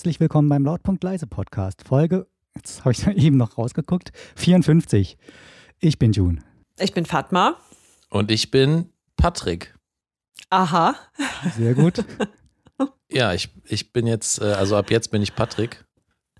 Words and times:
Herzlich 0.00 0.18
willkommen 0.18 0.48
beim 0.48 0.64
Lautpunkt 0.64 1.04
Leise 1.04 1.26
Podcast. 1.26 1.86
Folge, 1.86 2.26
jetzt 2.56 2.86
habe 2.86 2.92
ich 2.92 3.06
eben 3.22 3.36
noch 3.36 3.58
rausgeguckt, 3.58 4.12
54. 4.34 5.18
Ich 5.78 5.98
bin 5.98 6.12
June. 6.12 6.38
Ich 6.78 6.94
bin 6.94 7.04
Fatma. 7.04 7.58
Und 8.08 8.30
ich 8.30 8.50
bin 8.50 8.86
Patrick. 9.18 9.74
Aha. 10.48 10.94
Sehr 11.54 11.74
gut. 11.74 12.02
ja, 13.10 13.34
ich, 13.34 13.50
ich 13.66 13.92
bin 13.92 14.06
jetzt, 14.06 14.40
äh, 14.40 14.44
also 14.44 14.74
ab 14.74 14.90
jetzt 14.90 15.10
bin 15.10 15.20
ich 15.20 15.34
Patrick. 15.34 15.84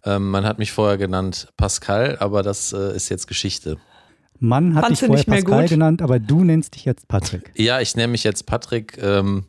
Ähm, 0.04 0.30
man 0.30 0.46
hat 0.46 0.58
mich 0.58 0.72
vorher 0.72 0.96
genannt 0.96 1.52
Pascal, 1.58 2.16
aber 2.18 2.42
das 2.42 2.72
äh, 2.72 2.96
ist 2.96 3.10
jetzt 3.10 3.26
Geschichte. 3.26 3.76
Mann 4.38 4.74
hat 4.74 4.86
Fandst 4.86 5.02
dich 5.02 5.06
vorher 5.06 5.18
nicht 5.18 5.28
mehr 5.28 5.42
Pascal 5.42 5.60
gut? 5.64 5.68
genannt, 5.68 6.00
aber 6.00 6.18
du 6.18 6.44
nennst 6.44 6.76
dich 6.76 6.86
jetzt 6.86 7.08
Patrick. 7.08 7.52
Ja, 7.58 7.78
ich 7.82 7.94
nenne 7.94 8.12
mich 8.12 8.24
jetzt 8.24 8.46
Patrick, 8.46 8.96
ähm, 9.02 9.44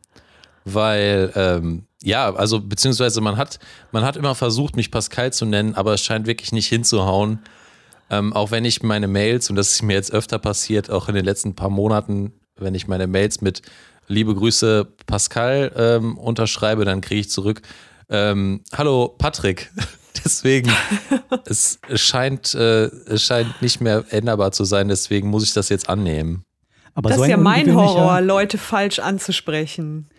weil, 0.66 1.32
ähm, 1.34 1.88
ja, 2.04 2.34
also 2.34 2.60
beziehungsweise 2.60 3.22
man 3.22 3.38
hat, 3.38 3.60
man 3.92 4.04
hat 4.04 4.18
immer 4.18 4.36
versucht, 4.36 4.76
mich 4.76 4.92
Pascal 4.92 5.32
zu 5.32 5.46
nennen, 5.46 5.76
aber 5.76 5.94
es 5.94 6.02
scheint 6.02 6.28
wirklich 6.28 6.52
nicht 6.52 6.68
hinzuhauen. 6.68 7.40
Ähm, 8.10 8.34
auch 8.34 8.52
wenn 8.52 8.66
ich 8.66 8.84
meine 8.84 9.08
Mails, 9.08 9.50
und 9.50 9.56
das 9.56 9.72
ist 9.72 9.84
mir 9.84 9.94
jetzt 9.94 10.12
öfter 10.12 10.40
passiert, 10.40 10.90
auch 10.90 11.08
in 11.08 11.16
den 11.16 11.26
letzten 11.26 11.56
paar 11.56 11.70
Monaten, 11.70 12.34
wenn 12.58 12.76
ich 12.76 12.88
meine 12.88 13.08
Mails 13.08 13.42
mit 13.42 13.62
Liebe 14.08 14.36
Grüße 14.36 14.88
Pascal 15.06 15.72
ähm, 15.78 16.18
unterschreibe, 16.18 16.84
dann 16.84 17.00
kriege 17.00 17.22
ich 17.22 17.30
zurück, 17.30 17.62
ähm, 18.10 18.62
hallo 18.76 19.16
Patrick. 19.18 19.72
Deswegen, 20.26 20.70
es, 21.46 21.80
scheint, 21.96 22.54
äh, 22.54 22.86
es 22.86 23.24
scheint 23.24 23.62
nicht 23.62 23.80
mehr 23.80 24.04
änderbar 24.10 24.52
zu 24.52 24.66
sein, 24.66 24.90
deswegen 24.90 25.30
muss 25.30 25.44
ich 25.44 25.54
das 25.54 25.70
jetzt 25.70 25.90
annehmen. 25.90 26.44
Aber 26.94 27.10
das 27.10 27.18
so 27.18 27.24
ist 27.24 27.30
ja 27.30 27.38
mein 27.38 27.74
Horror, 27.74 28.20
Leute 28.20 28.58
falsch 28.58 29.00
anzusprechen. 29.00 30.10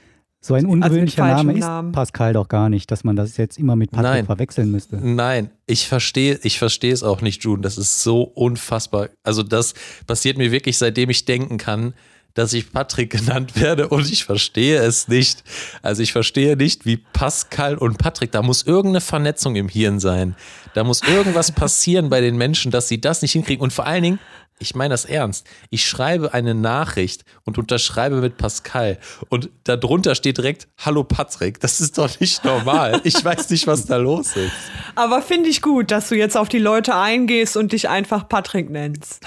So 0.44 0.54
ein 0.54 0.66
ungewöhnlicher 0.66 1.22
falschem 1.22 1.46
Name 1.46 1.58
ist 1.58 1.64
Namen. 1.64 1.92
Pascal 1.92 2.32
doch 2.32 2.48
gar 2.48 2.68
nicht, 2.68 2.90
dass 2.90 3.04
man 3.04 3.14
das 3.14 3.36
jetzt 3.36 3.60
immer 3.60 3.76
mit 3.76 3.92
Patrick 3.92 4.10
Nein. 4.10 4.26
verwechseln 4.26 4.72
müsste. 4.72 4.96
Nein, 4.96 5.50
ich 5.66 5.86
verstehe, 5.86 6.40
ich 6.42 6.58
verstehe 6.58 6.92
es 6.92 7.04
auch 7.04 7.20
nicht, 7.20 7.44
June. 7.44 7.62
Das 7.62 7.78
ist 7.78 8.02
so 8.02 8.22
unfassbar. 8.22 9.10
Also 9.22 9.44
das 9.44 9.74
passiert 10.08 10.38
mir 10.38 10.50
wirklich, 10.50 10.78
seitdem 10.78 11.10
ich 11.10 11.26
denken 11.26 11.58
kann, 11.58 11.94
dass 12.34 12.54
ich 12.54 12.72
Patrick 12.72 13.10
genannt 13.18 13.60
werde 13.60 13.86
und 13.86 14.10
ich 14.10 14.24
verstehe 14.24 14.80
es 14.80 15.06
nicht. 15.06 15.44
Also 15.80 16.02
ich 16.02 16.10
verstehe 16.10 16.56
nicht, 16.56 16.86
wie 16.86 16.96
Pascal 16.96 17.76
und 17.76 17.98
Patrick, 17.98 18.32
da 18.32 18.42
muss 18.42 18.64
irgendeine 18.64 19.00
Vernetzung 19.00 19.54
im 19.54 19.68
Hirn 19.68 20.00
sein. 20.00 20.34
Da 20.74 20.82
muss 20.82 21.02
irgendwas 21.02 21.52
passieren 21.52 22.08
bei 22.10 22.20
den 22.20 22.36
Menschen, 22.36 22.72
dass 22.72 22.88
sie 22.88 23.00
das 23.00 23.22
nicht 23.22 23.32
hinkriegen. 23.32 23.62
Und 23.62 23.72
vor 23.72 23.86
allen 23.86 24.02
Dingen, 24.02 24.18
ich 24.62 24.74
meine 24.74 24.94
das 24.94 25.04
ernst. 25.04 25.46
Ich 25.70 25.84
schreibe 25.84 26.32
eine 26.32 26.54
Nachricht 26.54 27.24
und 27.44 27.58
unterschreibe 27.58 28.16
mit 28.16 28.38
Pascal 28.38 28.98
und 29.28 29.50
darunter 29.64 30.14
steht 30.14 30.38
direkt 30.38 30.68
Hallo 30.78 31.04
Patrick. 31.04 31.60
Das 31.60 31.80
ist 31.80 31.98
doch 31.98 32.20
nicht 32.20 32.44
normal. 32.44 33.00
Ich 33.04 33.22
weiß 33.24 33.50
nicht, 33.50 33.66
was 33.66 33.86
da 33.86 33.96
los 33.96 34.36
ist. 34.36 34.52
Aber 34.94 35.20
finde 35.20 35.48
ich 35.48 35.60
gut, 35.62 35.90
dass 35.90 36.08
du 36.08 36.16
jetzt 36.16 36.36
auf 36.36 36.48
die 36.48 36.58
Leute 36.58 36.94
eingehst 36.94 37.56
und 37.56 37.72
dich 37.72 37.88
einfach 37.88 38.28
Patrick 38.28 38.70
nennst. 38.70 39.22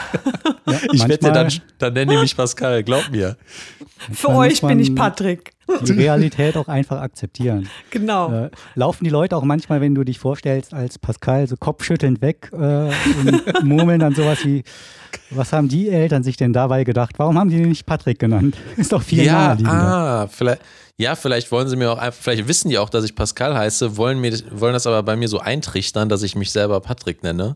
Ja, 0.68 0.80
Ich 0.92 1.08
wette, 1.08 1.32
dann, 1.32 1.52
dann 1.78 1.94
nenne 1.94 2.16
ich 2.16 2.22
mich 2.22 2.38
Pascal, 2.38 2.84
glaub 2.84 3.10
mir. 3.10 3.38
Für 4.12 4.30
euch 4.30 4.62
bin 4.62 4.80
ich 4.80 4.96
Patrick. 4.96 5.55
Die 5.86 5.92
Realität 5.94 6.58
auch 6.58 6.68
einfach 6.68 7.02
akzeptieren. 7.02 7.70
Genau. 7.92 8.32
Äh, 8.32 8.50
laufen 8.76 9.04
die 9.04 9.10
Leute 9.10 9.36
auch 9.38 9.44
manchmal, 9.44 9.80
wenn 9.82 9.96
du 9.96 10.04
dich 10.04 10.20
vorstellst 10.20 10.74
als 10.74 11.00
Pascal, 11.00 11.48
so 11.48 11.56
kopfschüttelnd 11.58 12.22
weg 12.22 12.50
äh, 12.52 12.58
und 12.58 13.44
murmeln 13.64 14.00
dann 14.00 14.14
sowas 14.14 14.40
wie, 14.44 14.64
was 15.30 15.54
haben 15.54 15.70
die 15.70 15.90
Eltern 15.90 16.24
sich 16.24 16.36
denn 16.36 16.52
dabei 16.52 16.84
gedacht? 16.84 17.16
Warum 17.18 17.38
haben 17.40 17.50
die 17.50 17.58
den 17.58 17.70
nicht 17.70 17.86
Patrick 17.86 18.20
genannt? 18.20 18.58
Ist 18.78 18.92
doch 18.92 19.02
viel 19.02 19.24
Ja, 19.24 19.58
ah, 19.64 20.28
vielleicht, 20.28 20.62
ja, 20.98 21.16
vielleicht 21.16 21.52
wollen 21.52 21.68
sie 21.70 21.78
mir 21.78 21.92
auch 21.92 21.98
einfach, 21.98 22.22
vielleicht 22.22 22.48
wissen 22.48 22.70
die 22.70 22.78
auch, 22.78 22.90
dass 22.90 23.06
ich 23.06 23.16
Pascal 23.16 23.56
heiße, 23.56 23.96
wollen, 23.98 24.20
mir, 24.20 24.34
wollen 24.52 24.74
das 24.74 24.88
aber 24.88 25.02
bei 25.04 25.16
mir 25.16 25.28
so 25.30 25.40
eintrichtern, 25.40 26.10
dass 26.10 26.22
ich 26.24 26.36
mich 26.36 26.52
selber 26.52 26.80
Patrick 26.82 27.24
nenne, 27.24 27.56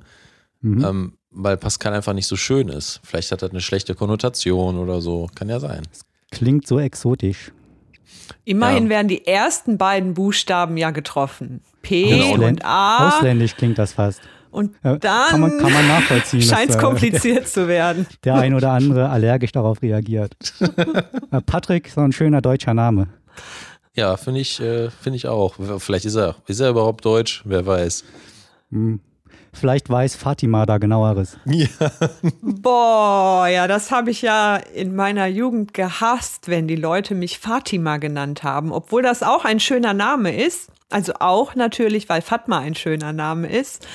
Mhm. 0.61 0.83
ähm, 0.85 1.13
weil 1.31 1.55
Pascal 1.57 1.93
einfach 1.93 2.11
nicht 2.13 2.27
so 2.27 2.35
schön 2.35 2.67
ist. 2.69 2.99
Vielleicht 3.03 3.31
hat 3.31 3.41
das 3.41 3.51
eine 3.51 3.61
schlechte 3.61 3.95
Konnotation 3.95 4.77
oder 4.77 4.99
so. 4.99 5.29
Kann 5.35 5.47
ja 5.47 5.59
sein. 5.59 5.83
Klingt 6.31 6.67
so 6.67 6.79
exotisch. 6.79 7.51
Immerhin 8.45 8.85
ja. 8.85 8.89
werden 8.89 9.07
die 9.07 9.25
ersten 9.27 9.77
beiden 9.77 10.13
Buchstaben 10.13 10.77
ja 10.77 10.91
getroffen. 10.91 11.61
P 11.81 12.09
Genau. 12.31 12.47
und 12.47 12.65
A. 12.65 13.09
Ausländisch 13.09 13.55
klingt 13.55 13.77
das 13.77 13.93
fast. 13.93 14.21
Und 14.51 14.75
dann 14.81 14.99
kann, 14.99 15.41
man, 15.41 15.57
kann 15.59 15.71
man 15.71 15.87
nachvollziehen. 15.87 16.41
scheint 16.41 16.71
es 16.71 16.75
äh, 16.75 16.79
kompliziert 16.79 17.47
zu 17.47 17.67
werden. 17.67 18.07
Der 18.23 18.35
ein 18.35 18.55
oder 18.55 18.71
andere 18.71 19.09
allergisch 19.09 19.51
darauf 19.51 19.81
reagiert. 19.81 20.33
Patrick, 21.45 21.89
so 21.89 22.01
ein 22.01 22.11
schöner 22.11 22.41
deutscher 22.41 22.73
Name. 22.73 23.07
Ja, 23.93 24.17
finde 24.17 24.39
ich, 24.39 24.59
äh, 24.59 24.89
finde 24.89 25.17
ich 25.17 25.27
auch. 25.27 25.55
Vielleicht 25.79 26.05
ist 26.05 26.15
er, 26.15 26.35
ist 26.47 26.59
er 26.59 26.69
überhaupt 26.69 27.05
deutsch? 27.05 27.43
Wer 27.45 27.65
weiß. 27.65 28.03
Hm. 28.71 28.99
Vielleicht 29.53 29.89
weiß 29.89 30.15
Fatima 30.15 30.65
da 30.65 30.77
genaueres. 30.77 31.37
Ja. 31.45 31.67
Boah, 32.41 33.47
ja, 33.47 33.67
das 33.67 33.91
habe 33.91 34.11
ich 34.11 34.21
ja 34.21 34.57
in 34.57 34.95
meiner 34.95 35.27
Jugend 35.27 35.73
gehasst, 35.73 36.47
wenn 36.47 36.67
die 36.67 36.75
Leute 36.75 37.15
mich 37.15 37.39
Fatima 37.39 37.97
genannt 37.97 38.43
haben, 38.43 38.71
obwohl 38.71 39.01
das 39.01 39.23
auch 39.23 39.45
ein 39.45 39.59
schöner 39.59 39.93
Name 39.93 40.35
ist. 40.35 40.69
Also 40.91 41.13
auch 41.19 41.55
natürlich, 41.55 42.09
weil 42.09 42.21
Fatma 42.21 42.59
ein 42.59 42.75
schöner 42.75 43.13
Name 43.13 43.47
ist. 43.47 43.85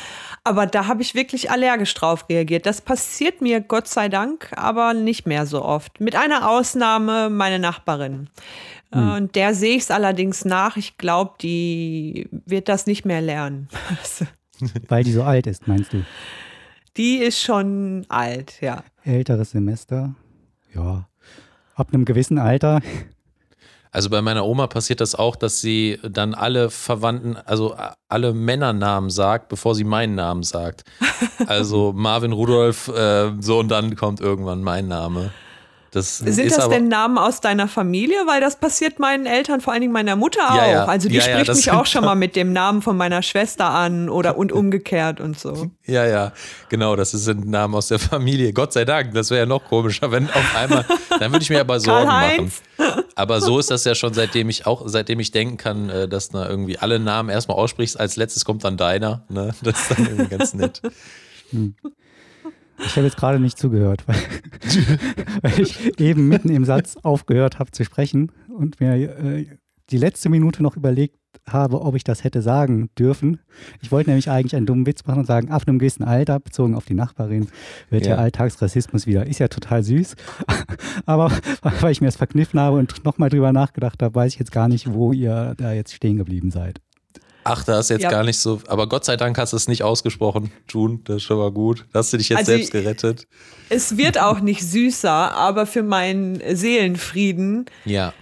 Aber 0.44 0.66
da 0.66 0.87
habe 0.87 1.03
ich 1.03 1.15
wirklich 1.15 1.50
allergisch 1.50 1.94
drauf 1.94 2.26
reagiert. 2.28 2.66
Das 2.66 2.81
passiert 2.82 3.41
mir 3.41 3.60
Gott 3.60 3.88
sei 3.88 4.09
Dank, 4.09 4.53
aber 4.56 4.92
nicht 4.94 5.26
mehr 5.26 5.47
so 5.47 5.65
oft. 5.65 6.00
Mit 6.00 6.15
einer 6.15 6.48
Ausnahme, 6.48 7.31
meine 7.31 7.59
Nachbarin. 7.59 8.28
Äh, 8.92 8.98
Und 8.98 9.34
der 9.34 9.54
sehe 9.54 9.76
ich 9.76 9.84
es 9.84 9.91
allerdings 9.91 10.44
nach. 10.44 10.76
Ich 10.76 10.98
glaube, 10.98 11.32
die 11.41 12.28
wird 12.31 12.69
das 12.69 12.86
nicht 12.86 13.04
mehr 13.04 13.22
lernen. 13.22 13.69
Weil 14.88 15.04
die 15.04 15.12
so 15.12 15.22
alt 15.22 15.47
ist, 15.47 15.69
meinst 15.69 15.92
du? 15.92 16.04
Die 16.97 17.19
ist 17.19 17.41
schon 17.41 18.06
alt, 18.09 18.60
ja. 18.60 18.84
Älteres 19.04 19.50
Semester? 19.50 20.15
Ja. 20.75 21.09
Ab 21.75 21.88
einem 21.92 22.04
gewissen 22.04 22.38
Alter. 22.38 22.81
Also 23.91 24.10
bei 24.10 24.22
meiner 24.22 24.44
Oma 24.44 24.66
passiert 24.66 25.00
das 25.00 25.15
auch, 25.15 25.37
dass 25.37 25.60
sie 25.60 26.00
dann 26.03 26.34
alle 26.34 26.69
Verwandten, 26.70 27.37
also 27.37 27.76
alle 28.09 28.32
Männernamen 28.32 29.09
sagt, 29.09 29.48
bevor 29.48 29.76
sie 29.76 29.84
meinen 29.84 30.16
Namen 30.16 30.42
sagt. 30.42 30.82
Also 31.47 31.92
Marvin 31.97 32.32
Rudolf, 32.32 32.88
äh, 32.88 33.31
so 33.41 33.60
und 33.60 33.69
dann 33.69 33.94
kommt 33.94 34.21
irgendwann 34.21 34.62
mein 34.62 34.88
Name. 34.88 35.31
Das 35.94 36.19
Sind 36.19 36.38
ist 36.38 36.56
das 36.56 36.65
aber, 36.65 36.75
denn 36.75 36.88
Namen 36.88 37.19
aus 37.19 37.41
deiner 37.41 37.69
Familie? 37.69 38.16
Weil 38.27 38.41
das 38.41 38.56
passiert 38.56 38.99
meinen 38.99 39.27
Eltern, 39.27 39.60
vor 39.60 39.72
allen 39.72 39.82
Dingen 39.82 39.93
meiner 39.93 40.16
Mutter 40.16 40.41
auch. 40.50 40.56
Ja, 40.56 40.66
ja. 40.69 40.84
Also 40.87 41.09
die 41.09 41.15
Ja, 41.15 41.22
spricht 41.22 41.55
mich 41.55 41.71
auch 41.71 41.87
schon 41.87 42.05
mal 42.05 42.15
mit 42.16 42.34
dem 42.34 42.53
Namen 42.53 42.82
von 42.82 42.97
meiner 42.97 43.22
Schwester 43.22 43.66
an 43.66 44.09
oder 44.09 44.37
und 44.37 44.50
umgekehrt 44.50 45.21
und 45.21 45.38
so. 45.38 45.71
Ja, 45.87 46.04
ja, 46.04 46.33
genau, 46.69 46.97
das 46.97 47.12
sind 47.12 47.49
Namen 47.49 47.77
aus 47.77 47.88
der 47.88 48.00
Familie. 48.00 48.53
Gott 48.53 48.72
sei 48.72 48.84
Dank, 48.84 49.15
das 49.15 49.31
wäre 49.31 49.41
ja 49.41 49.47
noch 49.47 49.65
komischer, 49.65 50.10
wenn 50.10 50.28
auf 50.28 50.56
einmal, 50.56 50.84
dann 51.10 51.31
würde 51.31 51.43
ich 51.44 51.50
mir 51.50 51.60
aber 51.60 51.78
Sorgen 51.78 52.06
machen. 52.09 52.53
Aber 53.15 53.41
so 53.41 53.60
ist 53.60 53.71
das 53.71 53.84
ja 53.84 53.94
schon, 53.94 54.15
seitdem 54.15 54.49
ich 54.49 54.66
auch, 54.66 54.83
seitdem 54.87 55.21
ich 55.21 55.31
denken 55.31 55.56
kann, 55.59 55.88
äh, 55.91 56.09
dass 56.09 56.31
du 56.31 56.38
irgendwie 56.38 56.78
alle 56.78 56.99
Namen 56.99 57.28
erstmal 57.28 57.56
aussprichst, 57.56 58.00
als 58.00 58.16
letztes 58.16 58.44
kommt 58.44 58.65
dann 58.65 58.77
deiner. 58.77 59.25
Ne? 59.28 59.54
Das 59.62 59.81
ist 59.81 59.91
dann 59.93 60.06
irgendwie 60.06 60.37
ganz 60.37 60.54
nett. 60.54 60.83
Ich 62.78 62.96
habe 62.96 63.06
jetzt 63.06 63.16
gerade 63.16 63.38
nicht 63.38 63.58
zugehört, 63.58 64.04
weil, 64.06 64.16
weil 65.42 65.60
ich 65.60 66.00
eben 66.00 66.28
mitten 66.28 66.50
im 66.50 66.64
Satz 66.64 66.96
aufgehört 67.02 67.58
habe 67.58 67.70
zu 67.70 67.84
sprechen 67.84 68.32
und 68.48 68.80
mir 68.80 68.94
äh, 68.94 69.46
die 69.90 69.98
letzte 69.98 70.28
Minute 70.28 70.62
noch 70.62 70.76
überlegt 70.76 71.18
habe, 71.46 71.82
ob 71.82 71.94
ich 71.94 72.04
das 72.04 72.24
hätte 72.24 72.42
sagen 72.42 72.88
dürfen. 72.98 73.40
Ich 73.82 73.92
wollte 73.92 74.10
nämlich 74.10 74.30
eigentlich 74.30 74.56
einen 74.56 74.66
dummen 74.66 74.86
Witz 74.86 75.04
machen 75.06 75.21
und 75.21 75.26
sagen, 75.26 75.50
ab 75.50 75.62
einem 75.66 75.78
gewissen 75.78 76.04
Alter, 76.04 76.41
bezogen 76.41 76.74
auf 76.74 76.86
die 76.86 76.94
Nachbarin, 76.94 77.48
wird 77.91 78.06
ja, 78.06 78.16
Ja. 78.16 78.18
Alltagsrassismus 78.18 79.06
wieder. 79.06 79.27
Ist 79.27 79.41
ja 79.41 79.48
total 79.48 79.82
süß. 79.82 80.16
Aber 81.06 81.30
weil 81.80 81.92
ich 81.92 82.00
mir 82.00 82.06
das 82.09 82.16
verkniffen 82.16 82.59
habe 82.60 82.78
und 82.78 83.04
nochmal 83.04 83.28
drüber 83.28 83.53
nachgedacht 83.53 84.03
habe, 84.03 84.15
weiß 84.15 84.32
ich 84.32 84.38
jetzt 84.38 84.53
gar 84.53 84.68
nicht, 84.68 84.92
wo 84.92 85.12
ihr 85.12 85.54
da 85.59 85.72
jetzt 85.72 85.92
stehen 85.92 86.16
geblieben 86.16 86.50
seid. 86.50 86.80
Ach, 87.44 87.62
da 87.64 87.78
ist 87.78 87.91
jetzt 87.91 88.02
Ja. 88.02 88.10
gar 88.10 88.24
nicht 88.24 88.38
so, 88.38 88.60
aber 88.68 88.88
Gott 88.88 89.04
sei 89.04 89.16
Dank 89.16 89.36
hast 89.38 89.52
du 89.52 89.56
es 89.56 89.68
nicht 89.68 89.82
ausgesprochen, 89.82 90.50
June, 90.68 91.00
das 91.04 91.16
ist 91.16 91.22
schon 91.24 91.38
mal 91.38 91.50
gut. 91.52 91.86
Da 91.92 91.98
hast 92.00 92.12
du 92.12 92.16
dich 92.16 92.30
jetzt 92.30 92.38
Also 92.38 92.52
selbst 92.52 92.72
gerettet. 92.72 93.26
Es 93.68 93.96
wird 93.96 94.18
auch 94.18 94.41
nicht 94.41 94.62
süßer, 94.62 95.10
aber 95.34 95.66
für 95.66 95.82
meinen 95.82 96.41
Seelenfrieden 96.56 97.66
Ja. 97.84 98.12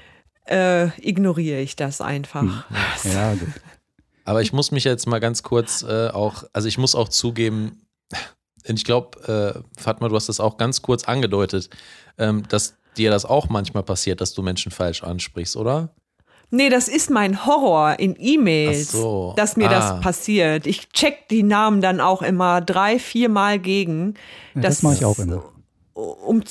äh, 0.47 0.89
ignoriere 1.01 1.61
ich 1.61 1.77
das 1.77 2.01
einfach. 2.01 2.67
Ja, 3.05 3.35
gut. 3.39 3.49
Aber 4.25 4.43
ich 4.43 4.53
muss 4.53 4.71
mich 4.71 4.85
jetzt 4.85 5.07
mal 5.07 5.19
ganz 5.21 5.43
kurz 5.43 5.83
äh, 5.83 6.09
auch, 6.09 6.45
also 6.53 6.69
ich 6.69 6.79
muss 6.79 6.95
auch 6.95 7.09
zugeben, 7.09 7.83
und 8.69 8.79
ich 8.79 8.85
glaube, 8.85 9.65
äh, 9.77 9.81
Fatma, 9.81 10.09
du 10.09 10.15
hast 10.15 10.29
das 10.29 10.39
auch 10.39 10.57
ganz 10.57 10.83
kurz 10.83 11.05
angedeutet, 11.05 11.69
ähm, 12.19 12.45
dass 12.49 12.75
dir 12.97 13.11
das 13.11 13.25
auch 13.25 13.49
manchmal 13.49 13.83
passiert, 13.83 14.21
dass 14.21 14.35
du 14.35 14.43
Menschen 14.43 14.71
falsch 14.71 15.03
ansprichst, 15.03 15.57
oder? 15.57 15.95
Nee, 16.55 16.69
das 16.69 16.87
ist 16.89 17.09
mein 17.09 17.47
Horror 17.47 17.99
in 17.99 18.15
E-Mails, 18.19 18.93
so. 18.93 19.33
dass 19.39 19.57
mir 19.57 19.71
Ah. 19.71 19.73
das 19.95 20.01
passiert. 20.03 20.67
Ich 20.67 20.91
check 20.91 21.27
die 21.29 21.43
Namen 21.43 21.81
dann 21.81 21.99
auch 21.99 22.21
immer 22.21 22.61
drei, 22.61 22.99
vier 22.99 23.31
Mal 23.31 23.59
gegen. 23.59 24.15
Ja, 24.55 24.61
das 24.61 24.83
mache 24.83 24.95
ich 24.95 25.05
auch 25.07 25.19
immer. 25.19 25.43
Um, 25.95 26.43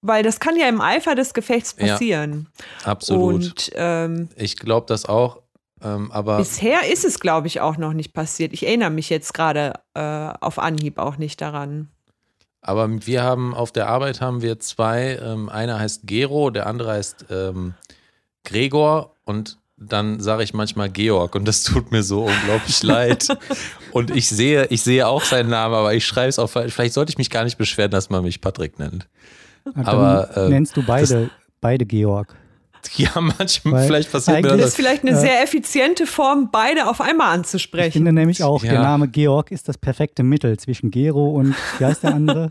weil 0.00 0.22
das 0.22 0.40
kann 0.40 0.56
ja 0.56 0.66
im 0.66 0.80
Eifer 0.80 1.14
des 1.14 1.34
Gefechts 1.34 1.76
Ja, 1.78 1.88
passieren. 1.88 2.48
Absolut. 2.84 3.34
Und 3.34 3.70
ähm, 3.74 4.28
ich 4.36 4.56
glaube 4.56 4.86
das 4.88 5.04
auch. 5.04 5.42
Ähm, 5.82 6.10
aber 6.10 6.38
Bisher 6.38 6.90
ist 6.90 7.04
es, 7.04 7.20
glaube 7.20 7.46
ich, 7.46 7.60
auch 7.60 7.76
noch 7.76 7.92
nicht 7.92 8.14
passiert. 8.14 8.54
Ich 8.54 8.66
erinnere 8.66 8.90
mich 8.90 9.10
jetzt 9.10 9.34
gerade 9.34 9.74
äh, 9.92 10.00
auf 10.40 10.58
Anhieb 10.58 10.98
auch 10.98 11.18
nicht 11.18 11.40
daran. 11.42 11.88
Aber 12.62 12.88
wir 13.06 13.22
haben 13.22 13.54
auf 13.54 13.72
der 13.72 13.88
Arbeit 13.88 14.22
haben 14.22 14.40
wir 14.40 14.58
zwei, 14.58 15.18
ähm, 15.22 15.50
einer 15.50 15.78
heißt 15.78 16.06
Gero, 16.06 16.48
der 16.50 16.66
andere 16.66 16.92
heißt 16.92 17.26
ähm, 17.30 17.74
Gregor 18.44 19.14
und 19.24 19.58
dann 19.76 20.20
sage 20.20 20.42
ich 20.42 20.52
manchmal 20.52 20.90
Georg 20.90 21.34
und 21.34 21.46
das 21.48 21.62
tut 21.62 21.90
mir 21.90 22.02
so 22.02 22.24
unglaublich 22.24 22.82
leid. 22.82 23.28
Und 23.92 24.10
ich 24.14 24.28
sehe, 24.28 24.66
ich 24.66 24.82
sehe 24.82 25.06
auch 25.06 25.24
seinen 25.24 25.48
Namen, 25.50 25.74
aber 25.74 25.94
ich 25.94 26.04
schreibe 26.06 26.28
es 26.28 26.38
auch, 26.38 26.48
vielleicht 26.48 26.92
sollte 26.92 27.10
ich 27.10 27.18
mich 27.18 27.30
gar 27.30 27.44
nicht 27.44 27.56
beschweren, 27.56 27.90
dass 27.90 28.10
man 28.10 28.22
mich 28.22 28.40
Patrick 28.42 28.78
nennt. 28.78 29.08
Dann 29.64 29.86
Aber, 29.86 30.36
äh, 30.36 30.48
nennst 30.50 30.76
du 30.76 30.82
beide, 30.82 31.30
beide 31.60 31.86
Georg. 31.86 32.34
Ja, 32.96 33.10
manchmal, 33.20 33.74
Weil 33.74 33.86
vielleicht 33.86 34.10
passiert 34.12 34.42
mir 34.42 34.48
Das 34.48 34.56
das. 34.58 34.68
ist 34.70 34.76
vielleicht 34.76 35.02
eine 35.02 35.10
Äh, 35.16 35.20
sehr 35.20 35.42
effiziente 35.42 36.06
Form, 36.06 36.48
beide 36.50 36.88
auf 36.88 37.00
einmal 37.02 37.28
Ich 37.28 37.34
anzusprechen. 37.38 37.92
finde 37.92 38.12
nämlich 38.12 38.42
auch, 38.42 38.62
Ja. 38.64 38.72
der 38.72 38.80
Name 38.82 39.06
Georg 39.08 39.50
ist 39.50 39.68
das 39.68 39.76
perfekte 39.76 40.22
Mittel 40.22 40.58
zwischen 40.58 40.90
Gero 40.90 41.30
und, 41.30 41.54
wie 41.78 41.84
heißt 41.84 42.02
der 42.02 42.14
andere? 42.14 42.48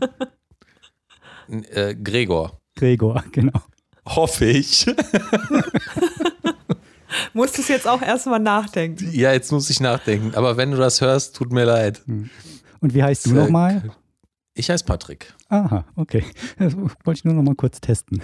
Äh, 1.48 1.94
Gregor. 1.96 2.60
Gregor, 2.76 3.24
genau. 3.32 3.60
Hoffe 4.16 4.46
ich. 4.46 4.86
Musstest 7.32 7.68
jetzt 7.68 7.88
auch 7.88 8.02
erstmal 8.02 8.40
nachdenken. 8.40 9.08
Ja, 9.12 9.32
jetzt 9.32 9.52
muss 9.52 9.70
ich 9.70 9.80
nachdenken. 9.80 10.34
Aber 10.34 10.56
wenn 10.56 10.70
du 10.70 10.76
das 10.76 11.00
hörst, 11.00 11.36
tut 11.36 11.52
mir 11.52 11.64
leid. 11.64 12.02
Und 12.06 12.94
wie 12.94 13.02
heißt 13.02 13.26
du 13.26 13.32
nochmal? 13.32 13.90
Ich 14.54 14.70
heiße 14.70 14.84
Patrick. 14.84 15.32
Aha, 15.48 15.84
okay. 15.96 16.24
Das 16.58 16.76
wollte 16.76 17.18
ich 17.18 17.24
nur 17.24 17.34
noch 17.34 17.42
mal 17.42 17.54
kurz 17.54 17.80
testen. 17.80 18.20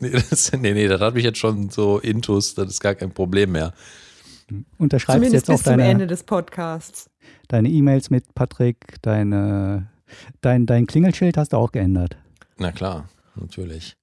Nee, 0.00 0.10
das, 0.10 0.52
nee, 0.52 0.72
nee, 0.72 0.88
das 0.88 1.00
hat 1.00 1.14
mich 1.14 1.24
jetzt 1.24 1.38
schon 1.38 1.68
so 1.68 1.98
intus, 1.98 2.54
das 2.54 2.68
ist 2.68 2.80
gar 2.80 2.94
kein 2.94 3.12
Problem 3.12 3.52
mehr. 3.52 3.74
Unterschreibst 4.78 5.16
Zumindest 5.16 5.48
jetzt 5.48 5.50
auch 5.50 5.62
bis 5.62 5.64
zum 5.64 5.72
Ende 5.74 5.84
deine 5.84 6.06
des 6.06 6.22
Podcasts. 6.24 7.10
deine 7.48 7.68
E-Mails 7.68 8.10
mit 8.10 8.34
Patrick, 8.34 8.96
deine, 9.02 9.90
dein, 10.40 10.64
dein 10.66 10.86
Klingelschild 10.86 11.36
hast 11.36 11.52
du 11.52 11.58
auch 11.58 11.72
geändert. 11.72 12.16
Na 12.56 12.72
klar, 12.72 13.08
natürlich. 13.36 13.94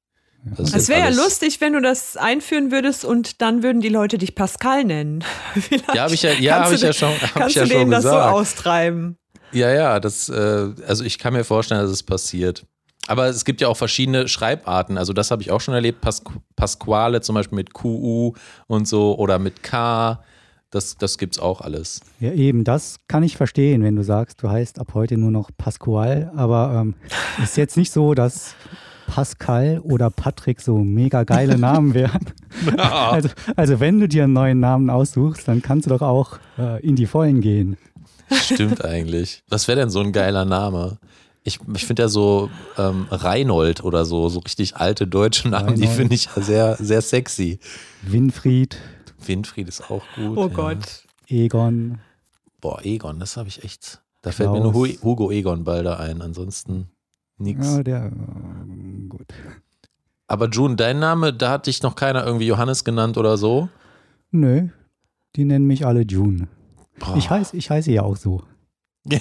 Es 0.58 0.90
wäre 0.90 1.00
ja 1.02 1.10
lustig, 1.10 1.62
wenn 1.62 1.74
du 1.74 1.82
das 1.82 2.18
einführen 2.18 2.72
würdest 2.72 3.06
und 3.06 3.42
dann 3.42 3.62
würden 3.64 3.82
die 3.82 3.90
Leute 3.90 4.18
dich 4.18 4.34
Pascal 4.36 4.84
nennen. 4.84 5.24
Vielleicht 5.54 5.94
Ja, 5.94 6.04
habe 6.04 6.14
ich 6.16 6.24
ja, 6.24 6.32
ja, 6.34 6.58
kannst 6.58 6.64
hab 6.64 6.70
du 6.70 6.76
ich 6.76 6.82
ja 6.82 6.88
den- 6.90 6.94
schon, 6.94 7.10
hab 7.10 7.24
ich 7.24 7.34
Kannst 7.34 7.56
ja 7.56 7.64
du 7.64 7.70
denen 7.70 7.92
das 7.92 8.04
so 8.04 8.10
austreiben? 8.10 9.18
Ja, 9.52 9.72
ja, 9.72 10.00
das, 10.00 10.30
äh, 10.30 10.70
also 10.88 11.04
ich 11.04 11.20
kann 11.20 11.34
mir 11.34 11.44
vorstellen, 11.44 11.82
dass 11.82 11.92
es 11.92 12.04
passiert. 12.04 12.66
Aber 13.08 13.26
es 13.28 13.44
gibt 13.46 13.62
ja 13.62 13.68
auch 13.68 13.76
verschiedene 13.78 14.28
Schreibarten. 14.28 14.98
Also 14.98 15.12
das 15.14 15.32
habe 15.32 15.42
ich 15.42 15.52
auch 15.52 15.60
schon 15.60 15.74
erlebt. 15.74 16.02
Pas 16.02 16.22
Pasquale 16.56 17.22
zum 17.22 17.36
Beispiel 17.36 17.56
mit 17.58 17.74
QU 17.74 18.34
und 18.68 18.88
so 18.88 19.18
oder 19.18 19.40
mit 19.40 19.64
K. 19.64 20.24
Das, 20.70 20.96
das 20.98 21.18
gibt's 21.18 21.38
auch 21.38 21.60
alles. 21.62 22.00
Ja, 22.22 22.32
eben, 22.32 22.64
das 22.64 22.98
kann 23.10 23.24
ich 23.24 23.36
verstehen, 23.36 23.84
wenn 23.84 23.96
du 23.98 24.04
sagst, 24.04 24.42
du 24.42 24.50
heißt 24.50 24.80
ab 24.80 24.94
heute 24.94 25.18
nur 25.18 25.32
noch 25.32 25.50
Pasqual, 25.58 26.32
aber 26.36 26.74
ähm, 26.82 26.94
ist 27.44 27.58
jetzt 27.58 27.76
nicht 27.76 27.92
so, 27.92 28.14
dass 28.14 28.56
Pascal 29.12 29.80
oder 29.84 30.10
Patrick 30.10 30.62
so 30.62 30.78
mega 30.78 31.24
geile 31.26 31.58
Namen 31.58 31.94
wären. 31.94 32.22
Also, 32.78 33.30
also 33.56 33.80
wenn 33.80 34.00
du 34.00 34.08
dir 34.08 34.24
einen 34.26 34.34
neuen 34.34 34.60
Namen 34.60 34.90
aussuchst, 34.90 35.48
dann 35.48 35.62
kannst 35.62 35.86
du 35.86 35.90
doch 35.90 36.02
auch 36.02 36.38
äh, 36.58 36.82
in 36.86 36.96
die 36.96 37.06
Vollen 37.06 37.40
gehen. 37.42 37.78
Stimmt 38.32 38.84
eigentlich. 38.86 39.44
Was 39.50 39.68
wäre 39.68 39.80
denn 39.80 39.90
so 39.90 40.00
ein 40.02 40.12
geiler 40.12 40.44
Name? 40.46 40.98
Ich, 41.44 41.60
ich 41.76 41.86
finde 41.86 42.04
ja 42.04 42.08
so 42.10 42.50
ähm, 42.78 43.08
Reinhold 43.10 43.84
oder 43.84 44.06
so, 44.06 44.30
so 44.30 44.40
richtig 44.40 44.76
alte 44.78 45.08
deutsche 45.08 45.48
Namen, 45.50 45.76
die 45.76 45.82
Reinhold. 45.82 45.98
finde 45.98 46.16
ich 46.16 46.26
ja 46.36 46.42
sehr, 46.42 46.76
sehr 46.76 47.02
sexy. 47.02 47.60
Winfried, 48.04 48.78
Winfried 49.26 49.68
ist 49.68 49.90
auch 49.90 50.04
gut. 50.16 50.38
Oh 50.38 50.48
ja. 50.48 50.54
Gott. 50.54 51.04
Egon, 51.28 52.00
Boah, 52.60 52.80
Egon, 52.86 53.20
das 53.20 53.38
habe 53.38 53.48
ich 53.50 53.64
echt. 53.64 54.02
Da 54.22 54.32
fällt 54.32 54.52
mir 54.52 54.60
nur 54.62 54.72
Klaus. 54.74 54.90
Hu- 55.02 55.04
Hugo 55.04 55.32
Egon 55.32 55.64
Balder 55.64 56.00
ein, 56.00 56.22
ansonsten 56.22 56.90
nix. 57.42 57.66
ja, 57.76 57.84
der, 57.84 58.06
äh, 58.06 59.08
gut. 59.10 59.28
Aber 60.28 60.50
June, 60.50 60.76
dein 60.76 61.00
Name, 61.00 61.34
da 61.34 61.52
hat 61.52 61.68
dich 61.68 61.84
noch 61.84 61.96
keiner 61.96 62.26
irgendwie 62.26 62.48
Johannes 62.48 62.84
genannt 62.84 63.18
oder 63.18 63.38
so? 63.38 63.68
Nö, 64.32 64.68
die 65.36 65.44
nennen 65.46 65.68
mich 65.68 65.86
alle 65.86 66.02
June. 66.02 66.48
Boah. 67.00 67.18
Ich 67.18 67.30
heiße, 67.30 67.58
ich 67.58 67.70
heiße 67.70 67.92
ja 67.92 68.04
auch 68.04 68.18
so. 68.18 68.44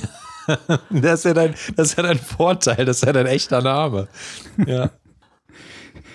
Das 0.91 1.21
ist, 1.21 1.25
ja 1.27 1.35
dein, 1.35 1.55
das 1.77 1.91
ist 1.91 1.97
ja 1.97 2.03
dein 2.03 2.19
Vorteil, 2.19 2.85
das 2.85 2.97
ist 2.97 3.07
ja 3.07 3.13
dein 3.13 3.27
echter 3.27 3.63
Name. 3.63 4.09
Ja. 4.67 4.91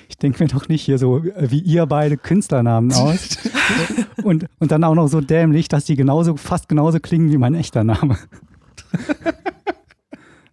Ich 0.07 0.17
denke 0.19 0.43
mir 0.43 0.47
doch 0.47 0.69
nicht 0.69 0.81
hier 0.83 0.97
so 0.97 1.17
äh, 1.17 1.51
wie 1.51 1.59
ihr 1.59 1.85
beide 1.87 2.15
Künstlernamen 2.15 2.93
aus. 2.93 3.37
und, 4.23 4.45
und 4.59 4.71
dann 4.71 4.83
auch 4.85 4.95
noch 4.95 5.07
so 5.07 5.19
dämlich, 5.19 5.67
dass 5.67 5.83
die 5.85 5.97
genauso, 5.97 6.37
fast 6.37 6.69
genauso 6.69 6.99
klingen 7.01 7.31
wie 7.31 7.37
mein 7.37 7.53
echter 7.53 7.83
Name. 7.83 8.17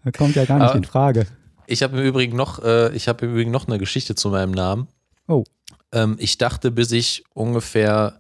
da 0.05 0.11
kommt 0.11 0.35
ja 0.35 0.47
gar 0.47 0.59
nicht 0.59 0.69
Aber- 0.71 0.77
in 0.79 0.85
Frage. 0.85 1.27
Ich 1.73 1.83
habe 1.83 1.97
im 1.99 2.05
Übrigen 2.05 2.37
noch, 2.37 2.63
äh, 2.63 2.95
ich 2.95 3.09
habe 3.09 3.25
im 3.25 3.33
Übrigen 3.33 3.51
noch 3.51 3.67
eine 3.67 3.79
Geschichte 3.79 4.15
zu 4.15 4.29
meinem 4.29 4.53
Namen. 4.53 4.89
Oh. 5.27 5.45
Ähm, 5.93 6.17
ich 6.19 6.37
dachte, 6.37 6.71
bis 6.71 6.93
ich 6.93 7.25
ungefähr 7.33 8.19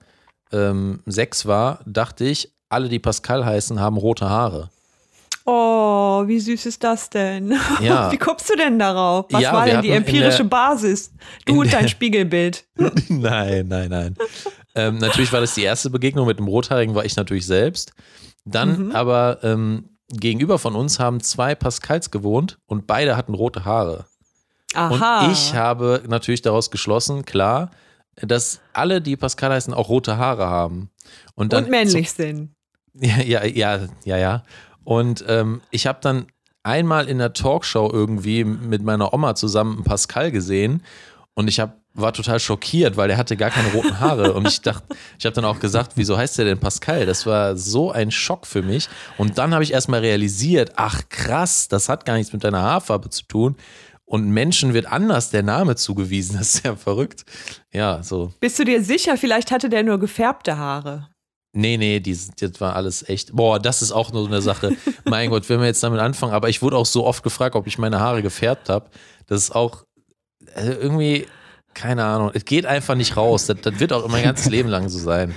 ähm, 0.52 1.00
sechs 1.06 1.44
war, 1.44 1.80
dachte 1.84 2.24
ich, 2.24 2.50
alle, 2.70 2.88
die 2.88 2.98
Pascal 2.98 3.44
heißen, 3.44 3.78
haben 3.78 3.98
rote 3.98 4.28
Haare. 4.30 4.70
Oh, 5.44 6.22
wie 6.26 6.38
süß 6.40 6.64
ist 6.66 6.82
das 6.84 7.10
denn? 7.10 7.52
Ja. 7.80 8.10
Wie 8.12 8.16
kommst 8.16 8.48
du 8.48 8.54
denn 8.56 8.78
darauf? 8.78 9.26
Was 9.30 9.42
Ja, 9.42 9.52
war 9.52 9.66
denn 9.66 9.82
die 9.82 9.90
empirische 9.90 10.38
der- 10.38 10.44
Basis? 10.44 11.12
Du 11.46 11.60
und 11.60 11.70
der- 11.72 11.80
dein 11.80 11.88
Spiegelbild. 11.88 12.64
nein, 13.08 13.66
nein, 13.68 13.90
nein. 13.90 14.14
ähm, 14.76 14.98
natürlich 14.98 15.32
war 15.32 15.40
das 15.40 15.54
die 15.54 15.62
erste 15.64 15.90
Begegnung 15.90 16.26
mit 16.28 16.38
dem 16.38 16.46
Rothaarigen, 16.46 16.94
war 16.94 17.04
ich 17.04 17.16
natürlich 17.16 17.44
selbst. 17.46 17.92
Dann 18.44 18.86
Mhm. 18.86 18.92
aber 18.92 19.38
ähm, 19.42 19.88
gegenüber 20.12 20.58
von 20.58 20.74
uns 20.74 20.98
haben 20.98 21.20
zwei 21.20 21.54
Pascals 21.54 22.10
gewohnt 22.10 22.58
und 22.66 22.86
beide 22.86 23.16
hatten 23.16 23.34
rote 23.34 23.64
Haare. 23.64 24.06
Aha. 24.74 25.26
Und 25.26 25.32
ich 25.32 25.54
habe 25.54 26.02
natürlich 26.06 26.42
daraus 26.42 26.70
geschlossen, 26.70 27.24
klar, 27.24 27.70
dass 28.16 28.60
alle, 28.72 29.00
die 29.00 29.16
Pascal 29.16 29.52
heißen, 29.52 29.74
auch 29.74 29.88
rote 29.88 30.18
Haare 30.18 30.46
haben. 30.46 30.90
Und, 31.34 31.52
dann 31.52 31.64
und 31.64 31.70
männlich 31.70 32.10
sind. 32.12 32.54
Ja, 32.94 33.22
ja, 33.22 33.44
ja, 33.46 33.88
ja, 34.04 34.18
ja. 34.18 34.42
Und 34.84 35.24
ähm, 35.26 35.62
ich 35.70 35.86
habe 35.86 35.98
dann 36.02 36.26
einmal 36.62 37.08
in 37.08 37.16
der 37.16 37.32
Talkshow 37.32 37.90
irgendwie 37.90 38.44
mit 38.44 38.82
meiner 38.82 39.14
Oma 39.14 39.34
zusammen 39.34 39.76
einen 39.76 39.84
Pascal 39.84 40.30
gesehen 40.30 40.82
und 41.32 41.48
ich 41.48 41.58
hab, 41.58 41.80
war 41.94 42.12
total 42.12 42.40
schockiert, 42.40 42.96
weil 42.96 43.08
der 43.08 43.16
hatte 43.16 43.36
gar 43.36 43.50
keine 43.50 43.72
roten 43.72 44.00
Haare 44.00 44.32
und 44.32 44.48
ich 44.48 44.60
dachte, 44.60 44.96
ich 45.18 45.26
habe 45.26 45.34
dann 45.34 45.44
auch 45.44 45.60
gesagt, 45.60 45.92
wieso 45.96 46.16
heißt 46.16 46.38
der 46.38 46.46
denn 46.46 46.58
Pascal? 46.58 47.06
Das 47.06 47.26
war 47.26 47.56
so 47.56 47.92
ein 47.92 48.10
Schock 48.10 48.46
für 48.46 48.62
mich 48.62 48.88
und 49.18 49.38
dann 49.38 49.52
habe 49.52 49.62
ich 49.62 49.72
erstmal 49.72 50.00
realisiert, 50.00 50.72
ach 50.76 51.02
krass, 51.08 51.68
das 51.68 51.88
hat 51.88 52.04
gar 52.04 52.16
nichts 52.16 52.32
mit 52.32 52.44
deiner 52.44 52.62
Haarfarbe 52.62 53.10
zu 53.10 53.24
tun 53.24 53.56
und 54.04 54.30
Menschen 54.30 54.74
wird 54.74 54.86
anders 54.86 55.30
der 55.30 55.42
Name 55.42 55.76
zugewiesen, 55.76 56.38
das 56.38 56.54
ist 56.54 56.64
ja 56.64 56.76
verrückt. 56.76 57.24
Ja, 57.72 58.02
so. 58.02 58.32
Bist 58.40 58.58
du 58.58 58.64
dir 58.64 58.82
sicher, 58.82 59.16
vielleicht 59.16 59.50
hatte 59.50 59.68
der 59.68 59.82
nur 59.82 59.98
gefärbte 59.98 60.56
Haare? 60.56 61.08
Nee, 61.54 61.76
nee, 61.76 62.00
die, 62.00 62.18
das 62.40 62.60
war 62.60 62.76
alles 62.76 63.06
echt. 63.08 63.32
Boah, 63.34 63.58
das 63.58 63.82
ist 63.82 63.92
auch 63.92 64.10
nur 64.12 64.22
so 64.22 64.28
eine 64.28 64.40
Sache. 64.40 64.74
mein 65.04 65.28
Gott, 65.28 65.48
wenn 65.48 65.60
wir 65.60 65.66
jetzt 65.66 65.82
damit 65.82 66.00
anfangen, 66.00 66.32
aber 66.32 66.48
ich 66.48 66.62
wurde 66.62 66.76
auch 66.76 66.86
so 66.86 67.04
oft 67.04 67.22
gefragt, 67.22 67.54
ob 67.56 67.66
ich 67.66 67.78
meine 67.78 68.00
Haare 68.00 68.22
gefärbt 68.22 68.70
habe. 68.70 68.88
Das 69.26 69.42
ist 69.42 69.54
auch 69.54 69.84
äh, 70.54 70.72
irgendwie, 70.72 71.26
keine 71.74 72.04
Ahnung, 72.04 72.30
es 72.34 72.44
geht 72.44 72.66
einfach 72.66 72.94
nicht 72.94 73.16
raus. 73.16 73.46
Das, 73.46 73.60
das 73.60 73.80
wird 73.80 73.92
auch 73.92 74.08
mein 74.08 74.24
ganzes 74.24 74.50
Leben 74.50 74.68
lang 74.68 74.88
so 74.88 74.98
sein. 74.98 75.34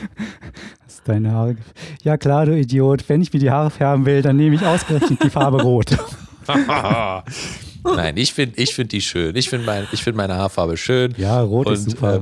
Hast 0.85 1.07
deine 1.07 1.31
Haare. 1.31 1.55
Ja 2.03 2.17
klar, 2.17 2.45
du 2.45 2.57
Idiot. 2.57 3.07
Wenn 3.07 3.21
ich 3.21 3.33
mir 3.33 3.39
die 3.39 3.51
Haare 3.51 3.71
färben 3.71 4.05
will, 4.05 4.21
dann 4.21 4.37
nehme 4.37 4.55
ich 4.55 4.65
ausgerechnet 4.65 5.23
die 5.23 5.29
Farbe 5.29 5.61
Rot. 5.61 5.97
Nein, 7.83 8.17
ich 8.17 8.33
finde 8.33 8.59
ich 8.61 8.73
find 8.73 8.91
die 8.91 9.01
schön. 9.01 9.35
Ich 9.35 9.49
finde 9.49 9.65
mein, 9.65 9.87
ich 9.91 10.03
find 10.03 10.15
meine 10.17 10.35
Haarfarbe 10.35 10.77
schön. 10.77 11.13
Ja, 11.17 11.41
Rot 11.41 11.69
ist 11.69 11.85
Und, 11.85 11.91
super. 11.91 12.15
äh, 12.15 12.21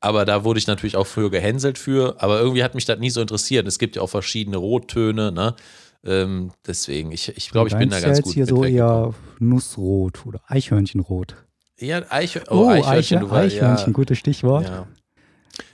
aber 0.00 0.24
da 0.24 0.44
wurde 0.44 0.58
ich 0.58 0.66
natürlich 0.66 0.96
auch 0.96 1.06
früher 1.06 1.30
gehänselt 1.30 1.78
für. 1.78 2.16
Aber 2.22 2.40
irgendwie 2.40 2.62
hat 2.62 2.74
mich 2.74 2.84
das 2.84 2.98
nie 2.98 3.10
so 3.10 3.20
interessiert. 3.20 3.66
Es 3.66 3.78
gibt 3.78 3.96
ja 3.96 4.02
auch 4.02 4.10
verschiedene 4.10 4.56
Rottöne, 4.56 5.32
ne? 5.32 5.54
Ähm, 6.04 6.50
deswegen, 6.66 7.12
ich, 7.12 7.34
ich 7.34 7.50
glaube, 7.50 7.68
ich 7.68 7.76
bin 7.76 7.88
da 7.88 8.00
ganz 8.00 8.18
ist 8.18 8.24
gut 8.24 8.34
hier 8.34 8.42
mit 8.42 8.50
so 8.50 8.64
eher 8.64 9.14
Nussrot 9.38 10.26
oder 10.26 10.42
Eichhörnchenrot. 10.46 11.34
Ja, 11.80 12.02
Eichhör 12.10 12.42
Oh, 12.50 12.68
Eichhörnchen, 12.68 12.92
Eiche, 12.98 13.18
du 13.18 13.30
war, 13.30 13.40
Eichhörnchen, 13.40 13.86
ja, 13.88 13.92
gutes 13.92 14.18
Stichwort. 14.18 14.64
ja. 14.64 14.86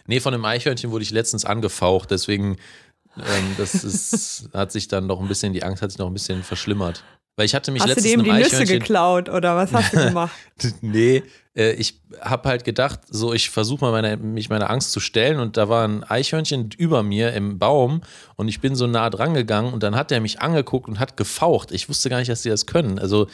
Nee, 0.07 0.21
von 0.21 0.35
einem 0.35 0.45
Eichhörnchen 0.45 0.90
wurde 0.90 1.02
ich 1.02 1.11
letztens 1.11 1.45
angefaucht, 1.45 2.11
deswegen 2.11 2.57
ähm, 3.16 3.54
das 3.57 3.75
ist, 3.85 4.49
hat 4.54 4.73
sich 4.73 4.88
dann 4.88 5.07
noch 5.07 5.21
ein 5.21 5.28
bisschen, 5.28 5.52
die 5.52 5.62
Angst 5.62 5.83
hat 5.83 5.90
sich 5.90 5.99
noch 5.99 6.07
ein 6.07 6.12
bisschen 6.12 6.42
verschlimmert. 6.42 7.04
Weil 7.37 7.47
ich 7.47 7.54
hatte 7.54 7.71
mich 7.71 7.80
Hast 7.83 7.90
du 7.90 7.95
letztens 7.95 8.12
dem 8.12 8.25
die 8.25 8.33
Nüsse 8.33 8.64
geklaut 8.64 9.28
oder 9.28 9.57
was 9.57 9.73
hast 9.73 9.92
du 9.95 9.97
gemacht? 10.09 10.33
Nee, 10.83 11.23
äh, 11.57 11.73
ich 11.73 12.00
habe 12.21 12.49
halt 12.49 12.64
gedacht, 12.64 13.00
so 13.09 13.33
ich 13.33 13.50
versuche 13.50 13.85
mal 13.85 13.92
meine, 13.92 14.16
mich 14.16 14.50
meiner 14.50 14.69
Angst 14.69 14.92
zu 14.92 15.00
stellen 15.00 15.38
und 15.40 15.57
da 15.57 15.69
war 15.69 15.87
ein 15.87 16.04
Eichhörnchen 16.04 16.71
über 16.76 17.02
mir 17.02 17.33
im 17.33 17.59
Baum 17.59 18.02
und 18.37 18.49
ich 18.49 18.61
bin 18.61 18.75
so 18.75 18.87
nah 18.87 19.09
dran 19.11 19.33
gegangen 19.33 19.73
und 19.73 19.83
dann 19.83 19.95
hat 19.97 20.12
er 20.12 20.21
mich 20.21 20.40
angeguckt 20.40 20.88
und 20.88 20.99
hat 20.99 21.16
gefaucht. 21.16 21.73
Ich 21.73 21.88
wusste 21.88 22.11
gar 22.11 22.19
nicht, 22.19 22.30
dass 22.30 22.42
die 22.42 22.50
das 22.50 22.66
können. 22.66 22.99
Also 22.99 23.26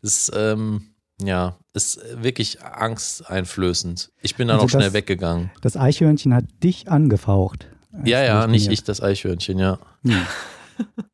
das, 0.00 0.32
ähm, 0.34 0.91
ja, 1.26 1.56
ist 1.74 2.00
wirklich 2.22 2.62
angsteinflößend. 2.62 4.10
Ich 4.22 4.36
bin 4.36 4.48
dann 4.48 4.56
Also 4.56 4.66
auch 4.66 4.70
schnell 4.70 4.84
das- 4.84 4.92
weggegangen. 4.94 5.50
Das 5.60 5.76
Eichhörnchen 5.76 6.34
hat 6.34 6.44
dich 6.62 6.90
angefaucht. 6.90 7.66
Ja, 8.04 8.22
ja, 8.22 8.46
nicht 8.46 8.68
ich, 8.70 8.84
das 8.84 9.02
Eichhörnchen, 9.02 9.58
ja. 9.58 9.78
Hm. 10.04 10.14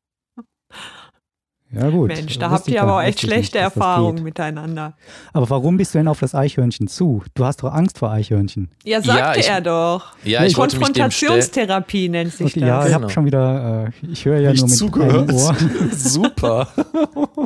Ja, 1.70 1.90
gut. 1.90 2.08
Mensch, 2.08 2.38
da 2.38 2.48
habt 2.50 2.66
ich 2.66 2.74
ihr 2.74 2.82
aber 2.82 2.96
auch 2.96 3.02
echt 3.02 3.18
ich 3.18 3.24
nicht, 3.24 3.32
schlechte 3.32 3.58
Erfahrungen 3.58 4.22
miteinander. 4.22 4.94
Aber 5.34 5.50
warum 5.50 5.76
bist 5.76 5.94
du 5.94 5.98
denn 5.98 6.08
auf 6.08 6.18
das 6.20 6.34
Eichhörnchen 6.34 6.88
zu? 6.88 7.22
Du 7.34 7.44
hast 7.44 7.62
doch 7.62 7.70
Angst 7.72 7.98
vor 7.98 8.10
Eichhörnchen. 8.10 8.70
Ja, 8.84 9.02
sagte 9.02 9.20
Ja, 9.20 9.36
ich- 9.36 9.48
er 9.48 9.60
doch. 9.60 10.14
Ja, 10.24 10.44
ich. 10.44 10.54
Konfrontationstherapie 10.54 12.08
nennt 12.08 12.32
sich 12.32 12.46
Okay, 12.52 12.60
das. 12.60 12.68
ja, 12.68 12.80
ich 12.80 12.86
Genau. 12.86 13.00
habe 13.02 13.10
schon 13.12 13.26
wieder, 13.26 13.86
äh, 14.02 14.06
ich 14.10 14.24
höre 14.24 14.40
ja 14.40 14.50
Nicht 14.52 14.60
nur 14.60 14.68
mit 14.70 14.78
zugehört. 14.78 15.28
einem 15.28 15.36
Ohr, 15.38 15.56
Super. 15.92 16.68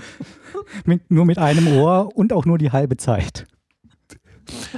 mit, 0.84 1.10
nur 1.10 1.24
mit 1.24 1.38
einem 1.38 1.66
Ohr 1.78 2.10
und 2.14 2.32
auch 2.32 2.44
nur 2.44 2.58
die 2.58 2.70
halbe 2.70 2.96
Zeit. 2.96 3.46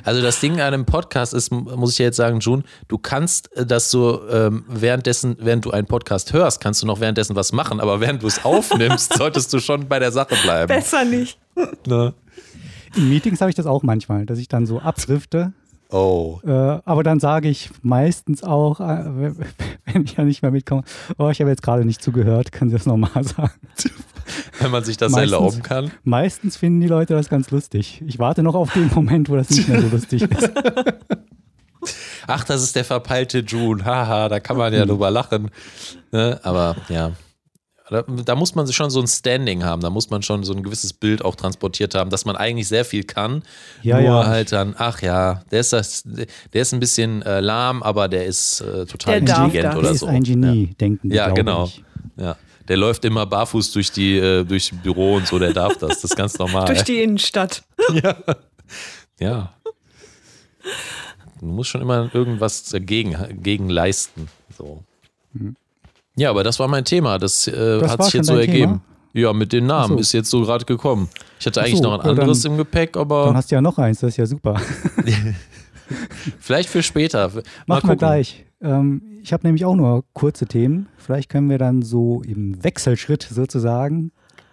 Also 0.05 0.23
das 0.23 0.41
Ding 0.41 0.55
an 0.55 0.75
einem 0.75 0.85
Podcast 0.87 1.35
ist, 1.35 1.51
muss 1.51 1.93
ich 1.93 1.99
ja 1.99 2.07
jetzt 2.07 2.17
sagen, 2.17 2.41
June, 2.41 2.63
du 2.89 2.99
kannst 2.99 3.55
äh, 3.57 3.67
das 3.67 3.91
so 3.91 4.29
ähm, 4.29 4.65
währenddessen, 4.69 5.37
während 5.41 5.65
du 5.65 5.71
einen 5.71 5.87
Podcast 5.87 6.33
hörst, 6.33 6.61
kannst 6.61 6.83
du 6.83 6.87
noch 6.87 7.01
währenddessen 7.01 7.37
was 7.37 7.53
machen, 7.53 7.81
aber 7.81 8.01
während 8.01 8.23
du 8.23 8.27
es 8.27 8.45
aufnimmst, 8.45 9.15
solltest 9.15 9.53
du 9.53 9.61
schon 9.61 9.89
bei 9.89 9.99
der 9.99 10.13
Sache 10.13 10.35
bleiben. 10.43 10.69
Besser 10.69 11.05
nicht. 11.05 11.39
Ne? 11.87 12.13
In 12.97 13.09
Meetings 13.09 13.41
habe 13.41 13.49
ich 13.49 13.55
das 13.55 13.67
auch 13.67 13.85
manchmal, 13.85 14.27
dass 14.27 14.41
ich 14.41 14.49
dann 14.49 14.67
so 14.67 14.81
abdrifte. 14.81 15.53
Oh. 15.91 16.41
Äh, 16.45 16.51
aber 16.51 17.05
dann 17.05 17.21
sage 17.21 17.49
ich 17.49 17.71
meistens 17.83 18.43
auch, 18.43 18.81
äh, 18.81 19.05
wenn 19.85 20.03
ich 20.03 20.17
ja 20.17 20.25
nicht 20.25 20.43
mehr 20.43 20.51
mitkomme, 20.51 20.83
oh, 21.19 21.29
ich 21.29 21.41
habe 21.41 21.51
jetzt 21.51 21.63
gerade 21.63 21.85
nicht 21.85 22.03
zugehört, 22.03 22.51
können 22.51 22.71
Sie 22.71 22.77
das 22.77 22.87
nochmal 22.87 23.23
sagen. 23.23 23.53
Wenn 24.61 24.71
man 24.71 24.85
sich 24.85 24.97
das 24.97 25.13
Meistens- 25.13 25.33
erlauben 25.33 25.63
kann. 25.63 25.91
Meistens 26.05 26.57
finden 26.57 26.81
die 26.81 26.87
Leute 26.89 27.15
das 27.15 27.29
ganz 27.29 27.51
lustig. 27.51 28.03
Ich 28.07 28.19
warte 28.19 28.43
noch 28.43 28.55
auf 28.55 28.73
den 28.73 28.91
Moment, 28.95 29.29
wo 29.29 29.37
das 29.37 29.51
nicht 29.51 29.69
mehr 29.69 29.81
so 29.81 29.89
lustig 29.89 30.23
ist. 30.23 30.51
Ach, 32.27 32.45
das 32.45 32.63
ist 32.63 32.75
der 32.77 32.85
verpeilte 32.85 33.41
June. 33.41 33.85
Haha, 33.85 34.29
da 34.31 34.41
kann 34.41 34.57
man 34.57 34.73
ja 34.73 34.87
drüber 34.87 35.11
lachen. 35.11 35.51
Ne? 36.13 36.41
Aber 36.43 36.77
ja. 36.89 37.13
Da, 37.91 38.01
da 38.01 38.35
muss 38.35 38.55
man 38.55 38.67
schon 38.73 38.89
so 38.89 38.99
ein 38.99 39.07
Standing 39.07 39.63
haben, 39.63 39.83
da 39.83 39.91
muss 39.91 40.09
man 40.09 40.23
schon 40.23 40.43
so 40.43 40.55
ein 40.55 40.63
gewisses 40.63 40.95
Bild 40.95 41.23
auch 41.23 41.37
transportiert 41.37 41.95
haben, 41.95 42.09
dass 42.09 42.25
man 42.25 42.35
eigentlich 42.35 42.67
sehr 42.67 42.83
viel 42.87 43.05
kann. 43.05 43.43
Ja, 43.83 44.01
nur 44.01 44.09
ja. 44.09 44.27
halt 44.27 44.53
dann, 44.53 44.75
ach 44.79 45.03
ja, 45.03 45.43
der 45.51 45.61
ist 45.61 45.75
das, 45.75 46.03
der 46.07 46.63
ist 46.63 46.73
ein 46.73 46.81
bisschen 46.81 47.21
äh, 47.21 47.41
lahm, 47.41 47.83
aber 47.83 48.09
der 48.09 48.25
ist 48.25 48.63
äh, 48.63 48.87
total 48.87 49.21
Der 49.21 49.37
intelligent 49.37 49.65
das. 49.67 49.77
oder 49.77 49.83
Das 49.89 49.93
ist 49.97 50.01
so. 50.01 50.07
ein 50.07 50.23
Genie, 50.23 50.75
denken 50.81 51.11
die, 51.11 51.17
Ja, 51.17 51.29
genau. 51.29 51.67
ich. 51.67 51.85
Ja. 52.17 52.37
Der 52.69 52.77
läuft 52.79 53.05
immer 53.05 53.27
barfuß 53.27 53.73
durch 53.73 53.91
die 53.93 54.17
äh, 54.17 54.45
durch 54.45 54.73
Büro 54.83 55.17
und 55.17 55.27
so, 55.27 55.39
der 55.39 55.53
darf 55.53 55.77
das. 55.77 56.01
Das 56.01 56.05
ist 56.05 56.17
ganz 56.17 56.39
normal. 56.39 56.67
Durch 56.67 56.83
die 56.85 57.03
Innenstadt. 57.03 57.63
Ja. 59.21 59.55
Du 61.41 61.47
musst 61.47 61.71
schon 61.71 61.83
immer 61.83 62.11
irgendwas 62.15 62.65
dagegen, 62.65 63.13
dagegen 63.13 63.69
leisten. 63.69 64.29
So. 64.59 64.83
Ja, 66.17 66.31
aber 66.31 66.43
das 66.43 66.59
war 66.59 66.67
mein 66.67 66.85
Thema. 66.85 67.19
Das, 67.19 67.47
äh, 67.47 67.53
Mhm. 67.77 67.81
Das 67.81 67.91
hat 67.93 68.05
sich 68.05 68.15
jetzt 68.15 68.27
so 68.27 68.37
ergeben. 68.37 68.83
Ja, 69.13 69.33
mit 69.33 69.53
den 69.53 69.67
Namen 69.67 69.95
so. 69.95 70.01
ist 70.01 70.13
jetzt 70.13 70.31
so 70.31 70.41
gerade 70.43 70.65
gekommen. 70.65 71.09
Ich 71.39 71.47
hatte 71.47 71.61
eigentlich 71.63 71.77
so, 71.77 71.83
noch 71.85 71.93
ein 71.93 71.99
ja, 72.01 72.07
dann- 72.07 72.19
anderes 72.21 72.45
im 72.45 72.57
Gepäck, 72.57 72.95
Dann 72.95 73.03
aber 73.03 73.33
hast 73.35 73.51
du 73.53 73.55
ja 73.55 73.61
noch 73.61 73.79
eins, 73.79 74.01
das 74.01 74.11
ist 74.11 74.17
ja 74.17 74.27
super. 74.27 74.61
vielleicht 76.41 76.69
für 76.69 76.83
später. 76.83 77.29
Mal 77.29 77.35
Machen 77.35 77.43
wir 77.67 77.81
gucken. 77.81 77.99
gleich. 77.99 78.45
Ähm, 78.65 79.03
ich 79.23 79.33
habe 79.33 79.47
nämlich 79.47 79.65
auch 79.65 79.77
nur 79.77 80.05
kurze 80.15 80.47
Themen. 80.47 80.89
Vielleicht 80.97 81.29
können 81.29 81.49
wir 81.51 81.59
dann 81.59 81.83
so 81.83 82.23
im 82.23 82.63
Wechselschritt 82.65 83.23
sozusagen 83.23 84.11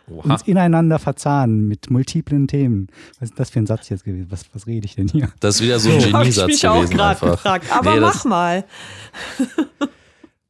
Oha. 0.10 0.34
uns 0.34 0.42
ineinander 0.44 1.00
verzahnen 1.00 1.68
mit 1.68 1.90
multiplen 1.90 2.48
Themen. 2.48 2.88
Was 3.20 3.30
ist 3.30 3.40
das 3.40 3.50
für 3.50 3.60
ein 3.60 3.68
Satz 3.68 3.90
jetzt 3.90 4.04
gewesen? 4.04 4.28
Was, 4.30 4.46
was 4.54 4.68
rede 4.68 4.86
ich 4.86 4.96
denn 4.96 5.08
hier? 5.08 5.30
Das 5.40 5.56
ist 5.56 5.62
wieder 5.62 5.80
so 5.80 5.90
ein 5.90 5.96
Habe 6.00 6.06
ich 6.08 6.12
Geniesatz 6.36 6.48
mich 6.48 6.68
auch 6.68 6.76
gewesen 6.76 6.96
gerade 6.98 7.10
einfach. 7.12 7.32
gefragt. 7.32 7.66
Aber 7.72 7.94
Nee, 7.96 8.00
mach 8.02 8.26
mal. 8.26 8.66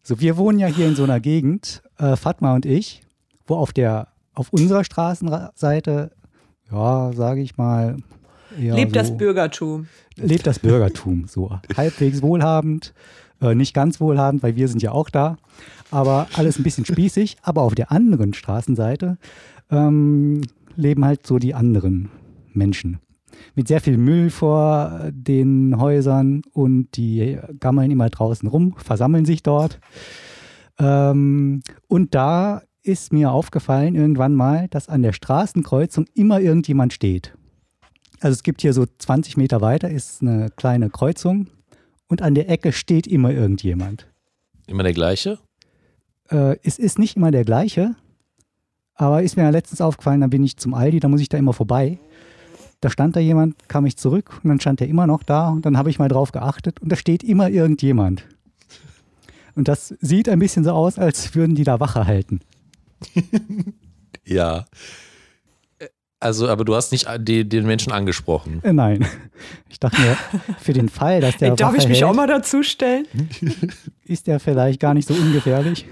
So, 0.03 0.19
wir 0.19 0.35
wohnen 0.35 0.57
ja 0.57 0.65
hier 0.67 0.87
in 0.87 0.95
so 0.95 1.03
einer 1.03 1.19
Gegend, 1.19 1.83
äh, 1.99 2.15
Fatma 2.15 2.55
und 2.55 2.65
ich, 2.65 3.01
wo 3.45 3.55
auf 3.55 3.71
der 3.71 4.07
auf 4.33 4.51
unserer 4.51 4.83
Straßenseite, 4.83 6.11
ja, 6.71 7.13
sage 7.13 7.41
ich 7.41 7.55
mal, 7.55 7.97
Lebt 8.57 8.93
so, 8.93 8.99
das 8.99 9.15
Bürgertum. 9.15 9.87
lebt 10.17 10.47
das 10.47 10.57
Bürgertum 10.59 11.25
so 11.27 11.57
halbwegs 11.77 12.21
wohlhabend, 12.23 12.93
äh, 13.41 13.55
nicht 13.55 13.73
ganz 13.73 13.99
wohlhabend, 13.99 14.43
weil 14.43 14.55
wir 14.55 14.67
sind 14.67 14.81
ja 14.81 14.91
auch 14.91 15.09
da, 15.09 15.37
aber 15.89 16.27
alles 16.35 16.59
ein 16.59 16.63
bisschen 16.63 16.85
spießig. 16.85 17.37
Aber 17.41 17.61
auf 17.63 17.75
der 17.75 17.91
anderen 17.91 18.33
Straßenseite 18.33 19.17
ähm, 19.69 20.41
leben 20.75 21.05
halt 21.05 21.27
so 21.27 21.39
die 21.39 21.53
anderen 21.53 22.09
Menschen 22.53 22.99
mit 23.55 23.67
sehr 23.67 23.81
viel 23.81 23.97
Müll 23.97 24.29
vor 24.29 25.09
den 25.11 25.79
Häusern 25.79 26.41
und 26.53 26.95
die 26.95 27.37
gammeln 27.59 27.91
immer 27.91 28.09
draußen 28.09 28.47
rum, 28.47 28.75
versammeln 28.77 29.25
sich 29.25 29.43
dort. 29.43 29.79
Ähm, 30.79 31.61
und 31.87 32.15
da 32.15 32.61
ist 32.83 33.13
mir 33.13 33.31
aufgefallen 33.31 33.95
irgendwann 33.95 34.33
mal, 34.33 34.67
dass 34.69 34.89
an 34.89 35.03
der 35.03 35.13
Straßenkreuzung 35.13 36.05
immer 36.15 36.39
irgendjemand 36.39 36.93
steht. 36.93 37.35
Also 38.19 38.33
es 38.33 38.43
gibt 38.43 38.61
hier 38.61 38.73
so 38.73 38.85
20 38.85 39.37
Meter 39.37 39.61
weiter 39.61 39.89
ist 39.89 40.21
eine 40.21 40.49
kleine 40.55 40.89
Kreuzung 40.89 41.47
und 42.11 42.21
an 42.21 42.35
der 42.35 42.49
Ecke 42.49 42.73
steht 42.73 43.07
immer 43.07 43.31
irgendjemand. 43.31 44.05
Immer 44.67 44.83
der 44.83 44.93
gleiche? 44.93 45.39
Äh, 46.29 46.57
es 46.61 46.77
ist 46.77 46.99
nicht 46.99 47.15
immer 47.15 47.31
der 47.31 47.45
gleiche, 47.45 47.95
aber 48.95 49.23
ist 49.23 49.37
mir 49.37 49.43
ja 49.43 49.49
letztens 49.49 49.81
aufgefallen, 49.81 50.21
dann 50.21 50.29
bin 50.29 50.43
ich 50.43 50.57
zum 50.57 50.73
Aldi, 50.73 50.99
da 50.99 51.07
muss 51.07 51.21
ich 51.21 51.29
da 51.29 51.37
immer 51.37 51.53
vorbei. 51.53 51.97
Da 52.81 52.89
stand 52.89 53.15
da 53.15 53.19
jemand, 53.19 53.69
kam 53.69 53.85
ich 53.85 53.95
zurück 53.97 54.41
und 54.43 54.49
dann 54.49 54.59
stand 54.59 54.81
er 54.81 54.87
immer 54.87 55.07
noch 55.07 55.23
da 55.23 55.49
und 55.49 55.65
dann 55.65 55.77
habe 55.77 55.89
ich 55.89 55.99
mal 55.99 56.09
drauf 56.09 56.31
geachtet 56.31 56.81
und 56.81 56.91
da 56.91 56.95
steht 56.95 57.23
immer 57.23 57.49
irgendjemand. 57.49 58.25
Und 59.55 59.67
das 59.67 59.95
sieht 60.01 60.27
ein 60.27 60.39
bisschen 60.39 60.63
so 60.63 60.71
aus, 60.71 60.99
als 60.99 61.33
würden 61.33 61.55
die 61.55 61.63
da 61.63 61.79
Wache 61.79 62.05
halten. 62.05 62.41
Ja. 64.23 64.65
Also, 66.21 66.47
aber 66.47 66.63
du 66.63 66.75
hast 66.75 66.91
nicht 66.91 67.07
die, 67.19 67.47
den 67.49 67.65
Menschen 67.65 67.91
angesprochen. 67.91 68.61
Äh, 68.63 68.73
nein. 68.73 69.05
Ich 69.69 69.79
dachte 69.79 69.99
mir, 69.99 70.15
für 70.59 70.71
den 70.71 70.87
Fall, 70.87 71.19
dass 71.19 71.37
der 71.37 71.49
Ey, 71.49 71.55
darf 71.55 71.75
ich 71.75 71.87
mich 71.87 72.01
hält, 72.01 72.09
auch 72.09 72.15
mal 72.15 72.27
dazu 72.27 72.61
stellen? 72.63 73.07
ist 74.05 74.27
der 74.27 74.39
vielleicht 74.39 74.79
gar 74.79 74.93
nicht 74.93 75.07
so 75.07 75.15
ungefährlich. 75.15 75.85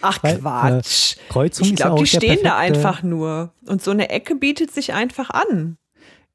Ach 0.00 0.20
Weil, 0.22 0.34
äh, 0.36 0.38
Quatsch. 0.40 1.16
Kreuzung 1.28 1.64
ich 1.64 1.70
ja 1.70 1.76
glaube, 1.86 1.92
auch 1.94 1.98
die 2.00 2.06
stehen 2.08 2.38
da 2.42 2.56
perfekte- 2.58 2.74
einfach 2.76 3.02
nur. 3.04 3.52
Und 3.66 3.80
so 3.82 3.92
eine 3.92 4.10
Ecke 4.10 4.34
bietet 4.34 4.72
sich 4.72 4.94
einfach 4.94 5.30
an. 5.30 5.76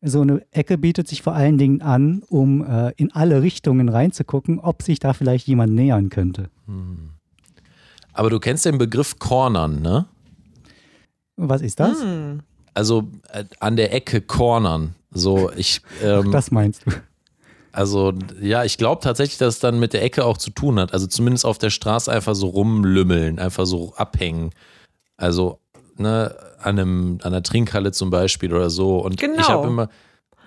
So 0.01 0.21
eine 0.21 0.45
Ecke 0.51 0.77
bietet 0.77 1.09
sich 1.09 1.21
vor 1.21 1.33
allen 1.33 1.57
Dingen 1.57 1.81
an, 1.81 2.23
um 2.29 2.63
äh, 2.63 2.93
in 2.95 3.11
alle 3.11 3.41
Richtungen 3.41 3.89
reinzugucken, 3.89 4.59
ob 4.59 4.83
sich 4.83 4.99
da 4.99 5.11
vielleicht 5.11 5.47
jemand 5.47 5.73
nähern 5.73 6.09
könnte. 6.09 6.49
Aber 8.13 8.29
du 8.29 8.39
kennst 8.39 8.65
den 8.65 8.77
Begriff 8.77 9.19
Cornern, 9.19 9.81
ne? 9.81 10.05
Was 11.35 11.61
ist 11.61 11.79
das? 11.81 12.01
Hm. 12.01 12.39
Also 12.77 13.05
äh, 13.33 13.43
an 13.59 13.75
der 13.75 13.91
Ecke 13.91 14.21
cornern. 14.21 14.93
So, 15.11 15.49
ich, 15.55 15.81
ähm, 16.03 16.31
Das 16.31 16.51
meinst 16.51 16.85
du. 16.85 16.91
also 17.71 18.13
ja, 18.39 18.63
ich 18.65 18.77
glaube 18.77 19.01
tatsächlich, 19.01 19.39
dass 19.39 19.55
es 19.55 19.59
dann 19.59 19.79
mit 19.79 19.93
der 19.93 20.03
Ecke 20.03 20.23
auch 20.23 20.37
zu 20.37 20.51
tun 20.51 20.79
hat. 20.79 20.93
Also 20.93 21.07
zumindest 21.07 21.43
auf 21.43 21.57
der 21.57 21.71
Straße 21.71 22.11
einfach 22.11 22.35
so 22.35 22.47
rumlümmeln, 22.49 23.39
einfach 23.39 23.65
so 23.65 23.93
abhängen. 23.95 24.51
Also, 25.17 25.57
ne, 25.97 26.35
an 26.61 26.77
einem, 26.77 27.17
an 27.23 27.33
einer 27.33 27.41
Trinkhalle 27.41 27.91
zum 27.93 28.11
Beispiel 28.11 28.53
oder 28.53 28.69
so. 28.69 28.99
Und 28.99 29.13
ich 29.13 29.17
Genau. 29.21 29.47
habe 29.47 29.67
immer 29.67 29.89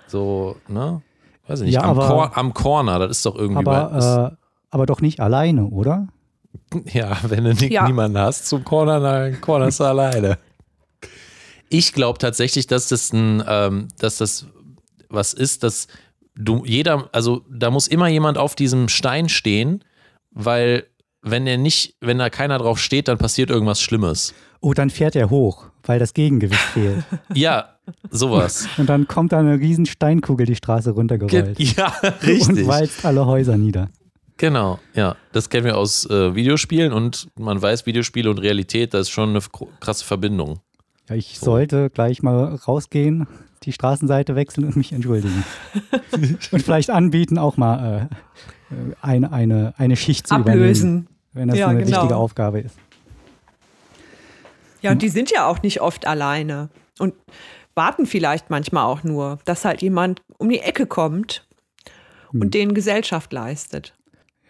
so, 0.07 0.55
ne, 0.69 1.01
weiß 1.47 1.59
ich 1.61 1.65
nicht, 1.65 1.73
Ja, 1.75 1.81
am, 1.83 1.89
aber- 1.99 2.07
Cor 2.07 2.37
am 2.37 2.53
Corner, 2.53 2.99
das 2.99 3.17
ist 3.17 3.25
doch 3.25 3.35
irgendwie 3.35 3.65
Aber, 3.67 4.31
äh, 4.31 4.37
aber 4.69 4.85
doch 4.85 5.01
nicht 5.01 5.19
alleine, 5.19 5.65
oder? 5.65 6.07
ja, 6.93 7.17
wenn 7.23 7.43
du 7.43 7.51
Ja. 7.67 7.85
niemanden 7.87 8.17
hast 8.17 8.47
zum 8.47 8.63
Corner, 8.63 9.01
dann 9.01 9.41
cornerst 9.41 9.81
du 9.81 9.83
alleine. 9.83 10.37
Ich 11.71 11.93
glaube 11.93 12.19
tatsächlich, 12.19 12.67
dass 12.67 12.89
das 12.89 13.13
ein, 13.13 13.43
ähm, 13.47 13.87
dass 13.97 14.17
das 14.17 14.45
was 15.09 15.33
ist, 15.33 15.63
dass 15.63 15.87
du 16.35 16.63
jeder, 16.65 17.09
also 17.13 17.45
da 17.49 17.71
muss 17.71 17.87
immer 17.87 18.07
jemand 18.07 18.37
auf 18.37 18.55
diesem 18.55 18.89
Stein 18.89 19.29
stehen, 19.29 19.83
weil 20.31 20.85
wenn 21.21 21.47
er 21.47 21.57
nicht, 21.57 21.95
wenn 22.01 22.17
da 22.17 22.29
keiner 22.29 22.57
drauf 22.57 22.79
steht, 22.79 23.07
dann 23.07 23.17
passiert 23.17 23.49
irgendwas 23.49 23.81
Schlimmes. 23.81 24.33
Oh, 24.59 24.73
dann 24.73 24.89
fährt 24.89 25.15
er 25.15 25.29
hoch, 25.29 25.67
weil 25.83 25.97
das 25.97 26.13
Gegengewicht 26.13 26.59
fehlt. 26.59 27.03
Ja, 27.33 27.77
sowas. 28.09 28.67
Und 28.77 28.89
dann 28.89 29.07
kommt 29.07 29.31
da 29.31 29.39
eine 29.39 29.59
riesen 29.59 29.85
Steinkugel 29.85 30.45
die 30.45 30.55
Straße 30.55 30.89
Ge 30.91 30.97
runtergerollt. 30.97 31.59
ja, 31.59 31.93
Und 32.03 32.27
richtig. 32.27 32.67
walzt 32.67 33.05
alle 33.05 33.25
Häuser 33.25 33.57
nieder. 33.57 33.89
Genau, 34.37 34.79
ja. 34.93 35.15
Das 35.33 35.49
kennen 35.49 35.65
wir 35.65 35.77
aus 35.77 36.09
äh, 36.09 36.35
Videospielen 36.35 36.91
und 36.91 37.27
man 37.37 37.61
weiß, 37.61 37.85
Videospiele 37.85 38.29
und 38.29 38.39
Realität, 38.39 38.93
das 38.93 39.01
ist 39.01 39.09
schon 39.11 39.29
eine 39.29 39.41
krasse 39.79 40.03
Verbindung. 40.03 40.59
Ich 41.13 41.39
sollte 41.39 41.89
gleich 41.89 42.21
mal 42.23 42.55
rausgehen, 42.55 43.27
die 43.63 43.71
Straßenseite 43.71 44.35
wechseln 44.35 44.65
und 44.65 44.75
mich 44.75 44.91
entschuldigen. 44.93 45.43
und 46.51 46.61
vielleicht 46.63 46.89
anbieten, 46.89 47.37
auch 47.37 47.57
mal 47.57 48.09
äh, 48.71 48.75
eine, 49.01 49.31
eine, 49.31 49.73
eine 49.77 49.95
Schicht 49.95 50.27
zu 50.27 50.35
übernehmen, 50.35 50.61
Ablösen. 50.63 51.07
wenn 51.33 51.47
das 51.49 51.57
Ja, 51.57 51.65
so 51.65 51.69
eine 51.71 51.83
genau. 51.83 51.97
wichtige 51.97 52.15
Aufgabe 52.15 52.59
ist. 52.61 52.75
Ja, 54.81 54.91
und 54.91 55.01
die 55.01 55.09
sind 55.09 55.29
ja 55.31 55.45
auch 55.47 55.61
nicht 55.61 55.81
oft 55.81 56.07
alleine. 56.07 56.69
Und 56.97 57.13
warten 57.75 58.05
vielleicht 58.05 58.49
manchmal 58.49 58.85
auch 58.85 59.03
nur, 59.03 59.39
dass 59.45 59.63
halt 59.63 59.81
jemand 59.81 60.21
um 60.37 60.49
die 60.49 60.59
Ecke 60.59 60.85
kommt 60.87 61.45
und 62.33 62.43
Hm. 62.45 62.51
denen 62.51 62.73
Gesellschaft 62.73 63.31
leistet. 63.31 63.93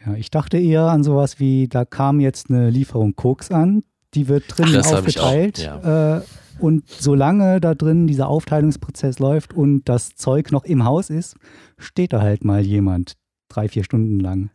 Ja, 0.05 0.13
ich 0.15 0.31
dachte 0.31 0.57
eher 0.57 0.83
an 0.83 1.03
sowas 1.03 1.39
wie, 1.39 1.67
da 1.67 1.85
kam 1.85 2.19
jetzt 2.19 2.49
eine 2.49 2.69
Lieferung 2.69 3.15
Koks 3.15 3.51
an, 3.51 3.83
die 4.13 4.27
wird 4.27 4.45
drin 4.47 4.75
Ach, 4.83 4.91
aufgeteilt. 4.93 5.59
ja. 5.59 6.17
Äh, 6.17 6.21
und 6.61 6.87
solange 6.87 7.59
da 7.59 7.73
drin 7.73 8.07
dieser 8.07 8.27
Aufteilungsprozess 8.27 9.19
läuft 9.19 9.53
und 9.53 9.89
das 9.89 10.15
Zeug 10.15 10.51
noch 10.51 10.63
im 10.63 10.85
Haus 10.85 11.09
ist, 11.09 11.35
steht 11.77 12.13
da 12.13 12.21
halt 12.21 12.43
mal 12.43 12.61
jemand 12.61 13.17
drei, 13.49 13.67
vier 13.67 13.83
Stunden 13.83 14.19
lang. 14.19 14.51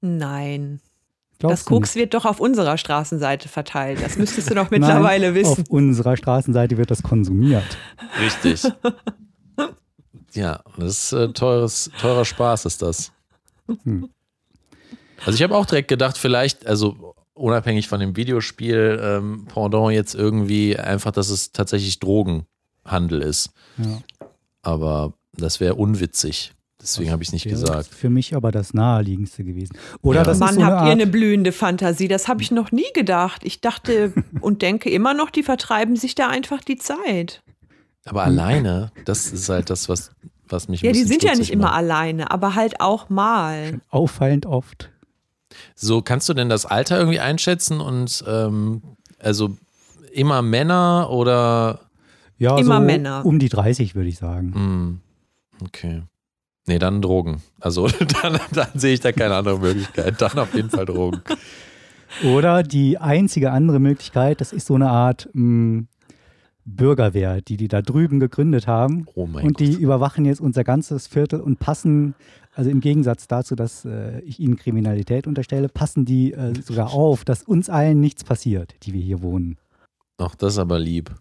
Nein. 0.00 0.80
Glaubst 1.38 1.60
das 1.60 1.64
Koks 1.66 1.94
nicht? 1.94 2.02
wird 2.02 2.14
doch 2.14 2.24
auf 2.24 2.40
unserer 2.40 2.76
Straßenseite 2.78 3.48
verteilt. 3.48 4.02
Das 4.02 4.18
müsstest 4.18 4.50
du 4.50 4.54
doch 4.54 4.70
mittlerweile 4.72 5.26
Nein, 5.26 5.34
wissen. 5.36 5.62
Auf 5.62 5.70
unserer 5.70 6.16
Straßenseite 6.16 6.76
wird 6.76 6.90
das 6.90 7.02
konsumiert. 7.02 7.78
Richtig. 8.20 8.64
ja, 10.32 10.60
das 10.76 11.04
ist 11.04 11.12
äh, 11.12 11.32
teures, 11.32 11.90
teurer 12.00 12.24
Spaß 12.24 12.64
ist 12.64 12.82
das. 12.82 13.12
Hm. 13.84 14.08
Also 15.24 15.36
ich 15.36 15.42
habe 15.42 15.56
auch 15.56 15.66
direkt 15.66 15.88
gedacht, 15.88 16.18
vielleicht, 16.18 16.66
also 16.66 17.14
unabhängig 17.38 17.88
von 17.88 18.00
dem 18.00 18.16
Videospiel, 18.16 19.00
ähm, 19.02 19.46
Pendant 19.52 19.92
jetzt 19.92 20.14
irgendwie 20.14 20.76
einfach, 20.76 21.12
dass 21.12 21.30
es 21.30 21.52
tatsächlich 21.52 21.98
Drogenhandel 22.00 23.22
ist. 23.22 23.50
Ja. 23.78 24.00
Aber 24.62 25.14
das 25.34 25.60
wäre 25.60 25.74
unwitzig. 25.76 26.52
Deswegen 26.80 27.10
habe 27.10 27.22
ich 27.24 27.30
es 27.30 27.32
nicht 27.32 27.48
gesagt. 27.48 27.88
Für 27.88 28.08
mich 28.08 28.36
aber 28.36 28.52
das 28.52 28.72
naheliegendste 28.72 29.42
gewesen. 29.42 29.76
Oder 30.00 30.20
Ja. 30.20 30.24
das 30.24 30.36
ist 30.36 30.40
Mann, 30.40 30.54
so 30.54 30.60
eine 30.60 30.70
habt 30.72 30.86
ihr 30.86 30.92
eine 30.92 31.06
blühende 31.08 31.50
Fantasie? 31.50 32.06
Das 32.06 32.28
habe 32.28 32.40
ich 32.42 32.52
noch 32.52 32.70
nie 32.70 32.86
gedacht. 32.94 33.42
Ich 33.44 33.60
dachte 33.60 34.12
und 34.40 34.62
denke 34.62 34.88
immer 34.90 35.12
noch, 35.12 35.30
die 35.30 35.42
vertreiben 35.42 35.96
sich 35.96 36.14
da 36.14 36.28
einfach 36.28 36.60
die 36.60 36.76
Zeit. 36.76 37.42
Aber 38.04 38.22
alleine, 38.22 38.92
das 39.06 39.32
ist 39.32 39.48
halt 39.48 39.70
das, 39.70 39.88
was, 39.88 40.12
was 40.48 40.68
mich 40.68 40.82
ein 40.82 40.86
Ja, 40.86 40.92
die 40.92 41.02
sind 41.02 41.22
ja 41.24 41.30
nicht 41.30 41.36
stutzig 41.46 41.52
immer 41.52 41.64
macht. 41.64 41.74
alleine, 41.78 42.30
aber 42.30 42.54
halt 42.54 42.80
auch 42.80 43.08
mal. 43.10 43.80
auffallend 43.90 44.46
oft. 44.46 44.90
So, 45.74 46.02
kannst 46.02 46.28
du 46.28 46.34
denn 46.34 46.48
das 46.48 46.66
Alter 46.66 46.98
irgendwie 46.98 47.20
einschätzen 47.20 47.80
und 47.80 48.22
ähm, 48.26 48.82
also 49.18 49.56
immer 50.12 50.42
Männer 50.42 51.08
oder 51.10 51.80
Ja, 52.38 52.58
Immer 52.58 52.78
so 52.80 52.84
Männer. 52.86 53.24
um 53.24 53.38
die 53.38 53.48
30 53.48 53.94
würde 53.94 54.08
ich 54.08 54.18
sagen. 54.18 54.54
Hm, 54.54 55.00
okay. 55.64 56.02
Nee, 56.66 56.78
dann 56.78 57.00
Drogen. 57.02 57.42
Also 57.60 57.88
dann, 58.22 58.38
dann 58.52 58.68
sehe 58.74 58.92
ich 58.94 59.00
da 59.00 59.12
keine 59.12 59.34
andere 59.36 59.58
Möglichkeit. 59.58 60.20
Dann 60.20 60.38
auf 60.38 60.54
jeden 60.54 60.70
Fall 60.70 60.84
Drogen. 60.84 61.22
Oder 62.24 62.62
die 62.62 62.98
einzige 62.98 63.50
andere 63.52 63.80
Möglichkeit, 63.80 64.40
das 64.40 64.52
ist 64.52 64.66
so 64.66 64.74
eine 64.74 64.88
Art 64.90 65.28
mh, 65.32 65.84
Bürgerwehr, 66.76 67.40
die 67.40 67.56
die 67.56 67.68
da 67.68 67.82
drüben 67.82 68.20
gegründet 68.20 68.66
haben. 68.66 69.06
Oh 69.14 69.26
mein 69.26 69.46
und 69.46 69.60
die 69.60 69.72
Gott. 69.72 69.80
überwachen 69.80 70.24
jetzt 70.24 70.40
unser 70.40 70.64
ganzes 70.64 71.06
Viertel 71.06 71.40
und 71.40 71.58
passen, 71.58 72.14
also 72.54 72.70
im 72.70 72.80
Gegensatz 72.80 73.26
dazu, 73.26 73.54
dass 73.54 73.84
äh, 73.84 74.20
ich 74.20 74.38
ihnen 74.38 74.56
Kriminalität 74.56 75.26
unterstelle, 75.26 75.68
passen 75.68 76.04
die 76.04 76.32
äh, 76.32 76.52
sogar 76.60 76.92
auf, 76.92 77.24
dass 77.24 77.42
uns 77.42 77.70
allen 77.70 78.00
nichts 78.00 78.24
passiert, 78.24 78.74
die 78.82 78.92
wir 78.92 79.00
hier 79.00 79.22
wohnen. 79.22 79.58
Ach, 80.18 80.34
das 80.34 80.54
ist 80.54 80.58
aber 80.58 80.78
lieb. 80.78 81.14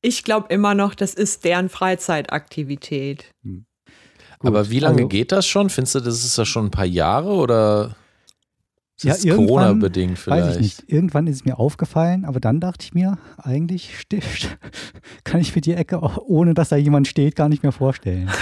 Ich 0.00 0.24
glaube 0.24 0.46
immer 0.52 0.74
noch, 0.74 0.94
das 0.94 1.14
ist 1.14 1.44
deren 1.44 1.68
Freizeitaktivität. 1.68 3.32
Gut, 3.42 3.64
aber 4.42 4.70
wie 4.70 4.78
lange 4.78 4.98
also, 4.98 5.08
geht 5.08 5.32
das 5.32 5.46
schon? 5.46 5.70
Findest 5.70 5.96
du, 5.96 6.00
das 6.00 6.24
ist 6.24 6.38
ja 6.38 6.44
schon 6.44 6.66
ein 6.66 6.70
paar 6.70 6.84
Jahre 6.84 7.30
oder 7.30 7.96
ist 8.96 9.04
Ja, 9.04 9.12
das 9.12 9.24
irgendwann, 9.24 9.46
Corona-bedingt 9.46 10.18
vielleicht? 10.18 10.46
Weiß 10.46 10.56
ich 10.56 10.62
nicht. 10.62 10.84
Irgendwann 10.92 11.26
ist 11.26 11.36
es 11.36 11.44
mir 11.44 11.58
aufgefallen, 11.58 12.24
aber 12.24 12.40
dann 12.40 12.60
dachte 12.60 12.84
ich 12.84 12.94
mir, 12.94 13.18
eigentlich 13.36 13.90
sti- 13.98 14.22
kann 15.24 15.40
ich 15.40 15.54
mir 15.54 15.60
die 15.60 15.74
Ecke, 15.74 16.02
auch, 16.02 16.18
ohne 16.18 16.54
dass 16.54 16.70
da 16.70 16.76
jemand 16.76 17.06
steht, 17.08 17.36
gar 17.36 17.48
nicht 17.48 17.62
mehr 17.62 17.72
vorstellen. 17.72 18.30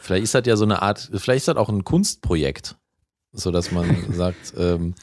Vielleicht 0.00 0.24
ist 0.24 0.34
das 0.34 0.46
ja 0.46 0.56
so 0.56 0.64
eine 0.64 0.82
Art, 0.82 1.10
vielleicht 1.14 1.38
ist 1.38 1.48
das 1.48 1.56
auch 1.56 1.68
ein 1.68 1.82
Kunstprojekt, 1.84 2.76
so 3.32 3.50
dass 3.50 3.72
man 3.72 3.86
sagt, 4.12 4.54
ähm, 4.56 4.94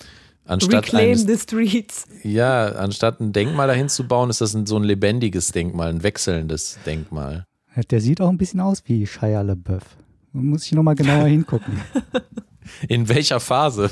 anstatt 0.46 0.86
Reclaim 0.86 1.10
eines, 1.10 1.26
the 1.26 1.38
streets. 1.38 2.06
ja, 2.24 2.68
anstatt 2.70 3.20
ein 3.20 3.34
Denkmal 3.34 3.68
dahin 3.68 3.90
zu 3.90 4.08
bauen, 4.08 4.30
ist 4.30 4.40
das 4.42 4.54
ein, 4.54 4.66
so 4.66 4.78
ein 4.78 4.84
lebendiges 4.84 5.52
Denkmal, 5.52 5.90
ein 5.90 6.04
wechselndes 6.04 6.78
Denkmal. 6.86 7.46
Der 7.90 8.00
sieht 8.02 8.22
auch 8.22 8.30
ein 8.30 8.38
bisschen 8.38 8.60
aus 8.62 8.84
wie 8.86 9.06
Shia 9.06 9.42
LaBeouf. 9.42 9.84
Muss 10.34 10.66
ich 10.66 10.72
nochmal 10.74 10.96
genauer 10.96 11.28
hingucken. 11.28 11.80
In 12.88 13.08
welcher 13.10 13.40
Phase 13.40 13.90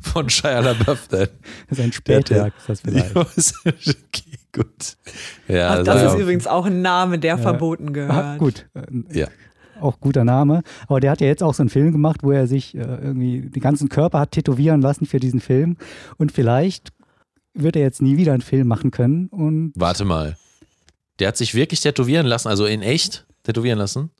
von 0.00 0.28
Shia 0.30 0.60
LaBeouf 0.60 1.08
denn? 1.08 1.28
Das 1.68 1.78
ist 1.78 1.84
ein 1.84 1.92
Spätwerk, 1.92 2.54
ist 2.58 2.68
das 2.68 2.80
vielleicht. 2.80 3.14
Okay, 3.16 4.38
gut. 4.52 4.96
Ja, 5.48 5.68
Ach, 5.68 5.70
also- 5.78 5.84
das 5.84 6.02
ist 6.04 6.12
ja. 6.14 6.18
übrigens 6.20 6.46
auch 6.46 6.66
ein 6.66 6.82
Name, 6.82 7.18
der 7.18 7.36
Ja. 7.36 7.38
verboten 7.38 7.88
Ah, 7.88 7.92
gehört. 7.92 8.38
gut. 8.38 8.66
Äh, 8.74 9.20
Ja. 9.20 9.28
Auch 9.80 9.98
guter 9.98 10.24
Name. 10.24 10.62
Aber 10.86 11.00
der 11.00 11.10
hat 11.10 11.20
ja 11.20 11.26
jetzt 11.26 11.42
auch 11.42 11.54
so 11.54 11.62
einen 11.62 11.70
Film 11.70 11.90
gemacht, 11.90 12.20
wo 12.22 12.30
er 12.30 12.46
sich 12.46 12.74
äh, 12.76 12.80
irgendwie 12.80 13.40
den 13.40 13.60
ganzen 13.62 13.88
Körper 13.88 14.20
hat 14.20 14.30
tätowieren 14.32 14.80
lassen 14.80 15.06
für 15.06 15.18
diesen 15.18 15.40
Film. 15.40 15.76
Und 16.18 16.30
vielleicht 16.30 16.90
wird 17.54 17.74
er 17.76 17.82
jetzt 17.82 18.00
nie 18.02 18.16
wieder 18.16 18.32
einen 18.34 18.42
Film 18.42 18.68
machen 18.68 18.90
können. 18.92 19.26
Und 19.28 19.72
Warte 19.74 20.04
mal. 20.04 20.36
Der 21.18 21.28
hat 21.28 21.36
sich 21.36 21.54
wirklich 21.54 21.80
tätowieren 21.80 22.26
lassen, 22.26 22.48
also 22.48 22.64
in 22.66 22.82
echt 22.82 23.26
tätowieren 23.42 23.78
lassen? 23.78 24.10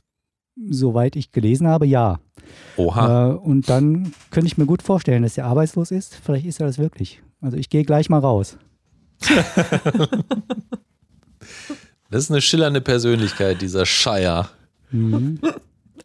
Soweit 0.71 1.17
ich 1.17 1.33
gelesen 1.33 1.67
habe, 1.69 1.87
ja. 1.87 2.21
Oha. 2.77 3.31
Äh, 3.31 3.35
und 3.35 3.69
dann 3.69 4.13
könnte 4.31 4.47
ich 4.47 4.59
mir 4.59 4.67
gut 4.67 4.83
vorstellen, 4.83 5.23
dass 5.23 5.39
er 5.39 5.47
arbeitslos 5.47 5.91
ist. 5.91 6.15
Vielleicht 6.15 6.47
ist 6.47 6.61
er 6.61 6.67
das 6.67 6.79
wirklich. 6.79 7.23
Also 7.41 7.57
ich 7.57 7.71
gehe 7.71 7.85
gleich 7.85 8.09
mal 8.09 8.19
raus. 8.21 8.57
Das 12.11 12.25
ist 12.25 12.31
eine 12.31 12.43
schillernde 12.43 12.83
Persönlichkeit, 12.83 13.63
dieser 13.63 13.87
Shire. 13.87 14.51
Mhm. 14.91 15.41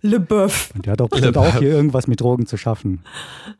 Le 0.01 0.19
Boeuf. 0.21 0.71
Und 0.73 0.85
der 0.85 0.93
hat 0.93 1.01
doch 1.01 1.09
bestimmt 1.09 1.35
auch 1.37 1.55
hier 1.57 1.69
irgendwas 1.69 2.07
mit 2.07 2.21
Drogen 2.21 2.45
zu 2.45 2.55
schaffen. 2.55 3.03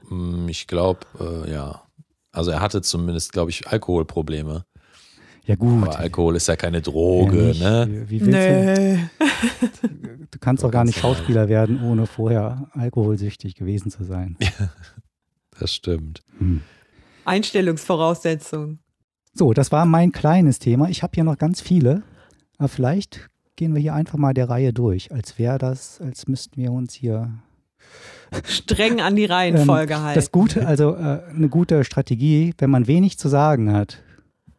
Hm, 0.07 0.47
Ich 0.47 0.65
glaube, 0.67 1.01
äh, 1.19 1.51
ja. 1.51 1.81
Also 2.31 2.51
er 2.51 2.61
hatte 2.61 2.81
zumindest, 2.81 3.33
glaube 3.33 3.49
ich, 3.49 3.67
Alkoholprobleme. 3.67 4.63
Ja 5.47 5.55
gut. 5.55 5.83
Aber 5.87 5.97
Alkohol 5.97 6.35
ist 6.35 6.47
ja 6.47 6.55
keine 6.55 6.77
Ja, 6.77 6.81
Droge, 6.83 7.35
nicht. 7.37 7.61
ne? 7.61 7.87
Wie, 8.07 8.21
wie 8.21 8.25
willst 8.25 8.31
Nee. 8.31 8.99
du? 9.19 9.25
Du 10.29 10.39
kannst 10.39 10.63
doch 10.63 10.71
gar 10.71 10.83
nicht. 10.83 10.99
Schauspieler 10.99 11.47
werden, 11.47 11.81
ohne 11.81 12.05
vorher 12.05 12.69
alkoholsüchtig 12.73 13.55
gewesen 13.55 13.89
zu 13.89 14.03
sein. 14.03 14.37
Das 15.57 15.73
stimmt. 15.73 16.21
Hm. 16.37 16.61
Einstellungsvoraussetzung. 17.25 18.79
So, 19.33 19.53
das 19.53 19.71
war 19.71 19.85
mein 19.85 20.11
kleines 20.11 20.59
Thema. 20.59 20.89
Ich 20.89 21.01
habe 21.03 21.11
hier 21.15 21.23
noch 21.23 21.37
ganz 21.37 21.61
viele. 21.61 22.03
Aber 22.57 22.67
vielleicht 22.67 23.29
gehen 23.55 23.73
wir 23.73 23.81
hier 23.81 23.93
einfach 23.93 24.17
mal 24.17 24.33
der 24.33 24.49
Reihe 24.49 24.73
durch, 24.73 25.11
als 25.11 25.39
wäre 25.39 25.57
das, 25.57 26.01
als 26.01 26.27
müssten 26.27 26.61
wir 26.61 26.71
uns 26.71 26.93
hier 26.93 27.31
Streng 28.43 28.99
an 29.01 29.15
die 29.15 29.25
Reihenfolge 29.25 29.93
Ähm, 29.93 30.01
halten. 30.01 30.15
Das 30.19 30.31
Gute, 30.31 30.67
also 30.67 30.95
äh, 30.95 31.21
eine 31.33 31.49
gute 31.49 31.83
Strategie, 31.83 32.53
wenn 32.57 32.69
man 32.69 32.87
wenig 32.87 33.17
zu 33.17 33.29
sagen 33.29 33.71
hat, 33.71 34.03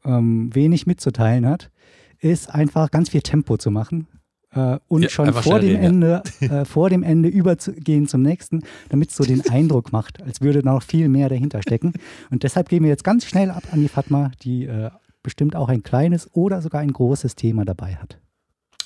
ähm, 0.09 0.55
wenig 0.55 0.87
mitzuteilen 0.87 1.47
hat, 1.47 1.71
ist 2.19 2.53
einfach 2.53 2.91
ganz 2.91 3.11
viel 3.11 3.23
Tempo 3.23 3.57
zu 3.57 3.71
machen 3.71 4.09
äh, 4.55 4.79
und 4.89 5.03
Ja, 5.03 5.09
schon 5.09 5.33
vor 5.33 5.61
dem 5.61 5.77
reden, 5.77 5.85
Ende, 5.85 6.23
äh, 6.41 6.65
vor 6.65 6.91
dem 6.91 7.03
Ende 7.03 7.29
überzugehen 7.29 8.09
zum 8.09 8.23
nächsten, 8.23 8.63
damit 8.89 9.11
es 9.11 9.17
so 9.17 9.25
den 9.25 9.49
Eindruck 9.49 9.93
macht, 9.93 10.23
als 10.23 10.41
würde 10.41 10.65
noch 10.65 10.83
viel 10.83 11.09
mehr 11.09 11.29
dahinter 11.29 11.63
stecken. 11.63 11.93
Und 12.31 12.43
deshalb 12.43 12.69
gehen 12.69 12.83
wir 12.83 12.91
jetzt 12.91 13.05
ganz 13.05 13.25
schnell 13.27 13.51
ab 13.51 13.65
an 13.71 13.81
die 13.81 13.89
Fatma, 13.89 14.33
die 14.43 14.65
äh, 14.65 14.91
bestimmt 15.23 15.55
auch 15.55 15.69
ein 15.69 15.83
kleines 15.83 16.35
oder 16.35 16.63
sogar 16.63 16.81
ein 16.81 16.93
großes 16.93 17.37
Thema 17.37 17.65
dabei 17.65 17.97
hat. 17.97 18.19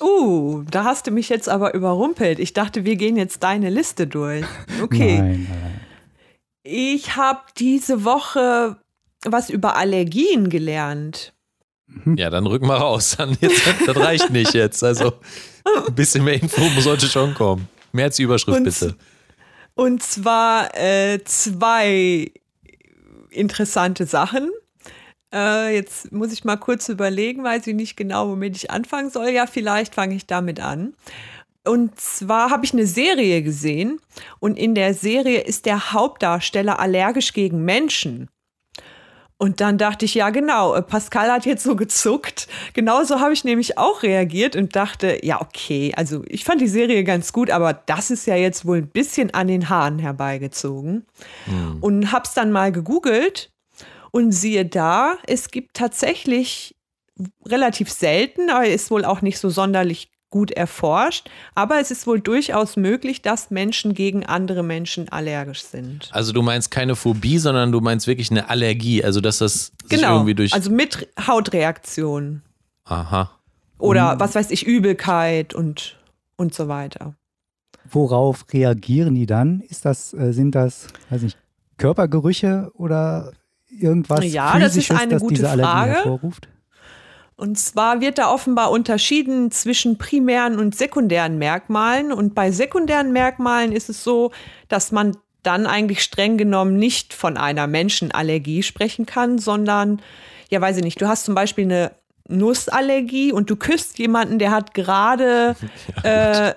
Uh, 0.01 0.63
da 0.69 0.83
hast 0.83 1.07
du 1.07 1.11
mich 1.11 1.29
jetzt 1.29 1.47
aber 1.47 1.73
überrumpelt. 1.73 2.39
Ich 2.39 2.53
dachte, 2.53 2.83
wir 2.83 2.95
gehen 2.95 3.15
jetzt 3.15 3.43
deine 3.43 3.69
Liste 3.69 4.07
durch. 4.07 4.45
Okay. 4.81 5.17
Nein, 5.17 5.47
nein. 5.49 5.79
Ich 6.63 7.15
habe 7.15 7.41
diese 7.57 8.03
Woche 8.03 8.77
was 9.25 9.49
über 9.49 9.75
Allergien 9.75 10.49
gelernt. 10.49 11.33
Ja, 12.15 12.29
dann 12.29 12.47
rück 12.47 12.63
mal 12.63 12.77
raus. 12.77 13.15
Dann 13.17 13.37
jetzt, 13.39 13.61
das 13.85 13.95
reicht 13.97 14.29
nicht 14.31 14.53
jetzt. 14.53 14.83
Also 14.83 15.13
ein 15.87 15.93
bisschen 15.93 16.23
mehr 16.23 16.41
Info 16.41 16.61
sollte 16.79 17.05
schon 17.07 17.33
kommen. 17.35 17.67
Mehr 17.91 18.05
als 18.05 18.15
die 18.15 18.23
Überschrift, 18.23 18.57
Und- 18.57 18.63
bitte. 18.63 18.95
Und 19.75 20.01
zwar 20.03 20.75
äh, 20.77 21.23
zwei 21.23 22.31
interessante 23.29 24.05
Sachen. 24.05 24.49
Äh, 25.33 25.75
jetzt 25.75 26.11
muss 26.11 26.31
ich 26.31 26.43
mal 26.43 26.57
kurz 26.57 26.89
überlegen, 26.89 27.43
weiß 27.43 27.65
ich 27.67 27.75
nicht 27.75 27.95
genau, 27.97 28.29
womit 28.29 28.55
ich 28.55 28.69
anfangen 28.71 29.09
soll. 29.09 29.29
Ja, 29.29 29.47
vielleicht 29.47 29.95
fange 29.95 30.15
ich 30.15 30.27
damit 30.27 30.59
an. 30.59 30.93
Und 31.65 31.99
zwar 31.99 32.49
habe 32.51 32.65
ich 32.65 32.73
eine 32.73 32.85
Serie 32.85 33.41
gesehen 33.41 33.99
und 34.39 34.57
in 34.59 34.75
der 34.75 34.93
Serie 34.93 35.39
ist 35.41 35.65
der 35.65 35.91
Hauptdarsteller 35.93 36.79
allergisch 36.79 37.33
gegen 37.33 37.63
Menschen. 37.65 38.29
Und 39.43 39.59
dann 39.59 39.77
dachte 39.77 40.05
ich, 40.05 40.13
ja 40.13 40.29
genau, 40.29 40.73
äh, 40.73 40.81
Pascal 40.81 41.29
hat 41.29 41.45
jetzt 41.45 41.65
so 41.65 41.75
gezuckt. 41.75 42.47
Genauso 42.73 43.19
habe 43.19 43.33
ich 43.33 43.43
nämlich 43.43 43.77
auch 43.77 44.01
reagiert 44.01 44.55
und 44.55 44.73
dachte, 44.73 45.19
ja 45.21 45.41
okay, 45.41 45.91
also 45.97 46.23
ich 46.29 46.45
fand 46.45 46.61
die 46.61 46.69
Serie 46.69 47.03
ganz 47.03 47.33
gut, 47.33 47.49
aber 47.49 47.73
das 47.73 48.09
ist 48.09 48.25
ja 48.25 48.37
jetzt 48.37 48.65
wohl 48.65 48.77
ein 48.77 48.87
bisschen 48.87 49.33
an 49.33 49.49
den 49.49 49.67
Haaren 49.67 49.99
herbeigezogen. 49.99 51.05
Und 51.81 52.13
hab's 52.13 52.33
dann 52.33 52.53
mal 52.53 52.71
gegoogelt 52.71 53.51
und 54.11 54.31
siehe 54.31 54.65
da, 54.65 55.15
es 55.27 55.51
gibt 55.51 55.75
tatsächlich 55.75 56.77
relativ 57.45 57.91
selten, 57.91 58.49
aber 58.49 58.65
ist 58.65 58.91
wohl 58.91 59.03
auch 59.03 59.21
nicht 59.21 59.39
so 59.39 59.49
sonderlich 59.49 60.12
gut 60.33 60.49
erforscht. 60.49 61.29
Aber 61.53 61.79
es 61.79 61.91
ist 61.91 62.07
wohl 62.07 62.19
durchaus 62.19 62.75
möglich, 62.75 63.21
dass 63.21 63.51
Menschen 63.51 63.93
gegen 63.93 64.25
andere 64.25 64.63
Menschen 64.63 65.07
allergisch 65.09 65.61
sind. 65.61 66.09
Also 66.11 66.33
du 66.33 66.41
meinst 66.41 66.71
keine 66.71 66.95
Phobie, 66.95 67.37
sondern 67.37 67.71
du 67.71 67.79
meinst 67.81 68.07
wirklich 68.07 68.31
eine 68.31 68.49
Allergie. 68.49 69.03
Also 69.03 69.21
dass 69.21 69.37
das 69.37 69.53
sich 69.83 69.89
Genau, 69.89 70.15
irgendwie 70.15 70.33
durch. 70.33 70.51
also 70.53 70.71
mit 70.71 71.07
Hautreaktionen 71.27 72.41
Aha. 72.85 73.29
oder 73.77 74.19
was 74.19 74.33
weiß 74.33 74.49
ich, 74.49 74.65
Übelkeit 74.65 75.53
und, 75.53 75.97
und 76.35 76.53
so 76.55 76.67
weiter. 76.67 77.13
Worauf 77.91 78.45
reagieren 78.51 79.13
die 79.13 79.27
dann? 79.27 79.61
Ist 79.61 79.85
das, 79.85 80.13
äh, 80.15 80.31
sind 80.33 80.55
das, 80.55 80.87
weiß 81.11 81.21
nicht, 81.21 81.37
Körpergerüche 81.77 82.71
oder 82.73 83.33
irgendwas 83.69 84.23
Ja, 84.33 84.57
das 84.57 84.75
ist 84.75 84.87
Physisches, 84.87 84.99
eine 84.99 85.11
das 85.13 85.21
gute 85.21 85.35
diese 85.35 85.49
Allergie 85.49 85.69
Frage. 85.71 85.91
hervorruft? 85.93 86.47
Und 87.35 87.57
zwar 87.57 87.99
wird 87.99 88.17
da 88.17 88.31
offenbar 88.31 88.71
unterschieden 88.71 89.51
zwischen 89.51 89.97
primären 89.97 90.59
und 90.59 90.75
sekundären 90.75 91.37
Merkmalen. 91.37 92.11
Und 92.11 92.35
bei 92.35 92.51
sekundären 92.51 93.11
Merkmalen 93.11 93.71
ist 93.71 93.89
es 93.89 94.03
so, 94.03 94.31
dass 94.67 94.91
man 94.91 95.17
dann 95.41 95.67
eigentlich 95.67 96.01
streng 96.01 96.37
genommen 96.37 96.77
nicht 96.77 97.13
von 97.13 97.37
einer 97.37 97.67
Menschenallergie 97.67 98.63
sprechen 98.63 99.05
kann, 99.05 99.39
sondern, 99.39 100.01
ja, 100.49 100.61
weiß 100.61 100.77
ich 100.77 100.83
nicht, 100.83 101.01
du 101.01 101.07
hast 101.07 101.25
zum 101.25 101.35
Beispiel 101.35 101.65
eine 101.65 101.91
Nussallergie 102.29 103.33
und 103.33 103.49
du 103.49 103.55
küsst 103.55 103.99
jemanden, 103.99 104.39
der 104.39 104.51
hat 104.51 104.73
gerade 104.73 105.55
äh, 106.03 106.53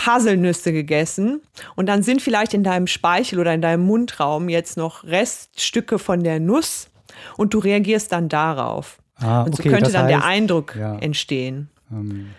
Haselnüsse 0.00 0.72
gegessen 0.72 1.42
und 1.74 1.86
dann 1.86 2.02
sind 2.02 2.22
vielleicht 2.22 2.54
in 2.54 2.64
deinem 2.64 2.86
Speichel 2.86 3.38
oder 3.38 3.54
in 3.54 3.62
deinem 3.62 3.84
Mundraum 3.84 4.48
jetzt 4.48 4.76
noch 4.76 5.04
Reststücke 5.04 5.98
von 5.98 6.22
der 6.22 6.40
Nuss 6.40 6.88
und 7.36 7.54
du 7.54 7.58
reagierst 7.58 8.12
dann 8.12 8.28
darauf. 8.28 8.98
Ah, 9.18 9.42
Und 9.42 9.56
so 9.56 9.60
okay, 9.60 9.70
könnte 9.70 9.90
dann 9.92 10.08
der 10.08 10.18
heißt, 10.18 10.26
Eindruck 10.26 10.76
ja. 10.76 10.96
entstehen. 10.98 11.70
Ähm, 11.90 12.30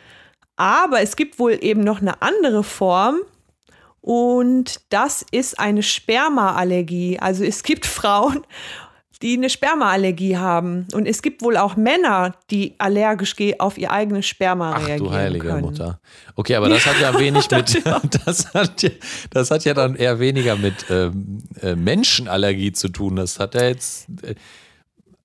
Aber 0.55 1.01
es 1.01 1.15
gibt 1.15 1.39
wohl 1.39 1.57
eben 1.61 1.81
noch 1.81 2.01
eine 2.01 2.21
andere 2.21 2.63
Form 2.63 3.17
und 4.01 4.81
das 4.89 5.25
ist 5.31 5.59
eine 5.59 5.83
Spermaallergie. 5.83 7.19
Also 7.19 7.43
es 7.43 7.63
gibt 7.63 7.85
Frauen, 7.99 8.41
die 9.21 9.35
eine 9.35 9.49
Spermaallergie 9.49 10.37
haben 10.37 10.87
und 10.93 11.07
es 11.07 11.21
gibt 11.23 11.41
wohl 11.41 11.57
auch 11.57 11.75
Männer, 11.75 12.35
die 12.51 12.75
allergisch 12.77 13.35
auf 13.57 13.77
ihr 13.79 13.91
eigenes 13.91 14.27
Sperma 14.27 14.73
Ach 14.73 14.87
reagieren 14.87 15.03
du 15.03 15.11
heilige 15.11 15.47
können. 15.47 15.61
Mutter. 15.61 15.99
Okay, 16.35 16.55
aber 16.55 16.69
das 16.69 16.85
hat 16.85 16.99
ja 17.01 17.17
wenig 17.19 17.49
mit, 17.49 17.83
das 18.25 18.53
hat 18.53 18.83
ja, 18.83 18.89
das 19.31 19.49
hat 19.49 19.65
ja 19.65 19.73
dann 19.73 19.95
eher 19.95 20.19
weniger 20.19 20.55
mit 20.55 20.85
ähm, 20.91 21.39
äh, 21.61 21.75
Menschenallergie 21.75 22.73
zu 22.73 22.89
tun. 22.89 23.15
Das 23.15 23.39
hat 23.39 23.55
ja 23.55 23.63
jetzt, 23.63 24.07
äh, 24.21 24.35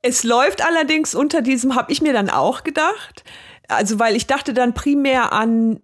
Es 0.02 0.24
läuft 0.24 0.66
allerdings 0.66 1.14
unter 1.14 1.42
diesem, 1.42 1.76
habe 1.76 1.92
ich 1.92 2.02
mir 2.02 2.12
dann 2.12 2.28
auch 2.28 2.64
gedacht. 2.64 3.24
Also, 3.68 3.98
weil 3.98 4.16
ich 4.16 4.26
dachte 4.26 4.52
dann 4.52 4.74
primär 4.74 5.32
an 5.32 5.80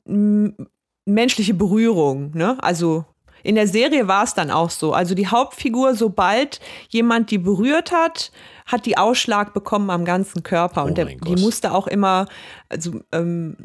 menschliche 1.06 1.54
Berührung. 1.54 2.32
Ne? 2.34 2.58
Also 2.60 3.06
in 3.42 3.54
der 3.54 3.66
Serie 3.66 4.08
war 4.08 4.24
es 4.24 4.34
dann 4.34 4.50
auch 4.50 4.70
so. 4.70 4.92
Also 4.92 5.14
die 5.14 5.28
Hauptfigur, 5.28 5.94
sobald 5.94 6.60
jemand 6.88 7.30
die 7.30 7.38
berührt 7.38 7.92
hat, 7.92 8.32
hat 8.66 8.86
die 8.86 8.98
Ausschlag 8.98 9.54
bekommen 9.54 9.90
am 9.90 10.04
ganzen 10.04 10.42
Körper. 10.42 10.84
Oh 10.84 10.86
Und 10.88 10.98
der, 10.98 11.06
die 11.06 11.36
musste 11.36 11.72
auch 11.72 11.86
immer 11.86 12.26
also, 12.68 13.00
ähm, 13.12 13.56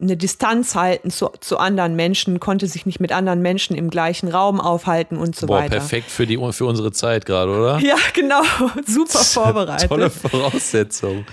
eine 0.00 0.16
Distanz 0.16 0.74
halten 0.74 1.10
zu, 1.10 1.30
zu 1.40 1.58
anderen 1.58 1.94
Menschen, 1.94 2.40
konnte 2.40 2.66
sich 2.66 2.86
nicht 2.86 3.00
mit 3.00 3.12
anderen 3.12 3.42
Menschen 3.42 3.76
im 3.76 3.90
gleichen 3.90 4.28
Raum 4.28 4.60
aufhalten 4.60 5.16
und 5.16 5.36
so 5.36 5.46
boah, 5.46 5.58
weiter. 5.58 5.76
perfekt 5.76 6.10
für, 6.10 6.26
die, 6.26 6.38
für 6.52 6.64
unsere 6.64 6.90
Zeit 6.92 7.26
gerade, 7.26 7.52
oder? 7.52 7.78
Ja, 7.80 7.96
genau. 8.14 8.42
Super 8.86 9.18
vorbereitet. 9.24 9.88
Tolle 9.88 10.10
Voraussetzung. 10.10 11.26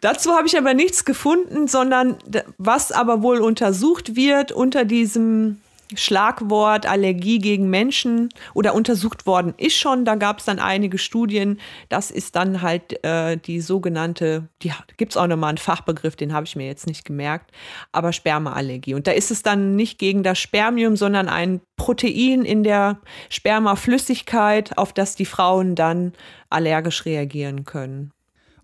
Dazu 0.00 0.32
habe 0.32 0.46
ich 0.46 0.56
aber 0.58 0.74
nichts 0.74 1.04
gefunden, 1.04 1.66
sondern 1.66 2.16
was 2.58 2.92
aber 2.92 3.22
wohl 3.22 3.40
untersucht 3.40 4.16
wird 4.16 4.52
unter 4.52 4.84
diesem 4.84 5.60
Schlagwort 5.96 6.86
Allergie 6.86 7.38
gegen 7.38 7.70
Menschen 7.70 8.28
oder 8.54 8.74
untersucht 8.74 9.26
worden 9.26 9.54
ist 9.56 9.76
schon, 9.76 10.04
da 10.04 10.14
gab 10.14 10.38
es 10.38 10.44
dann 10.44 10.58
einige 10.58 10.98
Studien, 10.98 11.60
das 11.88 12.10
ist 12.10 12.36
dann 12.36 12.62
halt 12.62 13.04
äh, 13.04 13.36
die 13.36 13.60
sogenannte, 13.60 14.48
die 14.62 14.72
gibt 14.96 15.12
es 15.12 15.16
auch 15.16 15.26
nochmal 15.26 15.50
einen 15.50 15.58
Fachbegriff, 15.58 16.16
den 16.16 16.32
habe 16.32 16.46
ich 16.46 16.56
mir 16.56 16.66
jetzt 16.66 16.86
nicht 16.86 17.04
gemerkt, 17.04 17.50
aber 17.92 18.12
Spermaallergie. 18.12 18.94
Und 18.94 19.06
da 19.06 19.12
ist 19.12 19.30
es 19.30 19.42
dann 19.42 19.76
nicht 19.76 19.98
gegen 19.98 20.22
das 20.22 20.38
Spermium, 20.38 20.96
sondern 20.96 21.28
ein 21.28 21.60
Protein 21.76 22.44
in 22.44 22.62
der 22.62 22.98
Spermaflüssigkeit, 23.28 24.78
auf 24.78 24.92
das 24.92 25.16
die 25.16 25.24
Frauen 25.24 25.74
dann 25.74 26.12
allergisch 26.50 27.04
reagieren 27.04 27.64
können. 27.64 28.12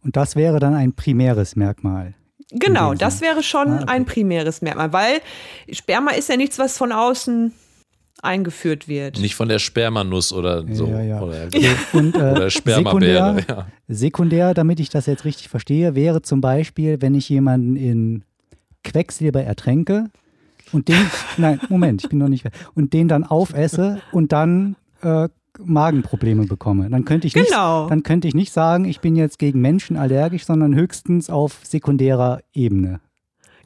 und 0.02 0.16
das 0.16 0.36
wäre 0.36 0.60
dann 0.60 0.74
ein 0.74 0.92
primäres 0.92 1.56
Merkmal. 1.56 2.14
Genau, 2.52 2.94
das 2.94 3.20
wäre 3.20 3.42
schon 3.42 3.68
Ah, 3.68 3.76
okay. 3.82 3.84
ein 3.88 4.04
primäres 4.06 4.60
Merkmal, 4.62 4.92
weil 4.92 5.20
Sperma 5.70 6.10
ist 6.12 6.28
ja 6.28 6.36
nichts, 6.36 6.58
was 6.58 6.76
von 6.76 6.90
außen 6.92 7.52
eingeführt 8.22 8.86
wird. 8.88 9.18
Nicht 9.18 9.34
von 9.34 9.48
der 9.48 9.58
Spermanuss 9.58 10.32
oder 10.32 10.64
so. 10.74 10.86
Ja, 10.88 11.00
ja. 11.00 11.20
Oder, 11.20 11.48
Und, 11.92 12.14
äh, 12.14 12.18
oder 12.32 12.50
Spermabeere. 12.50 13.34
sekundär, 13.36 13.44
Ja. 13.48 13.66
sekundär, 13.88 14.54
damit 14.54 14.78
ich 14.80 14.90
das 14.90 15.06
jetzt 15.06 15.24
richtig 15.24 15.48
verstehe, 15.48 15.94
wäre 15.94 16.20
zum 16.22 16.40
Beispiel, 16.40 17.00
wenn 17.00 17.14
ich 17.14 17.28
jemanden 17.28 17.76
in 17.76 18.24
Quecksilber 18.84 19.42
ertränke 19.42 20.06
und 20.72 20.88
den, 20.88 20.96
nein, 21.38 21.60
Moment, 21.68 22.02
ich 22.02 22.08
bin 22.10 22.18
noch 22.18 22.28
nicht, 22.28 22.44
und 22.74 22.92
den 22.92 23.08
dann 23.08 23.24
aufesse 23.24 24.02
und 24.12 24.32
dann 24.32 24.76
äh, 25.02 25.28
Magenprobleme 25.64 26.46
bekomme. 26.46 26.88
Dann 26.90 27.04
könnte 27.04 27.26
ich 27.26 27.34
nicht, 27.34 27.48
Genau. 27.50 27.88
dann 27.88 28.02
könnte 28.02 28.28
ich 28.28 28.34
nicht 28.34 28.52
sagen, 28.52 28.84
ich 28.84 29.00
bin 29.00 29.16
jetzt 29.16 29.38
gegen 29.38 29.60
Menschen 29.60 29.96
allergisch, 29.96 30.44
sondern 30.46 30.74
höchstens 30.74 31.30
auf 31.30 31.58
sekundärer 31.62 32.40
Ebene. 32.52 33.00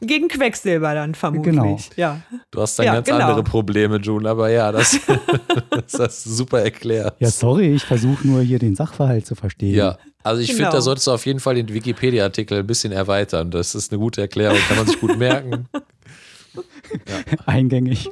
Gegen 0.00 0.28
Quecksilber 0.28 0.92
dann 0.92 1.14
vermutlich. 1.14 1.54
Genau. 1.54 1.78
Ja. 1.96 2.20
Du 2.50 2.61
hast 2.61 2.78
dann 2.78 2.87
Ja, 2.87 2.94
ganz 2.94 3.07
genau. 3.09 3.20
andere 3.20 3.42
Probleme, 3.42 3.96
June, 3.98 4.28
aber 4.28 4.50
ja, 4.50 4.70
das, 4.72 4.98
das 5.70 5.98
hast 5.98 6.26
du 6.26 6.30
super 6.30 6.61
erklärt. 6.61 7.16
Ja, 7.20 7.30
sorry, 7.30 7.74
ich 7.74 7.85
versuche 7.85 8.26
nur 8.26 8.42
hier 8.42 8.59
den 8.59 8.74
Sachverhalt 8.74 9.24
zu 9.24 9.35
verstehen. 9.35 9.74
Ja, 9.74 9.96
also 10.22 10.42
ich 10.42 10.48
finde, 10.48 10.64
Genau. 10.64 10.72
da 10.72 10.80
solltest 10.83 11.07
du 11.07 11.12
auf 11.12 11.24
jeden 11.24 11.40
Fall 11.40 11.54
den 11.54 11.72
Wikipedia-Artikel 11.72 12.59
ein 12.59 12.66
bisschen 12.66 12.92
erweitern. 12.92 13.50
Das 13.50 13.74
ist 13.74 13.92
eine 13.92 13.98
gute 14.00 14.20
Erklärung, 14.20 14.59
kann 14.68 14.76
man 14.76 14.87
sich 14.87 15.00
gut 15.00 15.16
merken. 15.16 15.68
Eingängig. 17.46 18.11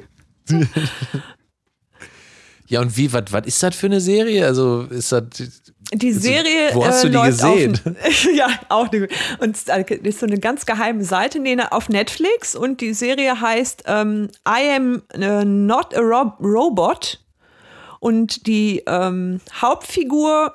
Ja, 2.67 2.81
und 2.81 2.95
wie, 2.97 3.11
was 3.11 3.25
was 3.29 3.45
ist 3.45 3.61
das 3.61 3.75
für 3.75 3.87
eine 3.87 4.01
Serie? 4.01 4.45
Also 4.45 4.83
ist 4.83 5.11
das. 5.11 5.23
Die 5.91 6.13
Serie. 6.13 6.69
wo 6.73 6.85
hast 6.85 7.03
äh, 7.03 7.09
du 7.09 7.19
die 7.19 7.25
gesehen? 7.25 7.79
Auf, 7.85 8.25
ja, 8.33 8.47
auch 8.69 8.91
eine. 8.91 9.07
Und 9.39 9.55
es 9.55 9.67
ist 9.67 10.19
so 10.19 10.25
eine 10.25 10.39
ganz 10.39 10.65
geheime 10.65 11.03
Seite 11.03 11.39
nee, 11.39 11.57
auf 11.69 11.89
Netflix 11.89 12.55
und 12.55 12.81
die 12.81 12.93
Serie 12.93 13.39
heißt 13.39 13.83
ähm, 13.85 14.29
I 14.47 14.75
am 14.75 15.03
äh, 15.13 15.45
not 15.45 15.95
a 15.95 15.99
Rob 15.99 16.39
Robot. 16.39 17.19
Und 17.99 18.47
die 18.47 18.83
ähm, 18.85 19.39
Hauptfigur, 19.61 20.53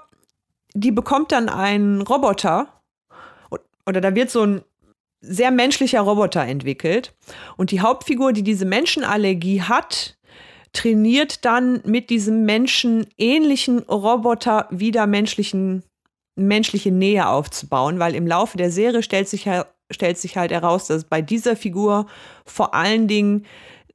die 0.74 0.90
bekommt 0.90 1.32
dann 1.32 1.48
einen 1.48 2.02
Roboter. 2.02 2.68
Oder 3.86 4.02
da 4.02 4.14
wird 4.14 4.30
so 4.30 4.42
ein 4.42 4.60
sehr 5.22 5.50
menschlicher 5.50 6.00
Roboter 6.00 6.42
entwickelt. 6.42 7.14
Und 7.56 7.70
die 7.70 7.80
Hauptfigur, 7.80 8.34
die 8.34 8.42
diese 8.42 8.66
Menschenallergie 8.66 9.62
hat, 9.62 10.17
trainiert 10.72 11.44
dann 11.44 11.80
mit 11.84 12.10
diesem 12.10 12.44
menschenähnlichen 12.44 13.80
Roboter 13.80 14.66
wieder 14.70 15.06
menschlichen, 15.06 15.82
menschliche 16.36 16.90
Nähe 16.92 17.28
aufzubauen, 17.28 17.98
weil 17.98 18.14
im 18.14 18.26
Laufe 18.26 18.56
der 18.56 18.70
Serie 18.70 19.02
stellt 19.02 19.28
sich, 19.28 19.48
stellt 19.90 20.18
sich 20.18 20.36
halt 20.36 20.52
heraus, 20.52 20.86
dass 20.86 21.04
bei 21.04 21.22
dieser 21.22 21.56
Figur 21.56 22.06
vor 22.44 22.74
allen 22.74 23.08
Dingen 23.08 23.46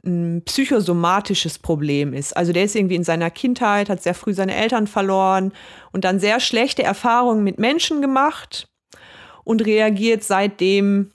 ein 0.05 0.41
psychosomatisches 0.43 1.59
Problem 1.59 2.13
ist. 2.13 2.35
Also 2.35 2.51
der 2.51 2.65
ist 2.65 2.75
irgendwie 2.75 2.95
in 2.95 3.05
seiner 3.05 3.31
Kindheit, 3.31 3.89
hat 3.89 4.03
sehr 4.03 4.13
früh 4.13 4.33
seine 4.33 4.55
Eltern 4.55 4.87
verloren 4.87 5.53
und 5.93 6.03
dann 6.03 6.19
sehr 6.19 6.39
schlechte 6.39 6.83
Erfahrungen 6.83 7.43
mit 7.43 7.57
Menschen 7.57 8.01
gemacht 8.01 8.67
und 9.45 9.65
reagiert 9.65 10.23
seitdem 10.23 11.11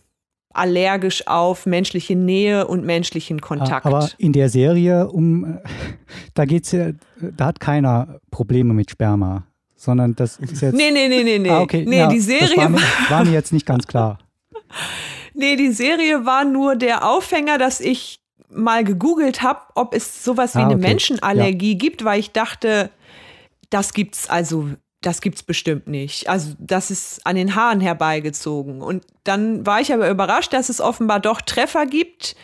allergisch 0.59 1.27
auf 1.27 1.67
menschliche 1.67 2.17
Nähe 2.17 2.67
und 2.67 2.85
menschlichen 2.85 3.41
Kontakt. 3.41 3.87
Aber 3.87 4.09
in 4.19 4.33
der 4.33 4.49
Serie, 4.49 5.09
um, 5.09 5.59
da 6.35 6.45
geht's 6.45 6.73
ja, 6.73 6.91
da 7.21 7.47
hat 7.47 7.61
keiner 7.61 8.21
Probleme 8.31 8.75
mit 8.75 8.91
Sperma, 8.91 9.45
sondern 9.77 10.15
das 10.15 10.39
ist 10.39 10.61
jetzt. 10.61 10.75
nee, 10.75 10.91
nee, 10.91 11.09
nee, 11.09 11.23
nee, 11.23 11.39
nee. 11.39 11.51
Ah, 11.51 11.61
okay. 11.61 11.85
nee, 11.87 11.99
ja, 11.99 12.09
die 12.09 12.21
Serie 12.21 12.57
war 12.57 12.69
mir, 12.69 12.81
war 13.09 13.25
mir 13.25 13.33
jetzt 13.33 13.53
nicht 13.53 13.67
ganz 13.67 13.87
klar. 13.87 14.19
Nee, 15.35 15.55
die 15.55 15.71
Serie 15.71 16.27
war 16.27 16.45
nur 16.45 16.75
der 16.75 17.09
Aufhänger, 17.09 17.59
dass 17.59 17.79
ich 17.79 18.19
mal 18.51 18.83
gegoogelt 18.83 19.41
habe, 19.43 19.61
ob 19.77 19.95
es 19.95 20.25
sowas 20.25 20.57
wie 20.57 20.59
Ah, 20.59 20.65
eine 20.65 20.75
okay. 20.75 20.89
Menschenallergie 20.89 21.79
gibt, 21.79 22.05
weil 22.05 22.19
ich 22.19 22.33
dachte, 22.33 22.91
das 23.71 23.93
gibt's 23.93 24.29
also, 24.29 24.71
das 25.01 25.21
gibt's 25.21 25.43
bestimmt 25.43 25.87
nicht. 25.87 26.29
Also, 26.29 26.55
das 26.59 26.91
ist 26.91 27.25
an 27.27 27.37
den 27.37 27.55
Haaren 27.55 27.81
herbeigezogen. 27.81 28.81
Und 28.83 29.05
dann 29.25 29.65
war 29.67 29.81
ich 29.81 29.93
aber 29.93 30.11
überrascht, 30.11 30.53
dass 30.53 30.69
es 30.69 30.81
offenbar 30.81 31.21
doch 31.21 31.41
Treffer 31.41 31.87
gibt 31.87 32.35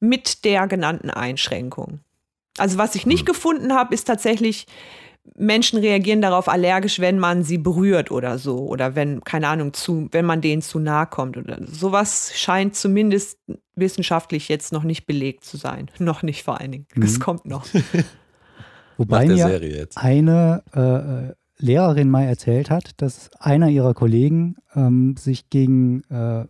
mit 0.00 0.44
der 0.44 0.66
genannten 0.68 1.10
Einschränkung. 1.10 2.00
Also, 2.58 2.78
was 2.78 2.94
ich 2.94 3.04
nicht 3.06 3.26
gefunden 3.26 3.74
habe, 3.74 3.94
ist 3.94 4.04
tatsächlich 4.04 4.66
Menschen 5.36 5.78
reagieren 5.78 6.20
darauf 6.20 6.48
allergisch, 6.48 7.00
wenn 7.00 7.18
man 7.18 7.42
sie 7.42 7.56
berührt 7.58 8.10
oder 8.10 8.38
so. 8.38 8.58
Oder 8.58 8.94
wenn, 8.94 9.22
keine 9.24 9.48
Ahnung, 9.48 9.72
zu, 9.72 10.08
wenn 10.12 10.26
man 10.26 10.40
denen 10.42 10.60
zu 10.62 10.78
nahe 10.78 11.06
kommt. 11.06 11.36
Oder 11.38 11.58
sowas 11.66 12.32
scheint 12.36 12.76
zumindest 12.76 13.38
wissenschaftlich 13.74 14.48
jetzt 14.48 14.70
noch 14.72 14.84
nicht 14.84 15.06
belegt 15.06 15.44
zu 15.44 15.56
sein. 15.56 15.90
Noch 15.98 16.22
nicht 16.22 16.44
vor 16.44 16.60
allen 16.60 16.72
Dingen. 16.72 16.86
Das 16.94 17.14
Mhm. 17.14 17.22
kommt 17.22 17.46
noch. 17.46 17.66
Wobei 18.98 19.26
mir 19.26 19.36
Serie 19.36 19.76
jetzt. 19.78 19.96
eine 19.98 20.62
äh, 20.74 20.80
äh, 21.30 21.34
Lehrerin 21.58 22.10
mal 22.10 22.24
erzählt 22.24 22.70
hat, 22.70 23.00
dass 23.00 23.30
einer 23.38 23.68
ihrer 23.68 23.94
Kollegen 23.94 24.56
ähm, 24.74 25.16
sich 25.16 25.48
gegen 25.50 26.02
äh, 26.10 26.44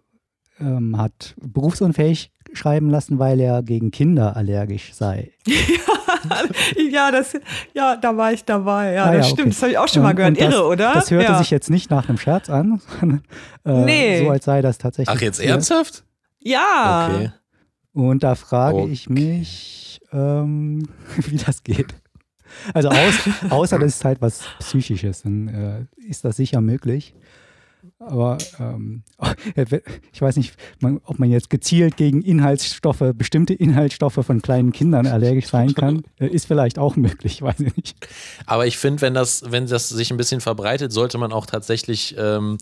ähm, 0.61 0.97
hat 0.99 1.35
berufsunfähig 1.40 2.31
schreiben 2.53 2.88
lassen, 2.88 3.19
weil 3.19 3.40
er 3.40 3.62
gegen 3.62 3.90
Kinder 3.90 4.37
allergisch 4.37 4.95
sei. 4.95 5.33
ja, 6.90 7.11
das, 7.11 7.35
ja, 7.75 7.97
da 7.97 8.17
war 8.17 8.33
ich 8.33 8.45
dabei. 8.45 8.93
Ja, 8.95 9.05
Ah, 9.07 9.12
das 9.12 9.27
ja, 9.29 9.33
stimmt. 9.33 9.40
okay. 9.40 9.49
Das 9.51 9.62
habe 9.62 9.73
ich 9.73 9.79
auch 9.79 9.88
schon 9.88 10.03
mal 10.03 10.11
Und- 10.11 10.17
gehört. 10.17 10.31
und 10.38 10.40
das, 10.40 10.55
Irre, 10.55 10.67
oder? 10.67 10.93
Das 10.95 11.11
hörte 11.11 11.33
ja. 11.33 11.38
sich 11.38 11.51
jetzt 11.51 11.71
nicht 11.71 11.90
nach 11.90 12.09
einem 12.09 12.19
Scherz 12.19 12.49
an, 12.49 12.81
sondern 13.01 13.23
äh, 13.64 13.85
Nee. 13.85 14.25
so 14.25 14.31
als 14.31 14.45
sei 14.45 14.62
das 14.62 14.79
tatsächlich. 14.79 15.14
Ach, 15.17 15.21
jetzt 15.21 15.37
passiert. 15.38 15.51
ernsthaft? 15.53 16.05
Ja. 16.40 17.11
Okay. 17.12 17.31
Und 17.93 18.23
da 18.23 18.35
frage 18.35 18.79
Okay. 18.79 18.93
ich 18.93 19.09
mich, 19.09 20.01
ähm, 20.12 20.88
wie 21.27 21.37
das 21.37 21.62
geht. 21.62 21.95
Also 22.73 22.88
aus, 22.88 23.14
außer 23.51 23.79
das 23.79 23.97
ist 23.97 24.05
halt 24.05 24.21
was 24.21 24.45
Psychisches, 24.59 25.23
dann 25.23 25.49
äh, 25.49 26.09
ist 26.09 26.25
das 26.25 26.37
sicher 26.37 26.61
möglich. 26.61 27.14
Aber 27.99 28.38
ähm, 28.59 29.03
ich 30.12 30.21
weiß 30.21 30.37
nicht, 30.37 30.55
man, 30.81 31.01
ob 31.05 31.19
man 31.19 31.31
jetzt 31.31 31.51
gezielt 31.51 31.97
gegen 31.97 32.23
Inhaltsstoffe, 32.23 33.12
bestimmte 33.14 33.55
Inhaltsstoffe 33.55 34.21
von 34.25 34.43
kleinen 34.43 34.73
Kindern 34.73 35.07
allergisch 35.07 35.49
sein 35.49 35.75
kann, 35.75 36.03
äh, 36.19 36.27
ist 36.27 36.47
vielleicht 36.47 36.79
auch 36.79 36.97
möglich, 36.97 37.43
weiß 37.43 37.61
ich 37.61 37.77
nicht. 37.77 37.97
Aber 38.47 38.67
ich 38.67 38.79
finde, 38.79 39.03
wenn 39.03 39.14
das, 39.14 39.45
wenn 39.49 39.67
das 39.67 39.88
sich 39.88 40.11
ein 40.11 40.17
bisschen 40.17 40.40
verbreitet, 40.40 40.93
sollte 40.93 41.19
man 41.19 41.33
auch 41.33 41.47
tatsächlich 41.47 42.14
ähm, 42.19 42.59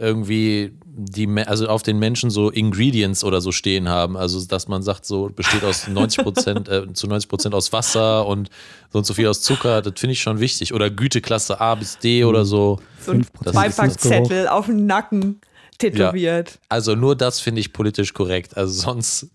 irgendwie 0.00 0.72
die, 0.86 1.28
also 1.46 1.68
auf 1.68 1.82
den 1.82 1.98
Menschen 1.98 2.30
so 2.30 2.50
Ingredients 2.50 3.22
oder 3.22 3.40
so 3.40 3.52
stehen 3.52 3.88
haben. 3.88 4.16
Also, 4.16 4.44
dass 4.46 4.66
man 4.66 4.82
sagt, 4.82 5.04
so 5.04 5.28
besteht 5.28 5.62
aus 5.62 5.86
90 5.88 6.24
Prozent, 6.24 6.68
äh, 6.68 6.92
zu 6.92 7.06
90 7.06 7.28
Prozent 7.28 7.54
aus 7.54 7.72
Wasser 7.72 8.26
und 8.26 8.50
so 8.90 8.98
und 8.98 9.04
so 9.04 9.14
viel 9.14 9.26
aus 9.28 9.42
Zucker. 9.42 9.82
Das 9.82 9.94
finde 9.98 10.12
ich 10.12 10.22
schon 10.22 10.40
wichtig. 10.40 10.72
Oder 10.74 10.90
Güteklasse 10.90 11.60
A 11.60 11.74
bis 11.74 11.98
D 11.98 12.24
oder 12.24 12.44
so. 12.44 12.80
So 13.04 13.12
ein 13.12 13.24
5% 13.24 13.52
Beipackzettel 13.52 14.48
auf 14.48 14.66
dem 14.66 14.86
Nacken 14.86 15.40
tätowiert. 15.78 16.58
Also, 16.68 16.94
nur 16.94 17.14
das 17.14 17.40
finde 17.40 17.60
ich 17.60 17.72
politisch 17.72 18.14
korrekt. 18.14 18.56
Also, 18.56 18.72
sonst 18.72 19.28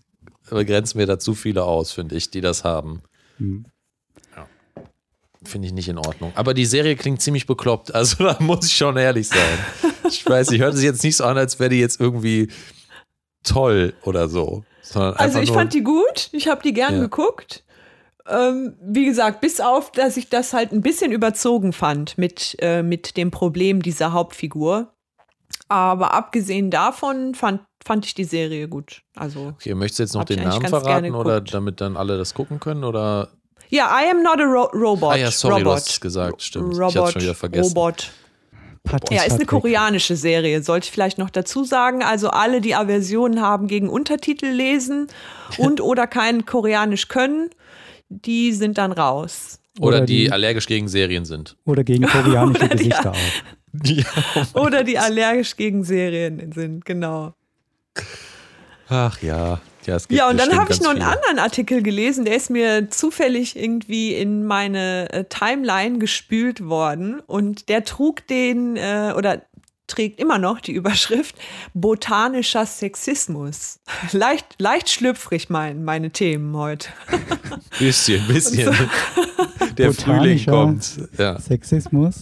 begrenzen 0.50 0.98
wir 0.98 1.06
da 1.06 1.18
zu 1.18 1.34
viele 1.34 1.64
aus, 1.64 1.92
finde 1.92 2.16
ich, 2.16 2.30
die 2.30 2.40
das 2.40 2.64
haben. 2.64 3.02
Hm. 3.38 3.66
Finde 5.46 5.66
ich 5.68 5.72
nicht 5.74 5.88
in 5.88 5.98
Ordnung. 5.98 6.32
Aber 6.34 6.54
die 6.54 6.66
Serie 6.66 6.96
klingt 6.96 7.22
ziemlich 7.22 7.46
bekloppt. 7.46 7.94
Also 7.94 8.24
da 8.24 8.36
muss 8.40 8.66
ich 8.66 8.76
schon 8.76 8.96
ehrlich 8.96 9.28
sein. 9.28 9.58
Ich 10.08 10.24
weiß 10.28 10.50
nicht, 10.50 10.60
hört 10.60 10.74
sich 10.74 10.84
jetzt 10.84 11.02
nicht 11.02 11.16
so 11.16 11.24
an, 11.24 11.38
als 11.38 11.58
wäre 11.58 11.70
die 11.70 11.80
jetzt 11.80 12.00
irgendwie 12.00 12.48
toll 13.44 13.94
oder 14.04 14.28
so. 14.28 14.64
Also 14.94 15.40
ich 15.40 15.50
fand 15.50 15.74
die 15.74 15.82
gut, 15.82 16.28
ich 16.32 16.48
habe 16.48 16.62
die 16.62 16.72
gern 16.72 16.94
Ja. 16.94 17.00
geguckt. 17.00 17.64
Ähm, 18.28 18.74
wie 18.80 19.04
gesagt, 19.04 19.40
bis 19.40 19.60
auf, 19.60 19.92
dass 19.92 20.16
ich 20.16 20.28
das 20.28 20.52
halt 20.52 20.72
ein 20.72 20.82
bisschen 20.82 21.12
überzogen 21.12 21.72
fand 21.72 22.18
mit, 22.18 22.56
äh, 22.60 22.82
mit 22.82 23.16
dem 23.16 23.30
Problem 23.30 23.82
dieser 23.82 24.12
Hauptfigur. 24.12 24.92
Aber 25.68 26.12
abgesehen 26.12 26.70
davon 26.70 27.34
fand, 27.34 27.60
fand 27.84 28.04
ich 28.04 28.14
die 28.14 28.24
Serie 28.24 28.68
gut. 28.68 29.02
Also 29.14 29.48
Okay, 29.56 29.74
möchtest 29.74 29.98
du 29.98 30.02
jetzt 30.04 30.14
noch 30.14 30.22
ich 30.28 30.36
den 30.36 30.44
Namen 30.48 30.66
verraten 30.66 31.14
oder 31.14 31.40
damit 31.40 31.80
dann 31.80 31.96
alle 31.96 32.18
das 32.18 32.34
gucken 32.34 32.58
können? 32.58 32.82
Oder? 32.84 33.28
Ja, 33.68 33.88
I 33.90 34.10
am 34.10 34.22
not 34.22 34.40
a 34.40 34.44
ro 34.44 34.64
robot. 34.74 35.12
Ah 35.12 35.16
ja, 35.16 35.30
sorry, 35.30 35.54
du 35.62 35.68
Robot. 35.68 35.76
hast 35.76 35.90
es 35.90 36.00
gesagt, 36.00 36.42
stimmt. 36.42 36.72
ich 36.74 36.78
Robot, 36.80 36.96
hab's 36.96 37.12
schon 37.12 37.22
wieder 37.22 37.34
vergessen. 37.34 37.68
Robot. 37.76 38.10
Patrick, 38.84 39.18
Ja, 39.18 39.24
ist 39.24 39.32
eine 39.34 39.46
koreanische 39.46 40.14
Serie, 40.14 40.62
sollte 40.62 40.84
ich 40.86 40.92
vielleicht 40.92 41.18
noch 41.18 41.28
dazu 41.30 41.64
sagen. 41.64 42.04
Also 42.04 42.30
alle, 42.30 42.60
die 42.60 42.76
Aversionen 42.76 43.42
haben 43.42 43.66
gegen 43.66 43.88
Untertitel 43.88 44.46
lesen 44.46 45.08
und 45.58 45.80
oder 45.80 46.06
kein 46.06 46.46
Koreanisch 46.46 47.08
können, 47.08 47.50
die 48.08 48.52
sind 48.52 48.78
dann 48.78 48.92
raus. 48.92 49.58
Oder, 49.80 49.98
Oder 49.98 50.06
die, 50.06 50.24
die- 50.24 50.32
allergisch 50.32 50.66
gegen 50.68 50.86
Serien 50.88 51.24
sind. 51.24 51.56
Oder 51.64 51.82
gegen 51.84 52.06
koreanische 52.06 52.60
Oder 52.64 52.74
die- 52.76 52.88
Gesichter 52.88 53.10
auch. 53.12 53.16
Ja. 53.84 54.04
Oder 54.54 54.84
die 54.84 54.98
allergisch 54.98 55.54
gegen 55.56 55.84
Serien 55.84 56.50
sind, 56.52 56.86
genau. 56.86 57.34
Ach 58.88 59.20
ja. 59.20 59.60
Ja, 59.86 59.96
es 59.96 60.08
gibt 60.08 60.18
Ja, 60.18 60.28
und 60.28 60.38
dann 60.38 60.56
habe 60.56 60.72
ich 60.72 60.80
noch 60.80 60.90
einen 60.90 61.00
viele. 61.00 61.12
anderen 61.12 61.38
Artikel 61.38 61.82
gelesen, 61.82 62.24
der 62.24 62.36
ist 62.36 62.50
mir 62.50 62.90
zufällig 62.90 63.56
irgendwie 63.56 64.14
in 64.14 64.44
meine 64.44 65.12
äh, 65.12 65.24
Timeline 65.24 65.98
gespült 65.98 66.64
worden 66.66 67.20
und 67.20 67.68
der 67.68 67.84
trug 67.84 68.26
den 68.26 68.76
äh, 68.76 69.12
oder 69.16 69.42
trägt 69.86 70.18
immer 70.18 70.38
noch 70.38 70.60
die 70.60 70.72
Überschrift 70.72 71.36
botanischer 71.72 72.66
Sexismus. 72.66 73.78
Leicht, 74.12 74.46
leicht 74.58 74.90
schlüpfrig 74.90 75.48
mein, 75.48 75.84
meine 75.84 76.10
Themen 76.10 76.56
heute. 76.56 76.88
Bisschen, 77.78 78.26
bisschen. 78.26 78.74
Der 79.76 79.92
Frühling 79.92 80.44
Botanischer 80.44 80.50
kommt. 80.50 81.00
Ja. 81.18 81.38
Sexismus. 81.38 82.16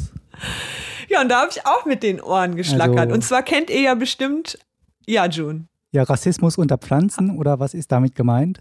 Ja, 1.08 1.20
und 1.20 1.28
da 1.28 1.42
habe 1.42 1.50
ich 1.52 1.64
auch 1.64 1.84
mit 1.86 2.02
den 2.02 2.20
Ohren 2.20 2.56
geschlackert. 2.56 2.98
Also- 2.98 3.14
und 3.14 3.22
zwar 3.22 3.42
kennt 3.44 3.70
ihr 3.70 3.80
ja 3.80 3.94
bestimmt, 3.94 4.58
ja, 5.06 5.26
June. 5.26 5.66
Ja, 5.94 6.02
Rassismus 6.02 6.58
unter 6.58 6.76
Pflanzen 6.76 7.38
oder 7.38 7.60
was 7.60 7.72
ist 7.72 7.92
damit 7.92 8.16
gemeint? 8.16 8.60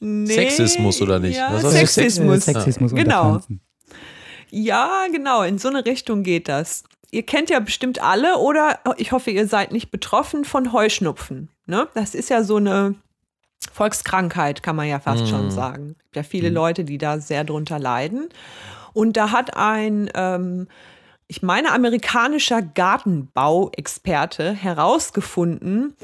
Nee, 0.00 0.32
Sexismus 0.32 1.02
oder 1.02 1.18
nicht? 1.18 1.36
Ja? 1.36 1.58
Sexismus. 1.60 2.48
Äh, 2.48 2.52
Sexismus 2.54 2.92
unter 2.92 3.04
Genau. 3.04 3.22
Pflanzen. 3.30 3.60
Ja, 4.50 5.06
genau, 5.12 5.42
in 5.42 5.58
so 5.58 5.68
eine 5.68 5.84
Richtung 5.84 6.22
geht 6.22 6.48
das. 6.48 6.84
Ihr 7.10 7.24
kennt 7.24 7.50
ja 7.50 7.60
bestimmt 7.60 8.02
alle 8.02 8.38
oder 8.38 8.78
ich 8.96 9.12
hoffe, 9.12 9.30
ihr 9.30 9.46
seid 9.46 9.70
nicht 9.72 9.90
betroffen 9.90 10.44
von 10.44 10.72
Heuschnupfen. 10.72 11.50
Ne? 11.66 11.88
Das 11.94 12.14
ist 12.14 12.30
ja 12.30 12.42
so 12.42 12.56
eine 12.56 12.94
Volkskrankheit, 13.70 14.62
kann 14.62 14.74
man 14.76 14.88
ja 14.88 14.98
fast 14.98 15.24
Mm. 15.24 15.26
schon 15.26 15.50
sagen. 15.50 15.94
Es 15.98 16.04
gibt 16.04 16.16
ja 16.16 16.22
viele 16.22 16.48
Leute, 16.48 16.84
die 16.84 16.96
da 16.98 17.18
sehr 17.20 17.44
drunter 17.44 17.78
leiden. 17.78 18.28
Und 18.94 19.18
da 19.18 19.30
hat 19.30 19.56
ein, 19.58 20.10
ähm, 20.14 20.68
ich 21.28 21.42
meine, 21.42 21.70
amerikanischer 21.72 22.62
Gartenbauexperte 22.62 24.52
herausgefunden, 24.52 25.94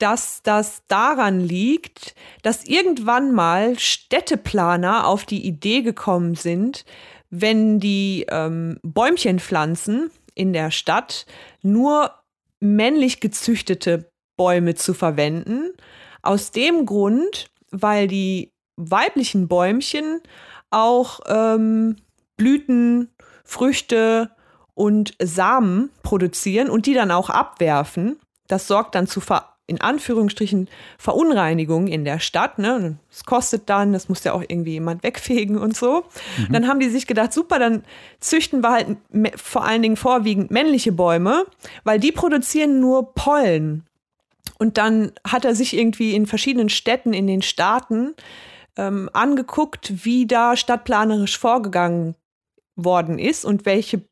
dass 0.00 0.42
das 0.42 0.82
daran 0.88 1.40
liegt, 1.40 2.14
dass 2.42 2.64
irgendwann 2.64 3.32
mal 3.32 3.78
Städteplaner 3.78 5.06
auf 5.06 5.24
die 5.24 5.46
Idee 5.46 5.82
gekommen 5.82 6.34
sind, 6.34 6.84
wenn 7.28 7.78
die 7.78 8.26
ähm, 8.28 8.78
Bäumchen 8.82 9.40
in 10.34 10.52
der 10.52 10.70
Stadt, 10.70 11.26
nur 11.62 12.12
männlich 12.60 13.20
gezüchtete 13.20 14.10
Bäume 14.36 14.74
zu 14.74 14.94
verwenden. 14.94 15.72
Aus 16.22 16.50
dem 16.50 16.86
Grund, 16.86 17.50
weil 17.70 18.08
die 18.08 18.52
weiblichen 18.76 19.48
Bäumchen 19.48 20.20
auch 20.70 21.20
ähm, 21.26 21.96
Blüten, 22.36 23.10
Früchte 23.44 24.30
und 24.74 25.14
Samen 25.22 25.90
produzieren 26.02 26.70
und 26.70 26.86
die 26.86 26.94
dann 26.94 27.10
auch 27.10 27.28
abwerfen. 27.28 28.18
Das 28.48 28.66
sorgt 28.66 28.94
dann 28.94 29.06
zu 29.06 29.20
in 29.70 29.80
Anführungsstrichen 29.80 30.68
Verunreinigung 30.98 31.86
in 31.86 32.04
der 32.04 32.18
Stadt. 32.18 32.58
Ne? 32.58 32.98
Das 33.08 33.24
kostet 33.24 33.70
dann, 33.70 33.92
das 33.92 34.08
muss 34.08 34.24
ja 34.24 34.32
auch 34.32 34.42
irgendwie 34.42 34.72
jemand 34.72 35.04
wegfegen 35.04 35.56
und 35.56 35.76
so. 35.76 36.04
Dann 36.50 36.66
haben 36.66 36.80
die 36.80 36.88
sich 36.88 37.06
gedacht, 37.06 37.32
super, 37.32 37.60
dann 37.60 37.84
züchten 38.18 38.62
wir 38.62 38.72
halt 38.72 38.96
vor 39.36 39.64
allen 39.64 39.82
Dingen 39.82 39.96
vorwiegend 39.96 40.50
männliche 40.50 40.90
Bäume, 40.90 41.46
weil 41.84 42.00
die 42.00 42.10
produzieren 42.10 42.80
nur 42.80 43.14
Pollen. 43.14 43.86
Und 44.58 44.76
dann 44.76 45.12
hat 45.26 45.44
er 45.44 45.54
sich 45.54 45.76
irgendwie 45.76 46.14
in 46.14 46.26
verschiedenen 46.26 46.68
Städten 46.68 47.12
in 47.12 47.28
den 47.28 47.42
Staaten 47.42 48.14
ähm, 48.76 49.08
angeguckt, 49.12 50.04
wie 50.04 50.26
da 50.26 50.56
stadtplanerisch 50.56 51.38
vorgegangen 51.38 52.16
worden 52.74 53.20
ist 53.20 53.44
und 53.44 53.66
welche 53.66 54.02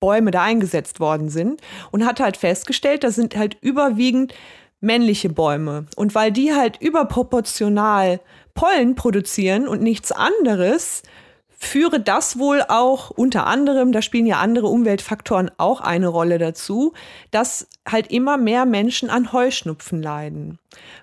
Bäume 0.00 0.30
da 0.30 0.42
eingesetzt 0.42 1.00
worden 1.00 1.28
sind 1.28 1.60
und 1.90 2.04
hat 2.04 2.20
halt 2.20 2.36
festgestellt, 2.36 3.02
das 3.02 3.14
sind 3.14 3.36
halt 3.36 3.56
überwiegend 3.60 4.34
männliche 4.80 5.28
Bäume. 5.28 5.86
Und 5.96 6.14
weil 6.14 6.32
die 6.32 6.52
halt 6.52 6.80
überproportional 6.80 8.20
Pollen 8.54 8.94
produzieren 8.94 9.68
und 9.68 9.82
nichts 9.82 10.12
anderes, 10.12 11.02
führe 11.58 12.00
das 12.00 12.38
wohl 12.38 12.62
auch 12.68 13.10
unter 13.10 13.46
anderem, 13.46 13.90
da 13.92 14.02
spielen 14.02 14.26
ja 14.26 14.38
andere 14.38 14.66
Umweltfaktoren 14.66 15.50
auch 15.56 15.80
eine 15.80 16.08
Rolle 16.08 16.38
dazu, 16.38 16.92
dass 17.30 17.66
halt 17.88 18.10
immer 18.10 18.36
mehr 18.36 18.66
Menschen 18.66 19.08
an 19.08 19.32
Heuschnupfen 19.32 20.02
leiden. 20.02 20.58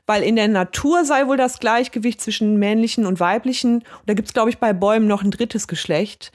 Weil 0.06 0.22
in 0.22 0.36
der 0.36 0.48
Natur 0.48 1.06
sei 1.06 1.28
wohl 1.28 1.38
das 1.38 1.60
Gleichgewicht 1.60 2.22
zwischen 2.22 2.58
männlichen 2.58 3.06
und 3.06 3.20
weiblichen, 3.20 3.78
und 3.78 3.86
da 4.06 4.14
gibt 4.14 4.28
es, 4.28 4.34
glaube 4.34 4.52
ich, 4.52 4.60
bei 4.60 4.74
Bäumen 4.74 5.08
noch 5.08 5.24
ein 5.24 5.32
drittes 5.32 5.68
Geschlecht, 5.68 6.32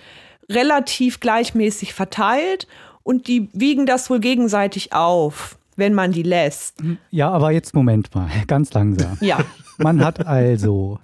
relativ 0.50 1.20
gleichmäßig 1.20 1.94
verteilt 1.94 2.66
und 3.04 3.28
die 3.28 3.48
wiegen 3.52 3.86
das 3.86 4.10
wohl 4.10 4.18
gegenseitig 4.18 4.92
auf, 4.92 5.57
wenn 5.78 5.94
man 5.94 6.12
die 6.12 6.22
lässt. 6.22 6.82
Ja, 7.10 7.30
aber 7.30 7.52
jetzt 7.52 7.74
Moment 7.74 8.14
mal, 8.14 8.28
ganz 8.46 8.72
langsam. 8.74 9.16
Ja. 9.20 9.38
Man 9.78 10.04
hat 10.04 10.26
also, 10.26 10.98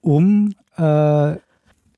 um 0.00 0.54
äh, 0.76 1.36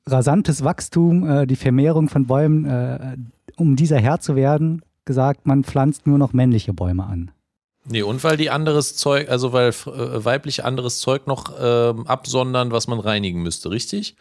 rasantes 0.06 0.64
Wachstum, 0.64 1.28
äh, 1.28 1.46
die 1.46 1.56
Vermehrung 1.56 2.08
von 2.08 2.26
Bäumen, 2.26 2.64
äh, 2.64 3.16
um 3.56 3.76
dieser 3.76 3.98
Herr 3.98 4.20
zu 4.20 4.36
werden, 4.36 4.82
gesagt, 5.04 5.46
man 5.46 5.64
pflanzt 5.64 6.06
nur 6.06 6.18
noch 6.18 6.32
männliche 6.32 6.72
Bäume 6.72 7.04
an. 7.04 7.32
Nee, 7.84 8.02
und 8.02 8.22
weil 8.22 8.36
die 8.36 8.50
anderes 8.50 8.96
Zeug, 8.96 9.28
also 9.28 9.52
weil 9.52 9.70
äh, 9.70 10.24
weibliche 10.24 10.64
anderes 10.64 11.00
Zeug 11.00 11.26
noch 11.26 11.52
ähm, 11.60 12.06
absondern, 12.06 12.70
was 12.70 12.86
man 12.86 13.00
reinigen 13.00 13.42
müsste, 13.42 13.70
richtig? 13.70 14.16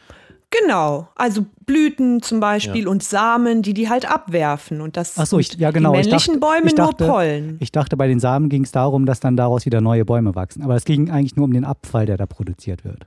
Genau, 0.51 1.07
also 1.15 1.45
Blüten 1.65 2.23
zum 2.23 2.39
Beispiel 2.39 2.85
ja. 2.85 2.89
und 2.89 3.03
Samen, 3.03 3.62
die 3.62 3.75
die 3.75 3.88
halt 3.88 4.09
abwerfen 4.09 4.81
und 4.81 4.97
das 4.97 5.17
Ach 5.17 5.27
so, 5.27 5.38
ich, 5.38 5.53
ja 5.53 5.69
genau. 5.69 5.91
die 5.91 5.99
männlichen 5.99 6.39
dachte, 6.39 6.62
Bäume 6.62 6.73
dachte, 6.73 7.03
nur 7.03 7.13
Pollen. 7.13 7.57
Ich 7.59 7.71
dachte, 7.71 7.95
bei 7.95 8.07
den 8.07 8.19
Samen 8.19 8.49
ging 8.49 8.63
es 8.63 8.71
darum, 8.71 9.05
dass 9.05 9.19
dann 9.19 9.38
daraus 9.38 9.67
wieder 9.67 9.79
neue 9.79 10.05
Bäume 10.05 10.33
wachsen. 10.33 10.63
Aber 10.63 10.75
es 10.75 10.85
ging 10.85 11.12
eigentlich 11.12 11.35
nur 11.35 11.45
um 11.45 11.53
den 11.53 11.65
Abfall, 11.65 12.07
der 12.07 12.17
da 12.17 12.25
produziert 12.25 12.83
wird. 12.83 13.05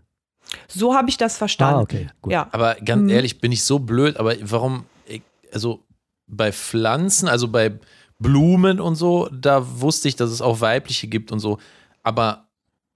So 0.69 0.95
habe 0.95 1.09
ich 1.09 1.17
das 1.17 1.37
verstanden. 1.37 1.79
Ah, 1.79 1.83
okay, 1.83 2.09
gut. 2.21 2.33
Ja. 2.33 2.49
Aber 2.53 2.77
ganz 2.77 3.03
mhm. 3.03 3.09
ehrlich, 3.09 3.41
bin 3.41 3.51
ich 3.51 3.65
so 3.65 3.81
blöd, 3.81 4.19
aber 4.19 4.35
warum, 4.43 4.85
also 5.53 5.81
bei 6.29 6.53
Pflanzen, 6.53 7.29
also 7.29 7.49
bei 7.49 7.73
Blumen 8.21 8.79
und 8.79 8.95
so, 8.95 9.29
da 9.33 9.81
wusste 9.81 10.07
ich, 10.07 10.15
dass 10.15 10.31
es 10.31 10.41
auch 10.41 10.61
weibliche 10.61 11.09
gibt 11.09 11.33
und 11.33 11.41
so. 11.41 11.59
Aber 12.05 12.42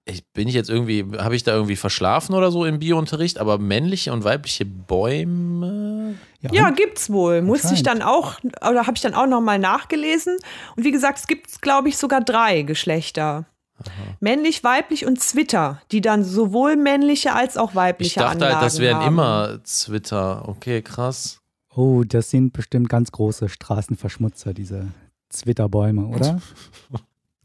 ich, 0.09 0.25
bin 0.33 0.47
ich 0.47 0.55
jetzt 0.55 0.71
irgendwie, 0.71 1.05
habe 1.19 1.35
ich 1.35 1.43
da 1.43 1.53
irgendwie 1.53 1.75
verschlafen 1.75 2.35
oder 2.35 2.53
so 2.53 2.65
im 2.65 2.79
Biounterricht? 2.79 3.39
Aber 3.39 3.59
männliche 3.59 4.13
und 4.13 4.23
weibliche 4.23 4.65
Bäume? 4.65 6.15
Ja, 6.41 6.51
ja 6.53 6.71
gibt's 6.71 7.11
wohl. 7.11 7.43
Musste 7.43 7.75
ich 7.75 7.83
dann 7.83 8.03
auch, 8.03 8.39
oder 8.45 8.87
habe 8.87 8.93
ich 8.95 9.03
dann 9.03 9.15
auch 9.15 9.27
nochmal 9.27 9.59
nachgelesen. 9.59 10.37
Und 10.77 10.85
wie 10.85 10.93
gesagt, 10.93 11.19
es 11.19 11.27
gibt, 11.27 11.61
glaube 11.61 11.89
ich, 11.89 11.99
sogar 11.99 12.21
drei 12.21 12.63
Geschlechter. 12.63 13.47
Aha. 13.79 14.17
Männlich, 14.21 14.63
weiblich 14.63 15.07
und 15.07 15.21
Zwitter, 15.21 15.83
die 15.91 16.01
dann 16.01 16.25
sowohl 16.25 16.77
männliche 16.77 17.35
als 17.35 17.57
auch 17.57 17.75
weibliche 17.75 18.11
Ich 18.11 18.15
dachte 18.15 18.31
Anlagen 18.31 18.55
halt, 18.55 18.65
das 18.65 18.79
wären 18.79 18.99
haben. 18.99 19.09
immer 19.09 19.59
Zwitter. 19.65 20.49
Okay, 20.49 20.83
krass. 20.83 21.41
Oh, 21.75 22.05
das 22.05 22.31
sind 22.31 22.53
bestimmt 22.53 22.89
ganz 22.89 23.11
große 23.11 23.49
Straßenverschmutzer, 23.49 24.55
diese 24.55 24.87
Zwitterbäume, 25.31 26.07
oder? 26.07 26.41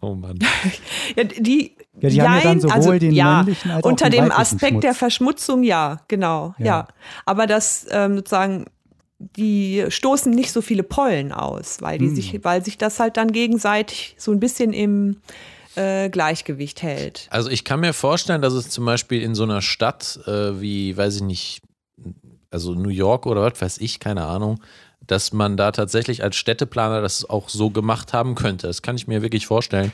Oh 0.01 0.15
Mann. 0.15 0.39
ja, 1.15 1.23
die, 1.23 1.75
ja, 1.99 2.09
die 2.09 2.21
haben 2.21 2.35
ja 2.35 2.41
dann 2.41 2.59
sowohl 2.59 2.75
also, 2.75 2.91
den 2.93 3.11
ja, 3.13 3.37
männlichen 3.37 3.71
als 3.71 3.85
unter 3.85 4.05
auch 4.05 4.09
den 4.09 4.23
dem 4.23 4.31
Aspekt 4.31 4.71
Schmutz. 4.71 4.81
der 4.81 4.93
Verschmutzung, 4.95 5.63
ja, 5.63 6.01
genau, 6.07 6.55
ja. 6.57 6.65
Ja. 6.65 6.87
Aber 7.25 7.45
das 7.47 7.85
ähm, 7.91 8.17
sozusagen, 8.17 8.65
die 9.19 9.85
stoßen 9.87 10.31
nicht 10.31 10.51
so 10.51 10.61
viele 10.61 10.81
Pollen 10.83 11.31
aus, 11.31 11.81
weil 11.81 11.99
die 11.99 12.07
Hm. 12.07 12.15
sich, 12.15 12.43
weil 12.43 12.65
sich 12.65 12.79
das 12.79 12.99
halt 12.99 13.17
dann 13.17 13.31
gegenseitig 13.31 14.15
so 14.17 14.31
ein 14.31 14.39
bisschen 14.39 14.73
im 14.73 15.17
äh, 15.75 16.09
Gleichgewicht 16.09 16.81
hält. 16.81 17.27
Also 17.29 17.49
ich 17.49 17.63
kann 17.63 17.79
mir 17.79 17.93
vorstellen, 17.93 18.41
dass 18.41 18.53
es 18.53 18.69
zum 18.69 18.85
Beispiel 18.85 19.21
in 19.21 19.35
so 19.35 19.43
einer 19.43 19.61
Stadt 19.61 20.19
äh, 20.25 20.59
wie, 20.59 20.97
weiß 20.97 21.17
ich 21.17 21.21
nicht, 21.21 21.61
also 22.49 22.73
New 22.73 22.89
York 22.89 23.27
oder 23.27 23.43
was 23.43 23.61
weiß 23.61 23.77
ich, 23.77 23.99
keine 23.99 24.25
Ahnung, 24.25 24.59
dass 25.05 25.33
man 25.33 25.57
da 25.57 25.71
tatsächlich 25.71 26.23
als 26.23 26.35
Städteplaner 26.35 27.01
das 27.01 27.29
auch 27.29 27.49
so 27.49 27.69
gemacht 27.69 28.13
haben 28.13 28.35
könnte. 28.35 28.67
Das 28.67 28.81
kann 28.81 28.95
ich 28.95 29.07
mir 29.07 29.21
wirklich 29.21 29.47
vorstellen. 29.47 29.91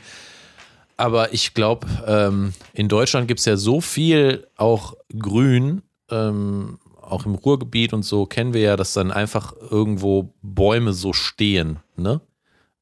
Aber 0.96 1.32
ich 1.32 1.54
glaube, 1.54 1.86
ähm, 2.06 2.54
in 2.72 2.88
Deutschland 2.88 3.28
gibt 3.28 3.40
es 3.40 3.46
ja 3.46 3.56
so 3.56 3.80
viel 3.80 4.46
auch 4.56 4.94
Grün, 5.16 5.82
ähm, 6.10 6.78
auch 7.00 7.24
im 7.24 7.36
Ruhrgebiet 7.36 7.92
und 7.92 8.04
so 8.04 8.26
kennen 8.26 8.52
wir 8.52 8.60
ja, 8.60 8.76
dass 8.76 8.92
dann 8.92 9.12
einfach 9.12 9.54
irgendwo 9.70 10.34
Bäume 10.42 10.92
so 10.92 11.12
stehen, 11.12 11.78
ne? 11.96 12.20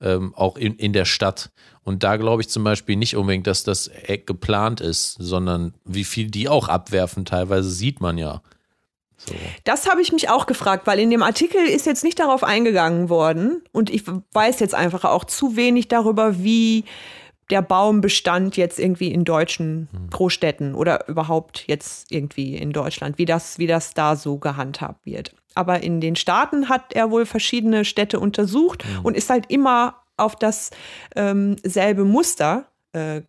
Ähm, 0.01 0.35
auch 0.35 0.59
in, 0.59 0.75
in 0.77 0.93
der 0.93 1.07
Stadt. 1.07 1.51
Und 1.83 2.03
da 2.03 2.17
glaube 2.17 2.43
ich 2.43 2.51
zum 2.51 2.65
Beispiel 2.65 2.97
nicht 2.97 3.17
unbedingt, 3.17 3.47
dass 3.47 3.65
das 3.65 3.89
äh, 3.89 4.19
geplant 4.19 4.83
ist, 4.83 5.17
sondern 5.19 5.73
wie 5.85 6.05
viel 6.05 6.31
die 6.31 6.49
auch 6.49 6.69
abwerfen, 6.69 7.25
teilweise 7.25 7.71
sieht 7.71 8.01
man 8.01 8.19
ja. 8.19 8.43
So. 9.29 9.35
Das 9.65 9.89
habe 9.89 10.01
ich 10.01 10.13
mich 10.13 10.29
auch 10.29 10.47
gefragt, 10.47 10.87
weil 10.87 10.99
in 10.99 11.11
dem 11.11 11.23
Artikel 11.23 11.67
ist 11.67 11.87
jetzt 11.87 12.05
nicht 12.05 12.19
darauf 12.19 12.45
eingegangen 12.45 13.09
worden 13.09 13.63
und 13.73 13.91
ich 13.91 14.05
weiß 14.33 14.61
jetzt 14.61 14.75
einfach 14.75 15.05
auch 15.05 15.25
zu 15.25 15.57
wenig 15.57 15.89
darüber, 15.89 16.39
wie 16.39 16.85
der 17.51 17.63
Baumbestand 17.63 18.57
jetzt 18.57 18.79
irgendwie 18.79 19.13
in 19.13 19.25
deutschen 19.25 19.89
Großstädten 20.11 20.75
oder 20.75 21.09
überhaupt 21.09 21.65
jetzt 21.69 22.11
irgendwie 22.11 22.57
in 22.57 22.73
Deutschland, 22.73 23.19
wie 23.19 23.25
das, 23.25 23.59
wie 23.59 23.67
das 23.67 23.95
da 23.95 24.17
so 24.17 24.39
gehandhabt 24.39 25.07
wird. 25.07 25.33
Aber 25.55 25.83
in 25.83 26.01
den 26.01 26.17
Staaten 26.17 26.69
hat 26.69 26.93
er 26.93 27.11
wohl 27.11 27.25
verschiedene 27.25 27.85
Städte 27.85 28.21
untersucht 28.21 28.85
und 29.03 29.17
ist 29.17 29.31
halt 29.31 29.47
immer 29.49 30.03
auf 30.17 30.37
das 30.37 30.71
ähm, 31.15 31.57
Muster 31.97 32.67
äh, 32.93 33.23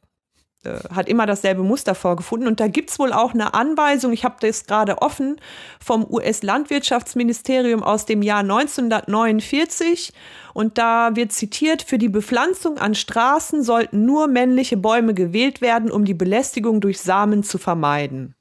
äh, 0.68 0.94
hat 0.94 1.08
immer 1.08 1.26
dasselbe 1.26 1.64
Muster 1.64 1.96
vorgefunden. 1.96 2.48
Und 2.48 2.60
da 2.60 2.68
gibt 2.68 2.90
es 2.90 3.00
wohl 3.00 3.14
auch 3.14 3.34
eine 3.34 3.54
Anweisung, 3.54 4.14
ich 4.14 4.24
habe 4.24 4.36
das 4.40 4.66
gerade 4.66 5.02
offen, 5.02 5.38
vom 5.84 6.06
US-Landwirtschaftsministerium 6.10 7.84
aus 7.84 8.06
dem 8.06 8.22
Jahr 8.22 8.40
1949. 8.40 10.14
Und 10.54 10.78
da 10.78 11.16
wird 11.16 11.32
zitiert, 11.32 11.82
für 11.84 11.98
die 11.98 12.10
Bepflanzung 12.10 12.78
an 12.78 12.96
Straßen 12.96 13.64
sollten 13.64 14.06
nur 14.06 14.28
männliche 14.28 14.78
Bäume 14.78 15.14
gewählt 15.14 15.62
werden, 15.62 15.92
um 15.92 16.06
die 16.06 16.14
Belästigung 16.14 16.82
durch 16.82 17.00
Samen 17.00 17.44
zu 17.44 17.58
vermeiden. 17.58 18.36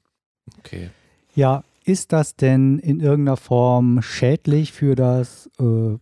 Okay. 0.59 0.89
Ja, 1.35 1.63
ist 1.83 2.11
das 2.11 2.35
denn 2.35 2.79
in 2.79 2.99
irgendeiner 2.99 3.37
Form 3.37 4.01
schädlich 4.01 4.73
für 4.73 4.95
das 4.95 5.49
äh, 5.59 5.97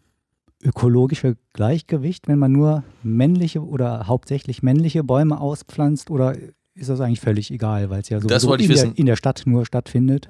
ökologische 0.66 1.38
Gleichgewicht, 1.54 2.28
wenn 2.28 2.40
man 2.40 2.52
nur 2.52 2.84
männliche 3.04 3.62
oder 3.64 4.08
hauptsächlich 4.08 4.64
männliche 4.64 5.04
Bäume 5.04 5.40
auspflanzt? 5.40 6.10
Oder 6.10 6.36
ist 6.74 6.90
das 6.90 7.00
eigentlich 7.00 7.22
völlig 7.22 7.52
egal, 7.52 7.90
weil 7.90 8.02
es 8.02 8.10
ja 8.10 8.18
ich 8.18 8.24
in, 8.24 8.70
der, 8.70 8.92
in 8.96 9.06
der 9.06 9.16
Stadt 9.16 9.44
nur 9.46 9.66
stattfindet? 9.66 10.28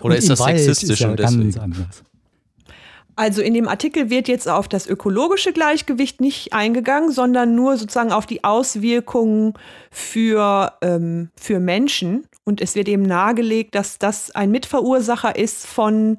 Oder 0.00 0.14
Und 0.14 0.18
ist 0.18 0.30
das 0.30 0.40
Wald 0.40 0.58
sexistisch 0.58 0.90
ist 0.90 1.00
ja 1.00 1.10
und 1.10 1.16
ganz 1.16 1.36
deswegen? 1.36 1.58
anders. 1.58 2.02
Also 3.18 3.40
in 3.40 3.54
dem 3.54 3.66
Artikel 3.66 4.10
wird 4.10 4.28
jetzt 4.28 4.46
auf 4.46 4.68
das 4.68 4.86
ökologische 4.86 5.54
Gleichgewicht 5.54 6.20
nicht 6.20 6.52
eingegangen, 6.52 7.10
sondern 7.10 7.54
nur 7.54 7.78
sozusagen 7.78 8.12
auf 8.12 8.26
die 8.26 8.44
Auswirkungen 8.44 9.54
für, 9.90 10.74
ähm, 10.82 11.30
für 11.34 11.58
Menschen. 11.58 12.26
Und 12.44 12.60
es 12.60 12.74
wird 12.74 12.88
eben 12.88 13.04
nahegelegt, 13.04 13.74
dass 13.74 13.98
das 13.98 14.30
ein 14.32 14.50
Mitverursacher 14.50 15.34
ist 15.34 15.66
von 15.66 16.18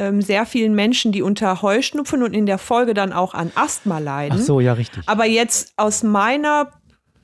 ähm, 0.00 0.22
sehr 0.22 0.46
vielen 0.46 0.74
Menschen, 0.74 1.12
die 1.12 1.20
unter 1.20 1.60
Heuschnupfen 1.60 2.22
und 2.22 2.32
in 2.32 2.46
der 2.46 2.56
Folge 2.56 2.94
dann 2.94 3.12
auch 3.12 3.34
an 3.34 3.52
Asthma 3.54 3.98
leiden. 3.98 4.38
Ach 4.40 4.44
so, 4.44 4.58
ja, 4.58 4.72
richtig. 4.72 5.02
Aber 5.06 5.26
jetzt 5.26 5.74
aus 5.76 6.02
meiner 6.02 6.72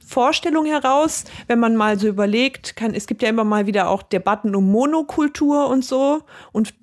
Vorstellung 0.07 0.67
heraus, 0.67 1.25
wenn 1.47 1.59
man 1.59 1.75
mal 1.75 1.99
so 1.99 2.07
überlegt, 2.07 2.77
kann, 2.77 2.95
es 2.95 3.07
gibt 3.07 3.23
ja 3.23 3.31
immer 3.31 3.45
mal 3.45 3.67
wieder 3.67 3.89
auch 3.89 4.03
Debatten 4.03 4.55
um 4.55 4.71
Monokultur 4.71 5.69
und 5.69 5.87
so. 5.87 6.21
Und 6.53 6.75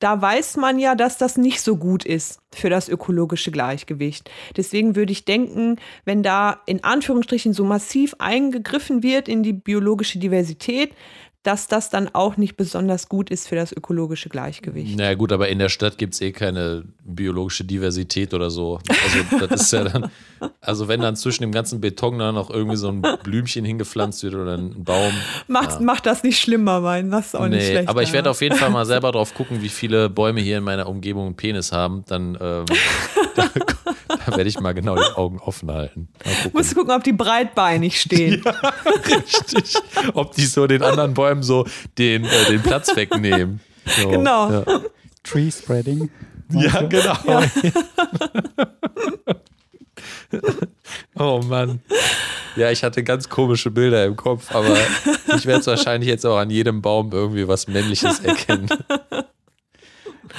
da 0.00 0.20
weiß 0.20 0.58
man 0.58 0.78
ja, 0.78 0.94
dass 0.94 1.16
das 1.16 1.38
nicht 1.38 1.62
so 1.62 1.76
gut 1.76 2.04
ist 2.04 2.40
für 2.54 2.68
das 2.68 2.88
ökologische 2.90 3.50
Gleichgewicht. 3.50 4.30
Deswegen 4.56 4.96
würde 4.96 5.12
ich 5.12 5.24
denken, 5.24 5.76
wenn 6.04 6.22
da 6.22 6.60
in 6.66 6.84
Anführungsstrichen 6.84 7.54
so 7.54 7.64
massiv 7.64 8.14
eingegriffen 8.18 9.02
wird 9.02 9.28
in 9.28 9.42
die 9.42 9.54
biologische 9.54 10.18
Diversität, 10.18 10.92
dass 11.44 11.68
das 11.68 11.88
dann 11.88 12.10
auch 12.12 12.36
nicht 12.36 12.56
besonders 12.56 13.08
gut 13.08 13.30
ist 13.30 13.48
für 13.48 13.54
das 13.54 13.72
ökologische 13.72 14.28
Gleichgewicht. 14.28 14.98
Naja 14.98 15.14
gut, 15.14 15.32
aber 15.32 15.48
in 15.48 15.58
der 15.58 15.68
Stadt 15.68 15.96
gibt 15.96 16.14
es 16.14 16.20
eh 16.20 16.32
keine 16.32 16.84
biologische 17.04 17.64
Diversität 17.64 18.34
oder 18.34 18.50
so. 18.50 18.80
Also 18.88 19.46
das 19.46 19.62
ist 19.62 19.72
ja 19.72 19.84
dann, 19.84 20.10
also 20.60 20.88
wenn 20.88 21.00
dann 21.00 21.16
zwischen 21.16 21.42
dem 21.42 21.52
ganzen 21.52 21.80
Beton 21.80 22.18
da 22.18 22.32
noch 22.32 22.50
irgendwie 22.50 22.76
so 22.76 22.88
ein 22.88 23.02
Blümchen 23.22 23.64
hingepflanzt 23.64 24.22
wird 24.24 24.34
oder 24.34 24.58
ein 24.58 24.84
Baum. 24.84 25.12
Macht, 25.46 25.74
ja. 25.74 25.80
macht 25.80 26.06
das 26.06 26.22
nicht 26.22 26.38
schlimmer, 26.40 26.80
mein, 26.80 27.10
das 27.10 27.28
ist 27.28 27.34
auch 27.36 27.46
nicht 27.46 27.60
Nee, 27.60 27.70
schlecht. 27.70 27.88
aber 27.88 28.02
ich 28.02 28.12
werde 28.12 28.30
auf 28.30 28.42
jeden 28.42 28.56
Fall 28.56 28.70
mal 28.70 28.84
selber 28.84 29.12
drauf 29.12 29.32
gucken, 29.32 29.62
wie 29.62 29.68
viele 29.68 30.10
Bäume 30.10 30.40
hier 30.40 30.58
in 30.58 30.64
meiner 30.64 30.88
Umgebung 30.88 31.26
einen 31.26 31.36
Penis 31.36 31.72
haben. 31.72 32.04
Dann, 32.08 32.36
ähm, 32.40 32.64
da 34.30 34.36
werde 34.36 34.48
ich 34.48 34.60
mal 34.60 34.72
genau 34.74 34.96
die 34.96 35.16
Augen 35.16 35.38
offen 35.38 35.70
halten. 35.70 36.08
Gucken. 36.22 36.50
Musst 36.52 36.72
du 36.72 36.76
gucken, 36.76 36.94
ob 36.94 37.04
die 37.04 37.12
breitbeinig 37.12 38.00
stehen. 38.00 38.42
Richtig. 39.06 39.74
Ob 40.14 40.34
die 40.34 40.46
so 40.46 40.66
den 40.66 40.82
anderen 40.82 41.14
Bäumen 41.14 41.42
so 41.42 41.66
den, 41.98 42.24
äh, 42.24 42.44
den 42.48 42.62
Platz 42.62 42.94
wegnehmen. 42.94 43.60
So, 43.86 44.08
Genau. 44.10 44.50
Ja, 44.50 44.64
Tree 45.24 45.50
Spreading. 45.50 46.10
ja 46.52 46.82
genau. 46.82 47.16
Oh 51.18 51.40
Mann. 51.44 51.80
Ja, 52.56 52.70
ich 52.70 52.82
hatte 52.84 53.02
ganz 53.02 53.28
komische 53.28 53.70
Bilder 53.70 54.04
im 54.04 54.16
Kopf, 54.16 54.54
aber 54.54 54.76
ich 55.36 55.46
werde 55.46 55.60
es 55.60 55.66
wahrscheinlich 55.66 56.08
jetzt 56.08 56.24
auch 56.26 56.38
an 56.38 56.50
jedem 56.50 56.82
Baum 56.82 57.10
irgendwie 57.12 57.46
was 57.48 57.68
Männliches 57.68 58.20
erkennen. 58.20 58.68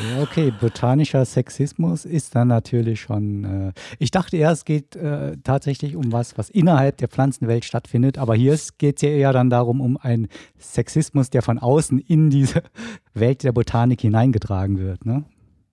Ja, 0.02 0.22
okay, 0.24 0.52
botanischer 0.52 1.26
Sexismus 1.26 2.06
ist 2.06 2.36
dann 2.36 2.48
natürlich 2.48 3.02
schon. 3.02 3.44
Äh, 3.70 3.74
ich 3.98 4.12
dachte 4.12 4.38
erst, 4.38 4.62
es 4.62 4.66
geht 4.66 4.96
äh, 4.96 5.36
tatsächlich 5.44 5.96
um 5.96 6.12
was, 6.12 6.38
was 6.38 6.50
innerhalb 6.50 6.98
der 6.98 7.08
Pflanzenwelt 7.10 7.66
stattfindet, 7.66 8.18
aber 8.18 8.36
hier 8.36 8.58
geht 8.78 8.98
es 8.98 9.02
ja 9.02 9.10
eher 9.10 9.34
dann 9.34 9.50
darum, 9.50 9.82
um 9.82 9.98
einen 9.98 10.28
Sexismus, 10.58 11.30
der 11.30 11.42
von 11.42 11.60
außen 11.60 12.00
in 12.00 12.30
diese 12.30 12.64
Welt 13.14 13.44
der 13.44 13.52
Botanik 13.52 14.02
hineingetragen 14.02 14.78
wird. 14.80 15.06
Ne? 15.06 15.24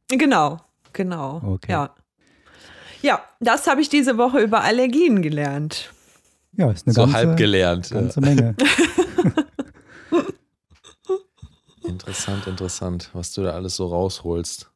Genau, 0.09 0.59
genau. 0.93 1.41
Okay. 1.45 1.73
Ja. 1.73 1.95
Ja, 3.03 3.23
das 3.41 3.67
habe 3.69 3.81
ich 3.83 3.89
diese 3.89 4.19
Woche 4.19 4.41
über 4.41 4.65
Allergien 4.65 5.23
gelernt. 5.23 5.93
Ja, 6.57 6.71
ist 6.71 6.87
eine 6.87 6.95
So 6.95 7.03
ganze, 7.03 7.17
halb 7.17 7.37
gelernt. 7.37 7.91
ganze 7.91 8.21
Menge. 8.21 8.57
Interessant, 11.87 12.47
interessant, 12.47 13.11
was 13.13 13.33
du 13.33 13.43
da 13.43 13.51
alles 13.53 13.77
so 13.77 13.87
rausholst. 13.87 14.71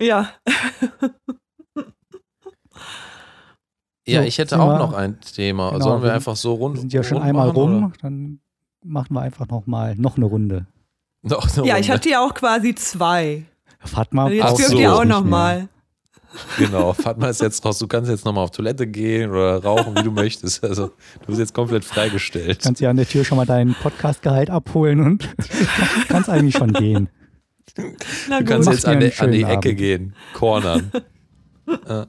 Ja. 0.00 0.30
Ja, 4.06 4.22
So, 4.22 4.26
ich 4.26 4.38
hätte 4.38 4.58
auch 4.60 4.68
wir- 4.68 4.78
noch 4.78 4.92
ein 4.92 5.20
Thema. 5.20 5.70
Genau, 5.70 5.84
Sollen 5.84 6.02
wir 6.02 6.08
wir- 6.08 6.14
einfach 6.14 6.36
so 6.36 6.54
rund 6.54 6.74
Wir 6.76 6.80
sind 6.80 6.92
ja 6.92 7.02
schon 7.02 7.18
einmal 7.22 7.48
machen, 7.48 7.56
rum, 7.58 7.84
oder? 7.84 7.92
dann 8.02 8.40
machen 8.84 9.14
wir 9.14 9.20
einfach 9.20 9.46
noch 9.48 9.66
mal 9.66 9.94
noch 9.96 10.16
eine 10.16 10.24
Runde. 10.26 10.66
Noch 11.22 11.44
eine 11.56 11.66
Ja, 11.66 11.76
ich 11.76 11.82
Runde. 11.86 11.92
hatte 11.94 12.08
ja 12.08 12.24
auch 12.24 12.34
quasi 12.34 12.74
zwei. 12.74 13.44
Fatma 13.78 14.28
Jetzt 14.28 14.44
Ach 14.44 14.54
dürft 14.56 14.70
so. 14.70 14.78
ihr 14.78 14.92
auch 14.94 15.00
nicht 15.04 15.10
noch 15.10 15.20
mehr. 15.22 15.30
mal. 15.30 15.68
Genau, 16.58 16.92
Fatma 16.92 17.28
ist 17.28 17.40
jetzt 17.40 17.64
raus. 17.64 17.78
Du 17.78 17.86
kannst 17.88 18.10
jetzt 18.10 18.24
nochmal 18.24 18.44
auf 18.44 18.50
Toilette 18.52 18.86
gehen 18.86 19.30
oder 19.30 19.62
rauchen, 19.62 19.96
wie 19.96 20.02
du 20.02 20.10
möchtest. 20.12 20.62
Also, 20.62 20.88
du 21.20 21.26
bist 21.26 21.38
jetzt 21.40 21.54
komplett 21.54 21.84
freigestellt. 21.84 22.60
Kannst 22.62 22.80
ja 22.80 22.90
an 22.90 22.96
der 22.96 23.08
Tür 23.08 23.24
schon 23.24 23.36
mal 23.36 23.46
deinen 23.46 23.74
Podcast-Gehalt 23.74 24.48
abholen 24.50 25.00
und 25.00 25.28
kannst 26.08 26.28
eigentlich 26.28 26.54
schon 26.56 26.72
gehen. 26.72 27.08
Na 28.28 28.38
Du 28.38 28.44
gut. 28.44 28.48
kannst 28.48 28.66
Mach 28.66 28.74
jetzt 28.74 28.86
an, 28.86 29.00
die- 29.00 29.12
an 29.18 29.32
die 29.32 29.42
Ecke 29.42 29.52
Abend. 29.70 29.76
gehen, 29.78 30.14
cornern. 30.34 30.92
ja. 31.88 32.06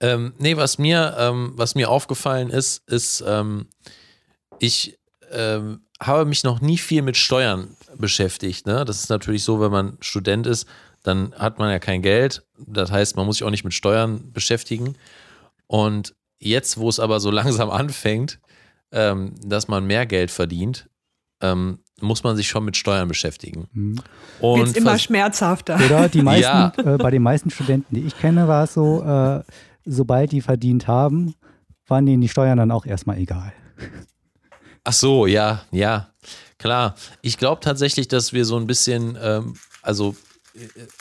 ähm, 0.00 0.34
nee, 0.38 0.56
was 0.56 0.78
mir, 0.78 1.16
ähm, 1.18 1.52
was 1.56 1.74
mir 1.74 1.88
aufgefallen 1.90 2.50
ist, 2.50 2.88
ist, 2.88 3.24
ähm, 3.26 3.66
ich 4.58 4.98
ähm, 5.32 5.80
habe 6.00 6.24
mich 6.24 6.44
noch 6.44 6.60
nie 6.60 6.76
viel 6.78 7.02
mit 7.02 7.16
Steuern 7.16 7.76
beschäftigt. 7.96 8.66
Ne? 8.66 8.84
Das 8.84 8.98
ist 8.98 9.08
natürlich 9.08 9.44
so, 9.44 9.60
wenn 9.60 9.70
man 9.72 9.96
Student 10.00 10.46
ist, 10.46 10.66
dann 11.04 11.32
hat 11.38 11.58
man 11.58 11.70
ja 11.70 11.78
kein 11.78 12.02
Geld. 12.02 12.42
Das 12.58 12.90
heißt, 12.90 13.14
man 13.16 13.26
muss 13.26 13.36
sich 13.36 13.44
auch 13.44 13.50
nicht 13.50 13.62
mit 13.62 13.74
Steuern 13.74 14.32
beschäftigen. 14.32 14.96
Und 15.68 16.14
jetzt, 16.40 16.78
wo 16.78 16.88
es 16.88 16.98
aber 16.98 17.20
so 17.20 17.30
langsam 17.30 17.70
anfängt, 17.70 18.40
ähm, 18.90 19.34
dass 19.44 19.68
man 19.68 19.86
mehr 19.86 20.06
Geld 20.06 20.30
verdient, 20.32 20.88
ähm, 21.40 21.78
muss 22.00 22.24
man 22.24 22.36
sich 22.36 22.48
schon 22.48 22.64
mit 22.64 22.76
Steuern 22.76 23.06
beschäftigen. 23.06 23.68
Hm. 23.72 24.00
Und 24.40 24.60
Wird's 24.60 24.72
immer 24.72 24.98
schmerzhafter. 24.98 25.76
Oder 25.84 26.08
die 26.08 26.22
meisten, 26.22 26.42
Ja. 26.42 26.72
äh, 26.78 26.96
bei 26.96 27.10
den 27.10 27.22
meisten 27.22 27.50
Studenten, 27.50 27.94
die 27.94 28.02
ich 28.02 28.18
kenne, 28.18 28.48
war 28.48 28.64
es 28.64 28.74
so, 28.74 29.02
äh, 29.04 29.42
sobald 29.84 30.32
die 30.32 30.40
verdient 30.40 30.88
haben, 30.88 31.34
waren 31.86 32.06
denen 32.06 32.22
die 32.22 32.28
Steuern 32.28 32.56
dann 32.56 32.70
auch 32.70 32.86
erstmal 32.86 33.18
egal. 33.18 33.52
Ach 34.84 34.92
so, 34.92 35.26
ja, 35.26 35.62
ja, 35.70 36.08
klar. 36.58 36.94
Ich 37.20 37.36
glaube 37.38 37.60
tatsächlich, 37.60 38.08
dass 38.08 38.32
wir 38.32 38.44
so 38.44 38.56
ein 38.56 38.66
bisschen, 38.66 39.18
ähm, 39.20 39.54
also, 39.82 40.14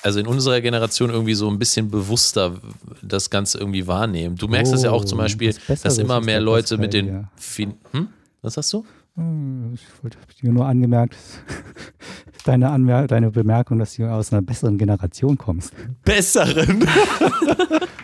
also 0.02 0.20
in 0.20 0.28
unserer 0.28 0.62
Generation 0.62 1.10
irgendwie 1.10 1.34
so 1.36 1.50
ein 1.50 1.60
bisschen 1.60 1.90
bewusster 1.92 2.60
das 3.02 3.30
Ganze 3.30 3.60
irgendwie 3.60 3.86
wahrnehmen. 3.88 4.36
Du 4.36 4.48
merkst 4.48 4.74
das 4.74 4.84
ja 4.84 4.92
auch 4.92 5.06
zum 5.06 5.20
Oh, 5.20 5.22
Beispiel, 5.22 5.54
Besseres 5.54 5.82
dass 5.82 5.98
immer 6.00 6.22
mehr 6.22 6.40
Leute 6.40 6.78
mit 6.78 6.94
den. 6.94 7.28
Fin 7.36 7.76
hm? 7.92 8.08
Was 8.42 8.58
hast 8.58 8.74
du? 8.74 8.86
Hm, 9.16 9.74
Ich 9.76 9.86
wollte 10.02 10.18
dir 10.42 10.52
nur 10.52 10.66
angemerkt, 10.66 11.16
deine, 12.44 12.70
Anmer 12.70 13.08
deine 13.08 13.32
Bemerkung, 13.32 13.80
dass 13.80 13.96
du 13.96 14.06
aus 14.06 14.32
einer 14.32 14.42
besseren 14.42 14.78
Generation 14.78 15.38
kommst. 15.38 15.74
Besseren. 16.04 16.88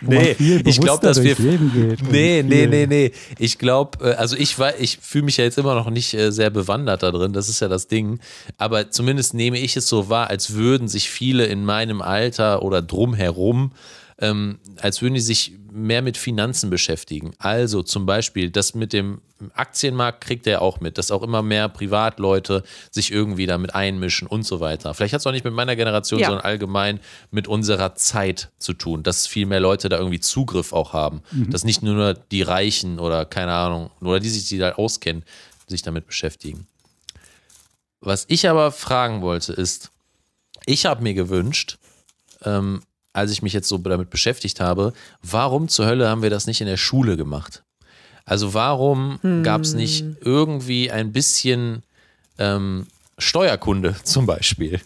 Nee, 0.02 0.36
ich 0.64 0.80
glaube, 0.80 1.06
dass 1.06 1.22
wir. 1.22 1.36
Leben 1.36 1.72
geht 1.72 2.02
Nee, 2.10 2.42
nee, 2.42 2.66
nee, 2.66 2.86
nee. 2.86 3.12
Ich 3.38 3.58
glaube, 3.58 4.16
also 4.18 4.36
ich 4.36 4.56
ich 4.78 4.98
fühle 5.00 5.24
mich 5.24 5.36
ja 5.36 5.44
jetzt 5.44 5.58
immer 5.58 5.74
noch 5.74 5.90
nicht 5.90 6.14
äh, 6.14 6.30
sehr 6.32 6.50
bewandert 6.50 7.02
da 7.02 7.10
drin, 7.10 7.32
das 7.32 7.48
ist 7.48 7.60
ja 7.60 7.68
das 7.68 7.86
Ding. 7.86 8.18
Aber 8.58 8.90
zumindest 8.90 9.34
nehme 9.34 9.58
ich 9.58 9.76
es 9.76 9.88
so 9.88 10.08
wahr, 10.08 10.28
als 10.28 10.54
würden 10.54 10.88
sich 10.88 11.10
viele 11.10 11.46
in 11.46 11.64
meinem 11.64 12.02
Alter 12.02 12.62
oder 12.62 12.82
drumherum, 12.82 13.72
ähm, 14.20 14.58
als 14.80 15.00
würden 15.02 15.14
die 15.14 15.20
sich 15.20 15.52
mehr 15.72 16.02
mit 16.02 16.16
Finanzen 16.16 16.68
beschäftigen. 16.68 17.32
Also 17.38 17.82
zum 17.82 18.04
Beispiel, 18.04 18.50
das 18.50 18.74
mit 18.74 18.92
dem 18.92 19.20
Aktienmarkt 19.54 20.20
kriegt 20.20 20.46
er 20.46 20.60
auch 20.60 20.80
mit, 20.80 20.98
dass 20.98 21.10
auch 21.10 21.22
immer 21.22 21.42
mehr 21.42 21.68
Privatleute 21.68 22.62
sich 22.90 23.10
irgendwie 23.12 23.46
damit 23.46 23.74
einmischen 23.74 24.26
und 24.28 24.42
so 24.42 24.60
weiter. 24.60 24.92
Vielleicht 24.92 25.14
hat 25.14 25.20
es 25.20 25.26
auch 25.26 25.32
nicht 25.32 25.44
mit 25.44 25.54
meiner 25.54 25.76
Generation, 25.76 26.20
Ja. 26.20 26.26
sondern 26.26 26.44
allgemein 26.44 27.00
mit 27.30 27.48
unserer 27.48 27.94
Zeit 27.94 28.50
zu 28.58 28.74
tun, 28.74 29.02
dass 29.02 29.26
viel 29.26 29.46
mehr 29.46 29.60
Leute 29.60 29.88
da 29.88 29.96
irgendwie 29.96 30.20
Zugriff 30.20 30.72
auch 30.72 30.92
haben. 30.92 31.22
Dass 31.32 31.64
nicht 31.64 31.82
nur 31.82 32.12
die 32.14 32.42
Reichen 32.42 32.98
oder 32.98 33.24
keine 33.24 33.52
Ahnung, 33.52 33.90
oder 34.02 34.20
die 34.20 34.28
sich 34.28 34.48
die 34.48 34.58
da 34.58 34.72
auskennen, 34.72 35.24
sich 35.66 35.82
damit 35.82 36.06
beschäftigen. 36.06 36.66
Was 38.00 38.24
ich 38.28 38.48
aber 38.48 38.72
fragen 38.72 39.22
wollte 39.22 39.52
ist, 39.52 39.90
ich 40.66 40.84
habe 40.86 41.02
mir 41.02 41.14
gewünscht, 41.14 41.78
ähm, 42.44 42.82
als 43.12 43.30
ich 43.32 43.42
mich 43.42 43.52
jetzt 43.52 43.68
so 43.68 43.78
damit 43.78 44.10
beschäftigt 44.10 44.60
habe, 44.60 44.92
warum 45.22 45.68
zur 45.68 45.86
Hölle 45.86 46.08
haben 46.08 46.22
wir 46.22 46.30
das 46.30 46.46
nicht 46.46 46.60
in 46.60 46.66
der 46.66 46.76
Schule 46.76 47.16
gemacht? 47.16 47.62
Also 48.24 48.54
warum 48.54 49.18
gab 49.42 49.62
es 49.62 49.74
nicht 49.74 50.04
irgendwie 50.20 50.90
ein 50.90 51.12
bisschen 51.12 51.82
ähm, 52.38 52.86
Steuerkunde 53.18 53.96
zum 54.04 54.26
Beispiel? 54.26 54.80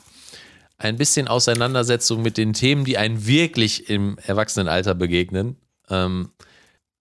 Ein 0.78 0.96
bisschen 0.96 1.28
Auseinandersetzung 1.28 2.22
mit 2.22 2.36
den 2.36 2.52
Themen, 2.52 2.84
die 2.84 2.96
einen 2.96 3.26
wirklich 3.26 3.88
im 3.90 4.18
Erwachsenenalter 4.18 4.94
begegnen. 4.94 5.56
Ähm, 5.90 6.30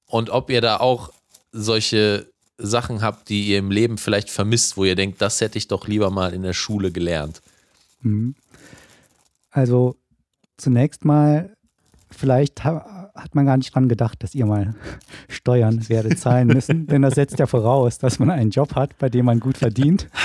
und 0.05 0.29
ob 0.29 0.49
ihr 0.49 0.61
da 0.61 0.77
auch 0.77 1.11
solche 1.51 2.27
Sachen 2.57 3.01
habt, 3.01 3.29
die 3.29 3.47
ihr 3.47 3.59
im 3.59 3.71
Leben 3.71 3.97
vielleicht 3.97 4.29
vermisst, 4.29 4.77
wo 4.77 4.85
ihr 4.85 4.95
denkt, 4.95 5.21
das 5.21 5.41
hätte 5.41 5.57
ich 5.57 5.67
doch 5.67 5.87
lieber 5.87 6.11
mal 6.11 6.33
in 6.33 6.43
der 6.43 6.53
Schule 6.53 6.91
gelernt. 6.91 7.41
Mhm. 8.01 8.35
Also 9.49 9.95
zunächst 10.57 11.05
mal, 11.05 11.55
vielleicht 12.09 12.63
ha 12.63 13.03
hat 13.15 13.35
man 13.35 13.45
gar 13.45 13.57
nicht 13.57 13.73
dran 13.73 13.89
gedacht, 13.89 14.23
dass 14.23 14.33
ihr 14.33 14.47
mal 14.47 14.73
Steuern 15.29 15.87
werdet 15.87 16.17
zahlen 16.19 16.47
müssen, 16.47 16.87
denn 16.87 17.03
das 17.03 17.13
setzt 17.13 17.37
ja 17.37 17.45
voraus, 17.45 17.99
dass 17.99 18.17
man 18.17 18.31
einen 18.31 18.49
Job 18.49 18.73
hat, 18.75 18.97
bei 18.97 19.09
dem 19.09 19.25
man 19.25 19.39
gut 19.39 19.57
verdient. 19.57 20.09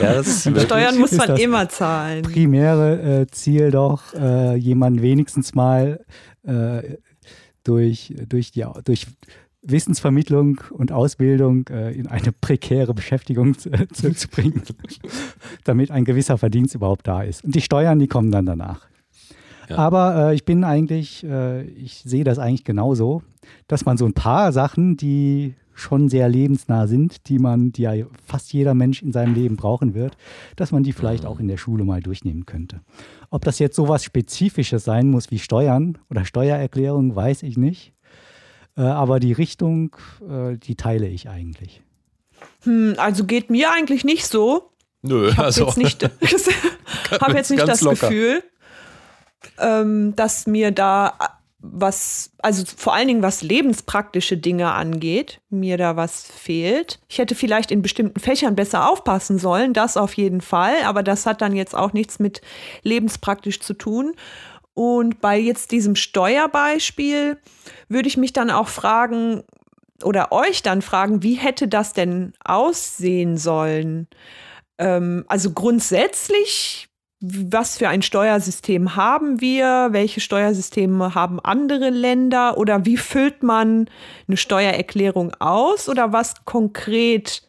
Ja, 0.00 0.22
Steuern 0.22 0.98
muss 0.98 1.12
man 1.12 1.36
immer 1.36 1.68
zahlen. 1.68 2.22
Primäre 2.22 3.22
äh, 3.22 3.26
Ziel 3.26 3.70
doch, 3.70 4.14
äh, 4.14 4.54
jemanden 4.54 5.02
wenigstens 5.02 5.54
mal 5.54 6.04
äh, 6.44 6.96
durch, 7.64 8.14
durch, 8.28 8.52
die, 8.52 8.64
durch 8.84 9.06
Wissensvermittlung 9.62 10.60
und 10.70 10.92
Ausbildung 10.92 11.66
äh, 11.68 11.92
in 11.92 12.08
eine 12.08 12.32
prekäre 12.32 12.94
Beschäftigung 12.94 13.56
zu, 13.58 13.70
zu, 13.70 14.28
bringen, 14.28 14.62
damit 15.64 15.90
ein 15.90 16.04
gewisser 16.04 16.36
Verdienst 16.38 16.74
überhaupt 16.74 17.06
da 17.06 17.22
ist. 17.22 17.44
Und 17.44 17.54
die 17.54 17.60
Steuern, 17.60 17.98
die 17.98 18.08
kommen 18.08 18.30
dann 18.30 18.46
danach. 18.46 18.88
Ja. 19.68 19.78
Aber 19.78 20.30
äh, 20.30 20.34
ich 20.34 20.44
bin 20.44 20.64
eigentlich, 20.64 21.24
äh, 21.24 21.62
ich 21.62 22.02
sehe 22.04 22.24
das 22.24 22.38
eigentlich 22.38 22.64
genauso, 22.64 23.22
dass 23.68 23.84
man 23.84 23.96
so 23.96 24.04
ein 24.04 24.14
paar 24.14 24.52
Sachen, 24.52 24.96
die 24.96 25.54
schon 25.74 26.08
sehr 26.08 26.28
lebensnah 26.28 26.86
sind, 26.86 27.28
die 27.28 27.38
man, 27.38 27.72
die 27.72 27.82
ja 27.82 27.94
fast 28.24 28.52
jeder 28.52 28.74
Mensch 28.74 29.02
in 29.02 29.12
seinem 29.12 29.34
Leben 29.34 29.56
brauchen 29.56 29.94
wird, 29.94 30.16
dass 30.56 30.72
man 30.72 30.82
die 30.82 30.92
vielleicht 30.92 31.24
auch 31.24 31.40
in 31.40 31.48
der 31.48 31.56
Schule 31.56 31.84
mal 31.84 32.02
durchnehmen 32.02 32.44
könnte. 32.46 32.80
Ob 33.30 33.44
das 33.44 33.58
jetzt 33.58 33.76
sowas 33.76 34.04
Spezifisches 34.04 34.84
sein 34.84 35.08
muss 35.08 35.30
wie 35.30 35.38
Steuern 35.38 35.98
oder 36.10 36.24
Steuererklärung, 36.24 37.16
weiß 37.16 37.42
ich 37.42 37.56
nicht. 37.56 37.91
Äh, 38.76 38.82
aber 38.82 39.20
die 39.20 39.32
Richtung, 39.32 39.96
äh, 40.20 40.56
die 40.56 40.76
teile 40.76 41.08
ich 41.08 41.28
eigentlich. 41.28 41.82
Hm, 42.62 42.94
also 42.96 43.24
geht 43.24 43.50
mir 43.50 43.70
eigentlich 43.72 44.04
nicht 44.04 44.26
so. 44.26 44.70
Nö, 45.02 45.28
Ich 45.28 45.36
habe 45.36 45.46
also 45.46 45.66
jetzt 45.66 45.76
nicht, 45.78 46.02
hab 47.10 47.34
jetzt 47.34 47.50
nicht 47.50 47.66
das 47.66 47.80
locker. 47.80 48.08
Gefühl, 48.08 48.42
ähm, 49.58 50.14
dass 50.16 50.46
mir 50.46 50.70
da 50.70 51.14
was, 51.62 52.32
also 52.38 52.64
vor 52.76 52.92
allen 52.92 53.06
Dingen 53.06 53.22
was 53.22 53.42
lebenspraktische 53.42 54.36
Dinge 54.36 54.72
angeht, 54.72 55.40
mir 55.48 55.78
da 55.78 55.96
was 55.96 56.26
fehlt. 56.26 56.98
Ich 57.08 57.18
hätte 57.18 57.36
vielleicht 57.36 57.70
in 57.70 57.82
bestimmten 57.82 58.18
Fächern 58.18 58.56
besser 58.56 58.90
aufpassen 58.90 59.38
sollen, 59.38 59.72
das 59.72 59.96
auf 59.96 60.14
jeden 60.14 60.40
Fall, 60.40 60.74
aber 60.84 61.04
das 61.04 61.24
hat 61.24 61.40
dann 61.40 61.54
jetzt 61.54 61.74
auch 61.74 61.92
nichts 61.92 62.18
mit 62.18 62.42
lebenspraktisch 62.82 63.60
zu 63.60 63.74
tun. 63.74 64.14
Und 64.74 65.20
bei 65.20 65.38
jetzt 65.38 65.70
diesem 65.70 65.96
Steuerbeispiel 65.96 67.38
würde 67.88 68.08
ich 68.08 68.16
mich 68.16 68.32
dann 68.32 68.50
auch 68.50 68.68
fragen 68.68 69.42
oder 70.02 70.32
euch 70.32 70.62
dann 70.62 70.82
fragen, 70.82 71.22
wie 71.22 71.34
hätte 71.34 71.68
das 71.68 71.92
denn 71.92 72.32
aussehen 72.44 73.36
sollen? 73.36 74.08
Ähm, 74.78 75.24
also 75.28 75.52
grundsätzlich, 75.52 76.88
was 77.20 77.78
für 77.78 77.88
ein 77.88 78.02
Steuersystem 78.02 78.96
haben 78.96 79.40
wir? 79.40 79.88
Welche 79.92 80.20
Steuersysteme 80.20 81.14
haben 81.14 81.38
andere 81.38 81.90
Länder? 81.90 82.58
Oder 82.58 82.84
wie 82.84 82.96
füllt 82.96 83.42
man 83.42 83.88
eine 84.26 84.36
Steuererklärung 84.36 85.32
aus? 85.38 85.88
Oder 85.88 86.12
was 86.12 86.44
konkret 86.44 87.48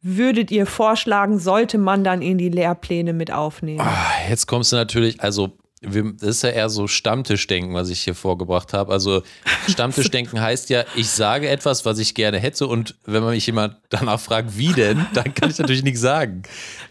würdet 0.00 0.50
ihr 0.50 0.66
vorschlagen, 0.66 1.38
sollte 1.38 1.78
man 1.78 2.04
dann 2.04 2.20
in 2.20 2.36
die 2.36 2.50
Lehrpläne 2.50 3.14
mit 3.14 3.32
aufnehmen? 3.32 3.80
Ah, 3.80 4.12
Jetzt 4.28 4.46
kommst 4.46 4.70
du 4.70 4.76
natürlich, 4.76 5.20
also 5.22 5.56
das 5.84 6.30
ist 6.30 6.42
ja 6.42 6.50
eher 6.50 6.68
so 6.68 6.86
Stammtischdenken, 6.86 7.74
was 7.74 7.88
ich 7.88 8.00
hier 8.00 8.14
vorgebracht 8.14 8.72
habe. 8.72 8.92
Also 8.92 9.22
Stammtischdenken 9.68 10.40
heißt 10.40 10.70
ja, 10.70 10.84
ich 10.94 11.10
sage 11.10 11.48
etwas, 11.48 11.84
was 11.84 11.98
ich 11.98 12.14
gerne 12.14 12.38
hätte 12.38 12.66
und 12.66 12.94
wenn 13.06 13.22
man 13.22 13.32
mich 13.32 13.46
jemand 13.46 13.76
danach 13.90 14.20
fragt, 14.20 14.56
wie 14.56 14.72
denn, 14.72 15.06
dann 15.14 15.34
kann 15.34 15.50
ich 15.50 15.58
natürlich 15.58 15.82
nichts 15.82 16.00
sagen. 16.00 16.42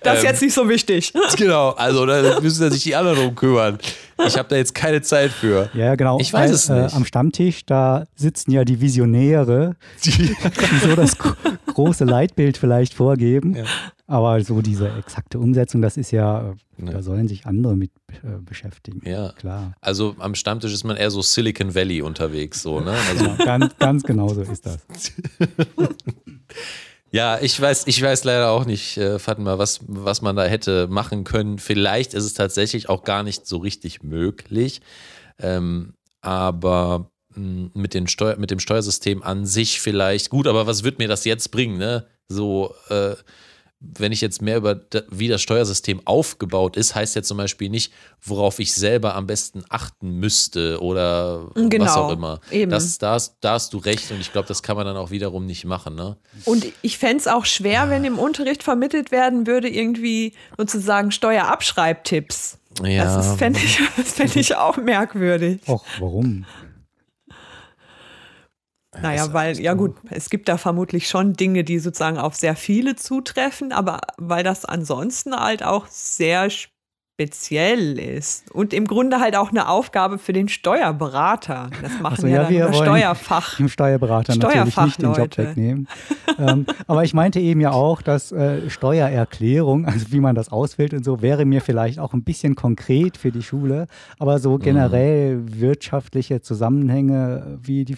das 0.02 0.20
ist 0.20 0.24
Ähm, 0.24 0.30
jetzt 0.30 0.41
nicht 0.41 0.54
so 0.54 0.70
wichtig. 0.70 1.14
Genau, 1.38 1.72
also 1.72 2.06
da 2.06 2.39
müssen 2.41 2.70
sich 2.72 2.84
die 2.84 2.96
anderen 2.96 3.18
drum 3.18 3.36
kümmern. 3.36 3.80
Ich 4.28 4.38
habe 4.38 4.47
da 4.49 4.55
jetzt 4.55 4.74
keine 4.76 5.01
Zeit 5.01 5.32
für. 5.32 5.70
Ja, 5.74 5.95
genau. 5.95 6.20
Ich 6.20 6.32
weiß 6.34 6.49
Weil, 6.49 6.55
es 6.55 6.70
nicht. 6.70 6.93
Äh, 6.93 6.95
am 6.97 7.05
Stammtisch, 7.05 7.66
da 7.66 8.05
sitzen 8.16 8.51
ja 8.51 8.64
die 8.66 8.80
Visionäre, 8.82 9.76
die 10.05 10.36
so 10.82 10.95
das 10.95 11.18
gro- 11.18 11.34
große 11.68 12.05
Leitbild 12.05 12.57
vielleicht 12.57 12.93
vorgeben. 12.93 13.55
Ja. 13.55 13.64
Aber 14.05 14.39
so 14.43 14.61
diese 14.61 14.89
exakte 14.97 15.39
Umsetzung, 15.39 15.82
das 15.82 15.97
ist 15.97 16.11
ja, 16.11 16.53
Ja. 16.78 16.91
da 16.91 17.01
sollen 17.01 17.28
sich 17.28 17.45
andere 17.47 17.76
mit 17.76 17.91
äh, 18.24 18.38
beschäftigen. 18.43 19.01
Ja. 19.09 19.32
Klar. 19.34 19.74
Also 19.82 20.16
am 20.20 20.36
Stammtisch 20.36 20.74
ist 20.74 20.84
man 20.84 20.97
eher 20.97 21.09
so 21.09 21.22
Silicon 21.22 21.74
Valley 21.74 22.01
unterwegs, 22.01 22.61
so, 22.61 22.80
ne? 22.82 22.93
Also, 23.09 23.26
Ja, 23.26 23.36
ganz, 23.45 23.78
ganz 23.80 24.03
genau 24.03 24.28
so 24.30 24.41
ist 24.41 24.66
das. 24.66 24.80
ja, 27.14 27.39
ich 27.39 27.61
weiß, 27.61 27.86
ich 27.86 28.01
weiß 28.01 28.24
leider 28.24 28.49
auch 28.49 28.66
nicht, 28.66 28.97
äh, 28.97 29.20
Fatma, 29.20 29.59
was, 29.59 29.82
was 29.88 30.24
man 30.24 30.36
da 30.36 30.45
hätte 30.45 30.88
machen 30.88 31.24
können. 31.24 31.59
Vielleicht 31.59 32.16
ist 32.16 32.24
es 32.24 32.34
tatsächlich 32.34 32.89
auch 32.89 33.03
gar 33.03 33.22
nicht 33.22 33.45
so 33.45 33.57
richtig 33.57 34.01
möglich. 34.01 34.82
Ähm, 35.38 35.93
aber 36.22 37.11
mh, 37.36 37.70
mit, 37.76 37.93
den 37.93 38.07
Steuer, 38.07 38.38
mit 38.38 38.49
dem 38.49 38.59
Steuersystem 38.59 39.22
an 39.22 39.45
sich 39.45 39.80
vielleicht 39.80 40.32
gut, 40.32 40.47
aber 40.47 40.66
was 40.66 40.84
wird 40.84 40.97
mir 40.97 41.07
das 41.07 41.24
jetzt 41.24 41.51
bringen, 41.51 41.78
ne? 41.78 42.07
So, 42.30 42.74
äh, 42.89 43.14
wenn 43.96 44.12
ich 44.14 44.22
jetzt 44.22 44.42
mehr 44.42 44.58
über 44.58 44.80
wie 45.10 45.28
das 45.28 45.42
Steuersystem 45.42 46.02
aufgebaut 46.06 46.78
ist, 46.78 46.96
heißt 46.96 47.16
ja 47.16 47.22
zum 47.22 47.38
Beispiel 47.38 47.70
nicht, 47.70 47.92
worauf 48.22 48.60
ich 48.60 48.74
selber 48.74 49.14
am 49.16 49.28
besten 49.28 49.64
achten 49.70 50.20
müsste 50.20 50.82
oder 50.82 51.48
was 51.54 51.70
Genau, 51.70 51.94
auch 51.94 52.12
immer. 52.12 52.40
eben. 52.50 52.72
Das, 52.72 52.98
da, 52.98 53.12
hast, 53.14 53.36
da 53.42 53.54
hast 53.54 53.74
du 53.74 53.78
recht 53.80 54.10
und 54.12 54.22
ich 54.22 54.32
glaube, 54.32 54.48
das 54.48 54.64
kann 54.64 54.78
man 54.78 54.86
dann 54.86 54.96
auch 54.98 55.12
wiederum 55.12 55.46
nicht 55.46 55.66
machen. 55.66 55.96
Ne? 55.96 56.16
Und 56.46 56.66
ich 56.82 56.98
fände 56.98 57.18
es 57.18 57.28
auch 57.28 57.46
schwer, 57.46 57.90
wenn 57.90 58.06
im 58.06 58.18
Unterricht 58.20 58.64
vermittelt 58.64 59.12
werden 59.12 59.48
würde, 59.48 59.68
irgendwie 59.68 60.34
sozusagen 60.58 61.12
Steuerabschreibtipps. 61.12 62.58
Ja, 62.84 63.04
Das 63.04 63.36
fände 63.36 63.60
ich, 63.60 63.80
das 63.98 64.14
fänd 64.14 64.36
ich 64.36 64.56
auch 64.56 64.78
merkwürdig. 64.78 65.60
Och, 65.68 65.84
warum? 66.00 66.46
Naja, 69.02 69.34
weil, 69.34 69.60
ja 69.60 69.74
gut, 69.74 69.96
es 70.10 70.30
gibt 70.30 70.48
da 70.48 70.58
vermutlich 70.58 71.08
schon 71.08 71.34
Dinge, 71.34 71.64
die 71.64 71.80
sozusagen 71.80 72.18
auf 72.18 72.36
sehr 72.36 72.56
viele 72.56 72.96
zutreffen, 72.96 73.72
aber 73.72 74.02
weil 74.18 74.44
das 74.44 74.66
ansonsten 74.66 75.36
halt 75.36 75.64
auch 75.64 75.88
sehr 75.88 76.50
speziell 77.16 78.00
ist 78.00 78.50
und 78.52 78.74
im 78.74 78.86
Grunde 78.86 79.20
halt 79.20 79.36
auch 79.36 79.52
eine 79.52 79.70
Aufgabe 79.70 80.18
für 80.18 80.34
den 80.34 80.48
Steuerberater. 80.48 81.70
Das 81.82 81.91
machen 82.02 82.16
Ach 82.16 82.18
so, 82.18 82.28
ja, 82.28 82.50
ja, 82.50 82.66
dann 82.66 82.74
wir 82.74 82.74
Steuerfach. 82.74 83.58
Dem 83.58 83.70
Steuerberater 83.70 84.36
natürlich 84.36 84.78
nicht 84.78 85.02
den 85.02 85.14
Job 85.14 85.38
wegnehmen. 85.38 85.88
ähm, 86.39 86.66
aber 86.88 87.04
ich 87.04 87.14
meinte 87.14 87.39
eben 87.39 87.62
ja 87.62 87.72
auch, 87.72 88.02
dass 88.02 88.32
äh, 88.32 88.68
Steuererklärung, 88.70 89.86
also 89.88 90.12
wie 90.12 90.20
man 90.22 90.34
das 90.34 90.52
auswählt 90.52 90.94
und 90.94 91.06
so, 91.06 91.22
wäre 91.22 91.46
mir 91.46 91.62
vielleicht 91.62 92.00
auch 92.00 92.14
ein 92.14 92.24
bisschen 92.24 92.56
konkret 92.56 93.18
für 93.18 93.32
die 93.32 93.44
Schule. 93.44 93.88
Aber 94.18 94.39
so 94.39 94.58
generell 94.58 95.44
wirtschaftliche 95.46 96.41
Zusammenhänge 96.41 97.60
wie 97.62 97.86
die 97.86 97.96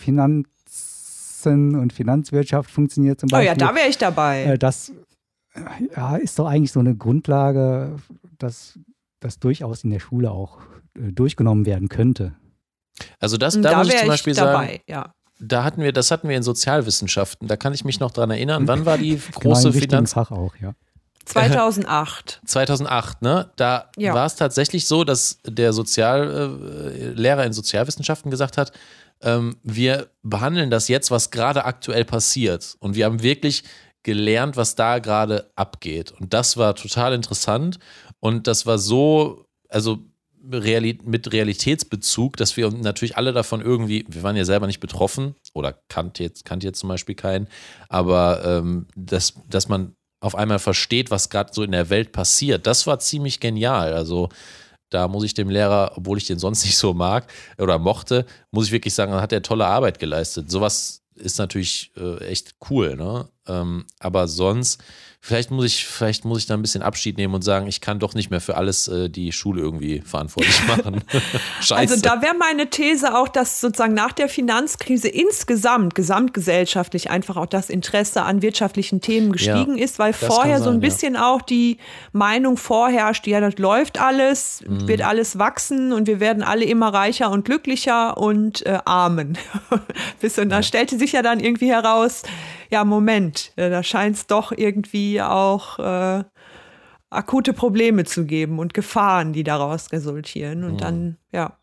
Finanzen 1.45 1.75
und 1.79 1.93
Finanzwirtschaft 1.93 2.69
funktioniert 2.69 3.19
zum 3.19 3.29
Oh 3.31 3.35
Beispiel. 3.37 3.47
ja, 3.47 3.55
da 3.55 3.75
wäre 3.75 3.87
ich 3.87 3.97
dabei. 3.97 4.43
Äh, 4.43 4.57
das 4.57 4.91
äh, 5.53 5.61
ja, 5.95 6.15
ist 6.17 6.39
doch 6.39 6.47
eigentlich 6.47 6.71
so 6.71 6.79
eine 6.79 6.95
Grundlage, 6.95 7.95
dass 8.37 8.77
das 9.19 9.39
durchaus 9.39 9.83
in 9.83 9.91
der 9.91 9.99
Schule 9.99 10.31
auch 10.31 10.59
äh, 10.97 11.11
durchgenommen 11.11 11.65
werden 11.65 11.89
könnte. 11.89 12.33
Also 13.19 13.37
das, 13.37 13.55
da, 13.55 13.61
da 13.71 13.77
muss 13.79 13.87
ich 13.89 13.95
zum 13.95 14.03
ich 14.03 14.07
Beispiel 14.09 14.33
dabei, 14.33 14.67
sagen, 14.67 14.79
ja. 14.87 15.11
da 15.39 15.63
hatten 15.63 15.81
wir, 15.81 15.91
das 15.91 16.11
hatten 16.11 16.29
wir 16.29 16.37
in 16.37 16.43
Sozialwissenschaften. 16.43 17.47
Da 17.47 17.57
kann 17.57 17.73
ich 17.73 17.83
mich 17.85 17.99
noch 17.99 18.11
dran 18.11 18.31
erinnern. 18.31 18.67
Wann 18.67 18.85
war 18.85 18.97
die 18.97 19.15
Genau, 19.39 19.39
große 19.53 19.73
wichtigen 19.73 19.89
Finanz? 19.91 20.13
Fach 20.13 20.31
auch, 20.31 20.55
ja. 20.61 20.73
2008. 21.25 22.41
2008, 22.45 23.21
ne? 23.23 23.49
Da 23.55 23.89
Ja. 23.97 24.13
war 24.13 24.25
es 24.25 24.35
tatsächlich 24.35 24.85
so, 24.87 25.03
dass 25.03 25.39
der 25.45 25.73
Soziallehrer 25.73 26.91
äh, 26.93 27.09
Lehrer 27.09 27.45
in 27.45 27.53
Sozialwissenschaften 27.53 28.29
gesagt 28.31 28.57
hat, 28.57 28.71
ähm, 29.25 29.57
wir 29.63 30.11
behandeln 30.23 30.69
das 30.69 30.87
jetzt, 30.87 31.11
was 31.11 31.31
gerade 31.31 31.65
aktuell 31.65 32.05
passiert. 32.05 32.77
Und 32.79 32.95
wir 32.95 33.05
haben 33.05 33.21
wirklich 33.21 33.63
gelernt, 34.03 34.55
was 34.55 34.75
da 34.75 34.99
gerade 34.99 35.51
abgeht. 35.55 36.11
Und 36.11 36.33
das 36.33 36.57
war 36.57 36.75
total 36.75 37.13
interessant. 37.13 37.79
Und 38.19 38.47
das 38.47 38.65
war 38.65 38.77
so, 38.77 39.45
also 39.67 39.99
Reali 40.51 40.99
mit 41.03 41.33
Realitätsbezug, 41.33 42.37
dass 42.37 42.55
wir 42.55 42.69
natürlich 42.69 43.17
alle 43.17 43.33
davon 43.33 43.61
irgendwie, 43.61 44.05
wir 44.07 44.21
waren 44.21 44.35
ja 44.35 44.45
selber 44.45 44.67
nicht 44.67 44.79
betroffen 44.79 45.35
oder 45.53 45.73
kannte 45.89 46.21
jetzt, 46.21 46.45
kannte 46.45 46.67
jetzt 46.67 46.79
zum 46.79 46.89
Beispiel 46.89 47.15
keinen, 47.15 47.47
aber 47.89 48.45
ähm, 48.45 48.85
dass, 48.95 49.33
dass 49.49 49.67
man 49.69 49.95
auf 50.19 50.35
einmal 50.35 50.59
versteht, 50.59 51.09
was 51.09 51.31
gerade 51.31 51.51
so 51.51 51.63
in 51.63 51.71
der 51.71 51.89
Welt 51.89 52.11
passiert, 52.11 52.67
das 52.67 52.85
war 52.85 52.99
ziemlich 52.99 53.39
genial. 53.39 53.93
Also 53.93 54.29
da 54.89 55.07
muss 55.07 55.23
ich 55.23 55.33
dem 55.33 55.49
Lehrer, 55.49 55.93
obwohl 55.95 56.17
ich 56.17 56.25
den 56.25 56.39
sonst 56.39 56.63
nicht 56.65 56.77
so 56.77 56.93
mag 56.93 57.31
oder 57.57 57.79
mochte, 57.79 58.25
muss 58.51 58.67
ich 58.67 58.71
wirklich 58.71 58.93
sagen, 58.93 59.11
da 59.11 59.21
hat 59.21 59.33
er 59.33 59.41
tolle 59.41 59.65
Arbeit 59.65 59.99
geleistet. 59.99 60.49
Sowas 60.51 61.01
ist 61.15 61.39
natürlich 61.39 61.91
äh, 61.97 62.23
echt 62.25 62.55
cool, 62.69 62.95
ne? 62.95 63.27
Ähm, 63.47 63.85
aber 63.99 64.27
sonst, 64.27 64.81
vielleicht 65.21 65.49
muss 65.51 65.65
ich, 65.65 65.85
vielleicht 65.85 66.23
muss 66.25 66.39
ich 66.39 66.45
da 66.45 66.53
ein 66.53 66.61
bisschen 66.61 66.83
Abschied 66.83 67.17
nehmen 67.17 67.33
und 67.33 67.41
sagen, 67.43 67.65
ich 67.67 67.81
kann 67.81 67.99
doch 67.99 68.13
nicht 68.13 68.29
mehr 68.29 68.41
für 68.41 68.57
alles 68.57 68.87
äh, 68.87 69.09
die 69.09 69.31
Schule 69.31 69.61
irgendwie 69.61 70.01
verantwortlich 70.01 70.67
machen. 70.67 71.03
Scheiße. 71.61 71.75
Also 71.93 72.01
da 72.01 72.21
wäre 72.21 72.35
meine 72.35 72.69
These 72.69 73.17
auch, 73.17 73.27
dass 73.27 73.59
sozusagen 73.61 73.93
nach 73.95 74.11
der 74.11 74.29
Finanzkrise 74.29 75.07
insgesamt, 75.07 75.95
gesamtgesellschaftlich 75.95 77.09
einfach 77.09 77.37
auch 77.37 77.45
das 77.45 77.69
Interesse 77.69 78.21
an 78.23 78.41
wirtschaftlichen 78.41 79.01
Themen 79.01 79.31
gestiegen 79.31 79.77
ist, 79.77 79.97
weil 79.99 80.13
vorher 80.13 80.59
so 80.59 80.65
sein, 80.65 80.75
ein 80.75 80.79
bisschen 80.79 81.15
auch 81.15 81.41
die 81.41 81.77
Meinung 82.11 82.57
vorherrscht, 82.57 83.25
ja, 83.27 83.39
das 83.39 83.57
läuft 83.57 83.99
alles, 83.99 84.61
Mhm. 84.67 84.87
wird 84.87 85.01
alles 85.01 85.37
wachsen 85.39 85.91
und 85.93 86.07
wir 86.07 86.19
werden 86.19 86.43
alle 86.43 86.65
immer 86.65 86.93
reicher 86.93 87.31
und 87.31 87.45
glücklicher 87.45 88.17
und 88.17 88.65
äh, 88.65 88.79
armen. 88.85 89.37
Bis 90.19 90.37
und 90.37 90.49
da 90.49 90.61
stellte 90.63 90.97
sich 90.97 91.13
ja 91.13 91.21
dann 91.21 91.39
irgendwie 91.39 91.69
heraus, 91.71 92.23
ja, 92.71 92.83
Moment, 92.83 93.51
äh, 93.55 93.69
da 93.69 93.83
scheint 93.83 94.15
es 94.15 94.27
doch 94.27 94.51
irgendwie 94.51 95.21
auch 95.21 95.79
äh, 95.79 96.23
akute 97.09 97.53
Probleme 97.53 98.03
zu 98.03 98.25
geben 98.25 98.59
und 98.59 98.73
Gefahren, 98.73 99.33
die 99.33 99.43
daraus 99.43 99.91
resultieren. 99.91 100.63
Und 100.63 100.81
dann, 100.81 101.17
ja, 101.31 101.57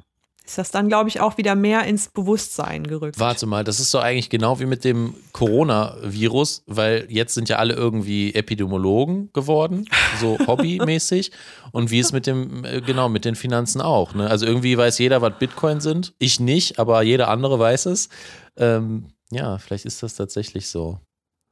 ist 0.44 0.58
das 0.58 0.70
dann, 0.72 0.88
glaube 0.88 1.08
ich, 1.08 1.20
auch 1.20 1.38
wieder 1.38 1.54
mehr 1.54 1.84
ins 1.84 2.08
Bewusstsein 2.08 2.84
gerückt. 2.84 3.18
Warte 3.20 3.46
mal, 3.46 3.62
das 3.62 3.78
ist 3.78 3.94
doch 3.94 4.02
eigentlich 4.02 4.28
genau 4.28 4.58
wie 4.58 4.66
mit 4.66 4.84
dem 4.84 5.14
Coronavirus, 5.32 6.64
weil 6.66 7.06
jetzt 7.08 7.34
sind 7.34 7.48
ja 7.48 7.56
alle 7.56 7.74
irgendwie 7.74 8.34
Epidemiologen 8.34 9.32
geworden, 9.32 9.86
so 10.20 10.38
hobbymäßig. 10.46 11.30
Und 11.70 11.90
wie 11.90 12.00
es 12.00 12.12
mit 12.12 12.26
dem, 12.26 12.64
äh, 12.64 12.80
genau, 12.80 13.08
mit 13.08 13.24
den 13.24 13.36
Finanzen 13.36 13.80
auch. 13.80 14.14
Ne? 14.14 14.28
Also 14.28 14.44
irgendwie 14.44 14.76
weiß 14.76 14.98
jeder, 14.98 15.22
was 15.22 15.38
Bitcoin 15.38 15.80
sind. 15.80 16.12
Ich 16.18 16.40
nicht, 16.40 16.78
aber 16.78 17.02
jeder 17.02 17.28
andere 17.28 17.58
weiß 17.58 17.86
es. 17.86 18.08
Ähm, 18.56 19.06
ja, 19.32 19.58
vielleicht 19.58 19.84
ist 19.84 20.02
das 20.02 20.14
tatsächlich 20.14 20.68
so, 20.68 21.00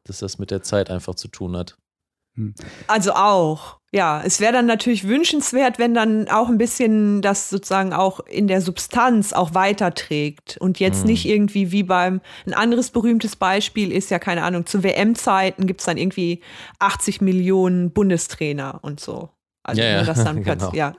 dass 0.06 0.18
das 0.18 0.38
mit 0.38 0.50
der 0.50 0.62
Zeit 0.62 0.90
einfach 0.90 1.14
zu 1.14 1.28
tun 1.28 1.56
hat. 1.56 1.76
Also 2.86 3.12
auch. 3.12 3.78
Ja, 3.92 4.22
es 4.24 4.38
wäre 4.38 4.52
dann 4.52 4.66
natürlich 4.66 5.08
wünschenswert, 5.08 5.80
wenn 5.80 5.94
dann 5.94 6.28
auch 6.28 6.48
ein 6.48 6.58
bisschen 6.58 7.22
das 7.22 7.50
sozusagen 7.50 7.92
auch 7.92 8.20
in 8.20 8.46
der 8.46 8.60
Substanz 8.60 9.32
auch 9.32 9.54
weiterträgt 9.54 10.56
und 10.58 10.78
jetzt 10.78 11.04
nicht 11.04 11.26
irgendwie 11.26 11.72
wie 11.72 11.82
beim, 11.82 12.20
ein 12.46 12.54
anderes 12.54 12.90
berühmtes 12.90 13.34
Beispiel 13.34 13.90
ist 13.90 14.10
ja, 14.10 14.20
keine 14.20 14.44
Ahnung, 14.44 14.64
zu 14.64 14.84
WM-Zeiten 14.84 15.66
gibt 15.66 15.80
es 15.80 15.86
dann 15.86 15.96
irgendwie 15.96 16.40
80 16.78 17.20
Millionen 17.20 17.90
Bundestrainer 17.90 18.78
und 18.82 19.00
so. 19.00 19.30
Also 19.64 19.82
Ja, 19.82 19.88
ja, 19.88 20.04
das 20.04 20.22
dann 20.22 20.42
genau. 20.44 20.72
ja. 20.72 20.94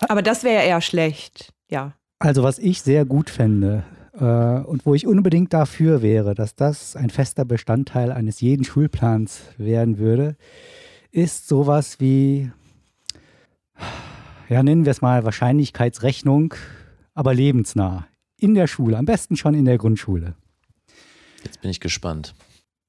Aber 0.00 0.22
das 0.22 0.42
wäre 0.42 0.56
ja 0.56 0.62
eher 0.62 0.80
schlecht, 0.80 1.52
ja. 1.70 1.94
Also 2.18 2.42
was 2.42 2.58
ich 2.58 2.82
sehr 2.82 3.04
gut 3.04 3.30
fände 3.30 3.84
und 4.24 4.84
wo 4.84 4.94
ich 4.94 5.06
unbedingt 5.06 5.52
dafür 5.52 6.02
wäre, 6.02 6.34
dass 6.34 6.54
das 6.54 6.94
ein 6.96 7.10
fester 7.10 7.44
Bestandteil 7.44 8.12
eines 8.12 8.40
jeden 8.40 8.64
Schulplans 8.64 9.40
werden 9.56 9.98
würde, 9.98 10.36
ist 11.10 11.48
sowas 11.48 12.00
wie, 12.00 12.50
ja 14.48 14.62
nennen 14.62 14.84
wir 14.84 14.90
es 14.90 15.00
mal 15.02 15.24
Wahrscheinlichkeitsrechnung, 15.24 16.54
aber 17.14 17.34
lebensnah. 17.34 18.06
In 18.38 18.54
der 18.54 18.66
Schule, 18.66 18.96
am 18.96 19.04
besten 19.04 19.36
schon 19.36 19.54
in 19.54 19.64
der 19.66 19.76
Grundschule. 19.78 20.34
Jetzt 21.44 21.60
bin 21.60 21.70
ich 21.70 21.80
gespannt. 21.80 22.34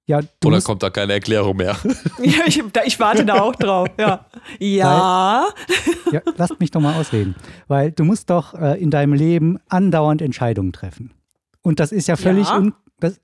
Ja, 0.07 0.21
du 0.21 0.47
Oder 0.47 0.57
musst, 0.57 0.67
kommt 0.67 0.83
da 0.83 0.89
keine 0.89 1.13
Erklärung 1.13 1.57
mehr? 1.57 1.77
Ja, 2.21 2.41
ich, 2.45 2.61
da- 2.73 2.83
ich 2.85 2.99
warte 2.99 3.25
da 3.25 3.41
auch 3.41 3.55
drauf, 3.55 3.87
ja. 3.99 4.25
Ja. 4.59 5.47
ja, 6.11 6.21
lasst 6.37 6.59
mich 6.59 6.71
doch 6.71 6.81
mal 6.81 6.99
ausreden. 6.99 7.35
Weil 7.67 7.91
du 7.91 8.03
musst 8.03 8.29
doch 8.29 8.53
äh, 8.53 8.81
in 8.81 8.91
deinem 8.91 9.13
Leben 9.13 9.59
andauernd 9.69 10.21
Entscheidungen 10.21 10.73
treffen. 10.73 11.11
Und 11.61 11.79
das 11.79 11.91
ist 11.91 12.07
ja 12.07 12.15
völlig 12.15 12.47
Ja. 12.47 12.57
un 12.57 12.73
das, 12.99 13.19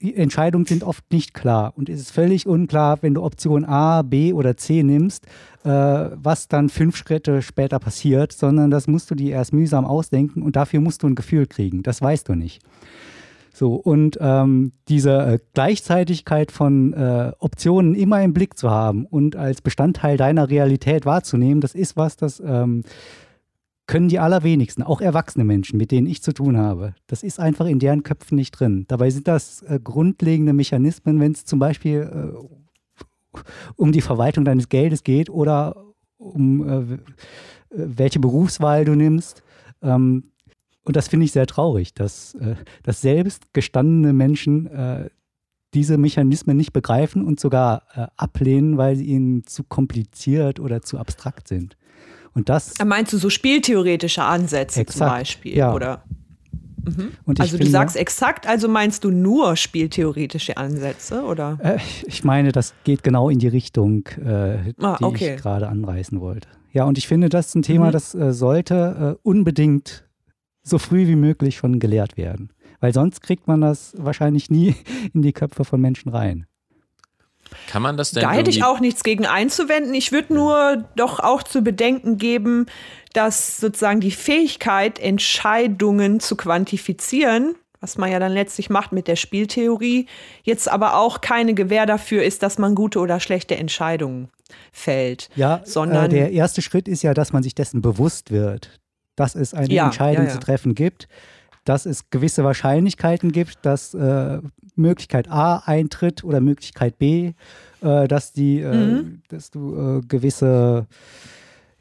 die 0.00 0.14
Entscheidungen 0.14 0.64
sind 0.64 0.84
oft 0.84 1.10
nicht 1.10 1.34
klar. 1.34 1.72
Und 1.76 1.88
es 1.88 2.00
ist 2.00 2.10
völlig 2.12 2.46
unklar, 2.46 2.98
wenn 3.02 3.14
du 3.14 3.22
Option 3.22 3.64
A, 3.64 4.02
B 4.02 4.32
oder 4.32 4.56
C 4.56 4.82
nimmst, 4.82 5.26
äh, 5.64 5.70
was 5.70 6.48
dann 6.48 6.68
fünf 6.68 6.96
Schritte 6.96 7.42
später 7.42 7.78
passiert, 7.78 8.32
sondern 8.32 8.70
das 8.70 8.86
musst 8.86 9.10
du 9.10 9.14
dir 9.14 9.32
erst 9.32 9.52
mühsam 9.52 9.84
ausdenken 9.84 10.42
und 10.42 10.54
dafür 10.54 10.80
musst 10.80 11.02
du 11.02 11.08
ein 11.08 11.14
Gefühl 11.16 11.46
kriegen. 11.46 11.82
Das 11.82 12.00
weißt 12.00 12.28
du 12.28 12.34
nicht. 12.34 12.62
So, 13.52 13.74
und 13.74 14.18
ähm, 14.20 14.70
diese 14.86 15.10
äh, 15.18 15.38
Gleichzeitigkeit 15.52 16.52
von 16.52 16.92
äh, 16.92 17.32
Optionen 17.40 17.96
immer 17.96 18.22
im 18.22 18.32
Blick 18.32 18.56
zu 18.56 18.70
haben 18.70 19.04
und 19.04 19.34
als 19.34 19.62
Bestandteil 19.62 20.16
deiner 20.16 20.48
Realität 20.48 21.06
wahrzunehmen, 21.06 21.60
das 21.60 21.74
ist 21.74 21.96
was, 21.96 22.16
das 22.16 22.38
ähm, 22.38 22.84
können 23.88 24.08
die 24.08 24.20
allerwenigsten, 24.20 24.84
auch 24.84 25.00
erwachsene 25.00 25.44
Menschen, 25.44 25.78
mit 25.78 25.90
denen 25.90 26.06
ich 26.06 26.22
zu 26.22 26.32
tun 26.32 26.56
habe. 26.56 26.94
Das 27.08 27.24
ist 27.24 27.40
einfach 27.40 27.66
in 27.66 27.80
deren 27.80 28.04
Köpfen 28.04 28.36
nicht 28.36 28.52
drin. 28.52 28.84
Dabei 28.86 29.10
sind 29.10 29.26
das 29.26 29.62
äh, 29.62 29.80
grundlegende 29.82 30.52
Mechanismen, 30.52 31.18
wenn 31.18 31.32
es 31.32 31.44
zum 31.46 31.58
Beispiel 31.58 32.02
äh, 32.02 33.38
um 33.76 33.90
die 33.90 34.02
Verwaltung 34.02 34.44
deines 34.44 34.68
Geldes 34.68 35.02
geht 35.02 35.30
oder 35.30 35.84
um 36.18 36.68
äh, 36.68 36.98
welche 37.70 38.20
Berufswahl 38.20 38.84
du 38.84 38.94
nimmst. 38.94 39.42
Ähm, 39.82 40.32
und 40.84 40.96
das 40.96 41.08
finde 41.08 41.24
ich 41.24 41.32
sehr 41.32 41.46
traurig, 41.46 41.94
dass, 41.94 42.34
äh, 42.34 42.56
dass 42.82 43.00
selbst 43.00 43.54
gestandene 43.54 44.12
Menschen 44.12 44.66
äh, 44.66 45.08
diese 45.72 45.96
Mechanismen 45.96 46.58
nicht 46.58 46.74
begreifen 46.74 47.24
und 47.24 47.40
sogar 47.40 47.84
äh, 47.94 48.06
ablehnen, 48.16 48.76
weil 48.76 48.96
sie 48.96 49.06
ihnen 49.06 49.44
zu 49.44 49.64
kompliziert 49.64 50.60
oder 50.60 50.82
zu 50.82 50.98
abstrakt 50.98 51.48
sind. 51.48 51.78
Und 52.34 52.48
das. 52.48 52.74
Meinst 52.84 53.12
du 53.12 53.18
so 53.18 53.30
spieltheoretische 53.30 54.22
Ansätze 54.22 54.80
Exakt, 54.80 54.98
zum 54.98 55.06
Beispiel? 55.06 55.56
ja. 55.56 55.74
Oder? 55.74 56.02
Mhm. 56.84 57.10
Also 57.38 57.52
du 57.52 57.64
finde- 57.64 57.70
sagst 57.70 57.96
exakt, 57.96 58.46
also 58.46 58.68
meinst 58.68 59.04
du 59.04 59.10
nur 59.10 59.56
spieltheoretische 59.56 60.56
Ansätze, 60.56 61.22
oder? 61.22 61.58
Äh, 61.62 61.78
ich 62.06 62.24
meine, 62.24 62.52
das 62.52 62.72
geht 62.84 63.02
genau 63.02 63.28
in 63.28 63.38
die 63.38 63.48
Richtung, 63.48 64.06
äh, 64.24 64.72
Ah, 64.80 64.96
die 64.98 65.04
okay. 65.04 65.34
ich 65.34 65.42
gerade 65.42 65.68
anreißen 65.68 66.20
wollte. 66.20 66.48
Ja, 66.72 66.84
und 66.84 66.96
ich 66.98 67.06
finde, 67.08 67.28
das 67.28 67.48
ist 67.48 67.54
ein 67.56 67.62
Thema, 67.62 67.88
Mhm. 67.88 67.92
das 67.92 68.14
äh, 68.14 68.32
sollte 68.32 69.16
äh, 69.16 69.20
unbedingt 69.28 70.04
so 70.62 70.78
früh 70.78 71.06
wie 71.06 71.16
möglich 71.16 71.56
schon 71.56 71.78
gelehrt 71.78 72.16
werden. 72.16 72.50
Weil 72.80 72.94
sonst 72.94 73.22
kriegt 73.22 73.48
man 73.48 73.60
das 73.60 73.92
wahrscheinlich 73.98 74.50
nie 74.50 74.74
in 75.12 75.22
die 75.22 75.32
Köpfe 75.32 75.64
von 75.64 75.80
Menschen 75.80 76.10
rein. 76.10 76.46
Kann 77.68 77.82
man 77.82 77.96
das 77.96 78.12
denn 78.12 78.22
Da 78.22 78.32
hätte 78.32 78.50
ich 78.50 78.64
auch 78.64 78.80
nichts 78.80 79.02
gegen 79.02 79.26
einzuwenden. 79.26 79.94
Ich 79.94 80.12
würde 80.12 80.34
nur 80.34 80.84
doch 80.96 81.20
auch 81.20 81.42
zu 81.42 81.62
bedenken 81.62 82.18
geben, 82.18 82.66
dass 83.12 83.58
sozusagen 83.58 84.00
die 84.00 84.10
Fähigkeit, 84.10 84.98
Entscheidungen 84.98 86.20
zu 86.20 86.36
quantifizieren, 86.36 87.54
was 87.80 87.96
man 87.96 88.10
ja 88.10 88.18
dann 88.18 88.32
letztlich 88.32 88.70
macht 88.70 88.92
mit 88.92 89.08
der 89.08 89.16
Spieltheorie, 89.16 90.06
jetzt 90.42 90.68
aber 90.68 90.96
auch 90.96 91.20
keine 91.20 91.54
Gewähr 91.54 91.86
dafür 91.86 92.22
ist, 92.24 92.42
dass 92.42 92.58
man 92.58 92.74
gute 92.74 92.98
oder 92.98 93.20
schlechte 93.20 93.56
Entscheidungen 93.56 94.28
fällt. 94.72 95.28
Ja, 95.36 95.60
Sondern- 95.64 96.06
äh, 96.06 96.08
der 96.08 96.32
erste 96.32 96.62
Schritt 96.62 96.88
ist 96.88 97.02
ja, 97.02 97.14
dass 97.14 97.32
man 97.32 97.42
sich 97.42 97.54
dessen 97.54 97.80
bewusst 97.82 98.30
wird, 98.30 98.78
dass 99.16 99.34
es 99.34 99.54
eine 99.54 99.72
Ja, 99.72 99.86
Entscheidung 99.86 100.24
ja, 100.24 100.30
ja. 100.30 100.34
zu 100.34 100.40
treffen 100.40 100.74
gibt, 100.74 101.08
dass 101.64 101.86
es 101.86 102.10
gewisse 102.10 102.44
Wahrscheinlichkeiten 102.44 103.30
gibt, 103.30 103.58
dass 103.62 103.94
äh, 103.94 104.38
Möglichkeit 104.78 105.30
A 105.30 105.58
eintritt 105.64 106.24
oder 106.24 106.40
Möglichkeit 106.40 106.98
B, 106.98 107.32
äh, 107.82 108.08
dass 108.08 108.32
die, 108.32 108.60
äh, 108.60 108.74
Mhm. 109.02 109.22
dass 109.28 109.50
du 109.50 109.76
äh, 109.76 110.00
gewisse, 110.06 110.86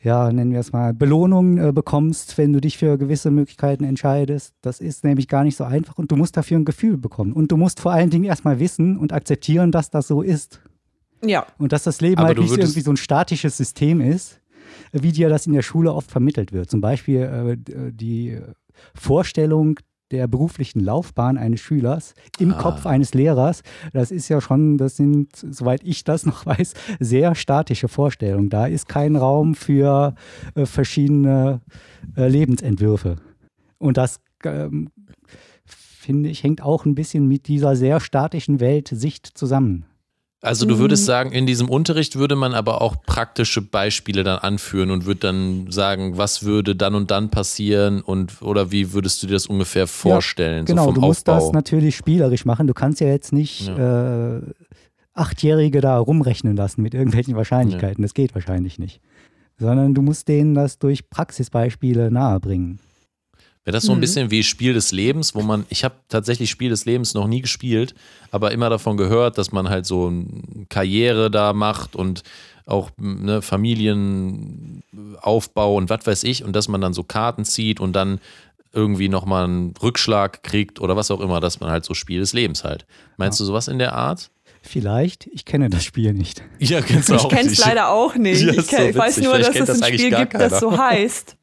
ja, 0.02 0.32
nennen 0.32 0.52
wir 0.52 0.60
es 0.60 0.72
mal, 0.72 0.94
Belohnungen 0.94 1.58
äh, 1.58 1.72
bekommst, 1.72 2.38
wenn 2.38 2.54
du 2.54 2.62
dich 2.62 2.78
für 2.78 2.98
gewisse 2.98 3.32
Möglichkeiten 3.32 3.84
entscheidest. 3.84 4.54
Das 4.62 4.80
ist 4.80 5.04
nämlich 5.04 5.28
gar 5.28 5.44
nicht 5.44 5.58
so 5.58 5.64
einfach 5.64 5.98
und 5.98 6.12
du 6.12 6.16
musst 6.16 6.38
dafür 6.38 6.58
ein 6.58 6.66
Gefühl 6.66 6.98
bekommen. 6.98 7.34
Und 7.34 7.52
du 7.52 7.58
musst 7.58 7.80
vor 7.80 7.92
allen 7.92 8.10
Dingen 8.10 8.26
erstmal 8.26 8.60
wissen 8.60 8.98
und 8.98 9.14
akzeptieren, 9.14 9.72
dass 9.72 9.90
das 9.90 10.08
so 10.08 10.22
ist. 10.22 10.60
Ja, 11.26 11.48
Und 11.58 11.72
dass 11.72 11.84
das 11.84 12.00
Leben 12.00 12.20
Aber 12.20 12.28
halt 12.28 12.38
nicht 12.38 12.56
irgendwie 12.56 12.82
so 12.82 12.92
ein 12.92 12.98
statisches 12.98 13.58
System 13.58 14.02
ist, 14.02 14.40
wie 14.92 15.12
dir 15.12 15.30
das 15.30 15.48
in 15.48 15.54
der 15.54 15.64
Schule 15.64 15.92
oft 15.94 16.12
vermittelt 16.12 16.54
wird. 16.54 16.70
Zum 16.70 16.80
Beispiel 16.80 17.22
äh, 17.22 17.92
die 17.92 18.38
Vorstellung 18.94 19.80
der 20.12 20.28
beruflichen 20.28 20.80
Laufbahn 20.80 21.38
eines 21.38 21.60
Schülers 21.60 22.14
im 22.40 22.54
Ah. 22.54 22.58
Kopf 22.58 22.86
eines 22.86 23.14
Lehrers, 23.14 23.64
das 23.94 24.12
ist 24.12 24.30
ja 24.30 24.42
schon, 24.42 24.78
das 24.78 24.96
sind, 24.96 25.36
soweit 25.36 25.84
ich 25.84 26.04
das 26.04 26.26
noch 26.26 26.46
weiß, 26.46 26.74
sehr 27.00 27.36
statische 27.36 27.88
Vorstellungen. 27.88 28.50
Da 28.50 28.68
ist 28.68 28.88
kein 28.88 29.16
Raum 29.16 29.56
für 29.56 30.16
äh, 30.56 30.66
verschiedene 30.66 31.62
äh, 32.16 32.28
Lebensentwürfe. 32.28 33.18
Und 33.78 33.98
das, 33.98 34.20
ähm, 34.44 34.90
finde 35.66 36.30
ich, 36.30 36.44
hängt 36.44 36.62
auch 36.62 36.86
ein 36.86 36.96
bisschen 36.96 37.28
mit 37.28 37.48
dieser 37.48 37.76
sehr 37.76 38.00
statischen 38.00 38.60
Weltsicht 38.60 39.26
zusammen. 39.38 39.86
Also 40.42 40.68
du 40.68 40.78
würdest 40.78 41.04
Mhm. 41.04 41.08
sagen, 41.08 41.32
in 41.32 41.48
diesem 41.48 41.68
Unterricht 41.68 42.16
würde 42.16 42.36
man 42.36 42.54
aber 42.54 42.82
auch 42.82 42.96
praktische 43.06 43.62
Beispiele 43.62 44.24
dann 44.24 44.38
anführen 44.38 44.92
und 44.92 45.06
würde 45.08 45.22
dann 45.22 45.72
sagen, 45.72 46.18
was 46.18 46.44
würde 46.44 46.76
dann 46.76 46.94
und 46.94 47.10
dann 47.10 47.32
passieren 47.32 48.02
und 48.02 48.42
oder 48.44 48.72
wie 48.72 48.94
würdest 48.94 49.24
du 49.24 49.28
dir 49.28 49.34
das 49.34 49.48
ungefähr 49.48 49.88
vorstellen, 49.88 50.66
Genau, 50.66 50.86
so 50.88 50.92
du 50.92 51.02
musst 51.02 51.28
Aufbau? 51.28 51.46
das 51.46 51.54
natürlich 51.54 51.96
spielerisch 51.96 52.46
machen. 52.46 52.68
Du 52.68 52.76
kannst 52.76 53.02
ja 53.02 53.08
jetzt 53.08 53.34
nicht 53.34 53.68
äh, 53.68 54.40
Achtjährige 55.16 55.82
da 55.82 55.98
rumrechnen 55.98 56.56
lassen 56.56 56.84
mit 56.84 56.94
irgendwelchen 56.94 57.36
Wahrscheinlichkeiten. 57.36 58.04
Das 58.04 58.14
geht 58.14 58.36
wahrscheinlich 58.36 58.78
nicht. 58.78 59.02
Sondern 59.58 59.96
du 59.96 60.04
musst 60.04 60.28
denen 60.28 60.54
das 60.54 60.78
durch 60.78 61.10
Praxisbeispiele 61.10 62.12
nahebringen. 62.12 62.80
Wäre 63.68 63.74
das 63.76 63.84
so 63.84 63.92
ein 63.92 63.98
Mhm. 63.98 64.02
bisschen 64.02 64.32
wie 64.32 64.44
Spiel 64.44 64.74
des 64.74 64.94
Lebens, 64.94 65.36
wo 65.36 65.42
man, 65.42 65.66
ich 65.68 65.84
habe 65.84 65.96
tatsächlich 66.08 66.50
Spiel 66.50 66.70
des 66.70 66.86
Lebens 66.86 67.14
noch 67.14 67.28
nie 67.28 67.42
gespielt, 67.42 67.96
aber 68.32 68.54
immer 68.54 68.70
davon 68.70 68.96
gehört, 68.96 69.38
dass 69.38 69.52
man 69.52 69.68
halt 69.68 69.86
so 69.86 70.08
eine 70.08 70.26
Karriere 70.70 71.30
da 71.30 71.52
macht 71.52 71.94
und 71.94 72.24
auch 72.66 72.92
ne, 72.98 73.42
Familienaufbau 73.42 75.76
und 75.76 75.90
was 75.90 76.06
weiß 76.06 76.24
ich 76.24 76.44
und 76.44 76.56
dass 76.56 76.68
man 76.68 76.82
dann 76.82 76.94
so 76.94 77.04
Karten 77.04 77.46
zieht 77.46 77.80
und 77.80 77.94
dann 77.94 78.20
irgendwie 78.74 79.10
nochmal 79.10 79.46
einen 79.46 79.74
Rückschlag 79.82 80.44
kriegt 80.44 80.80
oder 80.80 80.96
was 80.96 81.12
auch 81.12 81.20
immer, 81.20 81.40
dass 81.40 81.60
man 81.60 81.70
halt 81.70 81.86
so 81.86 81.94
Spiel 81.94 82.20
des 82.20 82.34
Lebens 82.34 82.64
halt. 82.64 82.86
Meinst 83.18 83.40
du 83.40 83.46
sowas 83.46 83.68
in 83.68 83.80
der 83.80 83.94
Art? 83.94 84.30
Vielleicht, 84.62 85.28
ich 85.28 85.46
kenne 85.46 85.70
das 85.70 85.84
Spiel 85.84 86.14
nicht. 86.14 86.44
Ja, 86.60 86.82
kennst 86.82 87.10
ich 87.10 87.28
kenne 87.30 87.50
es 87.50 87.58
leider 87.58 87.90
auch 87.90 88.16
nicht. 88.16 88.42
Ja, 88.44 88.52
ich 88.52 88.58
ist 88.60 88.70
so 88.70 88.76
kenn, 88.78 88.90
ich 88.90 88.96
weiß 88.96 89.18
nur, 89.18 89.34
Vielleicht 89.36 89.50
dass 89.60 89.70
es 89.70 89.80
das 89.80 89.82
ein 89.82 89.94
Spiel 89.94 90.16
gibt, 90.16 90.34
das 90.36 90.60
so 90.60 90.78
heißt. 90.78 91.36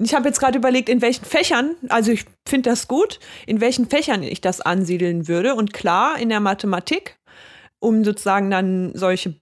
Ich 0.00 0.14
habe 0.14 0.28
jetzt 0.28 0.40
gerade 0.40 0.58
überlegt, 0.58 0.88
in 0.88 1.02
welchen 1.02 1.24
Fächern, 1.24 1.74
also 1.88 2.12
ich 2.12 2.24
finde 2.46 2.70
das 2.70 2.88
gut, 2.88 3.18
in 3.46 3.60
welchen 3.60 3.88
Fächern 3.88 4.22
ich 4.22 4.40
das 4.40 4.60
ansiedeln 4.60 5.28
würde. 5.28 5.54
Und 5.54 5.72
klar, 5.72 6.18
in 6.18 6.28
der 6.28 6.40
Mathematik, 6.40 7.18
um 7.80 8.04
sozusagen 8.04 8.50
dann 8.50 8.92
solche, 8.94 9.34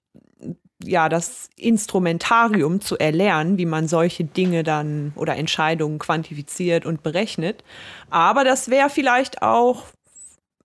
ja, 0.82 1.08
das 1.08 1.48
Instrumentarium 1.56 2.80
zu 2.80 2.98
erlernen, 2.98 3.58
wie 3.58 3.66
man 3.66 3.88
solche 3.88 4.24
Dinge 4.24 4.62
dann 4.62 5.12
oder 5.16 5.36
Entscheidungen 5.36 5.98
quantifiziert 5.98 6.86
und 6.86 7.02
berechnet. 7.02 7.62
Aber 8.10 8.44
das 8.44 8.68
wäre 8.70 8.90
vielleicht 8.90 9.42
auch 9.42 9.84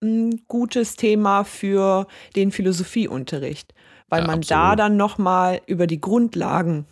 ein 0.01 0.41
gutes 0.47 0.95
Thema 0.95 1.43
für 1.43 2.07
den 2.35 2.51
Philosophieunterricht, 2.51 3.73
weil 4.09 4.21
Ja, 4.21 4.27
man 4.27 4.39
absolut. 4.39 4.49
da 4.63 4.75
dann 4.75 4.97
noch 4.97 5.17
mal 5.17 5.61
über 5.67 5.85
die 5.87 6.01
Grundlagen 6.01 6.85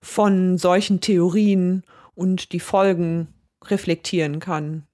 von 0.00 0.56
solchen 0.58 1.00
Theorien 1.00 1.82
und 2.16 2.52
die 2.52 2.60
Folgen 2.60 3.28
reflektieren 3.64 4.40
kann. 4.40 4.86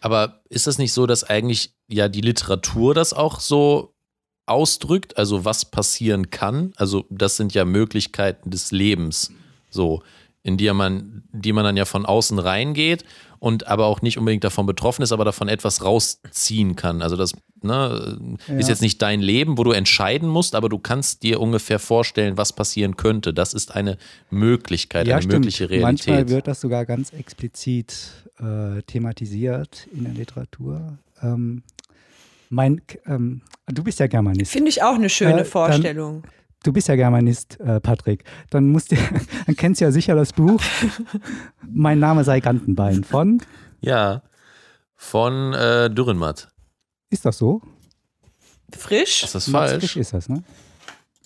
Aber 0.00 0.42
ist 0.48 0.68
das 0.68 0.78
nicht 0.78 0.92
so, 0.92 1.06
dass 1.06 1.24
eigentlich 1.24 1.74
ja 1.88 2.08
die 2.08 2.20
Literatur 2.20 2.94
das 2.94 3.12
auch 3.12 3.40
so 3.40 3.94
ausdrückt, 4.46 5.18
also 5.18 5.44
was 5.44 5.64
passieren 5.64 6.30
kann? 6.30 6.72
Also 6.76 7.04
das 7.10 7.36
sind 7.36 7.54
ja 7.54 7.64
Möglichkeiten 7.64 8.50
des 8.50 8.70
Lebens, 8.70 9.32
so 9.70 10.02
in 10.48 10.56
die 10.56 10.72
man, 10.72 11.22
die 11.32 11.52
man 11.52 11.62
dann 11.64 11.76
ja 11.76 11.84
von 11.84 12.04
außen 12.06 12.38
reingeht 12.38 13.04
und 13.38 13.68
aber 13.68 13.86
auch 13.86 14.02
nicht 14.02 14.18
unbedingt 14.18 14.42
davon 14.42 14.66
betroffen 14.66 15.02
ist, 15.02 15.12
aber 15.12 15.24
davon 15.24 15.46
etwas 15.48 15.84
rausziehen 15.84 16.74
kann. 16.74 17.02
Also 17.02 17.14
das 17.16 17.34
ne, 17.62 18.18
ist 18.48 18.66
Ja. 18.66 18.68
jetzt 18.70 18.82
nicht 18.82 19.00
dein 19.00 19.20
Leben, 19.20 19.58
wo 19.58 19.64
du 19.64 19.70
entscheiden 19.70 20.28
musst, 20.28 20.56
aber 20.56 20.68
du 20.68 20.78
kannst 20.78 21.22
dir 21.22 21.38
ungefähr 21.40 21.78
vorstellen, 21.78 22.36
was 22.36 22.52
passieren 22.52 22.96
könnte. 22.96 23.32
Das 23.32 23.54
ist 23.54 23.76
eine 23.76 23.96
Möglichkeit, 24.30 25.08
eine 25.08 25.26
mögliche 25.26 25.70
Realität. 25.70 25.82
Manchmal 26.08 26.28
wird 26.28 26.48
das 26.48 26.60
sogar 26.60 26.84
ganz 26.86 27.12
explizit 27.12 27.94
äh, 28.40 28.82
thematisiert 28.82 29.86
in 29.94 30.04
der 30.04 30.14
Literatur. 30.14 30.98
Ähm, 31.22 31.62
mein, 32.50 32.80
ähm, 33.06 33.42
du 33.66 33.84
bist 33.84 34.00
ja 34.00 34.06
Germanist. 34.06 34.50
Finde 34.50 34.70
ich 34.70 34.82
auch 34.82 34.94
eine 34.94 35.10
schöne 35.10 35.32
Äh, 35.32 35.36
dann- 35.38 35.44
Vorstellung. 35.46 36.22
Du 36.64 36.72
bist 36.72 36.88
ja 36.88 36.96
Germanist, 36.96 37.58
äh, 37.60 37.80
Patrick. 37.80 38.24
Dann 38.50 38.68
musst 38.68 38.92
du, 38.92 38.96
dann 39.46 39.56
kennst 39.56 39.80
du 39.80 39.84
ja 39.84 39.92
sicher 39.92 40.14
das 40.14 40.32
Buch 40.32 40.60
Mein 41.70 41.98
Name 41.98 42.24
sei 42.24 42.40
Gantenbein 42.40 43.04
von. 43.04 43.40
ja, 43.80 44.22
von 44.96 45.54
äh, 45.54 45.88
Dürrenmatt. 45.88 46.48
Ist 47.10 47.24
das 47.24 47.38
so? 47.38 47.62
Frisch? 48.76 49.22
Ist 49.22 49.34
das 49.34 49.48
falsch? 49.48 49.78
Frisch 49.78 49.96
ist 49.96 50.12
das, 50.12 50.28
ne? 50.28 50.42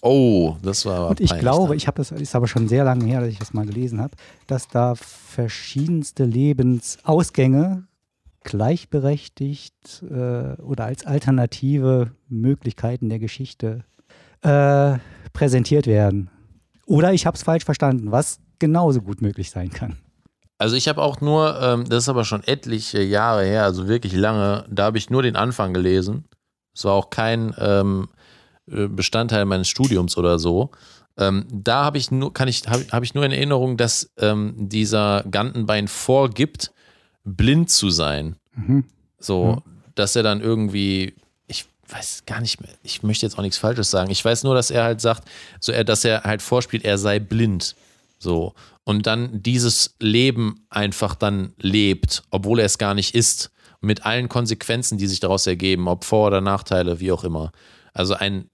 Oh, 0.02 0.56
das 0.62 0.84
war 0.84 0.96
aber 0.98 1.08
Und 1.10 1.20
ich 1.20 1.30
peinlich 1.30 1.42
glaube, 1.42 1.68
dann. 1.68 1.76
ich 1.76 1.86
habe 1.86 1.96
das 1.96 2.10
ist 2.10 2.34
aber 2.34 2.48
schon 2.48 2.68
sehr 2.68 2.84
lange 2.84 3.04
her, 3.06 3.20
dass 3.20 3.30
ich 3.30 3.38
das 3.38 3.54
mal 3.54 3.64
gelesen 3.64 4.00
habe, 4.00 4.14
dass 4.46 4.68
da 4.68 4.94
verschiedenste 4.96 6.24
Lebensausgänge 6.24 7.84
gleichberechtigt 8.44 10.02
äh, 10.02 10.60
oder 10.60 10.84
als 10.86 11.06
alternative 11.06 12.10
Möglichkeiten 12.28 13.08
der 13.08 13.20
Geschichte 13.20 13.84
äh, 14.42 14.98
präsentiert 15.32 15.86
werden. 15.86 16.30
Oder 16.86 17.12
ich 17.12 17.26
habe 17.26 17.36
es 17.36 17.42
falsch 17.42 17.64
verstanden, 17.64 18.10
was 18.10 18.40
genauso 18.58 19.00
gut 19.00 19.22
möglich 19.22 19.50
sein 19.50 19.70
kann. 19.70 19.96
Also 20.58 20.76
ich 20.76 20.86
habe 20.88 21.02
auch 21.02 21.20
nur, 21.20 21.60
ähm, 21.60 21.88
das 21.88 22.04
ist 22.04 22.08
aber 22.08 22.24
schon 22.24 22.44
etliche 22.44 23.02
Jahre 23.02 23.44
her, 23.44 23.64
also 23.64 23.88
wirklich 23.88 24.12
lange, 24.12 24.64
da 24.70 24.84
habe 24.84 24.98
ich 24.98 25.10
nur 25.10 25.22
den 25.22 25.34
Anfang 25.36 25.74
gelesen. 25.74 26.24
Es 26.74 26.84
war 26.84 26.92
auch 26.92 27.10
kein 27.10 27.54
ähm, 27.58 28.08
äh, 28.70 28.86
Bestandteil 28.86 29.44
meines 29.44 29.68
Studiums 29.68 30.16
oder 30.16 30.38
so. 30.38 30.70
Ähm, 31.18 31.46
da 31.50 31.84
habe 31.84 31.98
ich 31.98 32.10
nur, 32.10 32.32
kann 32.32 32.48
ich, 32.48 32.62
habe 32.68 32.84
hab 32.90 33.02
ich 33.02 33.14
nur 33.14 33.24
in 33.24 33.32
Erinnerung, 33.32 33.76
dass 33.76 34.10
ähm, 34.18 34.54
dieser 34.56 35.24
Gantenbein 35.30 35.88
vorgibt, 35.88 36.72
blind 37.24 37.68
zu 37.70 37.90
sein. 37.90 38.36
Mhm. 38.54 38.84
So, 39.18 39.56
Mhm. 39.56 39.72
dass 39.94 40.16
er 40.16 40.22
dann 40.22 40.40
irgendwie, 40.40 41.14
weiß 41.92 42.24
gar 42.26 42.40
nicht 42.40 42.60
mehr, 42.60 42.70
ich 42.82 43.02
möchte 43.02 43.26
jetzt 43.26 43.38
auch 43.38 43.42
nichts 43.42 43.58
Falsches 43.58 43.90
sagen. 43.90 44.10
Ich 44.10 44.24
weiß 44.24 44.44
nur, 44.44 44.54
dass 44.54 44.70
er 44.70 44.84
halt 44.84 45.00
sagt, 45.00 45.28
so 45.60 45.72
er, 45.72 45.84
dass 45.84 46.04
er 46.04 46.22
halt 46.22 46.42
vorspielt, 46.42 46.84
er 46.84 46.98
sei 46.98 47.18
blind. 47.18 47.76
So. 48.18 48.54
Und 48.84 49.06
dann 49.06 49.42
dieses 49.42 49.94
Leben 50.00 50.64
einfach 50.70 51.14
dann 51.14 51.52
lebt, 51.58 52.22
obwohl 52.30 52.60
er 52.60 52.66
es 52.66 52.78
gar 52.78 52.94
nicht 52.94 53.14
ist. 53.14 53.50
Mit 53.80 54.06
allen 54.06 54.28
Konsequenzen, 54.28 54.96
die 54.96 55.08
sich 55.08 55.18
daraus 55.18 55.46
ergeben, 55.46 55.88
ob 55.88 56.04
Vor- 56.04 56.28
oder 56.28 56.40
Nachteile, 56.40 57.00
wie 57.00 57.10
auch 57.10 57.24
immer. 57.24 57.50
Also 57.92 58.14
ein 58.14 58.48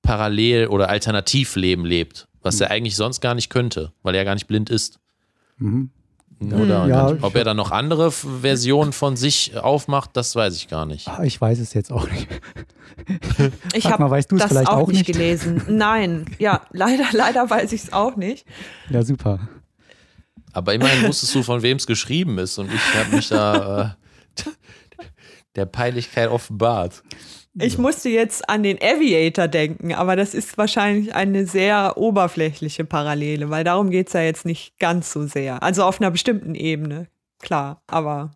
Parallel- 0.00 0.68
oder 0.68 0.88
Alternativleben 0.88 1.84
lebt, 1.84 2.26
was 2.40 2.60
er 2.60 2.70
eigentlich 2.70 2.96
sonst 2.96 3.20
gar 3.20 3.34
nicht 3.34 3.50
könnte, 3.50 3.92
weil 4.02 4.14
er 4.14 4.24
gar 4.24 4.34
nicht 4.34 4.46
blind 4.46 4.70
ist. 4.70 4.98
Mhm. 5.58 5.90
Oder 6.42 6.86
Ja, 6.86 7.12
ob 7.20 7.34
er 7.36 7.44
dann 7.44 7.56
noch 7.58 7.70
andere 7.70 8.10
Versionen 8.10 8.92
von 8.92 9.16
sich 9.16 9.56
aufmacht, 9.58 10.10
das 10.14 10.34
weiß 10.34 10.56
ich 10.56 10.68
gar 10.68 10.86
nicht. 10.86 11.06
Ah, 11.08 11.22
Ich 11.22 11.38
weiß 11.40 11.58
es 11.58 11.74
jetzt 11.74 11.92
auch 11.92 12.08
nicht. 12.10 12.28
Ich 13.72 13.86
habe 13.86 14.08
weißt 14.10 14.30
du 14.30 14.36
es 14.36 14.42
das 14.42 14.50
vielleicht 14.52 14.68
auch 14.68 14.78
auch 14.82 14.88
nicht 14.88 14.98
nicht? 15.08 15.12
gelesen. 15.12 15.62
Nein, 15.68 16.26
ja, 16.38 16.62
leider, 16.70 17.04
leider 17.12 17.48
weiß 17.48 17.72
ich 17.72 17.84
es 17.84 17.92
auch 17.92 18.14
nicht. 18.16 18.46
Ja, 18.90 19.02
super. 19.02 19.40
Aber 20.52 20.74
immerhin 20.74 21.08
wusstest 21.08 21.34
du, 21.34 21.42
von 21.42 21.62
wem 21.62 21.76
es 21.78 21.86
geschrieben 21.86 22.38
ist 22.38 22.58
und 22.58 22.70
ich 22.72 22.94
habe 22.94 23.16
mich 23.16 23.28
da 23.28 23.96
äh, 24.36 24.42
der 25.56 25.66
Peinlichkeit 25.66 26.28
offenbart. 26.30 27.02
Ich 27.60 27.78
musste 27.78 28.08
jetzt 28.08 28.48
an 28.48 28.62
den 28.62 28.78
Aviator 28.82 29.48
denken, 29.48 29.94
aber 29.94 30.16
das 30.16 30.34
ist 30.34 30.58
wahrscheinlich 30.58 31.14
eine 31.14 31.46
sehr 31.46 31.96
oberflächliche 31.96 32.84
Parallele, 32.84 33.50
weil 33.50 33.64
darum 33.64 33.90
geht 33.90 34.08
es 34.08 34.12
ja 34.12 34.22
jetzt 34.22 34.44
nicht 34.44 34.78
ganz 34.78 35.12
so 35.12 35.26
sehr. 35.26 35.62
Also 35.62 35.84
auf 35.84 36.00
einer 36.00 36.10
bestimmten 36.10 36.54
Ebene, 36.54 37.08
klar, 37.40 37.82
aber 37.86 38.32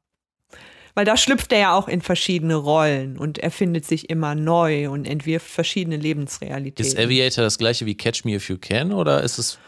weil 0.96 1.04
da 1.04 1.16
schlüpft 1.16 1.52
er 1.52 1.58
ja 1.58 1.74
auch 1.76 1.88
in 1.88 2.00
verschiedene 2.00 2.54
Rollen 2.54 3.18
und 3.18 3.38
erfindet 3.38 3.84
sich 3.84 4.10
immer 4.10 4.36
neu 4.36 4.88
und 4.88 5.06
entwirft 5.06 5.48
verschiedene 5.48 5.96
Lebensrealitäten. 5.96 6.86
Ist 6.86 6.96
Aviator 6.96 7.42
das 7.42 7.58
gleiche 7.58 7.84
wie 7.84 7.96
Catch 7.96 8.24
Me 8.24 8.34
If 8.36 8.48
You 8.48 8.58
Can 8.58 8.92
oder 8.92 9.22
ist 9.22 9.38
es 9.38 9.58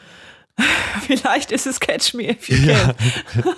Vielleicht 1.07 1.52
ist 1.52 1.66
es 1.66 1.80
Catch 1.80 2.14
Me 2.14 2.30
If 2.30 2.48
You 2.48 2.66
Can. 2.66 2.94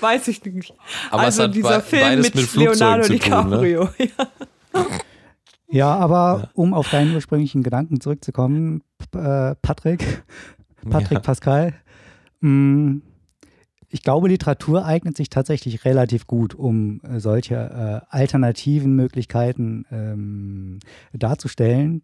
Weiß 0.00 0.28
ich 0.28 0.44
nicht. 0.44 0.72
Aber 1.10 1.22
es 1.22 1.38
also 1.38 1.44
hat 1.44 1.54
dieser 1.54 1.80
Film 1.80 2.20
mit, 2.20 2.34
mit 2.34 2.54
Leonardo 2.54 3.04
zu 3.04 3.18
tun, 3.18 3.50
ne? 3.50 3.60
DiCaprio. 3.60 3.88
Ja. 3.98 4.28
Ja, 5.68 5.94
aber 5.94 6.50
um 6.54 6.74
auf 6.74 6.90
deinen 6.90 7.14
ursprünglichen 7.14 7.62
Gedanken 7.62 8.00
zurückzukommen, 8.00 8.82
äh, 9.14 9.54
Patrick, 9.56 10.24
Patrick 10.90 11.18
Ja. 11.18 11.20
Pascal, 11.20 11.74
mh, 12.40 13.00
ich 13.88 14.02
glaube, 14.02 14.28
Literatur 14.28 14.84
eignet 14.84 15.16
sich 15.16 15.30
tatsächlich 15.30 15.84
relativ 15.84 16.26
gut, 16.26 16.54
um 16.54 17.00
äh, 17.02 17.20
solche 17.20 17.54
äh, 17.54 18.06
alternativen 18.14 18.94
Möglichkeiten 18.94 19.84
ähm, 19.90 20.78
darzustellen. 21.12 22.02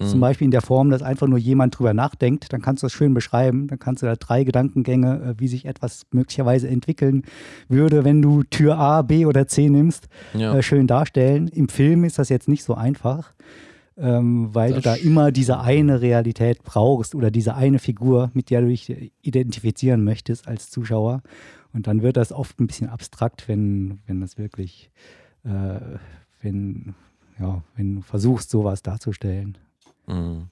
Zum 0.00 0.18
Mhm. 0.18 0.20
Beispiel 0.20 0.44
in 0.44 0.50
der 0.52 0.60
Form, 0.62 0.90
dass 0.90 1.02
einfach 1.02 1.26
nur 1.26 1.38
jemand 1.38 1.76
drüber 1.78 1.92
nachdenkt, 1.92 2.52
dann 2.52 2.62
kannst 2.62 2.82
du 2.82 2.86
das 2.86 2.92
schön 2.92 3.14
beschreiben. 3.14 3.66
Dann 3.66 3.78
kannst 3.80 4.02
du 4.02 4.06
da 4.06 4.14
drei 4.14 4.44
Gedankengänge, 4.44 5.34
äh, 5.36 5.40
wie 5.40 5.48
sich 5.48 5.64
etwas 5.64 6.06
möglicherweise 6.12 6.68
entwickeln 6.68 7.22
würde, 7.68 8.04
wenn 8.04 8.22
du 8.22 8.44
Tür 8.44 8.78
A, 8.78 9.02
B 9.02 9.26
oder 9.26 9.48
C 9.48 9.68
nimmst, 9.68 10.08
Ja. 10.34 10.54
äh, 10.54 10.62
schön 10.62 10.86
darstellen. 10.86 11.48
Im 11.48 11.68
Film 11.68 12.04
ist 12.04 12.18
das 12.18 12.28
jetzt 12.28 12.46
nicht 12.48 12.62
so 12.62 12.74
einfach, 12.74 13.32
ähm, 13.96 14.54
weil 14.54 14.72
Das 14.72 14.82
du 14.84 14.90
da 14.90 14.94
immer 14.94 15.32
diese 15.32 15.58
eine 15.58 16.00
Realität 16.00 16.62
brauchst 16.62 17.16
oder 17.16 17.32
diese 17.32 17.56
eine 17.56 17.80
Figur, 17.80 18.30
mit 18.34 18.50
der 18.50 18.60
du 18.60 18.68
dich 18.68 18.90
äh, 18.90 19.10
identifizieren 19.22 20.04
möchtest 20.04 20.46
als 20.46 20.70
Zuschauer. 20.70 21.22
Und 21.72 21.88
dann 21.88 22.02
wird 22.02 22.16
das 22.16 22.32
oft 22.32 22.60
ein 22.60 22.68
bisschen 22.68 22.88
abstrakt, 22.88 23.48
wenn, 23.48 23.98
wenn 24.06 24.20
das 24.20 24.38
wirklich, 24.38 24.90
äh, 25.44 25.80
wenn, 26.40 26.94
ja, 27.40 27.62
wenn 27.74 27.96
du 27.96 28.00
versuchst, 28.02 28.50
sowas 28.50 28.82
darzustellen. 28.82 29.58
Mhm. 30.08 30.50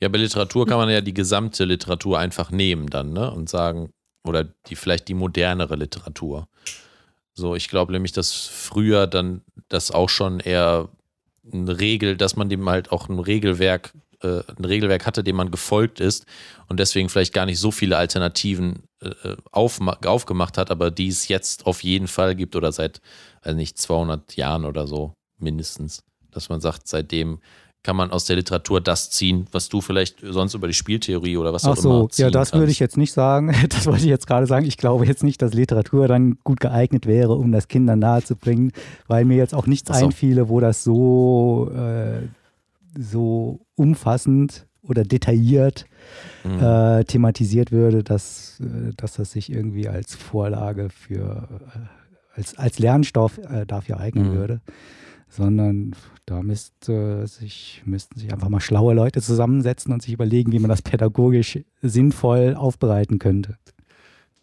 Ja, 0.00 0.08
bei 0.08 0.18
Literatur 0.18 0.66
kann 0.66 0.78
man 0.78 0.90
ja 0.90 1.00
die 1.00 1.14
gesamte 1.14 1.64
Literatur 1.64 2.18
einfach 2.18 2.50
nehmen 2.50 2.90
dann, 2.90 3.12
ne? 3.12 3.30
Und 3.30 3.48
sagen, 3.48 3.90
oder 4.26 4.44
die 4.44 4.76
vielleicht 4.76 5.08
die 5.08 5.14
modernere 5.14 5.76
Literatur. 5.76 6.48
So, 7.34 7.54
ich 7.54 7.68
glaube 7.68 7.92
nämlich, 7.92 8.12
dass 8.12 8.32
früher 8.32 9.06
dann 9.06 9.42
das 9.68 9.90
auch 9.90 10.08
schon 10.08 10.40
eher 10.40 10.88
eine 11.52 11.78
Regel, 11.78 12.16
dass 12.16 12.36
man 12.36 12.48
dem 12.48 12.68
halt 12.68 12.92
auch 12.92 13.08
ein 13.08 13.18
Regelwerk, 13.18 13.92
äh, 14.22 14.40
ein 14.56 14.64
Regelwerk 14.64 15.06
hatte, 15.06 15.24
dem 15.24 15.36
man 15.36 15.50
gefolgt 15.50 16.00
ist 16.00 16.26
und 16.68 16.80
deswegen 16.80 17.08
vielleicht 17.08 17.34
gar 17.34 17.46
nicht 17.46 17.58
so 17.58 17.70
viele 17.70 17.96
Alternativen 17.98 18.84
äh, 19.00 19.08
aufma- 19.52 20.04
aufgemacht 20.06 20.58
hat, 20.58 20.70
aber 20.70 20.90
die 20.90 21.08
es 21.08 21.28
jetzt 21.28 21.66
auf 21.66 21.82
jeden 21.82 22.08
Fall 22.08 22.34
gibt 22.34 22.56
oder 22.56 22.72
seit, 22.72 23.00
also 23.42 23.56
nicht 23.56 23.78
200 23.78 24.36
Jahren 24.36 24.64
oder 24.64 24.86
so 24.86 25.14
mindestens, 25.38 26.02
dass 26.30 26.48
man 26.48 26.60
sagt, 26.60 26.88
seitdem 26.88 27.40
kann 27.84 27.94
man 27.96 28.10
aus 28.10 28.24
der 28.24 28.34
Literatur 28.36 28.80
das 28.80 29.10
ziehen, 29.10 29.46
was 29.52 29.68
du 29.68 29.80
vielleicht 29.80 30.16
sonst 30.22 30.54
über 30.54 30.66
die 30.66 30.74
Spieltheorie 30.74 31.36
oder 31.36 31.52
was 31.52 31.64
Ach 31.64 31.68
auch 31.72 31.72
immer 31.74 31.82
so, 32.00 32.08
ziehen 32.08 32.24
ja, 32.24 32.30
das 32.30 32.52
würde 32.52 32.64
ich 32.72 32.78
kannst. 32.78 32.80
jetzt 32.80 32.96
nicht 32.96 33.12
sagen. 33.12 33.54
Das 33.68 33.86
wollte 33.86 34.00
ich 34.00 34.06
jetzt 34.06 34.26
gerade 34.26 34.46
sagen. 34.46 34.64
Ich 34.66 34.76
glaube 34.78 35.06
jetzt 35.06 35.22
nicht, 35.22 35.40
dass 35.42 35.54
Literatur 35.54 36.08
dann 36.08 36.38
gut 36.44 36.58
geeignet 36.60 37.06
wäre, 37.06 37.34
um 37.34 37.52
das 37.52 37.68
Kindern 37.68 38.00
nahezubringen, 38.00 38.72
weil 39.06 39.24
mir 39.24 39.36
jetzt 39.36 39.54
auch 39.54 39.66
nichts 39.68 39.90
Ach 39.90 39.96
so. 39.96 40.06
einfiele, 40.06 40.48
wo 40.48 40.58
das 40.60 40.82
so, 40.82 41.70
äh, 41.76 42.26
so 42.98 43.60
umfassend 43.76 44.66
oder 44.82 45.02
detailliert 45.04 45.86
Mhm. 46.44 46.58
äh, 46.60 47.04
thematisiert 47.04 47.72
würde, 47.72 48.02
dass, 48.04 48.60
äh, 48.60 48.92
dass 48.96 49.14
das 49.14 49.30
sich 49.32 49.50
irgendwie 49.50 49.88
als 49.88 50.14
Vorlage 50.14 50.90
für, 50.90 51.48
äh, 51.74 52.38
als, 52.38 52.58
als 52.58 52.78
Lernstoff 52.78 53.38
äh, 53.38 53.64
dafür 53.66 53.98
eignen 53.98 54.28
Mhm. 54.30 54.34
würde. 54.34 54.60
Sondern 55.36 55.96
da 56.26 56.42
müsste 56.42 57.26
sich, 57.26 57.82
müssten 57.84 58.20
sich 58.20 58.32
einfach 58.32 58.48
mal 58.48 58.60
schlaue 58.60 58.94
Leute 58.94 59.20
zusammensetzen 59.20 59.92
und 59.92 60.02
sich 60.02 60.12
überlegen, 60.12 60.52
wie 60.52 60.60
man 60.60 60.68
das 60.68 60.82
pädagogisch 60.82 61.58
sinnvoll 61.82 62.54
aufbereiten 62.54 63.18
könnte. 63.18 63.58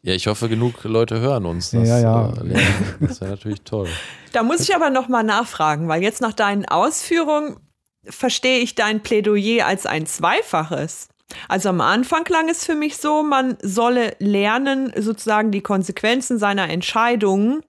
Ja, 0.04 0.14
ich 0.14 0.28
hoffe, 0.28 0.50
genug 0.50 0.84
Leute 0.84 1.20
hören 1.20 1.46
uns. 1.46 1.72
Das, 1.72 1.88
Ja, 1.88 2.00
ja. 2.00 2.34
Äh, 2.44 2.56
das 3.00 3.22
wäre 3.22 3.32
natürlich 3.32 3.62
toll. 3.62 3.88
Da 4.32 4.44
muss 4.44 4.62
ich 4.62 4.76
aber 4.76 4.90
noch 4.90 5.08
mal 5.08 5.24
nachfragen, 5.24 5.88
weil 5.88 6.02
jetzt 6.02 6.22
nach 6.22 6.34
deinen 6.34 6.66
Ausführungen 6.66 7.58
verstehe 8.04 8.60
ich 8.60 8.76
dein 8.76 9.02
Plädoyer 9.02 9.68
als 9.68 9.86
ein 9.86 10.06
zweifaches. 10.08 11.08
Also 11.48 11.70
am 11.70 11.82
Anfang 11.82 12.24
klang 12.24 12.50
es 12.50 12.66
für 12.66 12.76
mich 12.76 12.98
so, 12.98 13.24
man 13.24 13.58
solle 13.62 14.16
lernen, 14.20 14.92
sozusagen 14.98 15.52
die 15.52 15.62
Konsequenzen 15.62 16.38
seiner 16.40 16.70
Entscheidungen 16.70 17.62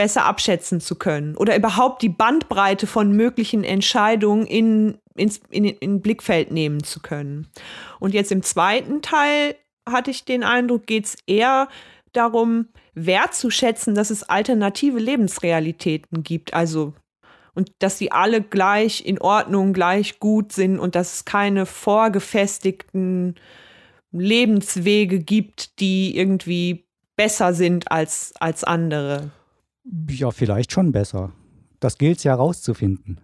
besser 0.00 0.24
abschätzen 0.24 0.80
zu 0.80 0.94
können 0.94 1.36
oder 1.36 1.54
überhaupt 1.54 2.00
die 2.00 2.08
Bandbreite 2.08 2.86
von 2.86 3.12
möglichen 3.12 3.64
Entscheidungen 3.64 4.46
in, 4.46 4.96
ins, 5.14 5.42
in, 5.50 5.66
in 5.66 6.00
Blickfeld 6.00 6.50
nehmen 6.50 6.82
zu 6.82 7.00
können. 7.00 7.48
Und 7.98 8.14
jetzt 8.14 8.32
im 8.32 8.42
zweiten 8.42 9.02
Teil 9.02 9.56
hatte 9.86 10.10
ich 10.10 10.24
den 10.24 10.42
Eindruck, 10.42 10.86
geht 10.86 11.04
es 11.04 11.18
eher 11.26 11.68
darum, 12.14 12.68
wertzuschätzen, 12.94 13.94
dass 13.94 14.08
es 14.08 14.22
alternative 14.22 14.98
Lebensrealitäten 14.98 16.22
gibt. 16.22 16.54
Also 16.54 16.94
und 17.54 17.70
dass 17.80 17.98
sie 17.98 18.10
alle 18.10 18.40
gleich 18.40 19.04
in 19.04 19.20
Ordnung, 19.20 19.74
gleich 19.74 20.18
gut 20.18 20.52
sind 20.52 20.78
und 20.78 20.94
dass 20.94 21.12
es 21.12 21.24
keine 21.26 21.66
vorgefestigten 21.66 23.34
Lebenswege 24.12 25.18
gibt, 25.18 25.78
die 25.78 26.16
irgendwie 26.16 26.86
besser 27.16 27.52
sind 27.52 27.92
als, 27.92 28.32
als 28.40 28.64
andere. 28.64 29.32
Ja, 30.08 30.30
vielleicht 30.30 30.72
schon 30.72 30.92
besser. 30.92 31.32
Das 31.80 31.98
gilt 31.98 32.18
es 32.18 32.24
ja 32.24 32.34
rauszufinden. 32.34 33.20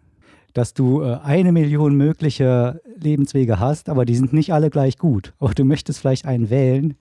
Dass 0.54 0.72
du 0.72 1.02
äh, 1.02 1.18
eine 1.22 1.52
Million 1.52 1.96
mögliche 1.96 2.80
Lebenswege 2.98 3.60
hast, 3.60 3.88
aber 3.90 4.04
die 4.06 4.16
sind 4.16 4.32
nicht 4.32 4.52
alle 4.54 4.70
gleich 4.70 4.96
gut. 4.98 5.34
Aber 5.38 5.52
du 5.52 5.64
möchtest 5.64 5.98
vielleicht 6.00 6.24
einen 6.24 6.48
wählen, 6.50 6.94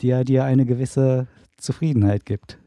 der 0.00 0.24
dir 0.24 0.44
eine 0.44 0.64
gewisse 0.64 1.26
Zufriedenheit 1.58 2.24
gibt. 2.24 2.58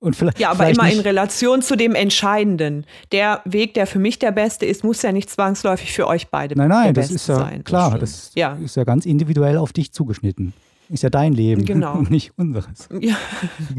Und 0.00 0.16
vielleicht, 0.16 0.38
Ja, 0.38 0.48
aber 0.50 0.64
vielleicht 0.64 0.78
immer 0.78 0.90
in 0.90 0.96
nicht, 0.98 1.06
Relation 1.06 1.62
zu 1.62 1.76
dem 1.76 1.94
Entscheidenden. 1.94 2.84
Der 3.12 3.40
Weg, 3.46 3.72
der 3.74 3.86
für 3.86 3.98
mich 4.00 4.18
der 4.18 4.32
beste 4.32 4.66
ist, 4.66 4.84
muss 4.84 5.00
ja 5.00 5.12
nicht 5.12 5.30
zwangsläufig 5.30 5.92
für 5.92 6.06
euch 6.08 6.28
beide 6.28 6.56
Nein, 6.56 6.68
der 6.68 6.78
nein, 6.78 6.94
das 6.94 7.04
beste 7.08 7.14
ist 7.14 7.28
ja 7.28 7.36
sein. 7.36 7.64
klar. 7.64 7.98
Das 7.98 8.32
Ja. 8.34 8.54
ist 8.56 8.76
ja 8.76 8.84
ganz 8.84 9.06
individuell 9.06 9.56
auf 9.56 9.72
dich 9.72 9.92
zugeschnitten. 9.92 10.52
Ist 10.90 11.04
ja 11.04 11.08
dein 11.10 11.32
Leben, 11.32 11.64
Genau. 11.64 12.02
nicht 12.10 12.32
unseres. 12.36 12.88
Ja, 13.00 13.16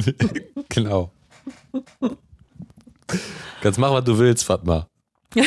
genau. 0.70 1.12
Kannst 3.62 3.80
machen, 3.80 3.93
was 3.93 4.04
du 4.04 4.18
willst, 4.18 4.43
Fatma. 4.43 4.88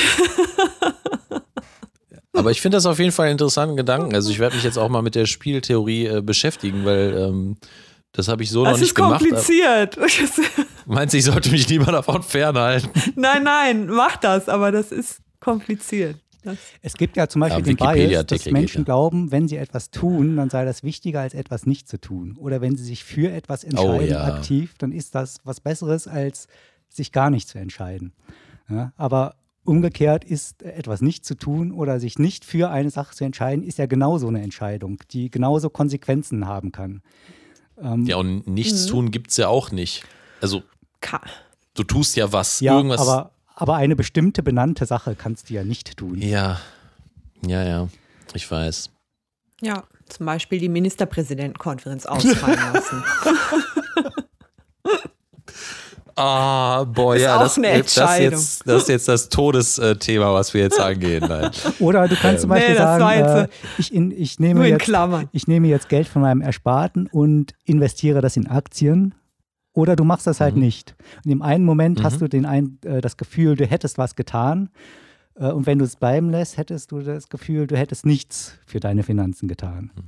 Aber 2.33 2.51
ich 2.53 2.61
finde 2.61 2.77
das 2.77 2.87
auf 2.87 2.99
jeden 2.99 3.11
Fall 3.13 3.27
einen 3.27 3.33
interessanten 3.33 3.77
Gedanken. 3.77 4.15
Also 4.15 4.31
ich 4.31 4.39
werde 4.39 4.55
mich 4.55 4.65
jetzt 4.65 4.79
auch 4.79 4.89
mal 4.89 5.03
mit 5.03 5.15
der 5.17 5.27
Spieltheorie 5.27 6.07
äh, 6.07 6.21
beschäftigen, 6.21 6.85
weil 6.85 7.17
ähm, 7.17 7.57
das 8.13 8.29
habe 8.29 8.43
ich 8.43 8.51
so 8.51 8.63
noch 8.65 8.71
das 8.73 8.81
nicht 8.81 8.91
ist 8.91 8.95
gemacht. 8.95 9.21
kompliziert. 9.21 9.99
Meinst 10.87 11.15
du, 11.15 11.19
ich 11.19 11.25
sollte 11.25 11.51
mich 11.51 11.69
lieber 11.69 11.91
davon 11.91 12.23
fernhalten? 12.23 12.91
nein, 13.17 13.43
nein, 13.43 13.87
mach 13.87 14.17
das, 14.17 14.49
aber 14.49 14.71
das 14.71 14.93
ist 14.93 15.21
kompliziert. 15.41 16.17
Es 16.83 16.95
gibt 16.95 17.17
ja 17.17 17.29
zum 17.29 17.41
Beispiel 17.41 17.67
Ja, 17.67 17.93
den 17.93 18.09
Bias, 18.09 18.27
dass 18.27 18.47
Menschen 18.47 18.83
ja. 18.83 18.85
glauben, 18.85 19.31
wenn 19.33 19.49
sie 19.49 19.57
etwas 19.57 19.91
tun, 19.91 20.37
dann 20.37 20.51
sei 20.51 20.65
das 20.65 20.83
wichtiger 20.83 21.21
als 21.21 21.35
etwas 21.35 21.67
nicht 21.67 21.89
zu 21.89 22.01
tun. 22.01 22.37
Oder 22.39 22.61
wenn 22.61 22.77
sie 22.77 22.85
sich 22.85 23.05
für 23.05 23.31
etwas 23.33 23.65
entscheiden, 23.65 23.99
Oh, 23.99 24.01
ja. 24.01 24.25
aktiv, 24.25 24.75
dann 24.79 24.93
ist 24.93 25.15
das 25.15 25.39
was 25.45 25.61
Besseres, 25.61 26.07
als 26.09 26.47
sich 26.89 27.13
gar 27.13 27.31
nicht 27.31 27.49
zu 27.49 27.59
entscheiden. 27.59 28.13
Ja, 28.71 28.93
aber 28.97 29.35
umgekehrt 29.65 30.25
ist 30.25 30.63
äh, 30.63 30.73
etwas 30.73 31.01
nicht 31.03 31.25
zu 31.25 31.35
tun 31.35 31.73
oder 31.73 32.01
sich 32.01 32.19
nicht 32.19 32.45
für 32.45 32.71
eine 32.71 32.91
Sache 32.91 33.15
zu 33.15 33.25
entscheiden, 33.25 33.63
ist 33.65 33.79
ja 33.79 33.87
genauso 33.87 34.29
eine 34.29 34.43
Entscheidung, 34.43 34.99
die 35.11 35.31
genauso 35.31 35.69
Konsequenzen 35.71 36.47
haben 36.47 36.73
kann. 36.73 37.03
Ähm, 37.81 38.05
Ja, 38.07 38.17
und 38.17 38.47
nichts 38.47 38.87
tun 38.87 39.11
gibt 39.11 39.31
es 39.31 39.37
ja 39.37 39.49
auch 39.49 39.71
nicht. 39.71 40.05
Also, 40.41 40.63
du 41.75 41.83
tust 41.85 42.17
ja 42.17 42.33
was. 42.33 42.61
ja, 42.61 42.77
irgendwas. 42.77 43.01
aber, 43.01 43.33
aber 43.61 43.75
eine 43.77 43.97
bestimmte 43.97 44.43
benannte 44.43 44.87
Sache 44.87 45.15
kannst 45.17 45.51
du 45.51 45.55
ja 45.55 45.65
nicht 45.65 45.97
tun. 45.97 46.19
ja, 46.21 46.59
ja, 47.47 47.63
ja. 47.65 47.89
Ich 48.35 48.51
weiß. 48.51 48.91
ja, 49.63 49.85
zum 50.09 50.27
Beispiel 50.27 50.59
die 50.61 50.69
Ministerpräsidentenkonferenz 50.69 52.05
ausfallen 52.07 52.59
lassen. 52.73 53.05
Ah, 56.21 56.83
boah, 56.83 57.15
Ist 57.15 57.23
ja, 57.23 57.37
auch 57.37 57.43
das, 57.43 57.59
eine 57.59 57.69
das, 57.69 57.77
Entscheidung. 57.97 58.31
jetzt, 58.41 58.67
das 58.67 58.83
ist 58.83 58.89
jetzt 58.89 59.07
das 59.07 59.29
Todesthema, 59.29 60.35
was 60.35 60.53
wir 60.53 60.63
jetzt 60.63 60.81
angehen. 60.81 61.25
Nein. 61.29 61.53
Oder 61.79 62.09
du 62.09 62.17
kannst 62.17 62.41
zum 62.41 62.51
Nee, 62.51 62.57
Beispiel 62.57 62.75
das 62.75 62.85
war 62.85 62.99
sagen, 62.99 63.45
äh, 63.45 63.49
ich, 63.79 63.95
in, 63.95 64.11
ich, 64.11 64.41
nehme 64.41 64.55
Nur 64.57 64.65
in 64.65 64.73
jetzt, 64.73 64.83
Klammern. 64.83 65.29
ich 65.31 65.47
nehme 65.47 65.69
jetzt 65.69 65.89
Geld 65.89 66.09
von 66.09 66.23
meinem 66.23 66.41
Ersparten 66.41 67.07
und 67.07 67.55
investiere 67.67 68.21
das 68.21 68.37
in 68.37 68.49
Aktien. 68.49 69.15
Oder 69.79 69.95
du 69.95 70.03
machst 70.03 70.27
das 70.27 70.41
halt 70.41 70.57
Mhm. 70.57 70.61
nicht. 70.63 70.97
Und 71.25 71.31
im 71.31 71.41
einen 71.41 71.65
Moment 71.65 72.01
Mhm. 72.01 72.03
hast 72.03 72.21
du 72.21 72.27
den 72.29 72.47
ein, 72.47 72.79
äh, 72.85 73.01
das 73.01 73.17
Gefühl, 73.17 73.55
du 73.55 73.65
hättest 73.65 73.97
was 73.97 74.17
getan. 74.17 74.71
Äh, 75.37 75.53
und 75.53 75.67
wenn 75.67 75.79
du 75.79 75.85
es 75.85 75.95
bleiben 75.95 76.31
lässt, 76.31 76.57
hättest 76.57 76.91
du 76.91 76.99
das 77.01 77.29
Gefühl, 77.29 77.69
du 77.69 77.77
hättest 77.77 78.05
nichts 78.05 78.59
für 78.67 78.81
deine 78.81 79.05
Finanzen 79.05 79.47
getan. 79.47 79.93
Mhm. 79.95 80.01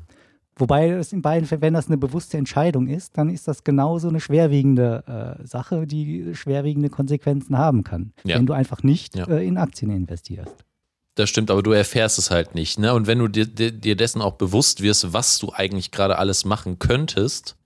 Wobei 0.57 0.91
es 0.91 1.13
in 1.13 1.23
beiden 1.23 1.47
Fällen, 1.47 1.63
wenn 1.63 1.75
das 1.75 1.87
eine 1.87 1.99
bewusste 1.99 2.37
Entscheidung 2.37 2.89
ist, 2.89 3.17
dann 3.17 3.31
ist 3.31 3.47
das 3.47 3.63
genauso 3.63 4.09
eine 4.09 4.19
schwerwiegende 4.21 5.39
äh, 5.41 5.47
Sache, 5.47 5.87
die 5.87 6.35
schwerwiegende 6.35 6.91
Konsequenzen 6.91 7.57
haben 7.57 7.85
kann, 7.85 8.13
Ja. 8.25 8.37
wenn 8.39 8.47
du 8.47 8.53
einfach 8.53 8.83
nicht 8.83 9.15
Ja. 9.17 9.27
äh, 9.29 9.47
in 9.47 9.57
Aktien 9.57 9.91
investierst. 9.93 10.65
Das 11.15 11.31
stimmt, 11.31 11.51
aber 11.53 11.63
du 11.63 11.71
erfährst 11.71 12.19
es 12.19 12.31
halt 12.33 12.55
nicht. 12.57 12.79
Ne? 12.81 12.93
Und 12.93 13.07
wenn 13.07 13.21
du 13.21 13.29
dir, 13.29 13.47
dir, 13.47 13.71
dir 13.71 13.95
dessen 13.97 14.21
auch 14.21 14.35
bewusst 14.35 14.83
wirst, 14.83 15.13
was 15.13 15.39
du 15.39 15.53
eigentlich 15.53 15.93
gerade 15.93 16.19
alles 16.19 16.45
machen 16.45 16.79
könntest 16.81 17.57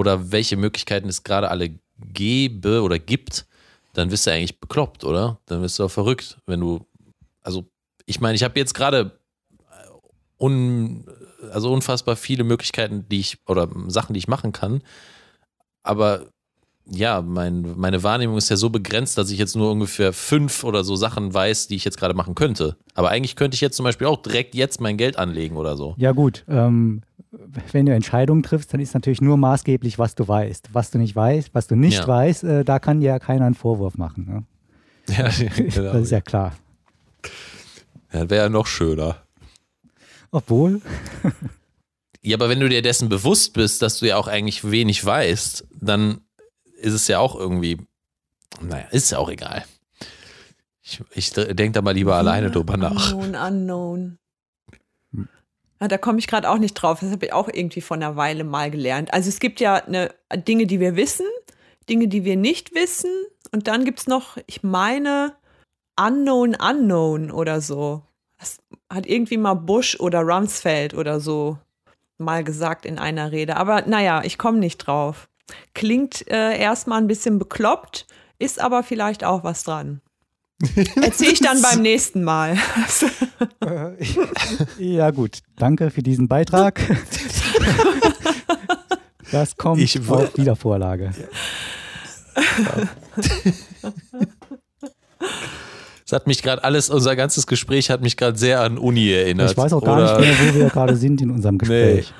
oder 0.00 0.32
welche 0.32 0.56
Möglichkeiten 0.56 1.08
es 1.08 1.24
gerade 1.24 1.50
alle 1.50 1.74
gäbe 1.98 2.80
oder 2.82 2.98
gibt, 2.98 3.46
dann 3.92 4.10
wirst 4.10 4.26
du 4.26 4.32
eigentlich 4.32 4.58
bekloppt, 4.58 5.04
oder? 5.04 5.38
Dann 5.44 5.60
wirst 5.60 5.78
du 5.78 5.84
auch 5.84 5.90
verrückt, 5.90 6.38
wenn 6.46 6.60
du, 6.60 6.86
also 7.42 7.66
ich 8.06 8.18
meine, 8.18 8.34
ich 8.34 8.42
habe 8.42 8.58
jetzt 8.58 8.72
gerade 8.72 9.18
äh, 9.70 10.42
un, 10.42 11.04
also 11.52 11.70
unfassbar 11.70 12.16
viele 12.16 12.44
Möglichkeiten, 12.44 13.04
die 13.10 13.20
ich 13.20 13.38
oder 13.46 13.68
Sachen, 13.88 14.14
die 14.14 14.18
ich 14.18 14.28
machen 14.28 14.52
kann, 14.52 14.82
aber 15.82 16.26
ja, 16.86 17.20
mein, 17.20 17.74
meine 17.76 18.02
Wahrnehmung 18.02 18.38
ist 18.38 18.48
ja 18.48 18.56
so 18.56 18.70
begrenzt, 18.70 19.16
dass 19.18 19.30
ich 19.30 19.38
jetzt 19.38 19.54
nur 19.54 19.70
ungefähr 19.70 20.12
fünf 20.12 20.64
oder 20.64 20.82
so 20.82 20.96
Sachen 20.96 21.32
weiß, 21.32 21.68
die 21.68 21.76
ich 21.76 21.84
jetzt 21.84 21.98
gerade 21.98 22.14
machen 22.14 22.34
könnte. 22.34 22.76
Aber 22.94 23.10
eigentlich 23.10 23.36
könnte 23.36 23.54
ich 23.54 23.60
jetzt 23.60 23.76
zum 23.76 23.84
Beispiel 23.84 24.06
auch 24.06 24.20
direkt 24.20 24.54
jetzt 24.54 24.80
mein 24.80 24.96
Geld 24.96 25.16
anlegen 25.16 25.56
oder 25.56 25.76
so. 25.76 25.94
Ja 25.98 26.12
gut, 26.12 26.44
ähm, 26.48 27.02
wenn 27.30 27.86
du 27.86 27.94
Entscheidungen 27.94 28.42
triffst, 28.42 28.72
dann 28.74 28.80
ist 28.80 28.94
natürlich 28.94 29.20
nur 29.20 29.36
maßgeblich, 29.36 29.98
was 29.98 30.14
du 30.14 30.26
weißt. 30.26 30.70
Was 30.72 30.90
du 30.90 30.98
nicht 30.98 31.14
weißt, 31.14 31.50
was 31.54 31.66
du 31.68 31.76
nicht 31.76 31.98
Ja. 32.00 32.08
weißt, 32.08 32.44
äh, 32.44 32.64
da 32.64 32.78
kann 32.78 33.00
dir 33.00 33.06
ja 33.08 33.18
keiner 33.18 33.46
einen 33.46 33.54
Vorwurf 33.54 33.96
machen. 33.96 34.26
Ne? 34.26 34.44
Ja, 35.16 35.28
genau. 35.28 35.92
Das 35.92 36.02
ist 36.02 36.10
ja 36.10 36.20
klar. 36.20 36.54
ja, 38.12 38.28
Wäre 38.30 38.44
ja 38.44 38.48
noch 38.48 38.66
schöner. 38.66 39.16
Obwohl, 40.30 40.80
Ja, 42.22 42.36
aber 42.36 42.48
wenn 42.50 42.60
du 42.60 42.68
dir 42.68 42.82
dessen 42.82 43.08
bewusst 43.08 43.54
bist, 43.54 43.80
dass 43.80 43.98
du 43.98 44.06
ja 44.06 44.16
auch 44.18 44.28
eigentlich 44.28 44.70
wenig 44.70 45.02
weißt, 45.04 45.66
dann 45.80 46.20
ist 46.76 46.92
es 46.92 47.08
ja 47.08 47.18
auch 47.18 47.34
irgendwie, 47.34 47.78
naja, 48.60 48.84
ist 48.90 49.10
ja 49.10 49.18
auch 49.18 49.30
egal. 49.30 49.64
Ich, 50.82 51.00
ich 51.14 51.32
denke 51.32 51.72
da 51.72 51.82
mal 51.82 51.92
lieber 51.94 52.16
alleine 52.16 52.50
drüber 52.50 52.76
nach. 52.76 53.14
Unknown, 53.14 53.34
unknown. 53.54 54.18
Ja, 55.80 55.88
da 55.88 55.98
komme 55.98 56.18
ich 56.18 56.26
gerade 56.26 56.48
auch 56.48 56.58
nicht 56.58 56.74
drauf. 56.74 57.00
Das 57.00 57.10
habe 57.10 57.26
ich 57.26 57.32
auch 57.32 57.48
irgendwie 57.48 57.80
vor 57.80 57.96
einer 57.96 58.16
Weile 58.16 58.44
mal 58.44 58.70
gelernt. 58.70 59.12
Also 59.14 59.28
es 59.28 59.40
gibt 59.40 59.60
ja 59.60 59.76
eine, 59.76 60.14
Dinge, 60.34 60.66
die 60.66 60.78
wir 60.78 60.94
wissen, 60.96 61.26
Dinge, 61.88 62.08
die 62.08 62.24
wir 62.24 62.36
nicht 62.36 62.74
wissen. 62.74 63.10
Und 63.52 63.66
dann 63.66 63.84
gibt 63.84 64.00
es 64.00 64.06
noch, 64.06 64.36
ich 64.46 64.62
meine, 64.62 65.34
Unknown 65.98 66.54
Unknown 66.54 67.30
oder 67.30 67.60
so. 67.60 68.02
Das 68.38 68.58
hat 68.92 69.06
irgendwie 69.06 69.38
mal 69.38 69.54
Bush 69.54 69.98
oder 69.98 70.20
Rumsfeld 70.20 70.94
oder 70.94 71.20
so 71.20 71.58
mal 72.18 72.44
gesagt 72.44 72.84
in 72.84 72.98
einer 72.98 73.32
Rede. 73.32 73.56
Aber 73.56 73.82
naja, 73.86 74.22
ich 74.24 74.38
komme 74.38 74.58
nicht 74.58 74.78
drauf. 74.78 75.28
Klingt 75.74 76.28
äh, 76.28 76.58
erstmal 76.58 77.00
ein 77.00 77.06
bisschen 77.06 77.38
bekloppt, 77.38 78.06
ist 78.38 78.60
aber 78.60 78.82
vielleicht 78.82 79.24
auch 79.24 79.42
was 79.42 79.64
dran. 79.64 80.00
Erzähle 81.02 81.32
ich 81.32 81.40
dann 81.40 81.62
beim 81.62 81.82
nächsten 81.82 82.22
Mal. 82.22 82.56
ja 84.78 85.10
gut, 85.10 85.38
danke 85.56 85.90
für 85.90 86.02
diesen 86.02 86.28
Beitrag. 86.28 86.80
Das 89.32 89.56
kommt 89.56 89.80
Ich 89.80 89.98
auf 90.08 90.36
Wiedervorlage. 90.36 91.12
Es 96.10 96.12
hat 96.12 96.26
mich 96.26 96.42
gerade 96.42 96.64
alles, 96.64 96.90
unser 96.90 97.14
ganzes 97.14 97.46
Gespräch 97.46 97.88
hat 97.88 98.02
mich 98.02 98.16
gerade 98.16 98.36
sehr 98.36 98.60
an 98.60 98.78
Uni 98.78 99.12
erinnert. 99.12 99.52
Ich 99.52 99.56
weiß 99.56 99.72
auch 99.72 99.82
gar 99.82 99.96
Oder- 99.96 100.18
nicht 100.18 100.40
mehr, 100.40 100.54
wo 100.54 100.58
wir 100.58 100.68
gerade 100.68 100.96
sind 100.96 101.22
in 101.22 101.30
unserem 101.30 101.56
Gespräch. 101.56 102.12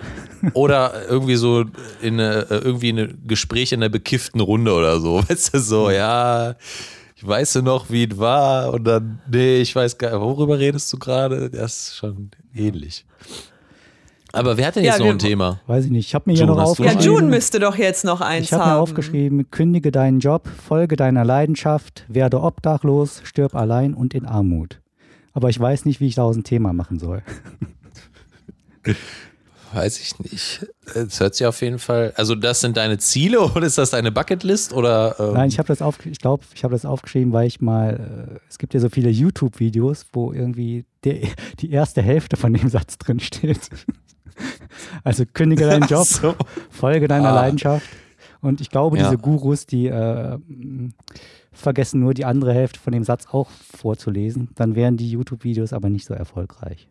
Oder 0.54 1.08
irgendwie 1.08 1.34
so 1.36 1.64
in 2.00 2.20
eine, 2.20 2.46
irgendwie 2.48 2.92
ein 2.92 3.22
Gespräch 3.26 3.72
in 3.72 3.82
einer 3.82 3.90
bekifften 3.90 4.40
Runde 4.40 4.72
oder 4.72 5.00
so. 5.00 5.22
Weißt 5.28 5.54
du, 5.54 5.58
so, 5.58 5.90
ja, 5.90 6.54
ich 7.20 7.26
weiß 7.26 7.52
du 7.54 7.62
noch, 7.62 7.90
wie 7.90 8.04
es 8.04 8.16
war 8.18 8.72
und 8.72 8.84
dann, 8.84 9.20
nee, 9.30 9.58
ich 9.60 9.76
weiß 9.76 9.98
gar 9.98 10.10
nicht, 10.12 10.20
worüber 10.20 10.58
redest 10.58 10.90
du 10.92 10.98
gerade? 10.98 11.50
Das 11.50 11.88
ist 11.88 11.96
schon 11.96 12.30
ähnlich. 12.54 13.04
Aber 14.32 14.56
wer 14.56 14.68
hat 14.68 14.76
denn 14.76 14.84
Ja, 14.84 14.92
jetzt 14.92 15.00
noch 15.00 15.06
wir- 15.06 15.12
ein 15.12 15.18
Thema? 15.18 15.60
Weiß 15.66 15.84
ich 15.84 15.90
nicht. 15.90 16.06
Ich 16.06 16.14
habe 16.14 16.30
mir 16.30 16.34
hier 16.36 16.46
June, 16.46 16.52
noch 16.52 16.58
Ja, 16.58 16.62
noch 16.62 16.70
aufgeschrieben. 16.70 17.02
June 17.04 17.26
müsste 17.26 17.58
doch 17.58 17.76
jetzt 17.76 18.04
noch 18.04 18.20
eins 18.20 18.46
Ich 18.46 18.52
habe 18.52 18.64
mir 18.64 18.70
haben. 18.70 18.80
aufgeschrieben, 18.80 19.50
kündige 19.50 19.90
deinen 19.92 20.20
Job, 20.20 20.48
folge 20.48 20.96
deiner 20.96 21.24
Leidenschaft, 21.24 22.04
werde 22.08 22.40
obdachlos, 22.40 23.20
stirb 23.24 23.54
allein 23.54 23.92
und 23.92 24.14
in 24.14 24.24
Armut. 24.24 24.80
Aber 25.32 25.48
ich 25.50 25.60
weiß 25.60 25.84
nicht, 25.84 26.00
wie 26.00 26.06
ich 26.06 26.14
daraus 26.14 26.36
ein 26.36 26.44
Thema 26.44 26.72
machen 26.72 26.98
soll. 26.98 27.22
Weiß 29.72 30.00
ich 30.00 30.18
nicht. 30.18 30.66
Es 30.94 31.20
hört 31.20 31.34
sich 31.34 31.46
auf 31.46 31.60
jeden 31.62 31.78
Fall, 31.78 32.12
also 32.16 32.34
das 32.34 32.60
sind 32.60 32.76
deine 32.76 32.98
Ziele 32.98 33.40
oder 33.54 33.66
ist 33.66 33.78
das 33.78 33.90
deine 33.90 34.10
Bucketlist 34.10 34.72
oder? 34.72 35.14
Ähm, 35.20 35.34
Nein, 35.34 35.48
ich 35.48 35.58
habe 35.58 35.68
das 35.68 35.80
auf, 35.82 36.04
ich 36.06 36.18
glaube, 36.18 36.44
ich 36.54 36.64
habe 36.64 36.72
das 36.74 36.84
aufgeschrieben, 36.84 37.32
weil 37.32 37.46
ich 37.46 37.60
mal, 37.60 38.30
äh, 38.34 38.38
es 38.48 38.58
gibt 38.58 38.74
ja 38.74 38.80
so 38.80 38.88
viele 38.88 39.10
YouTube-Videos, 39.10 40.06
wo 40.12 40.32
irgendwie 40.32 40.84
der, 41.04 41.18
die 41.60 41.70
erste 41.70 42.02
Hälfte 42.02 42.36
von 42.36 42.52
dem 42.52 42.68
Satz 42.68 42.98
drin 42.98 43.20
steht. 43.20 43.60
Also 45.04 45.24
kündige 45.26 45.66
deinen 45.66 45.86
Job, 45.86 46.06
so. 46.06 46.34
folge 46.70 47.08
deiner 47.08 47.28
Ah. 47.30 47.34
Leidenschaft. 47.34 47.84
Und 48.40 48.62
ich 48.62 48.70
glaube, 48.70 48.96
Ja. 48.96 49.04
diese 49.04 49.18
Gurus, 49.18 49.66
die 49.66 49.86
äh, 49.88 50.38
vergessen 51.52 52.00
nur 52.00 52.14
die 52.14 52.24
andere 52.24 52.54
Hälfte 52.54 52.80
von 52.80 52.92
dem 52.94 53.04
Satz 53.04 53.26
auch 53.30 53.50
vorzulesen. 53.76 54.48
Dann 54.54 54.74
wären 54.76 54.96
die 54.96 55.10
YouTube-Videos 55.10 55.74
aber 55.74 55.90
nicht 55.90 56.06
so 56.06 56.14
erfolgreich. 56.14 56.88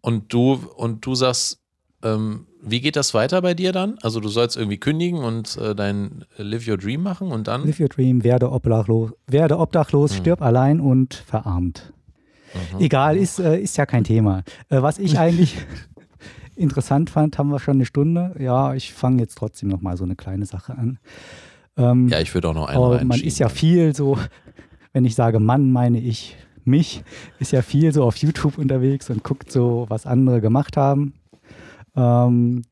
und 0.01 0.31
du, 0.31 0.53
und 0.75 1.03
du 1.03 1.15
sagst, 1.15 1.62
ähm, 2.03 2.45
wie 2.61 2.81
geht 2.81 2.95
das 2.95 3.13
weiter 3.13 3.41
bei 3.41 3.53
dir 3.53 3.71
dann? 3.71 3.97
Also 4.01 4.19
du 4.19 4.29
sollst 4.29 4.55
irgendwie 4.57 4.77
kündigen 4.77 5.19
und 5.19 5.57
äh, 5.57 5.75
dein 5.75 6.25
Live 6.37 6.67
Your 6.67 6.77
Dream 6.77 7.03
machen 7.03 7.31
und 7.31 7.47
dann? 7.47 7.65
Live 7.65 7.79
your 7.79 7.89
dream, 7.89 8.23
werde 8.23 8.51
obdachlos, 8.51 9.11
werde 9.27 9.57
obdachlos 9.59 10.11
Hm. 10.13 10.17
stirb 10.19 10.41
allein 10.41 10.79
und 10.79 11.13
verarmt. 11.13 11.91
Mhm. 12.73 12.79
Egal, 12.79 13.17
ist, 13.17 13.39
äh, 13.39 13.59
ist 13.59 13.77
ja 13.77 13.85
kein 13.85 14.03
Thema. 14.03 14.43
Äh, 14.69 14.81
was 14.81 14.99
ich 14.99 15.17
eigentlich 15.19 15.57
interessant 16.55 17.09
fand, 17.09 17.37
haben 17.37 17.49
wir 17.49 17.59
schon 17.59 17.75
eine 17.75 17.85
Stunde. 17.85 18.35
Ja, 18.39 18.73
ich 18.75 18.93
fange 18.93 19.21
jetzt 19.21 19.37
trotzdem 19.37 19.69
noch 19.69 19.81
mal 19.81 19.97
so 19.97 20.03
eine 20.03 20.15
kleine 20.15 20.45
Sache 20.45 20.77
an. 20.77 20.99
Ähm, 21.77 22.07
Ja, 22.09 22.19
ich 22.19 22.33
würde 22.33 22.49
auch 22.49 22.53
noch 22.53 22.67
einen 22.67 22.77
aber 22.77 23.03
man 23.03 23.19
ist 23.19 23.39
ja 23.39 23.49
viel 23.49 23.95
so, 23.95 24.17
wenn 24.93 25.05
ich 25.05 25.15
sage 25.15 25.39
Mann, 25.39 25.71
meine 25.71 25.99
ich 25.99 26.37
mich, 26.63 27.03
ist 27.39 27.51
ja 27.51 27.61
viel 27.61 27.91
so 27.91 28.03
auf 28.03 28.15
YouTube 28.17 28.57
unterwegs 28.57 29.09
und 29.09 29.23
guckt 29.23 29.51
so, 29.51 29.85
was 29.89 30.05
andere 30.05 30.39
gemacht 30.39 30.77
haben. 30.77 31.13
Ähm, 31.95 32.63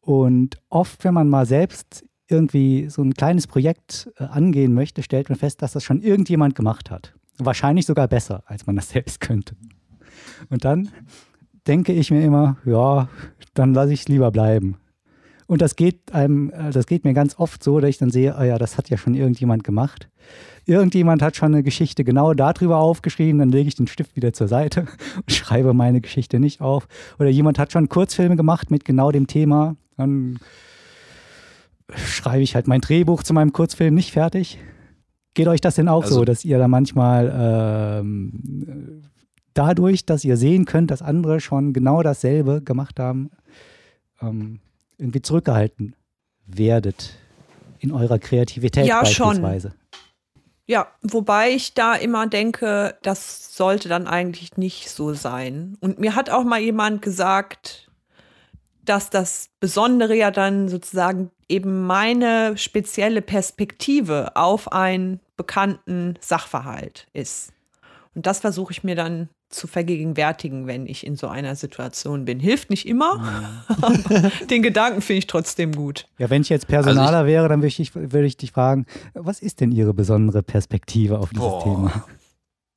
Und 0.00 0.56
oft, 0.70 1.04
wenn 1.04 1.14
man 1.14 1.28
mal 1.28 1.46
selbst 1.46 2.04
irgendwie 2.28 2.88
so 2.88 3.02
ein 3.02 3.14
kleines 3.14 3.46
Projekt 3.46 4.10
äh, 4.16 4.24
angehen 4.24 4.72
möchte, 4.72 5.02
stellt 5.02 5.28
man 5.28 5.38
fest, 5.38 5.62
dass 5.62 5.72
das 5.72 5.84
schon 5.84 6.00
irgendjemand 6.00 6.54
gemacht 6.54 6.90
hat. 6.90 7.14
Wahrscheinlich 7.38 7.86
sogar 7.86 8.08
besser, 8.08 8.42
als 8.46 8.66
man 8.66 8.76
das 8.76 8.88
selbst 8.94 9.20
könnte. 9.20 9.56
Und 10.48 10.64
dann 10.64 10.88
denke 11.66 11.92
ich 11.92 12.10
mir 12.10 12.22
immer, 12.24 12.56
ja, 12.64 13.08
dann 13.54 13.74
lasse 13.74 13.92
ich 13.92 14.00
es 14.00 14.08
lieber 14.08 14.30
bleiben. 14.30 14.76
Und 15.50 15.60
das 15.60 15.74
geht 15.74 16.12
einem, 16.12 16.50
äh, 16.50 16.70
das 16.70 16.86
geht 16.86 17.02
mir 17.02 17.12
ganz 17.12 17.36
oft 17.36 17.64
so, 17.64 17.80
dass 17.80 17.90
ich 17.90 17.98
dann 17.98 18.10
sehe, 18.10 18.36
oh 18.38 18.42
ja, 18.44 18.56
das 18.56 18.78
hat 18.78 18.88
ja 18.88 18.96
schon 18.96 19.14
irgendjemand 19.14 19.64
gemacht. 19.64 20.08
Irgendjemand 20.64 21.22
hat 21.22 21.34
schon 21.34 21.52
eine 21.52 21.64
Geschichte 21.64 22.04
genau 22.04 22.34
darüber 22.34 22.76
aufgeschrieben, 22.76 23.40
dann 23.40 23.48
lege 23.48 23.66
ich 23.66 23.74
den 23.74 23.88
Stift 23.88 24.14
wieder 24.14 24.32
zur 24.32 24.46
Seite 24.46 24.86
und 25.16 25.32
schreibe 25.32 25.74
meine 25.74 26.00
Geschichte 26.00 26.38
nicht 26.38 26.60
auf. 26.60 26.86
Oder 27.18 27.30
jemand 27.30 27.58
hat 27.58 27.72
schon 27.72 27.88
Kurzfilme 27.88 28.36
gemacht 28.36 28.70
mit 28.70 28.84
genau 28.84 29.10
dem 29.10 29.26
Thema, 29.26 29.74
dann 29.96 30.38
schreibe 31.96 32.44
ich 32.44 32.54
halt 32.54 32.68
mein 32.68 32.80
Drehbuch 32.80 33.24
zu 33.24 33.34
meinem 33.34 33.52
Kurzfilm 33.52 33.92
nicht 33.92 34.12
fertig. 34.12 34.60
Geht 35.34 35.48
euch 35.48 35.60
das 35.60 35.74
denn 35.74 35.88
auch 35.88 36.04
also, 36.04 36.14
so, 36.14 36.24
dass 36.24 36.44
ihr 36.44 36.58
da 36.58 36.68
manchmal 36.68 38.00
ähm, 38.04 39.02
dadurch, 39.54 40.06
dass 40.06 40.24
ihr 40.24 40.36
sehen 40.36 40.64
könnt, 40.64 40.92
dass 40.92 41.02
andere 41.02 41.40
schon 41.40 41.72
genau 41.72 42.04
dasselbe 42.04 42.62
gemacht 42.62 43.00
haben, 43.00 43.30
ähm, 44.22 44.60
irgendwie 45.00 45.22
zurückgehalten 45.22 45.94
werdet 46.46 47.14
in 47.78 47.92
eurer 47.92 48.18
Kreativität 48.18 48.86
ja, 48.86 49.00
beispielsweise? 49.00 49.68
Schon. 49.70 49.76
Ja, 50.66 50.86
wobei 51.02 51.50
ich 51.50 51.74
da 51.74 51.94
immer 51.94 52.28
denke, 52.28 52.96
das 53.02 53.56
sollte 53.56 53.88
dann 53.88 54.06
eigentlich 54.06 54.56
nicht 54.56 54.90
so 54.90 55.14
sein. 55.14 55.76
Und 55.80 55.98
mir 55.98 56.14
hat 56.14 56.30
auch 56.30 56.44
mal 56.44 56.60
jemand 56.60 57.02
gesagt, 57.02 57.90
dass 58.84 59.10
das 59.10 59.50
Besondere 59.58 60.14
ja 60.14 60.30
dann 60.30 60.68
sozusagen 60.68 61.30
eben 61.48 61.86
meine 61.86 62.56
spezielle 62.56 63.20
Perspektive 63.20 64.36
auf 64.36 64.70
einen 64.70 65.18
bekannten 65.36 66.14
Sachverhalt 66.20 67.08
ist. 67.12 67.52
Und 68.14 68.26
das 68.26 68.38
versuche 68.40 68.72
ich 68.72 68.84
mir 68.84 68.94
dann 68.94 69.28
zu 69.50 69.66
vergegenwärtigen, 69.66 70.66
wenn 70.66 70.86
ich 70.86 71.04
in 71.04 71.16
so 71.16 71.26
einer 71.26 71.56
Situation 71.56 72.24
bin. 72.24 72.38
Hilft 72.38 72.70
nicht 72.70 72.86
immer, 72.86 73.18
mhm. 73.18 73.82
aber 73.82 74.30
den 74.50 74.62
Gedanken 74.62 75.02
finde 75.02 75.18
ich 75.18 75.26
trotzdem 75.26 75.72
gut. 75.72 76.06
Ja, 76.18 76.30
wenn 76.30 76.42
ich 76.42 76.48
jetzt 76.48 76.68
Personaler 76.68 77.18
also 77.18 77.26
ich, 77.26 77.32
wäre, 77.32 77.48
dann 77.48 77.60
würde 77.60 77.74
ich, 77.76 77.94
würd 77.94 78.24
ich 78.24 78.36
dich 78.36 78.52
fragen, 78.52 78.86
was 79.14 79.40
ist 79.40 79.60
denn 79.60 79.72
Ihre 79.72 79.92
besondere 79.92 80.42
Perspektive 80.42 81.18
auf 81.18 81.30
dieses 81.30 81.44
boah, 81.44 81.64
Thema? 81.64 82.04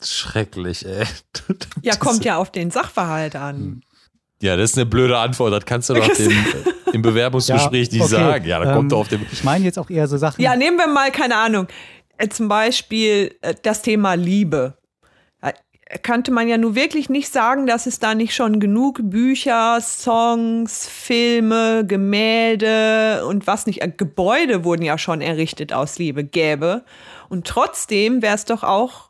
Schrecklich, 0.02 0.86
ey. 0.86 1.06
ja, 1.84 1.96
kommt 1.96 2.26
ja 2.26 2.38
auf 2.38 2.52
den 2.52 2.72
Sachverhalt 2.72 3.36
an. 3.36 3.56
Hm. 3.56 3.82
Ja, 4.42 4.58
das 4.58 4.72
ist 4.72 4.78
eine 4.78 4.86
blöde 4.86 5.18
Antwort. 5.18 5.54
Das 5.54 5.66
kannst 5.66 5.90
du 5.90 5.94
doch 5.94 6.08
dem, 6.16 6.34
im 6.92 7.02
Bewerbungsgespräch 7.02 7.88
ja, 7.92 7.94
nicht 7.94 8.02
okay. 8.02 8.12
sagen. 8.12 8.46
Ja, 8.46 8.60
da 8.60 8.74
kommt 8.74 8.92
ähm, 8.92 8.98
auf 8.98 9.08
dem. 9.08 9.26
Ich 9.32 9.44
meine 9.46 9.64
jetzt 9.64 9.80
auch 9.80 9.90
eher 9.90 10.08
so 10.08 10.18
Sachen. 10.18 10.42
Ja, 10.42 10.58
nehmen 10.58 10.76
wir 10.76 10.88
mal, 10.88 11.12
keine 11.12 11.38
Ahnung, 11.38 11.68
äh, 12.18 12.28
zum 12.28 12.50
Beispiel 12.50 13.36
äh, 13.42 13.56
das 13.62 13.84
Thema 13.84 14.16
Liebe. 14.16 14.78
Äh, 15.94 16.00
könnte 16.00 16.32
man 16.32 16.48
ja 16.48 16.58
nur 16.58 16.76
wirklich 16.76 17.10
nicht 17.10 17.32
sagen, 17.32 17.68
dass 17.68 17.86
es 17.86 18.00
da 18.00 18.16
nicht 18.16 18.36
schon 18.36 18.60
genug 18.60 19.00
Bücher, 19.04 19.80
Songs, 19.82 20.88
Filme, 20.88 21.86
Gemälde 21.86 23.26
und 23.28 23.48
was 23.48 23.66
nicht, 23.66 23.82
Gebäude 23.98 24.64
wurden 24.64 24.84
ja 24.84 24.98
schon 24.98 25.22
errichtet 25.22 25.74
aus 25.74 25.98
Liebe 25.98 26.24
gäbe. 26.24 26.84
Und 27.30 27.48
trotzdem 27.48 28.22
wäre 28.22 28.36
es 28.36 28.46
doch 28.46 28.64
auch 28.64 29.10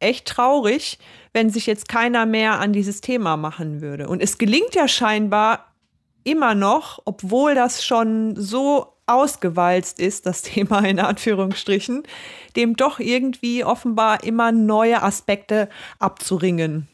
echt 0.00 0.26
traurig, 0.26 0.98
wenn 1.32 1.50
sich 1.50 1.66
jetzt 1.66 1.88
keiner 1.88 2.26
mehr 2.26 2.60
an 2.60 2.72
dieses 2.72 3.00
Thema 3.00 3.36
machen 3.36 3.80
würde. 3.80 4.08
Und 4.08 4.20
es 4.22 4.38
gelingt 4.38 4.74
ja 4.74 4.86
scheinbar 4.88 5.72
immer 6.24 6.54
noch, 6.54 7.00
obwohl 7.04 7.54
das 7.54 7.84
schon 7.84 8.34
so 8.36 8.93
ausgewalzt 9.06 9.98
ist, 10.00 10.26
das 10.26 10.42
Thema 10.42 10.80
in 10.80 11.00
Anführungsstrichen, 11.00 12.04
dem 12.56 12.76
doch 12.76 12.98
irgendwie 12.98 13.64
offenbar 13.64 14.24
immer 14.24 14.52
neue 14.52 15.02
Aspekte 15.02 15.68
abzuringen. 15.98 16.88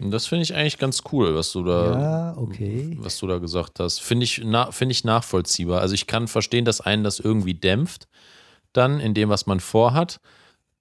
Das 0.00 0.26
finde 0.26 0.44
ich 0.44 0.54
eigentlich 0.54 0.78
ganz 0.78 1.02
cool, 1.12 1.34
was 1.34 1.50
du 1.50 1.64
da, 1.64 2.00
ja, 2.00 2.38
okay. 2.38 2.96
was 3.00 3.18
du 3.18 3.26
da 3.26 3.38
gesagt 3.38 3.80
hast. 3.80 4.00
Finde 4.00 4.24
ich, 4.24 4.40
na, 4.44 4.70
find 4.70 4.92
ich 4.92 5.02
nachvollziehbar. 5.02 5.80
Also 5.80 5.94
ich 5.94 6.06
kann 6.06 6.28
verstehen, 6.28 6.64
dass 6.64 6.80
einen 6.80 7.02
das 7.02 7.18
irgendwie 7.18 7.54
dämpft, 7.54 8.06
dann 8.72 9.00
in 9.00 9.12
dem, 9.12 9.28
was 9.28 9.46
man 9.46 9.58
vorhat. 9.58 10.20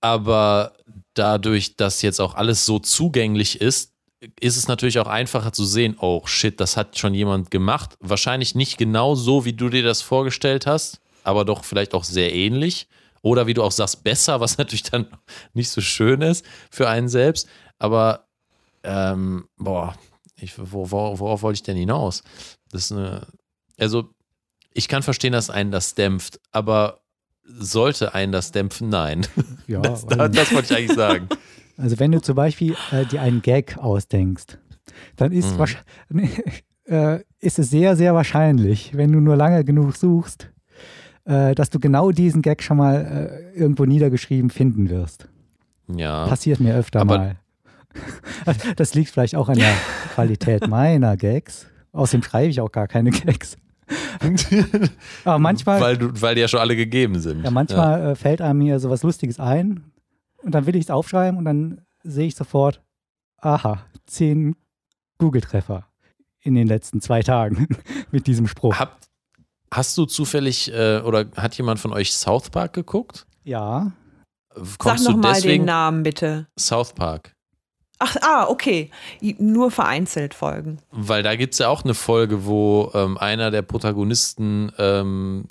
Aber 0.02 0.74
dadurch, 1.16 1.76
dass 1.78 2.04
jetzt 2.04 2.22
auch 2.22 2.36
alles 2.36 2.68
so 2.68 2.78
zugänglich 2.78 3.60
ist, 3.60 3.94
ist 4.40 4.58
es 4.58 4.68
natürlich 4.68 5.00
auch 5.00 5.08
einfacher 5.08 5.54
zu 5.54 5.66
sehen, 5.66 5.96
oh 6.00 6.24
shit, 6.26 6.60
das 6.60 6.78
hat 6.78 6.98
schon 6.98 7.14
jemand 7.14 7.52
gemacht. 7.52 7.98
Wahrscheinlich 8.00 8.56
nicht 8.56 8.78
genau 8.78 9.16
so, 9.16 9.46
wie 9.46 9.54
du 9.54 9.70
dir 9.70 9.84
das 9.84 10.02
vorgestellt 10.02 10.66
hast, 10.66 11.02
aber 11.24 11.46
doch 11.46 11.64
vielleicht 11.64 11.94
auch 11.94 12.04
sehr 12.04 12.34
ähnlich. 12.34 12.88
Oder 13.22 13.48
wie 13.48 13.54
du 13.54 13.64
auch 13.64 13.72
sagst, 13.72 14.04
besser, 14.04 14.40
was 14.40 14.58
natürlich 14.58 14.84
dann 14.84 15.08
nicht 15.54 15.70
so 15.70 15.82
schön 15.82 16.22
ist 16.22 16.46
für 16.72 16.90
einen 16.90 17.10
selbst. 17.10 17.48
Aber, 17.78 18.28
ähm, 18.84 19.48
boah, 19.58 19.96
ich, 20.40 20.58
wo, 20.58 20.92
wo, 20.92 21.20
worauf 21.20 21.42
wollte 21.42 21.58
ich 21.58 21.64
denn 21.64 21.78
hinaus? 21.78 22.24
Das 22.72 22.86
ist 22.86 22.92
eine, 22.92 23.28
also, 23.78 24.10
ich 24.74 24.88
kann 24.88 25.04
verstehen, 25.04 25.34
dass 25.34 25.50
einen 25.50 25.72
das 25.72 25.96
dämpft, 25.96 26.40
aber 26.52 27.02
sollte 27.44 28.14
einen 28.14 28.32
das 28.32 28.52
dämpfen? 28.52 28.90
Nein. 28.90 29.28
Ja, 29.68 29.80
das, 29.80 30.06
das, 30.08 30.32
das 30.32 30.54
wollte 30.54 30.74
ich 30.74 30.78
eigentlich 30.78 30.98
sagen. 30.98 31.30
Also 31.78 32.00
wenn 32.00 32.12
du 32.12 32.22
zum 32.22 32.36
Beispiel 32.36 32.76
äh, 32.92 33.06
dir 33.06 33.22
einen 33.22 33.42
Gag 33.42 33.78
ausdenkst, 33.78 34.58
dann 35.16 35.32
ist, 35.32 35.58
mhm. 36.10 36.30
äh, 36.86 37.20
ist 37.40 37.60
es 37.60 37.70
sehr, 37.70 37.96
sehr 37.96 38.16
wahrscheinlich, 38.16 38.98
wenn 38.98 39.12
du 39.12 39.20
nur 39.20 39.36
lange 39.36 39.64
genug 39.64 39.96
suchst, 39.96 40.50
äh, 41.26 41.54
dass 41.54 41.70
du 41.70 41.80
genau 41.80 42.12
diesen 42.12 42.42
Gag 42.42 42.64
schon 42.64 42.78
mal 42.78 43.52
äh, 43.56 43.58
irgendwo 43.58 43.86
niedergeschrieben 43.86 44.50
finden 44.50 44.90
wirst. 44.90 45.30
Ja. 45.96 46.28
Passiert 46.28 46.60
mir 46.60 46.76
öfter 46.76 47.06
mal. 47.06 47.38
Das 48.76 48.94
liegt 48.94 49.10
vielleicht 49.10 49.36
auch 49.36 49.50
an 49.50 49.58
der 49.58 49.74
Qualität 50.14 50.68
meiner 50.68 51.18
Gags. 51.18 51.66
Außerdem 51.94 52.22
schreibe 52.22 52.50
ich 52.50 52.62
auch 52.62 52.72
gar 52.72 52.88
keine 52.88 53.10
Gags. 53.10 53.58
Aber 55.26 55.40
manchmal. 55.40 55.82
Weil, 55.82 55.98
du, 55.98 56.22
weil 56.22 56.36
die 56.36 56.42
ja 56.42 56.48
schon 56.48 56.60
alle 56.60 56.76
gegeben 56.76 57.20
sind. 57.20 57.44
Ja, 57.44 57.50
manchmal 57.50 58.00
ja. 58.00 58.12
Äh, 58.12 58.16
fällt 58.16 58.42
einem 58.42 58.62
hier 58.62 58.80
so 58.80 58.92
was 58.92 59.02
Lustiges 59.02 59.40
ein 59.40 59.84
und 60.48 60.56
dann 60.56 60.66
will 60.66 60.78
ich 60.78 60.86
es 60.86 60.90
aufschreiben 60.90 61.38
und 61.38 61.44
dann 61.44 61.82
sehe 62.04 62.28
ich 62.28 62.36
sofort, 62.36 62.82
aha, 63.42 63.84
zehn 64.06 64.56
Google-Treffer 65.18 65.86
in 66.40 66.56
den 66.56 66.68
letzten 66.68 67.02
zwei 67.02 67.22
Tagen 67.22 67.68
mit 68.12 68.28
diesem 68.28 68.48
Spruch. 68.48 68.80
Hab, 68.80 68.98
hast 69.72 69.98
du 69.98 70.06
zufällig 70.06 70.74
äh, 70.74 71.02
oder 71.02 71.26
hat 71.36 71.58
jemand 71.58 71.82
von 71.82 71.92
euch 71.92 72.14
South 72.14 72.50
Park 72.50 72.72
geguckt? 72.72 73.28
Ja. 73.44 73.92
Kommst 74.78 75.04
Sag 75.04 75.16
nochmal 75.16 75.42
den 75.42 75.66
Namen 75.66 76.04
bitte. 76.04 76.48
South 76.58 76.94
Park. 76.94 77.36
Ach, 78.00 78.16
ah, 78.22 78.46
okay. 78.48 78.90
Nur 79.40 79.70
vereinzelt 79.70 80.34
Folgen. 80.34 80.78
Weil 80.92 81.24
da 81.24 81.36
gibt 81.36 81.56
es 81.56 81.60
ja 81.60 81.68
auch 81.68 81.84
eine 81.84 81.94
Folge, 81.94 82.46
wo 82.46 82.90
ähm, 82.94 83.18
einer 83.18 83.52
der 83.52 83.64
Protagonisten 83.64 84.72
ähm, 84.78 85.46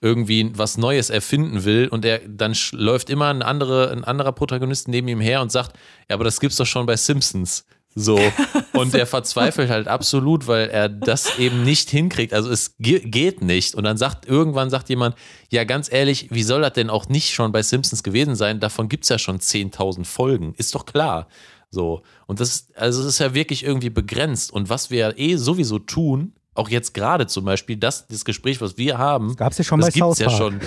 irgendwie 0.00 0.52
was 0.54 0.78
Neues 0.78 1.10
erfinden 1.10 1.64
will 1.64 1.88
und 1.88 2.04
er 2.04 2.20
dann 2.28 2.54
läuft 2.72 3.10
immer 3.10 3.28
ein, 3.28 3.42
andere, 3.42 3.90
ein 3.90 4.04
anderer 4.04 4.32
Protagonist 4.32 4.88
neben 4.88 5.08
ihm 5.08 5.20
her 5.20 5.42
und 5.42 5.50
sagt, 5.50 5.76
ja, 6.08 6.14
aber 6.14 6.24
das 6.24 6.40
gibt's 6.40 6.56
doch 6.56 6.66
schon 6.66 6.86
bei 6.86 6.96
Simpsons. 6.96 7.64
So. 7.94 8.20
Und 8.74 8.94
er 8.94 9.06
verzweifelt 9.06 9.70
halt 9.70 9.88
absolut, 9.88 10.46
weil 10.46 10.68
er 10.68 10.88
das 10.88 11.38
eben 11.38 11.64
nicht 11.64 11.90
hinkriegt. 11.90 12.32
Also 12.32 12.50
es 12.50 12.76
geht 12.78 13.42
nicht. 13.42 13.74
Und 13.74 13.84
dann 13.84 13.96
sagt, 13.96 14.26
irgendwann 14.26 14.70
sagt 14.70 14.88
jemand, 14.88 15.16
ja, 15.50 15.64
ganz 15.64 15.92
ehrlich, 15.92 16.28
wie 16.30 16.44
soll 16.44 16.60
das 16.60 16.74
denn 16.74 16.90
auch 16.90 17.08
nicht 17.08 17.34
schon 17.34 17.50
bei 17.50 17.62
Simpsons 17.62 18.04
gewesen 18.04 18.36
sein? 18.36 18.60
Davon 18.60 18.88
gibt 18.88 19.02
es 19.02 19.08
ja 19.08 19.18
schon 19.18 19.38
10.000 19.40 20.04
Folgen. 20.04 20.54
Ist 20.56 20.74
doch 20.76 20.86
klar. 20.86 21.26
So. 21.70 22.02
Und 22.26 22.38
das, 22.38 22.68
also 22.76 23.00
es 23.00 23.06
ist 23.06 23.18
ja 23.18 23.34
wirklich 23.34 23.64
irgendwie 23.64 23.90
begrenzt. 23.90 24.52
Und 24.52 24.68
was 24.68 24.90
wir 24.90 25.18
eh 25.18 25.36
sowieso 25.36 25.80
tun, 25.80 26.34
auch 26.58 26.68
jetzt 26.68 26.92
gerade 26.92 27.26
zum 27.26 27.44
Beispiel, 27.44 27.76
das, 27.76 28.06
das 28.08 28.24
Gespräch, 28.24 28.60
was 28.60 28.76
wir 28.76 28.98
haben, 28.98 29.36
gab 29.36 29.52
es 29.52 29.58
ja 29.58 29.64
schon 29.64 29.80
das 29.80 29.88
bei 29.88 30.00
gibt's 30.00 30.18
ja 30.18 30.30
schon. 30.30 30.60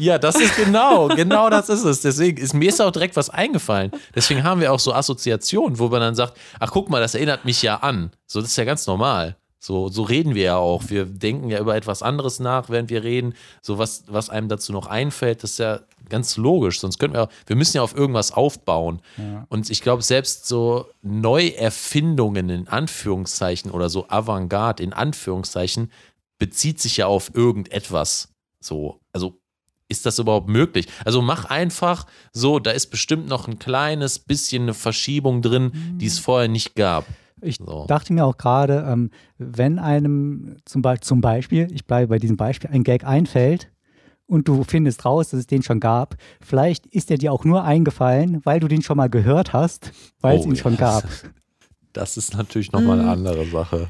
Ja, 0.00 0.16
das 0.16 0.36
ist 0.36 0.54
genau, 0.56 1.08
genau 1.08 1.50
das 1.50 1.68
ist 1.68 1.82
es. 1.82 2.02
Deswegen 2.02 2.38
ist 2.40 2.54
mir 2.54 2.68
ist 2.68 2.80
auch 2.80 2.92
direkt 2.92 3.16
was 3.16 3.30
eingefallen. 3.30 3.90
Deswegen 4.14 4.44
haben 4.44 4.60
wir 4.60 4.72
auch 4.72 4.78
so 4.78 4.94
Assoziationen, 4.94 5.78
wo 5.80 5.88
man 5.88 6.00
dann 6.00 6.14
sagt, 6.14 6.38
ach 6.60 6.70
guck 6.70 6.88
mal, 6.88 7.00
das 7.00 7.16
erinnert 7.16 7.44
mich 7.44 7.62
ja 7.62 7.76
an. 7.76 8.12
So, 8.26 8.40
das 8.40 8.50
ist 8.50 8.56
ja 8.56 8.64
ganz 8.64 8.86
normal. 8.86 9.36
So, 9.60 9.88
so 9.88 10.02
reden 10.02 10.34
wir 10.34 10.44
ja 10.44 10.56
auch. 10.56 10.88
Wir 10.88 11.04
denken 11.04 11.50
ja 11.50 11.58
über 11.58 11.74
etwas 11.74 12.02
anderes 12.02 12.38
nach, 12.38 12.70
während 12.70 12.90
wir 12.90 13.02
reden. 13.02 13.34
So 13.60 13.78
was, 13.78 14.04
was 14.06 14.30
einem 14.30 14.48
dazu 14.48 14.72
noch 14.72 14.86
einfällt, 14.86 15.42
das 15.42 15.52
ist 15.52 15.58
ja 15.58 15.80
ganz 16.08 16.36
logisch. 16.36 16.80
Sonst 16.80 16.98
könnten 16.98 17.16
wir, 17.16 17.28
wir 17.46 17.56
müssen 17.56 17.76
ja 17.76 17.82
auf 17.82 17.96
irgendwas 17.96 18.32
aufbauen. 18.32 19.00
Ja. 19.16 19.46
Und 19.48 19.68
ich 19.68 19.82
glaube, 19.82 20.02
selbst 20.02 20.46
so 20.46 20.86
Neuerfindungen 21.02 22.50
in 22.50 22.68
Anführungszeichen 22.68 23.72
oder 23.72 23.88
so 23.88 24.08
Avantgarde 24.08 24.82
in 24.82 24.92
Anführungszeichen 24.92 25.90
bezieht 26.38 26.80
sich 26.80 26.98
ja 26.98 27.06
auf 27.06 27.34
irgendetwas. 27.34 28.28
So, 28.60 29.00
also 29.12 29.40
ist 29.88 30.06
das 30.06 30.18
überhaupt 30.18 30.48
möglich? 30.48 30.86
Also 31.04 31.20
mach 31.22 31.46
einfach 31.46 32.06
so, 32.32 32.58
da 32.58 32.70
ist 32.70 32.88
bestimmt 32.88 33.26
noch 33.26 33.48
ein 33.48 33.58
kleines 33.58 34.18
bisschen 34.18 34.64
eine 34.64 34.74
Verschiebung 34.74 35.42
drin, 35.42 35.72
die 35.98 36.06
es 36.06 36.18
vorher 36.18 36.48
nicht 36.48 36.74
gab. 36.76 37.06
Ich 37.42 37.56
So. 37.56 37.84
dachte 37.88 38.12
mir 38.12 38.24
auch 38.24 38.36
gerade, 38.36 38.84
ähm, 38.88 39.10
wenn 39.38 39.78
einem 39.78 40.56
zum, 40.64 40.82
Be 40.82 40.96
zum 41.00 41.20
Beispiel, 41.20 41.68
ich 41.72 41.84
bleibe 41.86 42.08
bei 42.08 42.18
diesem 42.18 42.36
Beispiel, 42.36 42.70
ein 42.70 42.84
Gag 42.84 43.04
einfällt 43.04 43.70
und 44.26 44.48
du 44.48 44.64
findest 44.64 45.04
raus, 45.04 45.30
dass 45.30 45.40
es 45.40 45.46
den 45.46 45.62
schon 45.62 45.80
gab, 45.80 46.16
vielleicht 46.40 46.86
ist 46.86 47.10
der 47.10 47.18
dir 47.18 47.32
auch 47.32 47.44
nur 47.44 47.64
eingefallen, 47.64 48.40
weil 48.44 48.60
du 48.60 48.68
den 48.68 48.82
schon 48.82 48.96
mal 48.96 49.08
gehört 49.10 49.52
hast, 49.52 49.92
weil 50.20 50.38
es 50.38 50.44
Oh, 50.44 50.48
ihn 50.48 50.54
ja. 50.56 50.62
schon 50.62 50.76
gab. 50.76 51.04
Das 51.94 52.16
ist 52.16 52.36
natürlich 52.36 52.70
nochmal 52.70 52.96
Mhm. 52.98 53.02
eine 53.04 53.10
andere 53.12 53.46
Sache. 53.46 53.88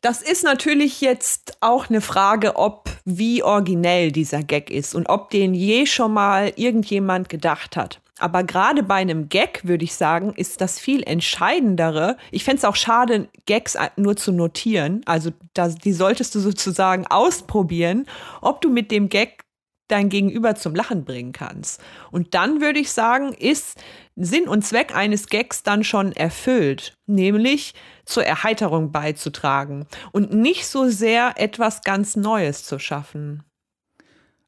Das 0.00 0.22
ist 0.22 0.42
natürlich 0.44 1.00
jetzt 1.02 1.58
auch 1.60 1.88
eine 1.88 2.00
Frage, 2.00 2.56
ob 2.56 2.88
wie 3.04 3.42
originell 3.42 4.10
dieser 4.12 4.42
Gag 4.42 4.70
ist 4.70 4.94
und 4.94 5.08
ob 5.08 5.30
den 5.30 5.54
je 5.54 5.86
schon 5.86 6.12
mal 6.12 6.52
irgendjemand 6.56 7.28
gedacht 7.28 7.76
hat. 7.76 8.00
Aber 8.18 8.44
gerade 8.44 8.82
bei 8.82 8.96
einem 8.96 9.28
Gag 9.28 9.62
würde 9.64 9.84
ich 9.84 9.94
sagen, 9.94 10.32
ist 10.34 10.60
das 10.60 10.78
viel 10.78 11.02
entscheidendere. 11.02 12.16
Ich 12.30 12.44
fände 12.44 12.58
es 12.58 12.64
auch 12.64 12.76
schade, 12.76 13.28
Gags 13.46 13.76
nur 13.96 14.16
zu 14.16 14.32
notieren. 14.32 15.02
Also 15.06 15.30
das, 15.54 15.76
die 15.76 15.92
solltest 15.92 16.34
du 16.34 16.40
sozusagen 16.40 17.06
ausprobieren, 17.06 18.06
ob 18.40 18.60
du 18.60 18.70
mit 18.70 18.90
dem 18.90 19.08
Gag 19.08 19.44
dein 19.88 20.10
Gegenüber 20.10 20.54
zum 20.54 20.74
Lachen 20.74 21.04
bringen 21.04 21.32
kannst. 21.32 21.80
Und 22.10 22.34
dann 22.34 22.60
würde 22.60 22.78
ich 22.78 22.92
sagen, 22.92 23.32
ist 23.32 23.82
Sinn 24.16 24.46
und 24.48 24.62
Zweck 24.64 24.94
eines 24.94 25.28
Gags 25.28 25.62
dann 25.62 25.82
schon 25.82 26.12
erfüllt, 26.12 26.94
nämlich 27.06 27.74
zur 28.04 28.24
Erheiterung 28.24 28.92
beizutragen 28.92 29.86
und 30.12 30.32
nicht 30.32 30.66
so 30.66 30.88
sehr 30.88 31.34
etwas 31.36 31.82
ganz 31.82 32.16
Neues 32.16 32.64
zu 32.64 32.78
schaffen. 32.78 33.42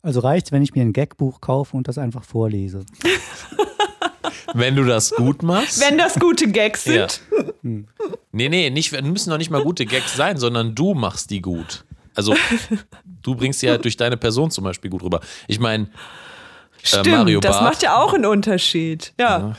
Also 0.03 0.21
reicht 0.21 0.51
wenn 0.53 0.63
ich 0.63 0.75
mir 0.75 0.83
ein 0.83 0.93
Gagbuch 0.93 1.41
kaufe 1.41 1.77
und 1.77 1.87
das 1.89 1.99
einfach 1.99 2.25
vorlese. 2.25 2.85
Wenn 4.55 4.75
du 4.75 4.85
das 4.85 5.13
gut 5.13 5.43
machst. 5.45 5.81
Wenn 5.81 5.97
das 5.97 6.19
gute 6.19 6.51
Gags 6.51 6.85
Ja. 6.87 7.07
sind. 7.09 7.87
Nee, 8.33 8.49
nee, 8.49 8.71
nicht, 8.71 8.91
müssen 9.03 9.31
noch 9.31 9.39
nicht 9.39 9.51
mal 9.51 9.63
gute 9.63 9.87
Gags 9.87 10.17
sein, 10.17 10.39
sondern 10.39 10.75
du 10.75 10.95
machst 10.95 11.31
die 11.31 11.41
gut. 11.41 11.85
Also 12.17 12.35
du 13.23 13.35
bringst 13.37 13.61
sie 13.61 13.69
halt 13.71 13.85
durch 13.85 13.97
deine 13.97 14.17
Person 14.17 14.51
zum 14.51 14.65
Beispiel 14.65 14.91
gut 14.91 15.03
rüber. 15.05 15.21
Ich 15.47 15.61
meine, 15.61 15.89
Stimmt, 16.83 17.07
Mario 17.09 17.39
das 17.41 17.53
Barth. 17.59 17.65
macht 17.75 17.83
ja 17.83 17.97
auch 18.03 18.13
einen 18.15 18.27
Unterschied. 18.27 19.13
Ja. 19.21 19.57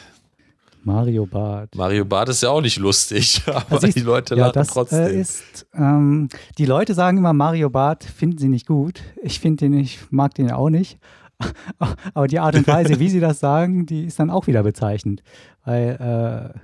Mario 0.84 1.25
Barth. 1.25 1.75
Mario 1.75 2.05
Barth 2.05 2.29
ist 2.29 2.43
ja 2.43 2.49
auch 2.49 2.61
nicht 2.61 2.77
lustig, 2.77 3.41
aber 3.47 3.71
Also 3.71 3.88
die 3.88 3.99
Leute 3.99 4.36
ja, 4.36 4.47
lachen 4.47 4.53
das 4.53 4.67
trotzdem. 4.69 4.99
Äh, 4.99 5.19
ist, 5.19 5.67
ähm, 5.73 6.29
die 6.57 6.65
Leute 6.65 6.93
sagen 6.93 7.17
immer, 7.17 7.34
Mario 7.34 7.69
Barth 7.69 8.03
finden 8.03 8.38
sie 8.38 8.49
nicht 8.49 8.67
gut. 8.67 9.01
Ich 9.21 9.39
finde 9.39 9.65
den, 9.65 9.73
ich 9.73 9.99
mag 10.11 10.34
den 10.36 10.47
ja 10.47 10.55
auch 10.55 10.69
nicht. 10.69 10.99
Aber 12.13 12.27
die 12.27 12.39
Art 12.39 12.55
und 12.55 12.67
Weise, 12.67 12.99
wie 12.99 13.09
sie 13.09 13.19
das 13.19 13.39
sagen, 13.39 13.86
die 13.86 14.05
ist 14.05 14.19
dann 14.19 14.29
auch 14.29 14.47
wieder 14.47 14.63
bezeichnend. 14.63 15.23
Weil, 15.65 16.53
äh, 16.53 16.59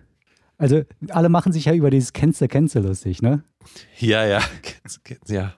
also 0.57 0.82
alle 1.09 1.30
machen 1.30 1.51
sich 1.51 1.65
ja 1.65 1.74
über 1.74 1.89
dieses 1.89 2.13
Cancel, 2.13 2.47
Cancel 2.47 2.84
lustig, 2.84 3.22
ne? 3.22 3.43
ja, 3.99 4.26
ja, 4.26 4.41
ja. 5.28 5.53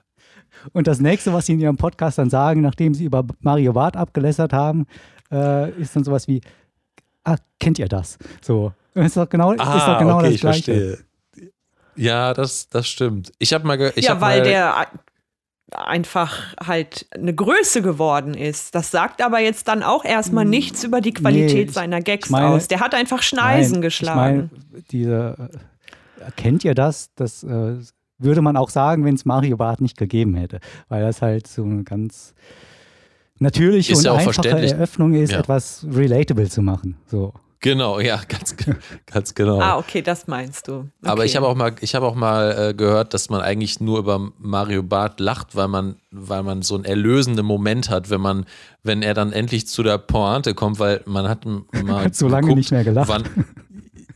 Und 0.72 0.86
das 0.86 1.00
nächste, 1.00 1.32
was 1.32 1.46
sie 1.46 1.54
in 1.54 1.60
ihrem 1.60 1.76
Podcast 1.76 2.18
dann 2.18 2.28
sagen, 2.28 2.60
nachdem 2.60 2.92
sie 2.92 3.04
über 3.04 3.24
Mario 3.40 3.72
Barth 3.72 3.96
abgelästert 3.96 4.52
haben, 4.52 4.86
äh, 5.30 5.70
ist 5.80 5.96
dann 5.96 6.04
sowas 6.04 6.28
wie, 6.28 6.40
ah, 7.24 7.36
kennt 7.58 7.78
ihr 7.78 7.88
das? 7.88 8.18
So. 8.42 8.72
Ist 8.94 9.16
doch 9.16 9.28
genau, 9.28 9.52
ist 9.52 9.60
doch 9.60 9.66
Ah, 9.66 9.98
genau 9.98 10.16
okay, 10.18 10.24
das 10.26 10.34
ich 10.34 10.40
Gleiche. 10.40 10.62
verstehe. 10.72 10.98
Ja, 11.96 12.34
das, 12.34 12.68
das 12.68 12.88
stimmt. 12.88 13.32
Ich 13.38 13.52
habe 13.52 13.66
mal, 13.66 13.92
ich 13.94 14.04
ja, 14.06 14.20
weil 14.20 14.40
mal, 14.40 14.44
der 14.44 14.86
einfach 15.72 16.54
halt 16.64 17.06
eine 17.12 17.32
Größe 17.34 17.82
geworden 17.82 18.34
ist. 18.34 18.74
Das 18.74 18.90
sagt 18.90 19.22
aber 19.22 19.38
jetzt 19.38 19.68
dann 19.68 19.82
auch 19.84 20.04
erstmal 20.04 20.44
nichts 20.44 20.82
über 20.82 21.00
die 21.00 21.12
Qualität 21.12 21.50
Hm. 21.58 21.66
Nee, 21.66 21.72
seiner 21.72 22.00
Gags 22.00 22.26
ich 22.26 22.30
meine- 22.32 22.48
aus. 22.48 22.66
Der 22.68 22.80
hat 22.80 22.94
einfach 22.94 23.22
Schneisen 23.22 23.74
Nein, 23.74 23.82
geschlagen. 23.82 24.50
Ich 24.52 24.70
meine, 24.72 24.82
diese, 24.90 25.50
äh, 26.26 26.30
kennt 26.36 26.64
ihr 26.64 26.74
das? 26.74 27.10
Das 27.14 27.44
äh, 27.44 27.76
würde 28.18 28.42
man 28.42 28.56
auch 28.56 28.70
sagen, 28.70 29.04
wenn 29.04 29.14
es 29.14 29.24
Mario 29.24 29.56
Barth 29.56 29.80
nicht 29.80 29.96
gegeben 29.96 30.34
hätte, 30.34 30.58
weil 30.88 31.02
das 31.02 31.22
halt 31.22 31.46
so 31.46 31.62
eine 31.62 31.84
ganz 31.84 32.34
natürliche 33.40 33.92
Ist 33.92 33.98
und 33.98 34.04
ja 34.04 34.12
auch 34.12 34.18
einfache. 34.18 34.48
Eröffnung 34.48 35.14
ist, 35.14 35.32
Ja. 35.32 35.40
etwas 35.40 35.84
relatable 35.92 36.48
zu 36.48 36.62
machen. 36.62 36.96
So. 37.06 37.32
Genau, 37.62 38.00
ja, 38.00 38.18
ganz, 38.26 38.56
ganz 39.04 39.34
genau. 39.34 39.60
ah, 39.60 39.76
okay, 39.76 40.00
das 40.00 40.26
meinst 40.26 40.66
du. 40.66 40.72
Okay. 40.72 40.88
Aber 41.02 41.26
ich 41.26 41.36
habe 41.36 41.46
auch 41.46 41.54
mal, 41.54 41.74
ich 41.82 41.94
habe 41.94 42.06
auch 42.06 42.14
mal 42.14 42.70
äh, 42.70 42.74
gehört, 42.74 43.12
dass 43.12 43.28
man 43.28 43.42
eigentlich 43.42 43.80
nur 43.80 43.98
über 43.98 44.30
Mario 44.38 44.82
Barth 44.82 45.20
lacht, 45.20 45.54
weil 45.56 45.68
man, 45.68 45.96
weil 46.10 46.42
man 46.42 46.62
so 46.62 46.74
einen 46.74 46.86
erlösenden 46.86 47.44
Moment 47.44 47.90
hat, 47.90 48.08
wenn 48.08 48.22
man, 48.22 48.46
wenn 48.82 49.02
er 49.02 49.12
dann 49.12 49.32
endlich 49.32 49.66
zu 49.66 49.82
der 49.82 49.98
Pointe 49.98 50.54
kommt, 50.54 50.78
weil 50.78 51.02
man 51.04 51.28
hat 51.28 51.44
mal 51.84 52.04
Hat 52.04 52.14
so 52.14 52.28
lange 52.28 52.42
geguckt, 52.46 52.56
nicht 52.56 52.70
mehr 52.70 52.84
gelacht. 52.84 53.08
Wann, 53.10 53.24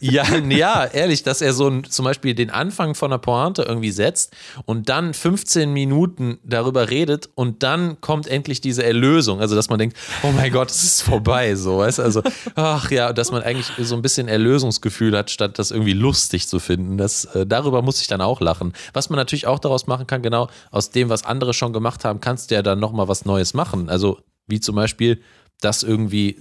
ja, 0.05 0.37
ja, 0.37 0.85
ehrlich, 0.85 1.23
dass 1.23 1.41
er 1.41 1.53
so 1.55 1.69
ein, 1.69 1.85
zum 1.85 2.05
Beispiel 2.05 2.35
den 2.35 2.51
Anfang 2.51 2.95
von 2.95 3.11
einer 3.11 3.19
Pointe 3.19 3.63
irgendwie 3.63 3.91
setzt 3.91 4.35
und 4.67 4.89
dann 4.89 5.15
15 5.15 5.73
Minuten 5.73 6.39
darüber 6.45 6.91
redet 6.91 7.31
und 7.35 7.63
dann 7.63 8.01
kommt 8.01 8.27
endlich 8.27 8.61
diese 8.61 8.85
Erlösung. 8.85 9.41
Also, 9.41 9.55
dass 9.55 9.71
man 9.71 9.79
denkt, 9.79 9.97
oh 10.23 10.31
mein 10.33 10.53
Gott, 10.53 10.71
es 10.71 10.83
ist 10.83 11.03
vorbei, 11.03 11.55
so, 11.55 11.79
weißt? 11.79 12.01
Also, 12.01 12.23
ach 12.55 12.91
ja, 12.91 13.13
dass 13.13 13.33
man 13.33 13.43
eigentlich 13.43 13.67
so 13.79 13.95
ein 13.95 14.03
bisschen 14.03 14.29
Erlösungsgefühl 14.29 15.17
hat, 15.17 15.31
statt 15.31 15.59
das 15.59 15.71
irgendwie 15.71 15.95
lustig 15.95 16.49
zu 16.49 16.59
finden. 16.59 16.99
Das, 16.99 17.25
äh, 17.27 17.47
darüber 17.47 17.81
muss 17.81 18.01
ich 18.01 18.07
dann 18.07 18.21
auch 18.21 18.41
lachen. 18.41 18.75
Was 18.93 19.09
man 19.09 19.17
natürlich 19.17 19.47
auch 19.47 19.59
daraus 19.59 19.87
machen 19.87 20.07
kann, 20.07 20.23
genau 20.23 20.49
aus 20.71 20.91
dem, 20.91 21.09
was 21.09 21.25
andere 21.25 21.55
schon 21.55 21.73
gemacht 21.73 22.05
haben, 22.05 22.21
kannst 22.21 22.51
du 22.51 22.57
ja 22.57 22.63
dann 22.63 22.79
nochmal 22.79 23.09
was 23.09 23.25
Neues 23.25 23.55
machen. 23.55 23.89
Also, 23.89 24.19
wie 24.47 24.61
zum 24.61 24.77
Beispiel 24.77 25.23
das 25.61 25.83
irgendwie 25.83 26.39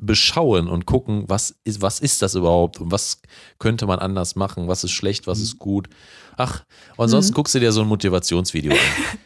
beschauen 0.00 0.68
und 0.68 0.86
gucken, 0.86 1.24
was 1.28 1.54
ist, 1.64 1.82
was 1.82 2.00
ist 2.00 2.22
das 2.22 2.34
überhaupt 2.34 2.80
und 2.80 2.90
was 2.90 3.20
könnte 3.58 3.86
man 3.86 3.98
anders 3.98 4.34
machen, 4.36 4.68
was 4.68 4.84
ist 4.84 4.92
schlecht, 4.92 5.26
was 5.26 5.40
ist 5.40 5.58
gut. 5.58 5.88
Ach, 6.36 6.64
und 6.96 7.08
sonst 7.08 7.34
guckst 7.34 7.54
du 7.54 7.60
dir 7.60 7.70
so 7.72 7.82
ein 7.82 7.88
Motivationsvideo 7.88 8.72
an. 8.72 8.78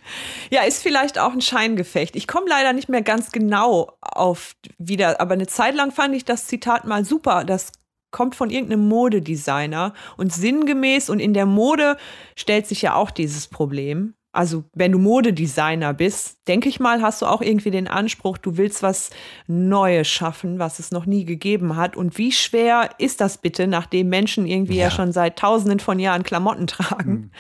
Ja, 0.50 0.62
ist 0.62 0.82
vielleicht 0.82 1.18
auch 1.18 1.32
ein 1.32 1.40
Scheingefecht. 1.40 2.14
Ich 2.14 2.28
komme 2.28 2.46
leider 2.48 2.74
nicht 2.74 2.88
mehr 2.88 3.02
ganz 3.02 3.32
genau 3.32 3.96
auf 4.00 4.54
wieder, 4.78 5.20
aber 5.20 5.32
eine 5.32 5.46
Zeit 5.46 5.74
lang 5.74 5.90
fand 5.90 6.14
ich 6.14 6.24
das 6.24 6.46
Zitat 6.46 6.84
mal 6.84 7.04
super. 7.04 7.44
Das 7.44 7.72
kommt 8.10 8.36
von 8.36 8.50
irgendeinem 8.50 8.86
Modedesigner 8.86 9.94
und 10.16 10.32
sinngemäß 10.32 11.10
und 11.10 11.18
in 11.18 11.34
der 11.34 11.46
Mode 11.46 11.96
stellt 12.36 12.66
sich 12.66 12.82
ja 12.82 12.94
auch 12.94 13.10
dieses 13.10 13.48
Problem. 13.48 14.14
Also, 14.35 14.64
wenn 14.74 14.93
du 14.93 14.99
Modedesigner 14.99 15.95
bist, 15.95 16.39
denke 16.49 16.68
ich 16.68 16.80
mal, 16.80 17.01
hast 17.03 17.22
du 17.22 17.26
auch 17.26 17.41
irgendwie 17.41 17.70
den 17.70 17.87
Anspruch, 17.89 18.37
du 18.37 18.57
willst 18.57 18.82
was 18.82 19.11
Neues 19.47 20.09
schaffen, 20.09 20.59
was 20.59 20.78
es 20.80 20.91
noch 20.91 21.07
nie 21.07 21.24
gegeben 21.24 21.76
hat. 21.76 21.97
Und 21.97 22.18
wie 22.18 22.32
schwer 22.32 22.91
ist 22.99 23.20
das 23.20 23.39
bitte, 23.39 23.66
nachdem 23.66 24.09
Menschen 24.09 24.47
irgendwie 24.47 24.76
ja, 24.76 24.85
Ja. 24.85 24.91
schon 24.91 25.12
seit 25.12 25.39
tausenden 25.39 25.80
von 25.80 25.99
Jahren 25.99 26.24
Klamotten 26.24 26.66
tragen? 26.66 27.30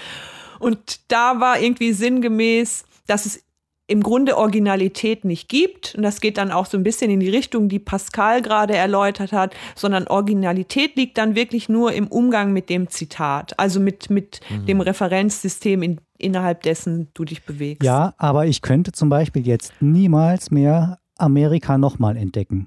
Und 0.60 1.00
da 1.10 1.40
war 1.40 1.60
irgendwie 1.60 1.92
sinngemäß, 1.92 2.84
dass 3.06 3.26
es 3.26 3.43
im 3.86 4.02
Grunde 4.02 4.36
Originalität 4.38 5.24
nicht 5.24 5.48
gibt. 5.48 5.94
Und 5.94 6.02
das 6.02 6.20
geht 6.20 6.38
dann 6.38 6.50
auch 6.50 6.66
so 6.66 6.76
ein 6.78 6.82
bisschen 6.82 7.10
in 7.10 7.20
die 7.20 7.28
Richtung, 7.28 7.68
die 7.68 7.78
Pascal 7.78 8.40
gerade 8.40 8.74
erläutert 8.74 9.32
hat, 9.32 9.54
sondern 9.74 10.06
Originalität 10.08 10.96
liegt 10.96 11.18
dann 11.18 11.34
wirklich 11.34 11.68
nur 11.68 11.92
im 11.92 12.06
Umgang 12.06 12.52
mit 12.52 12.70
dem 12.70 12.88
Zitat, 12.88 13.58
also 13.58 13.80
mit, 13.80 14.08
mit 14.08 14.40
dem 14.66 14.80
Referenzsystem, 14.80 15.82
in, 15.82 16.00
innerhalb 16.16 16.62
dessen 16.62 17.08
du 17.12 17.24
dich 17.24 17.44
bewegst. 17.44 17.82
Ja, 17.84 18.14
aber 18.16 18.46
ich 18.46 18.62
könnte 18.62 18.92
zum 18.92 19.10
Beispiel 19.10 19.46
jetzt 19.46 19.72
niemals 19.80 20.50
mehr 20.50 20.98
Amerika 21.18 21.76
nochmal 21.76 22.16
entdecken. 22.16 22.66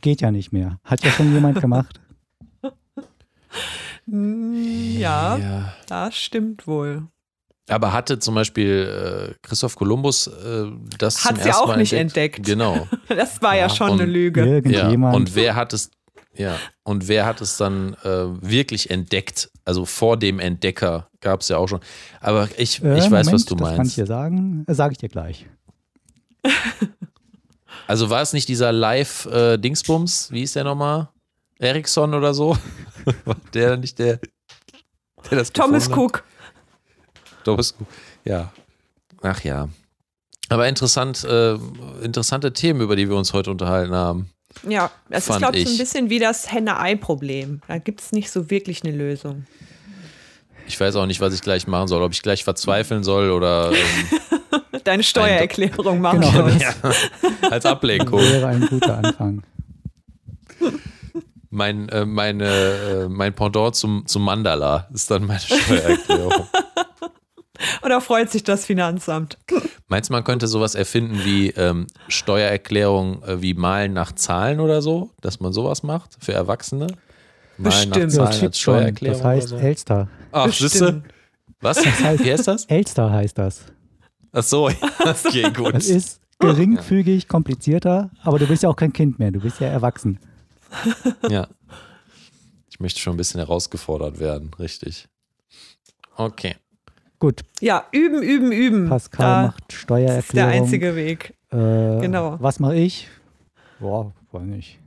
Geht 0.00 0.20
ja 0.20 0.30
nicht 0.32 0.52
mehr. 0.52 0.80
Hat 0.84 1.04
ja 1.04 1.10
schon 1.10 1.32
jemand 1.32 1.60
gemacht. 1.60 2.00
ja, 4.06 5.36
Ja. 5.38 5.74
das 5.86 6.16
stimmt 6.16 6.66
wohl. 6.66 7.06
Aber 7.68 7.92
hatte 7.92 8.18
zum 8.18 8.34
Beispiel 8.34 9.30
äh, 9.30 9.34
Christoph 9.42 9.76
Kolumbus 9.76 10.26
äh, 10.26 10.64
das 10.98 11.24
Hat 11.24 11.34
zum 11.36 11.42
sie 11.42 11.48
ersten 11.48 11.62
auch 11.64 11.68
Mal 11.68 11.76
nicht 11.76 11.92
entdeckt? 11.92 12.38
entdeckt. 12.38 12.46
Genau. 12.46 12.86
Das 13.08 13.40
war 13.42 13.54
ja, 13.54 13.62
Ja, 13.62 13.68
schon 13.68 13.90
und- 13.90 14.00
eine 14.00 14.10
Lüge. 14.10 14.40
Ja. 14.40 14.46
Irgendjemand. 14.54 15.14
Und 15.16 15.34
wer 15.34 15.54
hat 15.54 15.72
es, 15.72 15.90
ja, 16.34 16.56
und 16.84 17.08
wer 17.08 17.26
hat 17.26 17.40
es 17.40 17.56
dann 17.56 17.94
äh, 18.04 18.08
wirklich 18.42 18.90
entdeckt? 18.90 19.50
Also 19.64 19.84
vor 19.84 20.16
dem 20.16 20.38
Entdecker 20.38 21.08
gab 21.20 21.40
es 21.42 21.48
ja 21.48 21.58
auch 21.58 21.66
schon. 21.68 21.80
Aber 22.20 22.48
ich, 22.56 22.82
Äh, 22.82 22.96
ich 22.98 23.04
weiß, 23.04 23.10
Moment, 23.10 23.32
was 23.32 23.44
du 23.44 23.54
Das 23.54 23.64
kann 23.64 23.72
ich 23.74 23.78
meinst. 23.78 23.96
dir 23.98 24.06
sagen. 24.06 24.64
Äh, 24.66 24.74
Sage 24.74 24.92
ich 24.92 24.98
dir 24.98 25.08
gleich. 25.08 25.46
Also 27.86 28.10
war 28.10 28.20
es 28.20 28.34
nicht 28.34 28.48
dieser 28.48 28.70
Live-Dingsbums, 28.70 30.30
wie 30.30 30.42
ist 30.42 30.54
der 30.56 30.64
nochmal? 30.64 31.08
Ericsson 31.58 32.12
oder 32.14 32.34
so? 32.34 32.56
War 33.24 33.36
der 33.54 33.76
nicht 33.78 33.98
der, 33.98 34.20
der 35.30 35.38
das 35.38 35.52
Thomas 35.52 35.88
gefunden 35.88 36.12
hat? 36.16 36.22
Cook. 37.54 37.86
Ja. 38.24 38.52
Ach 39.22 39.42
ja. 39.42 39.68
Aber 40.48 40.66
interessant, 40.68 41.24
äh, 41.24 41.54
interessante 42.02 42.52
Themen, 42.52 42.80
über 42.80 42.96
die 42.96 43.08
wir 43.08 43.16
uns 43.16 43.32
heute 43.32 43.50
unterhalten 43.50 43.94
haben. 43.94 44.30
Ja, 44.66 44.90
es 45.10 45.28
ist, 45.28 45.38
glaube 45.38 45.58
ich, 45.58 45.66
so 45.68 45.74
ein 45.74 45.78
bisschen 45.78 46.10
wie 46.10 46.18
das 46.18 46.50
Henne-Ei-Problem. 46.50 47.60
Da 47.68 47.78
gibt 47.78 48.00
es 48.00 48.12
nicht 48.12 48.30
so 48.30 48.50
wirklich 48.50 48.82
eine 48.82 48.96
Lösung. 48.96 49.46
Ich 50.66 50.78
weiß 50.80 50.96
auch 50.96 51.06
nicht, 51.06 51.20
was 51.20 51.34
ich 51.34 51.42
gleich 51.42 51.66
machen 51.66 51.88
soll. 51.88 52.02
Ob 52.02 52.12
ich 52.12 52.22
gleich 52.22 52.44
verzweifeln 52.44 53.02
soll 53.04 53.30
oder 53.30 53.72
ähm, 53.72 54.80
Deine 54.84 55.02
Steuererklärung 55.02 56.00
machen 56.00 56.20
Genau. 56.20 56.48
ja, 56.48 56.74
als 57.50 57.66
Ablenkung. 57.66 58.20
Wäre 58.20 58.46
ein 58.46 58.66
guter 58.66 58.98
Anfang. 58.98 59.42
mein, 61.50 61.88
äh, 61.88 62.04
meine, 62.04 62.46
äh, 62.46 63.08
mein 63.08 63.34
Pendant 63.34 63.76
zum, 63.76 64.04
zum 64.06 64.24
Mandala 64.24 64.88
ist 64.92 65.10
dann 65.10 65.26
meine 65.26 65.40
Steuererklärung. 65.40 66.48
Oder 67.82 68.00
freut 68.00 68.30
sich 68.30 68.44
das 68.44 68.64
Finanzamt? 68.64 69.38
Meinst 69.88 70.10
du, 70.10 70.12
man 70.12 70.24
könnte 70.24 70.46
sowas 70.46 70.74
erfinden 70.74 71.20
wie 71.24 71.50
ähm, 71.50 71.86
Steuererklärung 72.08 73.22
äh, 73.24 73.42
wie 73.42 73.54
Malen 73.54 73.92
nach 73.92 74.12
Zahlen 74.12 74.60
oder 74.60 74.80
so? 74.82 75.10
Dass 75.20 75.40
man 75.40 75.52
sowas 75.52 75.82
macht 75.82 76.16
für 76.20 76.32
Erwachsene? 76.32 76.86
Malen 77.56 77.90
Bestimmt. 77.90 77.90
nach 77.96 78.00
Ja, 78.02 78.08
Zahlen 78.30 78.44
als. 78.46 78.58
Steuererklärung 78.58 79.18
Das 79.18 79.24
heißt 79.26 79.48
so? 79.48 79.56
Elster. 79.56 80.08
Ach, 80.32 80.46
Bestimmt. 80.46 81.04
Was? 81.60 81.78
heißt- 81.84 82.24
Wie 82.24 82.32
heißt 82.32 82.46
das? 82.46 82.64
Elster 82.66 83.10
heißt 83.10 83.36
das. 83.38 83.62
Ach 84.32 84.42
so, 84.42 84.70
okay, 85.04 85.50
gut. 85.50 85.74
Das 85.74 85.86
ist 85.88 86.20
geringfügig 86.38 87.26
komplizierter, 87.26 88.10
aber 88.22 88.38
du 88.38 88.46
bist 88.46 88.62
ja 88.62 88.68
auch 88.68 88.76
kein 88.76 88.92
Kind 88.92 89.18
mehr, 89.18 89.30
du 89.32 89.40
bist 89.40 89.58
ja 89.58 89.66
erwachsen. 89.68 90.20
Ja. 91.28 91.48
Ich 92.70 92.78
möchte 92.78 93.00
schon 93.00 93.14
ein 93.14 93.16
bisschen 93.16 93.40
herausgefordert 93.40 94.20
werden, 94.20 94.50
richtig. 94.58 95.08
Okay. 96.16 96.54
Gut, 97.18 97.40
Ja, 97.60 97.84
üben, 97.92 98.22
üben, 98.22 98.52
üben. 98.52 98.88
Pascal 98.88 99.26
Da 99.26 99.42
macht 99.48 99.60
ist 99.62 99.70
der 99.72 99.78
Steuererklärung. 99.78 100.52
einzige 100.52 100.94
Weg. 100.96 101.34
Äh, 101.50 102.00
Genau. 102.00 102.36
Was 102.40 102.60
mache 102.60 102.76
ich? 102.76 103.08
Boah, 103.80 104.12
weiß 104.32 104.42
nicht. 104.42 104.78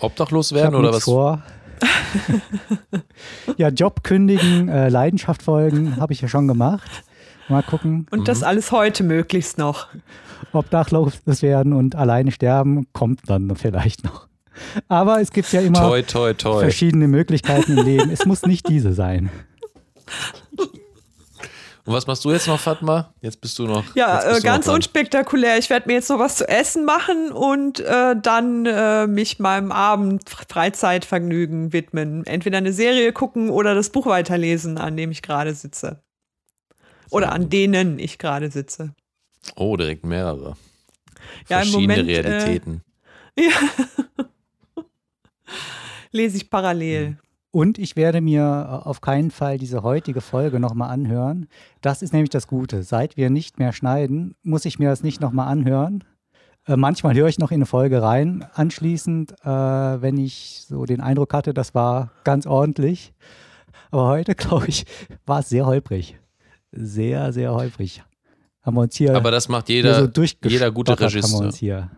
Obdachlos 0.00 0.52
werden 0.52 0.74
oder 0.74 0.92
was? 0.92 1.04
vor. 1.04 1.42
ja, 3.56 3.68
Job 3.68 4.02
kündigen, 4.04 4.68
äh, 4.68 4.88
Leidenschaft 4.88 5.42
folgen, 5.42 5.96
habe 5.98 6.12
ich 6.12 6.20
ja 6.20 6.28
schon 6.28 6.48
gemacht. 6.48 6.90
Mal 7.48 7.62
gucken, 7.62 8.06
Und 8.10 8.26
das 8.28 8.42
alles 8.42 8.72
heute 8.72 9.04
möglichst 9.04 9.58
noch. 9.58 9.88
obdachlos 10.52 11.20
werden 11.42 11.72
und 11.72 11.94
alleine 11.94 12.30
sterben, 12.32 12.86
kommt 12.92 13.20
dann 13.28 13.54
vielleicht 13.56 14.04
noch. 14.04 14.28
Aber 14.88 15.20
es 15.20 15.30
gibt 15.32 15.52
ja 15.52 15.60
immer 15.60 15.80
Toi, 15.80 16.02
toi, 16.02 16.32
toi. 16.32 16.60
verschiedene 16.60 17.06
Möglichkeiten 17.08 17.76
im 17.76 17.84
Leben. 17.84 18.10
Es 18.10 18.24
muss 18.24 18.42
nicht 18.44 18.68
diese 18.68 18.92
sein. 18.94 19.30
Und 21.86 21.92
was 21.92 22.06
machst 22.06 22.24
du 22.24 22.32
jetzt 22.32 22.46
noch, 22.46 22.58
Fatma? 22.58 23.12
Jetzt 23.20 23.42
bist 23.42 23.58
du 23.58 23.66
noch. 23.66 23.84
Ja, 23.94 24.20
äh, 24.20 24.32
noch 24.34 24.42
ganz 24.42 24.64
dran. 24.64 24.76
unspektakulär. 24.76 25.58
Ich 25.58 25.68
werde 25.68 25.86
mir 25.86 25.94
jetzt 25.94 26.08
noch 26.08 26.18
was 26.18 26.36
zu 26.36 26.48
essen 26.48 26.86
machen 26.86 27.30
und 27.30 27.80
äh, 27.80 28.16
dann 28.16 28.64
äh, 28.64 29.06
mich 29.06 29.38
meinem 29.38 29.70
Abend 29.70 30.30
Freizeitvergnügen 30.30 31.74
widmen. 31.74 32.24
Entweder 32.24 32.58
eine 32.58 32.72
Serie 32.72 33.12
gucken 33.12 33.50
oder 33.50 33.74
das 33.74 33.90
Buch 33.90 34.06
weiterlesen, 34.06 34.78
an 34.78 34.96
dem 34.96 35.10
ich 35.10 35.20
gerade 35.20 35.54
sitze. 35.54 36.02
Oder 37.10 37.32
an 37.32 37.50
denen 37.50 37.98
ich 37.98 38.18
gerade 38.18 38.50
sitze. 38.50 38.94
Oh, 39.56 39.76
direkt 39.76 40.06
mehrere. 40.06 40.56
Ja, 41.48 41.60
im 41.60 41.68
Verschiedene 41.68 42.02
Moment, 42.02 42.08
äh, 42.08 42.20
Realitäten. 42.20 42.82
Lese 46.12 46.36
ich 46.38 46.48
parallel. 46.48 47.18
Und 47.54 47.78
ich 47.78 47.94
werde 47.94 48.20
mir 48.20 48.82
auf 48.82 49.00
keinen 49.00 49.30
Fall 49.30 49.58
diese 49.58 49.84
heutige 49.84 50.20
Folge 50.20 50.58
nochmal 50.58 50.90
anhören. 50.90 51.46
Das 51.82 52.02
ist 52.02 52.12
nämlich 52.12 52.30
das 52.30 52.48
Gute. 52.48 52.82
Seit 52.82 53.16
wir 53.16 53.30
nicht 53.30 53.60
mehr 53.60 53.72
schneiden, 53.72 54.34
muss 54.42 54.64
ich 54.64 54.80
mir 54.80 54.88
das 54.88 55.04
nicht 55.04 55.20
nochmal 55.20 55.46
anhören. 55.46 56.02
Äh, 56.66 56.76
manchmal 56.76 57.14
höre 57.14 57.28
ich 57.28 57.38
noch 57.38 57.52
in 57.52 57.58
eine 57.58 57.66
Folge 57.66 58.02
rein, 58.02 58.44
anschließend, 58.54 59.34
äh, 59.44 59.46
wenn 59.46 60.16
ich 60.16 60.64
so 60.66 60.84
den 60.84 61.00
Eindruck 61.00 61.32
hatte, 61.32 61.54
das 61.54 61.76
war 61.76 62.10
ganz 62.24 62.44
ordentlich. 62.44 63.14
Aber 63.92 64.08
heute, 64.08 64.34
glaube 64.34 64.66
ich, 64.66 64.84
war 65.24 65.38
es 65.38 65.48
sehr 65.48 65.64
holprig. 65.64 66.18
Sehr, 66.72 67.32
sehr 67.32 67.54
holprig. 67.54 68.02
Haben 68.62 68.78
wir 68.78 68.80
uns 68.80 68.96
hier, 68.96 69.14
Aber 69.14 69.30
das 69.30 69.48
macht 69.48 69.68
jeder, 69.68 69.94
so 69.94 70.10
jeder 70.42 70.72
gute 70.72 70.96
durchgestottert 70.96 71.00
haben 71.00 71.00
wir 71.00 71.04
Regisseur. 71.04 71.46
uns 71.46 71.56
hier. 71.56 71.90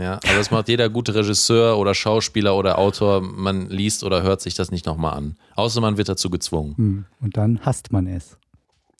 Ja, 0.00 0.14
aber 0.14 0.36
das 0.36 0.50
macht 0.50 0.68
jeder 0.68 0.88
gute 0.88 1.14
Regisseur 1.14 1.76
oder 1.78 1.94
Schauspieler 1.94 2.56
oder 2.56 2.78
Autor. 2.78 3.20
Man 3.20 3.68
liest 3.68 4.02
oder 4.02 4.22
hört 4.22 4.40
sich 4.40 4.54
das 4.54 4.70
nicht 4.70 4.86
nochmal 4.86 5.14
an. 5.14 5.36
Außer 5.56 5.80
man 5.80 5.98
wird 5.98 6.08
dazu 6.08 6.30
gezwungen. 6.30 6.74
Hm. 6.76 7.04
Und 7.20 7.36
dann 7.36 7.60
hasst 7.60 7.92
man 7.92 8.06
es. 8.06 8.38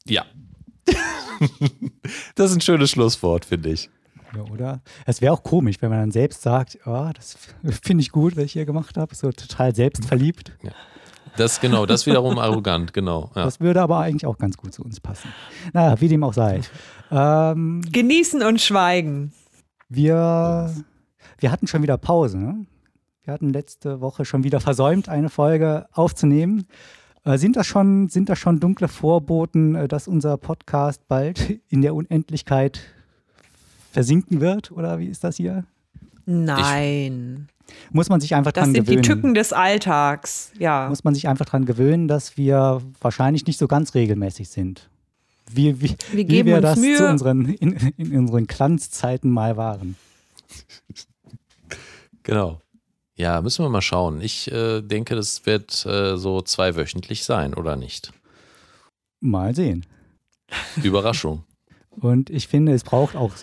Ja. 0.05 0.25
das 2.35 2.51
ist 2.51 2.57
ein 2.57 2.61
schönes 2.61 2.91
Schlusswort, 2.91 3.45
finde 3.45 3.69
ich. 3.69 3.89
Ja, 4.35 4.43
oder? 4.43 4.81
Es 5.05 5.21
wäre 5.21 5.33
auch 5.33 5.43
komisch, 5.43 5.77
wenn 5.81 5.89
man 5.89 5.99
dann 5.99 6.11
selbst 6.11 6.41
sagt, 6.41 6.77
oh, 6.85 7.09
das 7.15 7.37
finde 7.81 8.01
ich 8.01 8.11
gut, 8.11 8.37
was 8.37 8.45
ich 8.45 8.53
hier 8.53 8.65
gemacht 8.65 8.97
habe, 8.97 9.13
so 9.15 9.31
total 9.31 9.75
selbstverliebt. 9.75 10.53
Das 11.37 11.59
genau, 11.59 11.85
das 11.85 12.05
wiederum 12.05 12.37
arrogant, 12.37 12.93
genau. 12.93 13.31
Ja. 13.35 13.45
Das 13.45 13.59
würde 13.59 13.81
aber 13.81 13.99
eigentlich 13.99 14.25
auch 14.25 14.37
ganz 14.37 14.57
gut 14.57 14.73
zu 14.73 14.83
uns 14.83 14.99
passen. 14.99 15.29
Naja, 15.73 15.99
wie 15.99 16.07
dem 16.07 16.23
auch 16.23 16.33
sei. 16.33 16.61
Ähm, 17.13 17.81
Genießen 17.91 18.41
und 18.41 18.61
schweigen. 18.61 19.33
wir, 19.89 20.73
wir 21.41 21.51
hatten 21.51 21.67
schon 21.67 21.83
wieder 21.83 21.97
Pause. 21.97 22.37
Ne? 22.37 22.65
Wir 23.23 23.33
hatten 23.33 23.49
letzte 23.51 23.99
Woche 23.99 24.23
schon 24.25 24.43
wieder 24.43 24.59
versäumt, 24.61 25.09
eine 25.09 25.29
Folge 25.29 25.87
aufzunehmen. 25.91 26.67
Äh, 27.23 27.37
sind, 27.37 27.55
das 27.55 27.67
schon, 27.67 28.07
sind 28.09 28.29
das 28.29 28.39
schon 28.39 28.59
dunkle 28.59 28.87
Vorboten, 28.87 29.75
äh, 29.75 29.87
dass 29.87 30.07
unser 30.07 30.37
Podcast 30.37 31.07
bald 31.07 31.59
in 31.69 31.81
der 31.81 31.93
Unendlichkeit 31.93 32.79
versinken 33.91 34.39
wird? 34.39 34.71
Oder 34.71 34.99
wie 34.99 35.07
ist 35.07 35.23
das 35.23 35.35
hier? 35.35 35.65
Nein. 36.25 37.47
Muss 37.91 38.09
man 38.09 38.19
sich 38.21 38.35
einfach 38.35 38.51
Das 38.51 38.63
dran 38.63 38.73
sind 38.73 38.87
die 38.87 38.95
gewöhnen. 38.95 39.03
Tücken 39.03 39.33
des 39.33 39.53
Alltags. 39.53 40.51
Ja. 40.59 40.87
muss 40.89 41.03
man 41.03 41.13
sich 41.13 41.27
einfach 41.27 41.45
daran 41.45 41.65
gewöhnen, 41.65 42.07
dass 42.07 42.37
wir 42.37 42.81
wahrscheinlich 43.01 43.45
nicht 43.47 43.57
so 43.57 43.67
ganz 43.67 43.93
regelmäßig 43.95 44.49
sind. 44.49 44.89
Wie, 45.53 45.81
wie, 45.81 45.89
Wir 46.11 46.17
wie 46.17 46.25
geben 46.25 46.49
wir 46.49 46.55
uns 46.57 46.63
das 46.63 46.79
Mühe. 46.79 46.97
zu 46.97 47.07
unseren, 47.07 47.45
in, 47.45 47.73
in 47.97 48.17
unseren 48.17 48.45
Glanzzeiten 48.47 49.29
mal 49.29 49.57
waren. 49.57 49.95
Genau. 52.31 52.61
Ja, 53.17 53.41
müssen 53.41 53.65
wir 53.65 53.69
mal 53.69 53.81
schauen. 53.81 54.21
Ich 54.21 54.49
äh, 54.49 54.81
denke, 54.81 55.15
das 55.15 55.45
wird 55.45 55.85
äh, 55.85 56.15
so 56.15 56.41
zweiwöchentlich 56.41 57.25
sein, 57.25 57.53
oder 57.53 57.75
nicht? 57.75 58.13
Mal 59.19 59.53
sehen. 59.53 59.85
Überraschung. 60.81 61.43
Und 61.89 62.29
ich 62.29 62.47
finde, 62.47 62.71
es 62.71 62.85
braucht 62.85 63.17
auch, 63.17 63.33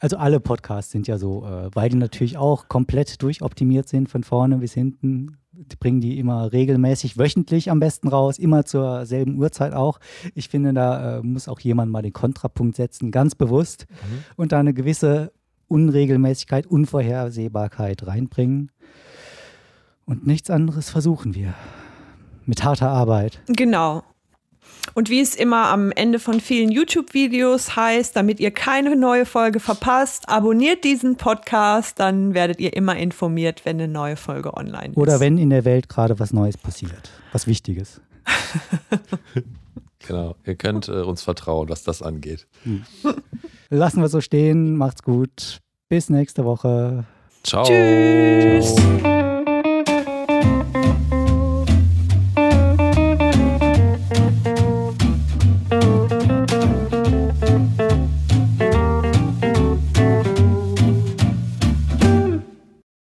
also 0.00 0.18
alle 0.18 0.38
Podcasts 0.38 0.92
sind 0.92 1.08
ja 1.08 1.16
so, 1.16 1.46
äh, 1.46 1.70
weil 1.72 1.88
die 1.88 1.96
natürlich 1.96 2.36
auch 2.36 2.68
komplett 2.68 3.22
durchoptimiert 3.22 3.88
sind 3.88 4.10
von 4.10 4.22
vorne 4.22 4.58
bis 4.58 4.74
hinten. 4.74 5.38
Die 5.52 5.76
bringen 5.76 6.02
die 6.02 6.18
immer 6.18 6.52
regelmäßig, 6.52 7.16
wöchentlich 7.16 7.70
am 7.70 7.80
besten 7.80 8.08
raus, 8.08 8.38
immer 8.38 8.66
zur 8.66 9.06
selben 9.06 9.38
Uhrzeit 9.38 9.72
auch. 9.72 9.98
Ich 10.34 10.50
finde, 10.50 10.74
da 10.74 11.20
äh, 11.20 11.22
muss 11.22 11.48
auch 11.48 11.60
jemand 11.60 11.90
mal 11.90 12.02
den 12.02 12.12
Kontrapunkt 12.12 12.76
setzen, 12.76 13.12
ganz 13.12 13.34
bewusst 13.34 13.86
und 14.36 14.52
da 14.52 14.58
eine 14.58 14.74
gewisse 14.74 15.32
Unregelmäßigkeit, 15.70 16.66
Unvorhersehbarkeit 16.66 18.06
reinbringen. 18.06 18.70
Und 20.04 20.26
nichts 20.26 20.50
anderes 20.50 20.90
versuchen 20.90 21.34
wir. 21.34 21.54
Mit 22.44 22.64
harter 22.64 22.90
Arbeit. 22.90 23.40
Genau. 23.46 24.02
Und 24.94 25.08
wie 25.08 25.20
es 25.20 25.36
immer 25.36 25.68
am 25.68 25.92
Ende 25.92 26.18
von 26.18 26.40
vielen 26.40 26.70
YouTube-Videos 26.70 27.76
heißt, 27.76 28.16
damit 28.16 28.40
ihr 28.40 28.50
keine 28.50 28.96
neue 28.96 29.24
Folge 29.24 29.60
verpasst, 29.60 30.28
abonniert 30.28 30.82
diesen 30.82 31.16
Podcast, 31.16 32.00
dann 32.00 32.34
werdet 32.34 32.60
ihr 32.60 32.74
immer 32.74 32.96
informiert, 32.96 33.64
wenn 33.64 33.76
eine 33.76 33.88
neue 33.88 34.16
Folge 34.16 34.54
online 34.54 34.88
ist. 34.88 34.96
Oder 34.96 35.20
wenn 35.20 35.38
in 35.38 35.50
der 35.50 35.64
Welt 35.64 35.88
gerade 35.88 36.18
was 36.18 36.32
Neues 36.32 36.56
passiert, 36.56 37.10
was 37.32 37.46
Wichtiges. 37.46 38.00
Genau. 40.10 40.34
Ihr 40.44 40.56
könnt 40.56 40.88
äh, 40.88 41.02
uns 41.02 41.22
vertrauen, 41.22 41.68
was 41.68 41.84
das 41.84 42.02
angeht. 42.02 42.48
Lassen 43.68 44.02
wir 44.02 44.08
so 44.08 44.20
stehen. 44.20 44.76
Macht's 44.76 45.04
gut. 45.04 45.60
Bis 45.88 46.10
nächste 46.10 46.44
Woche. 46.44 47.04
Ciao. 47.44 47.62
Tschüss. 47.62 48.74
Ciao. 48.74 49.09